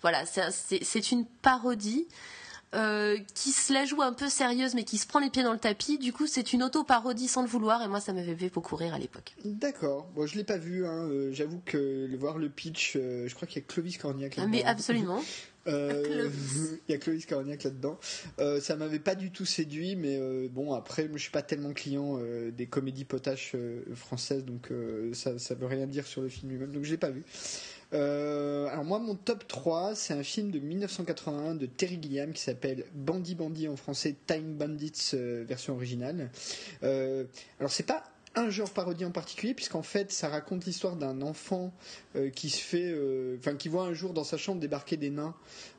Voilà, 0.00 0.24
c'est 0.26 1.10
une 1.10 1.26
parodie. 1.26 2.06
Euh, 2.74 3.16
qui 3.34 3.52
se 3.52 3.72
la 3.72 3.84
joue 3.84 4.02
un 4.02 4.12
peu 4.12 4.28
sérieuse 4.28 4.74
mais 4.74 4.82
qui 4.82 4.98
se 4.98 5.06
prend 5.06 5.20
les 5.20 5.30
pieds 5.30 5.44
dans 5.44 5.52
le 5.52 5.58
tapis. 5.58 5.98
Du 5.98 6.12
coup, 6.12 6.26
c'est 6.26 6.52
une 6.52 6.62
auto-parodie 6.62 7.28
sans 7.28 7.42
le 7.42 7.48
vouloir 7.48 7.82
et 7.82 7.88
moi, 7.88 8.00
ça 8.00 8.12
m'avait 8.12 8.34
fait 8.34 8.52
beaucoup 8.52 8.74
rire 8.74 8.92
à 8.92 8.98
l'époque. 8.98 9.34
D'accord. 9.44 10.08
Bon, 10.14 10.26
je 10.26 10.36
l'ai 10.36 10.44
pas 10.44 10.58
vu. 10.58 10.84
Hein. 10.84 11.08
Euh, 11.08 11.32
j'avoue 11.32 11.60
que 11.64 12.14
voir 12.16 12.38
le 12.38 12.48
pitch, 12.48 12.94
euh, 12.96 13.28
je 13.28 13.34
crois 13.34 13.46
qu'il 13.46 13.62
y 13.62 13.64
a 13.64 13.68
Clovis 13.68 13.98
Cornillac 13.98 14.36
là-dedans. 14.36 14.52
Ah, 14.52 14.56
mais 14.56 14.64
absolument. 14.64 15.22
il 15.66 15.72
y 16.88 16.92
a 16.92 16.98
Clovis 16.98 17.26
Cornillac 17.26 17.64
là-dedans. 17.64 17.98
ça 18.60 18.76
m'avait 18.76 19.00
pas 19.00 19.14
du 19.14 19.32
tout 19.32 19.46
séduit, 19.46 19.96
mais 19.96 20.20
bon 20.48 20.72
après, 20.74 21.10
je 21.12 21.18
suis 21.18 21.32
pas 21.32 21.42
tellement 21.42 21.72
client 21.72 22.20
des 22.56 22.66
comédies 22.66 23.04
potaches 23.04 23.56
françaises, 23.96 24.44
donc 24.44 24.70
ça, 25.12 25.40
ça 25.40 25.56
veut 25.56 25.66
rien 25.66 25.88
dire 25.88 26.06
sur 26.06 26.22
le 26.22 26.28
film 26.28 26.52
lui-même, 26.52 26.70
donc 26.70 26.84
je 26.84 26.92
l'ai 26.92 26.98
pas 26.98 27.10
vu. 27.10 27.24
Euh, 27.92 28.66
alors 28.68 28.84
moi 28.84 28.98
mon 28.98 29.14
top 29.14 29.46
3 29.46 29.94
c'est 29.94 30.12
un 30.12 30.24
film 30.24 30.50
de 30.50 30.58
1981 30.58 31.54
de 31.54 31.66
Terry 31.66 32.00
Gilliam 32.02 32.32
qui 32.32 32.42
s'appelle 32.42 32.84
Bandit 32.94 33.36
Bandit 33.36 33.68
en 33.68 33.76
français 33.76 34.16
Time 34.26 34.54
Bandits 34.54 35.10
euh, 35.14 35.44
version 35.46 35.74
originale. 35.74 36.30
Euh, 36.82 37.24
alors 37.60 37.70
c'est 37.70 37.86
pas 37.86 38.02
un 38.36 38.50
genre 38.50 38.70
parodie 38.70 39.06
en 39.06 39.10
particulier, 39.10 39.54
puisqu'en 39.54 39.82
fait, 39.82 40.12
ça 40.12 40.28
raconte 40.28 40.66
l'histoire 40.66 40.96
d'un 40.96 41.22
enfant 41.22 41.72
euh, 42.14 42.28
qui 42.28 42.50
se 42.50 42.60
fait, 42.60 42.84
euh, 42.84 43.36
enfin, 43.38 43.56
qui 43.56 43.68
voit 43.68 43.84
un 43.84 43.94
jour 43.94 44.12
dans 44.12 44.24
sa 44.24 44.36
chambre 44.36 44.60
débarquer 44.60 44.98
des 44.98 45.08
nains 45.08 45.34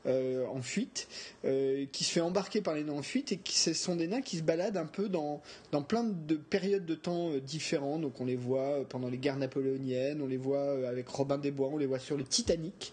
euh, 0.07 0.45
en 0.47 0.61
fuite, 0.61 1.07
qui 1.43 2.03
se 2.03 2.11
fait 2.11 2.21
embarquer 2.21 2.61
par 2.61 2.73
les 2.73 2.83
nains 2.83 2.93
en 2.93 3.03
fuite, 3.03 3.31
et 3.31 3.37
qui 3.37 3.57
ce 3.57 3.73
sont 3.73 3.95
des 3.95 4.07
nains 4.07 4.21
qui 4.21 4.37
se 4.37 4.43
baladent 4.43 4.77
un 4.77 4.85
peu 4.85 5.07
dans, 5.07 5.41
dans 5.71 5.83
plein 5.83 6.03
de 6.03 6.35
périodes 6.35 6.85
de 6.85 6.95
temps 6.95 7.31
différentes. 7.37 8.01
Donc, 8.01 8.19
on 8.19 8.25
les 8.25 8.35
voit 8.35 8.83
pendant 8.89 9.09
les 9.09 9.17
guerres 9.17 9.37
napoléoniennes, 9.37 10.21
on 10.21 10.27
les 10.27 10.37
voit 10.37 10.87
avec 10.87 11.07
Robin 11.07 11.37
des 11.37 11.51
Bois, 11.51 11.69
on 11.71 11.77
les 11.77 11.85
voit 11.85 11.99
sur 11.99 12.17
le 12.17 12.23
Titanic. 12.23 12.91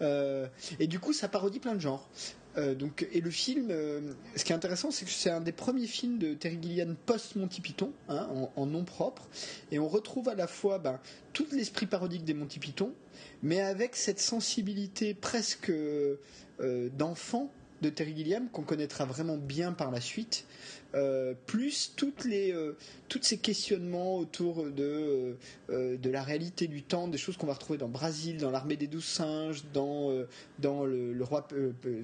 et 0.00 0.86
du 0.86 1.00
coup, 1.00 1.12
ça 1.12 1.28
parodie 1.28 1.58
plein 1.58 1.74
de 1.74 1.80
genres. 1.80 2.08
Euh, 2.56 2.74
donc, 2.74 3.06
et 3.12 3.20
le 3.20 3.30
film, 3.30 3.68
euh, 3.70 4.00
ce 4.36 4.44
qui 4.44 4.52
est 4.52 4.54
intéressant, 4.54 4.90
c'est 4.90 5.04
que 5.04 5.10
c'est 5.10 5.30
un 5.30 5.40
des 5.40 5.52
premiers 5.52 5.86
films 5.86 6.18
de 6.18 6.34
Terry 6.34 6.58
Gilliam 6.60 6.96
post 7.06 7.36
Monty 7.36 7.60
Python, 7.60 7.92
hein, 8.08 8.28
en, 8.56 8.66
nom 8.66 8.84
propre, 8.84 9.28
et 9.70 9.78
on 9.78 9.88
retrouve 9.88 10.28
à 10.28 10.34
la 10.34 10.46
fois 10.46 10.78
ben, 10.78 11.00
tout 11.32 11.46
l'esprit 11.52 11.86
parodique 11.86 12.24
des 12.24 12.34
Monty 12.34 12.58
Python, 12.58 12.92
mais 13.42 13.60
avec 13.60 13.94
cette 13.96 14.20
sensibilité 14.20 15.14
presque 15.14 15.70
euh, 15.70 16.18
d'enfant 16.58 17.50
de 17.82 17.88
Terry 17.88 18.14
Gilliam 18.16 18.48
qu'on 18.50 18.62
connaîtra 18.62 19.04
vraiment 19.04 19.36
bien 19.36 19.72
par 19.72 19.90
la 19.90 20.00
suite. 20.00 20.44
Euh, 20.94 21.34
plus 21.46 21.92
toutes 21.94 22.24
les, 22.24 22.52
euh, 22.52 22.76
tous 23.08 23.22
ces 23.22 23.38
questionnements 23.38 24.16
autour 24.16 24.64
de, 24.64 25.36
euh, 25.70 25.96
de 25.96 26.10
la 26.10 26.22
réalité 26.22 26.66
du 26.66 26.82
temps, 26.82 27.06
des 27.06 27.18
choses 27.18 27.36
qu'on 27.36 27.46
va 27.46 27.52
retrouver 27.52 27.78
dans 27.78 27.88
Brésil, 27.88 28.38
dans 28.38 28.50
l'armée 28.50 28.76
des 28.76 28.88
douze 28.88 29.04
singes, 29.04 29.62
dans, 29.72 30.12
dans 30.58 30.84
le, 30.84 31.16
roi 31.22 31.46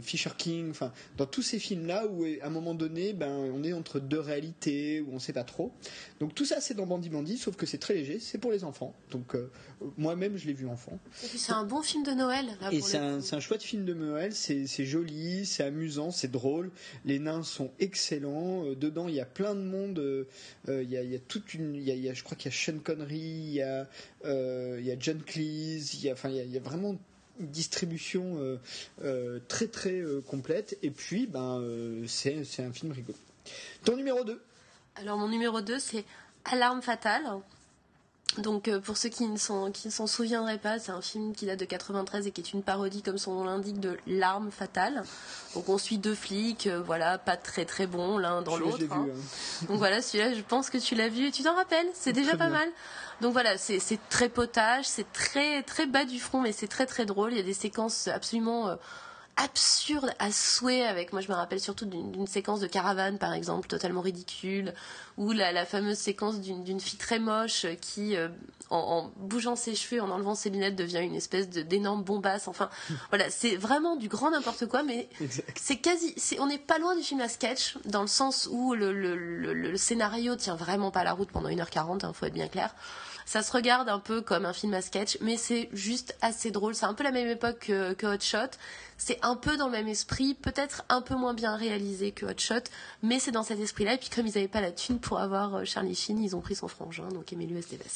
Fisher 0.02 0.30
King, 0.36 0.70
enfin 0.70 0.92
dans 1.16 1.26
tous 1.26 1.42
ces 1.42 1.58
films-là 1.58 2.06
où 2.06 2.24
à 2.24 2.46
un 2.46 2.50
moment 2.50 2.74
donné, 2.74 3.12
ben, 3.12 3.28
on 3.28 3.64
est 3.64 3.72
entre 3.72 3.98
deux 3.98 4.20
réalités, 4.20 5.00
où 5.00 5.10
on 5.10 5.14
ne 5.14 5.18
sait 5.20 5.32
pas 5.32 5.44
trop. 5.44 5.72
Donc 6.20 6.34
tout 6.34 6.44
ça 6.44 6.60
c'est 6.60 6.74
dans 6.74 6.86
Bandit 6.86 7.08
Bandit, 7.08 7.38
sauf 7.38 7.56
que 7.56 7.66
c'est 7.66 7.78
très 7.78 7.94
léger, 7.94 8.20
c'est 8.20 8.38
pour 8.38 8.52
les 8.52 8.62
enfants. 8.62 8.94
Donc 9.10 9.36
moi-même 9.96 10.36
je 10.36 10.46
l'ai 10.46 10.52
vu 10.52 10.68
enfant. 10.68 10.98
Et 11.24 11.26
puis 11.26 11.38
c'est 11.38 11.52
un 11.52 11.64
bon 11.64 11.82
film 11.82 12.04
de 12.04 12.12
Noël. 12.12 12.46
et 12.70 12.80
c'est 12.80 12.98
un, 12.98 13.18
un 13.18 13.40
chouette 13.40 13.62
film 13.62 13.84
de 13.84 13.94
Noël, 13.94 14.32
c'est 14.32 14.84
joli, 14.84 15.44
c'est 15.44 15.64
amusant, 15.64 16.12
c'est 16.12 16.30
drôle, 16.30 16.70
les 17.04 17.18
nains 17.18 17.42
sont 17.42 17.72
excellents 17.80 18.75
dedans, 18.78 19.08
il 19.08 19.14
y 19.14 19.20
a 19.20 19.26
plein 19.26 19.54
de 19.54 19.60
monde. 19.60 19.98
Euh, 19.98 20.26
euh, 20.68 20.82
il, 20.82 20.90
y 20.90 21.14
a, 21.14 21.18
toute 21.18 21.54
une, 21.54 21.82
je 21.84 22.22
crois 22.22 22.36
qu'il 22.36 22.50
y 22.50 22.54
a 22.54 22.56
Sean 22.56 22.78
Connery, 22.78 23.16
il 23.16 23.52
y 23.54 23.62
a, 23.62 23.88
euh, 24.24 24.96
John 24.98 25.22
Cleese, 25.22 25.94
il 25.94 26.00
y 26.00 26.10
a, 26.10 26.60
vraiment 26.60 26.96
une 27.38 27.48
distribution 27.48 28.58
très 29.48 29.68
très 29.68 30.02
complète. 30.26 30.78
Et 30.82 30.90
puis, 30.90 31.26
ben, 31.26 31.62
c'est, 32.06 32.44
c'est 32.44 32.62
un 32.62 32.72
film 32.72 32.92
rigolo. 32.92 33.18
Ton 33.84 33.96
numéro 33.96 34.24
2 34.24 34.40
Alors, 34.96 35.18
mon 35.18 35.28
numéro 35.28 35.60
2, 35.60 35.78
c'est 35.78 36.04
Alarme 36.44 36.82
fatale. 36.82 37.24
Donc 38.38 38.68
euh, 38.68 38.80
pour 38.80 38.96
ceux 38.96 39.08
qui 39.08 39.26
ne 39.26 39.36
s'en 39.36 39.70
qui 39.70 39.90
s'en 39.90 40.06
souviendraient 40.06 40.58
pas, 40.58 40.78
c'est 40.78 40.92
un 40.92 41.00
film 41.00 41.34
qui 41.34 41.46
date 41.46 41.58
de 41.60 41.64
93 41.64 42.26
et 42.26 42.30
qui 42.30 42.40
est 42.40 42.52
une 42.52 42.62
parodie 42.62 43.02
comme 43.02 43.18
son 43.18 43.34
nom 43.34 43.44
l'indique 43.44 43.80
de 43.80 43.96
l'arme 44.06 44.50
fatale. 44.50 45.02
Donc 45.54 45.68
on 45.68 45.78
suit 45.78 45.98
deux 45.98 46.14
flics, 46.14 46.66
euh, 46.66 46.80
voilà, 46.80 47.18
pas 47.18 47.36
très 47.36 47.64
très 47.64 47.86
bons 47.86 48.18
l'un 48.18 48.42
dans 48.42 48.56
l'autre. 48.56 48.84
Hein. 48.90 49.06
Hein. 49.08 49.66
Donc 49.68 49.78
voilà, 49.78 50.02
celui-là, 50.02 50.34
je 50.34 50.42
pense 50.42 50.70
que 50.70 50.78
tu 50.78 50.94
l'as 50.94 51.08
vu 51.08 51.26
et 51.26 51.32
tu 51.32 51.42
t'en 51.42 51.54
rappelles, 51.54 51.88
c'est 51.94 52.12
déjà 52.12 52.36
pas 52.36 52.48
mal. 52.48 52.68
Donc 53.20 53.32
voilà, 53.32 53.56
c'est 53.56 53.80
très 54.10 54.28
potage, 54.28 54.84
c'est 54.84 55.10
très 55.12 55.62
très 55.62 55.86
bas 55.86 56.04
du 56.04 56.20
front, 56.20 56.40
mais 56.40 56.52
c'est 56.52 56.68
très 56.68 56.86
très 56.86 57.06
drôle. 57.06 57.32
Il 57.32 57.38
y 57.38 57.40
a 57.40 57.44
des 57.44 57.54
séquences 57.54 58.08
absolument 58.08 58.68
euh, 58.68 58.76
absurde 59.36 60.12
à 60.18 60.32
souhait 60.32 60.82
avec 60.82 61.12
moi 61.12 61.20
je 61.20 61.28
me 61.28 61.34
rappelle 61.34 61.60
surtout 61.60 61.84
d'une 61.84 62.26
séquence 62.26 62.60
de 62.60 62.66
caravane 62.66 63.18
par 63.18 63.34
exemple 63.34 63.68
totalement 63.68 64.00
ridicule 64.00 64.72
ou 65.18 65.32
la, 65.32 65.66
fameuse 65.66 65.98
séquence 65.98 66.40
d'une 66.40 66.80
fille 66.80 66.98
très 66.98 67.18
moche 67.18 67.66
qui 67.80 68.16
euh, 68.16 68.28
en, 68.70 69.10
bougeant 69.16 69.54
ses 69.56 69.74
cheveux 69.74 70.02
en 70.02 70.10
enlevant 70.10 70.34
ses 70.34 70.50
lunettes 70.50 70.76
devient 70.76 71.00
une 71.02 71.14
espèce 71.14 71.48
d'énorme 71.48 72.02
bombasse. 72.02 72.48
Enfin 72.48 72.70
voilà 73.10 73.30
c'est 73.30 73.56
vraiment 73.56 73.96
du 73.96 74.08
grand 74.08 74.30
n'importe 74.30 74.66
quoi 74.66 74.82
mais 74.82 75.08
c'est 75.54 75.76
quasi 75.76 76.14
on 76.38 76.46
n'est 76.46 76.58
pas 76.58 76.78
loin 76.78 76.96
du 76.96 77.02
film 77.02 77.20
à 77.20 77.28
sketch 77.28 77.76
dans 77.84 78.02
le 78.02 78.08
sens 78.08 78.48
où 78.50 78.74
le, 78.74 78.92
le, 78.92 79.76
scénario 79.76 80.36
tient 80.36 80.56
vraiment 80.56 80.90
pas 80.90 81.04
la 81.04 81.12
route 81.12 81.30
pendant 81.30 81.50
1h40 81.50 81.98
il 82.00 82.06
hein, 82.06 82.12
faut 82.14 82.24
être 82.24 82.32
bien 82.32 82.48
clair 82.48 82.74
ça 83.26 83.42
se 83.42 83.52
regarde 83.52 83.88
un 83.88 83.98
peu 83.98 84.22
comme 84.22 84.46
un 84.46 84.52
film 84.52 84.72
à 84.72 84.80
sketch, 84.80 85.18
mais 85.20 85.36
c'est 85.36 85.68
juste 85.72 86.16
assez 86.22 86.52
drôle. 86.52 86.76
C'est 86.76 86.86
un 86.86 86.94
peu 86.94 87.02
la 87.02 87.10
même 87.10 87.28
époque 87.28 87.58
que, 87.58 88.06
Hot 88.06 88.20
Shot. 88.20 88.56
C'est 88.96 89.18
un 89.22 89.34
peu 89.34 89.56
dans 89.58 89.66
le 89.66 89.72
même 89.72 89.88
esprit, 89.88 90.34
peut-être 90.34 90.84
un 90.88 91.02
peu 91.02 91.16
moins 91.16 91.34
bien 91.34 91.56
réalisé 91.56 92.12
que 92.12 92.24
Hot 92.24 92.38
Shot, 92.38 92.70
mais 93.02 93.18
c'est 93.18 93.32
dans 93.32 93.42
cet 93.42 93.58
esprit-là. 93.58 93.94
Et 93.94 93.98
puis 93.98 94.08
comme 94.08 94.26
ils 94.26 94.34
n'avaient 94.34 94.48
pas 94.48 94.60
la 94.60 94.70
thune 94.70 95.00
pour 95.00 95.18
avoir 95.18 95.56
euh, 95.56 95.64
Charlie 95.64 95.96
Sheen, 95.96 96.22
ils 96.22 96.34
ont 96.34 96.40
pris 96.40 96.54
son 96.54 96.68
frangin, 96.68 97.08
donc 97.08 97.32
Emilio 97.32 97.58
Estevez. 97.58 97.84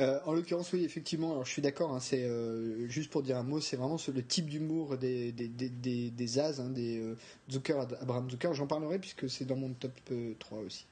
Euh, 0.00 0.18
en 0.24 0.32
l'occurrence, 0.32 0.72
oui, 0.72 0.84
effectivement. 0.84 1.32
Alors, 1.32 1.44
je 1.44 1.52
suis 1.52 1.60
d'accord. 1.60 1.94
Hein, 1.94 2.00
c'est 2.00 2.24
euh, 2.24 2.88
juste 2.88 3.10
pour 3.10 3.22
dire 3.22 3.36
un 3.36 3.42
mot, 3.42 3.60
c'est 3.60 3.76
vraiment 3.76 3.98
le 4.14 4.22
type 4.22 4.48
d'humour 4.48 4.96
des 4.96 5.32
des 5.32 5.48
des 5.48 6.10
des, 6.10 6.38
As, 6.38 6.60
hein, 6.60 6.70
des 6.70 7.04
Zucker, 7.50 7.80
Abraham 8.00 8.30
Zucker. 8.30 8.54
J'en 8.54 8.66
parlerai 8.66 8.98
puisque 8.98 9.28
c'est 9.28 9.44
dans 9.44 9.56
mon 9.56 9.72
top 9.74 9.92
3 10.38 10.58
aussi. 10.58 10.86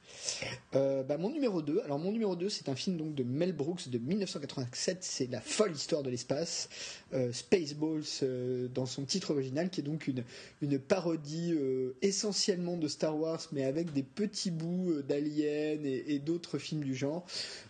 Euh, 0.75 1.03
bah, 1.03 1.17
mon 1.17 1.31
numéro 1.31 1.63
2, 1.63 1.81
alors 1.85 1.99
mon 1.99 2.13
numéro 2.13 2.37
2 2.37 2.49
c'est 2.49 2.69
un 2.69 2.75
film 2.75 2.97
donc 2.97 3.15
de 3.15 3.23
Mel 3.23 3.53
Brooks 3.53 3.89
de 3.89 3.99
1987, 3.99 4.99
c'est 5.01 5.31
la 5.31 5.41
folle 5.41 5.73
histoire 5.73 6.03
de 6.03 6.11
l'espace, 6.11 6.69
euh, 7.15 7.33
Spaceballs 7.33 8.03
euh, 8.23 8.69
dans 8.69 8.87
son 8.87 9.05
titre 9.05 9.31
original 9.31 9.71
qui 9.71 9.81
est 9.81 9.85
donc 9.85 10.07
une, 10.07 10.25
une 10.61 10.79
parodie 10.79 11.55
essentiellement 12.03 12.77
de 12.77 12.89
Star 12.89 13.19
Wars 13.19 13.41
mais 13.53 13.65
avec 13.65 13.93
des 13.93 14.03
petits 14.03 14.51
bouts 14.51 15.03
d'Alien 15.03 15.85
et, 15.85 16.19
d'autres 16.19 16.59
films 16.59 16.83
du 16.83 16.95
genre. 16.95 17.25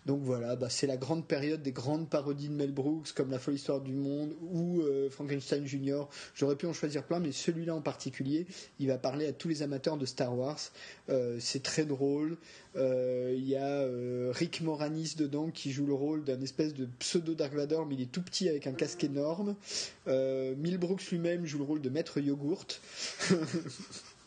Donc 0.05 0.21
voilà, 0.21 0.55
bah, 0.55 0.69
c'est 0.69 0.87
la 0.87 0.97
grande 0.97 1.25
période 1.25 1.61
des 1.61 1.71
grandes 1.71 2.09
parodies 2.09 2.49
de 2.49 2.53
Mel 2.53 2.71
Brooks 2.71 3.11
comme 3.13 3.31
La 3.31 3.39
folle 3.39 3.55
histoire 3.55 3.81
du 3.81 3.93
monde 3.93 4.33
ou 4.51 4.81
Frankenstein 5.11 5.65
Jr. 5.65 6.03
J'aurais 6.35 6.55
pu 6.55 6.65
en 6.65 6.73
choisir 6.73 7.03
plein 7.03 7.19
mais 7.19 7.31
celui-là 7.31 7.75
en 7.75 7.81
particulier, 7.81 8.47
il 8.79 8.87
va 8.87 8.97
parler 8.97 9.27
à 9.27 9.33
tous 9.33 9.47
les 9.47 9.61
amateurs 9.61 9.97
de 9.97 10.05
Star 10.05 10.37
Wars. 10.37 10.59
c'est 11.39 11.63
très 11.63 11.85
drôle 11.85 12.37
euh, 12.75 13.33
il 13.35 13.47
y 13.47 13.55
a 13.55 13.65
euh, 13.65 14.31
Rick 14.33 14.61
Moranis 14.61 15.15
dedans 15.17 15.49
qui 15.49 15.71
joue 15.71 15.85
le 15.85 15.93
rôle 15.93 16.23
d'un 16.23 16.39
espèce 16.41 16.73
de 16.73 16.87
pseudo 16.99 17.33
Dark 17.33 17.53
Vador, 17.53 17.85
mais 17.85 17.95
il 17.95 18.01
est 18.01 18.11
tout 18.11 18.21
petit 18.21 18.47
avec 18.47 18.67
un 18.67 18.73
casque 18.73 19.03
énorme. 19.03 19.55
Euh, 20.07 20.55
Brooks 20.55 21.09
lui-même 21.11 21.45
joue 21.45 21.57
le 21.57 21.63
rôle 21.63 21.81
de 21.81 21.89
Maître 21.89 22.19
Yogourt. 22.19 22.67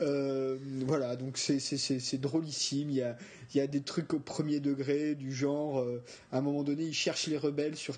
Euh, 0.00 0.56
voilà, 0.86 1.16
donc 1.16 1.36
c'est 1.36 2.20
drôlissime. 2.20 2.90
Il 2.90 2.96
y 2.96 3.02
a, 3.02 3.16
il 3.52 3.58
y 3.58 3.60
a 3.60 3.66
des 3.66 3.82
trucs 3.82 4.14
au 4.14 4.18
premier 4.18 4.60
degré, 4.60 5.14
du 5.14 5.32
genre, 5.32 5.80
euh, 5.80 6.02
à 6.32 6.38
un 6.38 6.40
moment 6.40 6.62
donné, 6.62 6.84
ils 6.84 6.94
cherchent 6.94 7.26
les 7.26 7.38
rebelles 7.38 7.76
sur, 7.76 7.96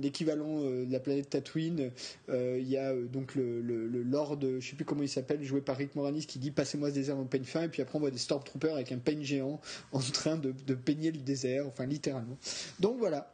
l'équivalent 0.00 0.60
euh, 0.62 0.84
de 0.84 0.92
la 0.92 1.00
planète 1.00 1.30
Tatooine. 1.30 1.90
il 2.28 2.68
y 2.68 2.76
a 2.76 2.94
donc 2.94 3.34
le, 3.34 3.60
Lord, 4.02 4.38
je 4.40 4.66
sais 4.66 4.76
plus 4.76 4.84
comment 4.84 5.02
il 5.02 5.08
s'appelle, 5.08 5.42
joué 5.42 5.60
par 5.60 5.76
Rick 5.76 5.94
Moranis, 5.94 6.26
qui 6.26 6.38
dit 6.38 6.50
Passez-moi 6.50 6.90
ce 6.90 6.94
désert 6.94 7.18
en 7.18 7.24
peigne 7.24 7.44
fin, 7.44 7.62
et 7.62 7.68
puis 7.68 7.82
après 7.82 7.96
on 7.96 8.00
voit 8.00 8.10
des 8.10 8.18
Stormtroopers 8.18 8.74
avec 8.74 8.92
un 8.92 8.98
peigne 8.98 9.22
géant 9.22 9.60
en 9.92 10.00
train 10.00 10.36
de, 10.36 10.54
de 10.66 10.74
peigner 10.74 11.10
le 11.10 11.18
désert, 11.18 11.66
enfin 11.66 11.86
littéralement. 11.86 12.36
Donc 12.80 12.98
voilà 12.98 13.32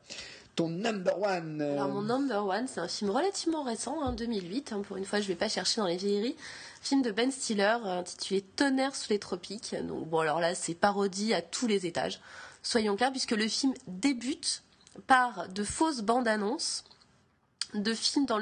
ton 0.56 0.68
number 0.68 1.20
one. 1.20 1.62
Alors 1.62 1.89
mon 1.89 2.02
number 2.02 2.44
one, 2.44 2.66
c'est 2.66 2.81
un 2.81 2.89
film 2.89 3.10
relativement 3.10 3.62
récent, 3.62 4.02
hein, 4.02 4.12
2008. 4.12 4.72
Hein, 4.72 4.82
pour 4.86 4.97
une 4.97 5.05
fois, 5.05 5.20
je 5.20 5.28
vais 5.28 5.35
pas 5.35 5.48
chercher 5.48 5.81
dans 5.81 5.86
les 5.86 5.97
vieilleries. 5.97 6.36
Film 6.81 7.02
de 7.02 7.11
Ben 7.11 7.31
Stiller 7.31 7.77
euh, 7.85 7.98
intitulé 7.98 8.40
Tonnerre 8.40 8.97
sous 8.97 9.11
les 9.11 9.19
tropiques. 9.19 9.74
Donc 9.82 10.09
bon, 10.09 10.20
alors 10.20 10.40
là, 10.40 10.55
c'est 10.55 10.74
parodie 10.74 11.35
à 11.35 11.43
tous 11.43 11.66
les 11.66 11.86
étages. 11.86 12.20
Soyons 12.62 12.97
clairs, 12.97 13.11
puisque 13.11 13.32
le 13.32 13.48
film 13.48 13.74
débute 13.86 14.62
par 15.07 15.48
de 15.48 15.62
fausses 15.62 16.02
bandes 16.02 16.28
annonces 16.28 16.85
de 17.74 17.94
films 17.94 18.27
dans, 18.27 18.40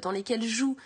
dans 0.00 0.10
lesquels 0.10 0.42
jouent 0.42 0.76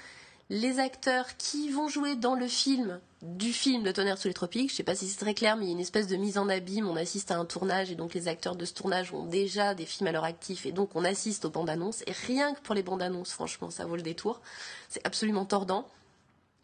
les 0.48 0.78
acteurs 0.78 1.36
qui 1.36 1.70
vont 1.70 1.88
jouer 1.88 2.14
dans 2.14 2.34
le 2.34 2.46
film 2.46 3.00
du 3.22 3.52
film 3.52 3.82
de 3.82 3.90
Tonnerre 3.90 4.18
sous 4.18 4.28
les 4.28 4.34
tropiques. 4.34 4.68
Je 4.68 4.74
ne 4.74 4.76
sais 4.76 4.82
pas 4.84 4.94
si 4.94 5.08
c'est 5.08 5.18
très 5.18 5.34
clair, 5.34 5.56
mais 5.56 5.64
il 5.64 5.68
y 5.68 5.70
a 5.70 5.74
une 5.74 5.80
espèce 5.80 6.06
de 6.06 6.16
mise 6.16 6.38
en 6.38 6.48
abîme. 6.48 6.88
On 6.88 6.96
assiste 6.96 7.32
à 7.32 7.36
un 7.36 7.44
tournage 7.44 7.90
et 7.90 7.96
donc 7.96 8.14
les 8.14 8.28
acteurs 8.28 8.54
de 8.54 8.64
ce 8.64 8.72
tournage 8.72 9.12
ont 9.12 9.24
déjà 9.24 9.74
des 9.74 9.86
films 9.86 10.08
à 10.08 10.12
leur 10.12 10.24
actif 10.24 10.64
et 10.66 10.72
donc 10.72 10.90
on 10.94 11.04
assiste 11.04 11.44
aux 11.44 11.50
bandes 11.50 11.68
annonces. 11.68 12.02
Et 12.06 12.12
rien 12.12 12.54
que 12.54 12.60
pour 12.60 12.74
les 12.74 12.84
bandes 12.84 13.02
annonces, 13.02 13.32
franchement, 13.32 13.70
ça 13.70 13.84
vaut 13.84 13.96
le 13.96 14.02
détour. 14.02 14.40
C'est 14.88 15.04
absolument 15.04 15.44
tordant. 15.44 15.88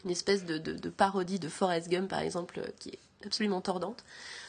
Une 0.04 0.10
espèce 0.10 0.44
de, 0.44 0.58
de 0.58 0.88
parodie 0.90 1.38
de 1.38 1.48
Forrest 1.48 1.88
Gump, 1.88 2.08
par 2.08 2.20
exemple, 2.20 2.60
qui 2.78 2.90
est 2.90 2.98
absolument 3.26 3.60
tordante. 3.60 4.04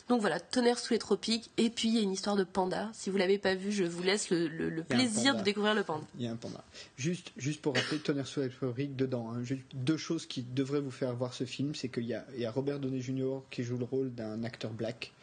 Donc 0.10 0.20
voilà, 0.20 0.40
Tonnerre 0.40 0.80
sous 0.80 0.94
les 0.94 1.00
tropiques. 1.00 1.50
Et 1.58 1.70
puis 1.70 1.88
il 1.88 1.96
y 1.96 2.00
a 2.00 2.02
une 2.02 2.12
histoire 2.12 2.36
de 2.36 2.44
panda. 2.44 2.90
Si 2.94 3.10
vous 3.10 3.18
l'avez 3.18 3.38
pas 3.38 3.56
vu, 3.56 3.72
je 3.72 3.84
vous 3.84 4.04
laisse 4.04 4.30
le, 4.30 4.84
plaisir 4.84 5.36
de 5.36 5.42
découvrir 5.42 5.74
le 5.74 5.84
panda. 5.84 6.06
Il 6.18 6.26
y 6.26 6.28
a 6.28 6.32
un 6.32 6.36
panda. 6.36 6.64
Juste, 6.98 7.32
juste 7.38 7.62
pour 7.62 7.76
rappeler, 7.76 8.00
Tonnerre 8.00 8.28
sous 8.28 8.42
les 8.42 8.50
tropiques 8.50 8.96
dedans. 8.96 9.34
Hein. 9.34 9.44
deux 9.74 9.98
choses 9.98 10.26
qui 10.26 10.44
devraient 10.44 10.82
vous 10.82 10.92
faire 10.92 11.14
voir 11.16 11.34
ce 11.34 11.46
film, 11.46 11.74
c'est 11.74 11.90
qu'il 11.90 12.06
y 12.06 12.14
a, 12.14 12.52
Robert 12.52 12.80
Downey 12.80 13.02
Jr. 13.02 13.40
qui 13.50 13.64
joue 13.64 13.78
le 13.78 13.86
rôle 13.86 14.14
d'un 14.14 14.44
acteur 14.44 14.72
black. 14.72 15.14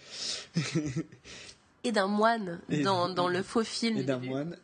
et 1.84 1.92
d'un 1.92 2.06
moine 2.06 2.60
dans, 2.82 3.08
dans, 3.10 3.28
le 3.28 3.42
faux 3.42 3.64
film. 3.64 3.98
Et 3.98 4.02
d'un 4.02 4.18
moine 4.18 4.56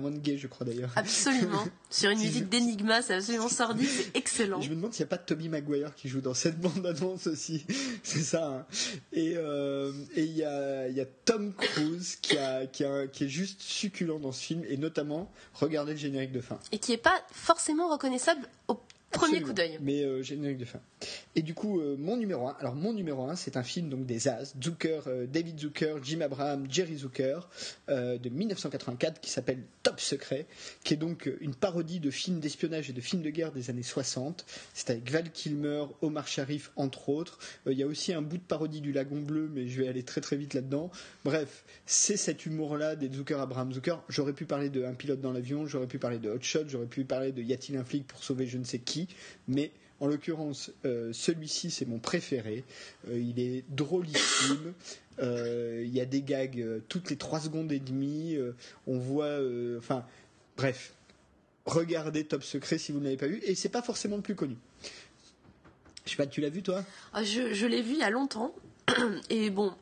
d'un 0.00 0.10
gay, 0.10 0.38
je 0.38 0.46
crois 0.46 0.66
d'ailleurs. 0.66 0.90
Absolument. 0.96 1.64
Sur 1.90 2.10
une 2.10 2.18
musique 2.22 2.48
d'Enigma, 2.48 3.02
c'est 3.02 3.14
absolument 3.14 3.48
sordide, 3.50 3.88
c'est 3.88 4.16
excellent. 4.16 4.60
Je 4.60 4.70
me 4.70 4.76
demande 4.76 4.92
s'il 4.92 5.04
n'y 5.04 5.08
a 5.08 5.10
pas 5.10 5.18
Toby 5.18 5.48
Maguire 5.48 5.94
qui 5.94 6.08
joue 6.08 6.20
dans 6.20 6.34
cette 6.34 6.60
bande-annonce 6.60 7.26
aussi. 7.26 7.64
c'est 8.02 8.22
ça. 8.22 8.46
Hein. 8.46 8.66
Et 9.12 9.34
euh, 9.36 9.92
il 10.16 10.32
y, 10.32 10.44
a, 10.44 10.88
y, 10.88 11.00
a, 11.00 11.06
Tom 11.24 11.52
Cruise 11.54 12.16
qui, 12.16 12.36
a, 12.38 12.66
qui, 12.66 12.84
a, 12.84 13.06
qui 13.06 13.24
est 13.24 13.28
juste 13.28 13.60
succulent 13.60 14.18
dans 14.18 14.32
ce 14.32 14.42
film, 14.42 14.64
et 14.68 14.76
notamment, 14.76 15.30
regardez 15.54 15.92
le 15.92 15.98
générique 15.98 16.32
de 16.32 16.40
fin. 16.40 16.58
Et 16.72 16.78
qui 16.78 16.92
n'est 16.92 16.98
pas 16.98 17.22
forcément 17.30 17.88
reconnaissable 17.90 18.48
au 18.68 18.80
Premier 19.12 19.42
coup 19.42 19.52
d'œil. 19.52 19.78
Mais 19.80 20.02
euh, 20.02 20.22
générique 20.22 20.58
de 20.58 20.64
fin. 20.64 20.80
Et 21.36 21.42
du 21.42 21.54
coup, 21.54 21.80
euh, 21.80 21.96
mon 21.98 22.16
numéro 22.16 22.48
1. 22.48 22.56
Alors, 22.60 22.74
mon 22.74 22.92
numéro 22.92 23.24
1, 23.24 23.36
c'est 23.36 23.56
un 23.56 23.62
film 23.62 23.88
donc 23.88 24.06
des 24.06 24.28
As, 24.28 24.54
Zucker, 24.62 25.02
euh, 25.06 25.26
David 25.26 25.60
Zucker, 25.60 25.96
Jim 26.02 26.20
Abraham, 26.20 26.66
Jerry 26.70 26.96
Zucker, 26.96 27.48
de 27.88 28.28
1984, 28.28 29.20
qui 29.20 29.30
s'appelle 29.30 29.62
Top 29.82 30.00
Secret, 30.00 30.46
qui 30.82 30.94
est 30.94 30.96
donc 30.96 31.30
une 31.40 31.54
parodie 31.54 32.00
de 32.00 32.10
films 32.10 32.40
d'espionnage 32.40 32.88
et 32.90 32.92
de 32.92 33.00
films 33.00 33.22
de 33.22 33.30
guerre 33.30 33.52
des 33.52 33.70
années 33.70 33.82
60. 33.82 34.44
C'est 34.72 34.90
avec 34.90 35.10
Val 35.10 35.30
Kilmer, 35.30 35.84
Omar 36.00 36.26
Sharif, 36.26 36.72
entre 36.76 37.08
autres. 37.10 37.38
Il 37.66 37.78
y 37.78 37.82
a 37.82 37.86
aussi 37.86 38.12
un 38.12 38.22
bout 38.22 38.38
de 38.38 38.42
parodie 38.42 38.80
du 38.80 38.92
Lagon 38.92 39.20
Bleu, 39.20 39.50
mais 39.52 39.68
je 39.68 39.80
vais 39.80 39.88
aller 39.88 40.02
très 40.02 40.20
très 40.20 40.36
vite 40.36 40.54
là-dedans. 40.54 40.90
Bref, 41.24 41.64
c'est 41.86 42.16
cet 42.16 42.46
humour-là 42.46 42.96
des 42.96 43.12
Zucker, 43.12 43.40
Abraham 43.40 43.72
Zucker. 43.72 43.96
J'aurais 44.08 44.32
pu 44.32 44.46
parler 44.46 44.70
de 44.70 44.84
Un 44.84 44.94
pilote 44.94 45.20
dans 45.20 45.32
l'avion, 45.32 45.66
j'aurais 45.66 45.86
pu 45.86 45.98
parler 45.98 46.18
de 46.18 46.30
Hot 46.30 46.40
Shot, 46.40 46.68
j'aurais 46.68 46.86
pu 46.86 47.04
parler 47.04 47.32
de 47.32 47.42
Y 47.42 47.52
a-t-il 47.52 47.78
un 47.78 47.84
flic 47.84 48.06
pour 48.06 48.22
sauver 48.22 48.46
je 48.46 48.58
ne 48.58 48.64
sais 48.64 48.78
qui? 48.78 49.01
Mais 49.48 49.70
en 50.00 50.08
l'occurrence, 50.08 50.72
euh, 50.84 51.12
celui-ci, 51.12 51.70
c'est 51.70 51.86
mon 51.86 52.00
préféré. 52.00 52.64
Euh, 53.08 53.20
il 53.20 53.38
est 53.38 53.64
drôlissime. 53.68 54.74
Euh, 55.20 55.84
il 55.86 55.94
y 55.94 56.00
a 56.00 56.04
des 56.06 56.22
gags 56.22 56.64
toutes 56.88 57.08
les 57.10 57.16
3 57.16 57.40
secondes 57.42 57.70
et 57.70 57.78
demie. 57.78 58.36
on 58.88 58.98
voit. 58.98 59.38
Enfin, 59.78 60.04
bref. 60.56 60.94
Regardez 61.66 62.24
Top 62.24 62.42
Secret 62.42 62.78
si 62.78 62.90
vous 62.90 62.98
ne 62.98 63.04
l'avez 63.04 63.16
pas 63.16 63.28
vu. 63.28 63.40
Et 63.44 63.54
c'est 63.54 63.68
pas 63.68 63.82
forcément 63.82 64.16
le 64.16 64.22
plus 64.22 64.34
connu. 64.34 64.56
Je 66.04 66.10
sais 66.10 66.16
pas, 66.16 66.26
tu 66.26 66.40
l'as 66.40 66.48
vu 66.48 66.62
toi? 66.64 66.84
Ah, 67.12 67.22
Je, 67.22 67.54
je 67.54 67.66
l'ai 67.66 67.80
vu 67.80 67.92
il 67.92 67.98
y 67.98 68.02
a 68.02 68.10
longtemps. 68.10 68.52
Et 69.30 69.50
bon, 69.50 69.72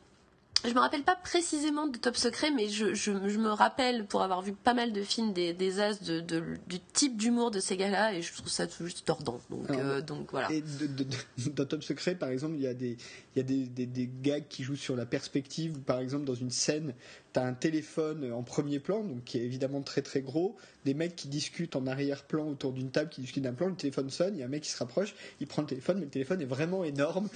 je 0.64 0.74
me 0.74 0.80
rappelle 0.80 1.02
pas 1.02 1.16
précisément 1.16 1.86
de 1.86 1.96
Top 1.96 2.16
Secret, 2.16 2.50
mais 2.50 2.68
je, 2.68 2.94
je, 2.94 3.10
me 3.12 3.48
rappelle 3.48 4.04
pour 4.04 4.22
avoir 4.22 4.42
vu 4.42 4.52
pas 4.52 4.74
mal 4.74 4.92
de 4.92 5.02
films 5.02 5.32
des, 5.32 5.52
des 5.52 5.80
as 5.80 6.00
de, 6.02 6.20
du 6.20 6.80
type 6.92 7.16
d'humour 7.16 7.50
de 7.50 7.60
ces 7.60 7.76
gars-là, 7.76 8.14
et 8.14 8.22
je 8.22 8.32
trouve 8.32 8.48
ça 8.48 8.66
juste 8.80 9.04
tordant. 9.04 9.40
Donc, 9.50 9.70
euh, 9.70 10.00
donc 10.00 10.30
voilà. 10.30 10.50
Et 10.52 10.62
dans 11.54 11.64
Top 11.64 11.82
Secret, 11.82 12.14
par 12.14 12.28
exemple, 12.28 12.54
il 12.56 12.62
y 12.62 12.66
a 12.66 12.74
des 12.74 12.96
il 13.34 13.38
y 13.38 13.40
a 13.40 13.44
des, 13.44 13.66
des, 13.66 13.86
des, 13.86 14.10
gags 14.22 14.48
qui 14.48 14.64
jouent 14.64 14.76
sur 14.76 14.96
la 14.96 15.06
perspective. 15.06 15.78
Par 15.80 16.00
exemple, 16.00 16.24
dans 16.24 16.34
une 16.34 16.50
scène, 16.50 16.94
tu 17.32 17.40
as 17.40 17.44
un 17.44 17.54
téléphone 17.54 18.32
en 18.32 18.42
premier 18.42 18.78
plan, 18.78 19.02
donc 19.04 19.24
qui 19.24 19.38
est 19.38 19.42
évidemment 19.42 19.82
très 19.82 20.02
très 20.02 20.20
gros, 20.20 20.56
des 20.84 20.94
mecs 20.94 21.16
qui 21.16 21.28
discutent 21.28 21.76
en 21.76 21.86
arrière-plan 21.86 22.48
autour 22.48 22.72
d'une 22.72 22.90
table, 22.90 23.10
qui 23.10 23.20
discutent 23.20 23.44
d'un 23.44 23.52
plan, 23.52 23.68
le 23.68 23.74
téléphone 23.74 24.10
sonne, 24.10 24.34
il 24.34 24.40
y 24.40 24.42
a 24.42 24.46
un 24.46 24.48
mec 24.48 24.62
qui 24.62 24.70
se 24.70 24.78
rapproche, 24.78 25.14
il 25.40 25.46
prend 25.46 25.62
le 25.62 25.68
téléphone, 25.68 25.98
mais 25.98 26.06
le 26.06 26.10
téléphone 26.10 26.40
est 26.40 26.46
vraiment 26.46 26.84
énorme. 26.84 27.28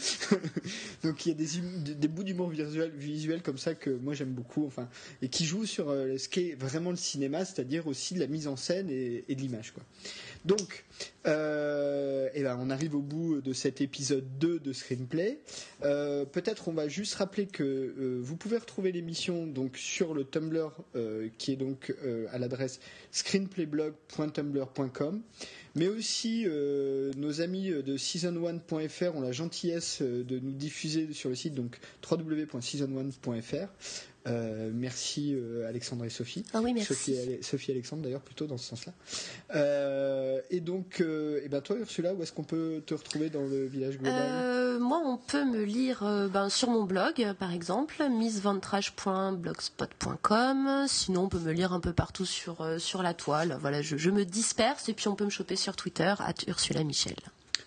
donc 1.05 1.27
il 1.27 1.29
y 1.29 1.33
a 1.33 1.35
des, 1.35 1.95
des 1.95 2.09
bouts 2.09 2.25
d'humour 2.25 2.49
visuel, 2.49 2.91
visuel 2.97 3.43
comme 3.43 3.59
ça 3.59 3.75
que 3.75 3.91
moi 3.91 4.15
j'aime 4.15 4.33
beaucoup, 4.33 4.67
enfin, 4.67 4.89
et 5.23 5.29
qui 5.29 5.45
jouent 5.45 5.67
sur 5.67 5.91
euh, 5.91 6.17
ce 6.19 6.29
qu'est 6.29 6.55
vraiment 6.55 6.91
le 6.91 6.97
cinéma, 6.97 7.45
c'est-à-dire 7.45 7.87
aussi 7.87 8.15
de 8.15 8.21
la 8.21 8.27
mise 8.27 8.49
en 8.49 8.57
scène 8.57 8.89
et, 8.91 9.25
et 9.29 9.35
de 9.35 9.41
l'image. 9.41 9.73
Quoi. 9.73 9.83
Donc, 10.45 10.85
euh, 11.27 12.29
et 12.35 12.43
ben 12.43 12.59
on 12.61 12.69
arrive 12.71 12.95
au 12.95 13.01
bout 13.01 13.41
de 13.41 13.53
cet 13.53 13.81
épisode 13.81 14.25
2 14.39 14.59
de 14.59 14.73
Screenplay. 14.73 15.39
Euh, 15.83 16.25
peut-être 16.25 16.69
on 16.69 16.73
va 16.73 16.89
juste 16.89 17.15
rappeler 17.15 17.47
que 17.47 17.63
euh, 17.63 18.21
vous 18.23 18.37
pouvez 18.37 18.59
retrouver 18.59 18.93
l'émission 18.93 19.47
donc 19.47 19.77
sur 19.79 20.13
le 20.15 20.25
Tumblr 20.25 20.71
qui 21.39 21.53
est 21.53 21.57
donc 21.57 21.95
à 22.33 22.39
l'adresse 22.39 22.81
screenplayblog.tumblr.com. 23.13 25.23
Mais 25.77 25.89
aussi 25.89 26.47
nos 27.17 27.41
amis 27.41 27.71
de 27.71 27.97
season1.fr 27.97 29.17
ont 29.17 29.21
la 29.21 29.33
gentillesse 29.33 30.03
de 30.03 30.39
nous 30.39 30.53
diffuser 30.53 31.13
sur 31.13 31.31
le 31.31 31.35
site 31.35 31.55
donc 31.55 31.81
www.season1.fr. 32.09 33.67
Euh, 34.27 34.71
merci 34.73 35.35
euh, 35.35 35.69
Alexandre 35.69 36.07
et 36.07 36.11
Sophie. 36.11 36.47
Ah 36.55 36.63
oui, 36.63 36.73
merci. 36.73 36.95
Sophie, 36.95 37.19
Sophie 37.43 37.73
Alexandre 37.73 38.03
d'ailleurs 38.03 38.23
plutôt 38.23 38.47
dans 38.47 38.57
ce 38.57 38.71
sens-là. 38.71 38.95
Euh, 39.55 40.41
et 40.51 40.61
donc, 40.61 41.01
et 41.01 41.47
ben 41.49 41.61
toi 41.61 41.77
Ursula, 41.77 42.15
où 42.15 42.23
est-ce 42.23 42.33
qu'on 42.33 42.45
peut 42.45 42.83
te 42.87 42.95
retrouver 42.95 43.29
dans 43.29 43.43
le 43.43 43.67
village 43.67 43.99
global? 43.99 44.79
Moi, 44.81 45.03
on 45.05 45.19
peut 45.19 45.45
me 45.45 45.63
lire 45.63 46.03
ben, 46.33 46.49
sur 46.49 46.71
mon 46.71 46.85
blog, 46.85 47.35
par 47.39 47.53
exemple, 47.53 48.03
missventrage.blogspot.com. 48.09 50.87
Sinon, 50.89 51.25
on 51.25 51.29
peut 51.29 51.39
me 51.39 51.53
lire 51.53 51.75
un 51.75 51.81
peu 51.81 51.93
partout 51.93 52.25
sur 52.25 52.67
sur 52.79 53.03
la 53.03 53.13
toile. 53.15 53.59
Voilà, 53.61 53.83
je, 53.83 53.97
je 53.97 54.11
me 54.11 54.25
disperse 54.25 54.89
et 54.89 54.95
puis 54.95 55.09
on 55.09 55.17
peut 55.17 55.27
me 55.27 55.31
choper 55.31 55.57
sur 55.57 55.77
Twitter 55.77 56.15
à 56.19 56.33
Ursula 56.49 56.83
Michel. 56.83 57.17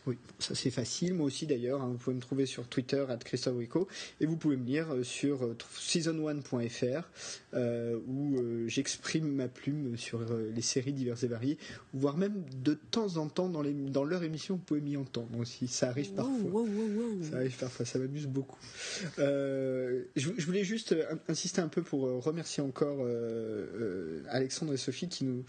Oui, 0.08 0.18
ça 0.40 0.56
c'est 0.56 0.70
facile. 0.70 1.14
Moi 1.14 1.26
aussi 1.26 1.46
d'ailleurs, 1.48 1.82
hein, 1.82 1.90
vous 1.92 1.98
pouvez 1.98 2.16
me 2.16 2.22
trouver 2.22 2.46
sur 2.46 2.66
Twitter 2.68 3.04
à 3.10 3.18
Christophe 3.18 3.58
Rico 3.58 3.90
et 4.22 4.26
vous 4.26 4.38
pouvez 4.38 4.56
me 4.56 4.64
lire 4.64 4.94
euh, 4.94 5.04
sur 5.04 5.44
euh, 5.44 5.58
season1.fr 5.78 7.04
euh, 7.54 8.00
où 8.08 8.38
j'exprime 8.68 9.28
ma 9.28 9.50
plume 9.50 9.98
sur 9.98 10.22
les 10.56 10.62
séries 10.62 10.94
diverses 10.94 11.24
et 11.24 11.28
variées, 11.28 11.58
voire 11.94 12.16
même 12.16 12.46
de 12.64 12.74
temps 12.74 13.18
en 13.18 13.28
temps 13.28 13.50
dans, 13.50 13.62
les, 13.62 13.74
dans 13.74 14.06
leur 14.06 14.24
émission, 14.24 14.56
vous 14.56 14.62
pouvez 14.62 14.80
m'y 14.80 14.96
entendre 14.96 15.38
aussi. 15.40 15.68
Ça 15.68 15.90
arrive 15.90 16.14
parfois. 16.14 16.64
ça 17.30 17.38
arrive 17.38 17.58
parfois, 17.58 17.86
ça 17.86 18.00
m'amuse 18.00 18.28
beaucoup. 18.28 18.60
je, 19.18 20.46
voulais 20.46 20.64
juste 20.64 20.96
insister 21.28 21.60
un 21.60 21.68
peu 21.68 21.82
pour 21.82 22.02
remercier 22.24 22.64
encore 22.64 23.06
Alexandre 24.30 24.74
et 24.74 24.78
Sophie 24.78 25.10
qui 25.10 25.26
nous 25.26 25.44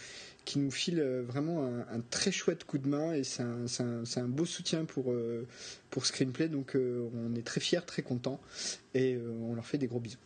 qui 0.49 0.59
nous 0.59 0.71
file 0.71 1.01
euh, 1.01 1.23
vraiment 1.23 1.63
un, 1.63 2.01
très 2.09 2.33
chouette 2.33 2.65
coup 2.65 2.79
de 2.79 2.89
main 2.89 3.13
et 3.13 3.23
c'est 3.23 3.43
un, 3.43 4.29
beau 4.29 4.47
soutien 4.47 4.87
pour, 4.87 5.13
euh, 5.13 5.47
pour 5.91 6.07
Screenplay. 6.07 6.49
Donc 6.49 6.75
euh, 6.75 7.07
on 7.15 7.35
est 7.35 7.43
très 7.43 7.61
fiers, 7.61 7.85
très 7.87 8.01
contents 8.01 8.41
et 8.95 9.19
on 9.43 9.55
leur 9.55 9.67
fait 9.67 9.77
des 9.77 9.89
gros 9.89 10.01
bisous. 10.01 10.17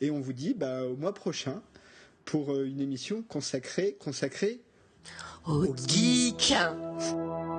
Et 0.00 0.12
on 0.12 0.20
vous 0.20 0.32
dit 0.32 0.54
bah, 0.54 0.84
au 0.84 0.94
mois 0.94 1.14
prochain 1.14 1.62
pour 2.24 2.56
une 2.62 2.80
émission 2.80 3.22
consacrée, 3.22 3.96
consacrée 3.98 4.60
au, 5.46 5.64
geek. 5.64 6.40
geek. 6.40 7.55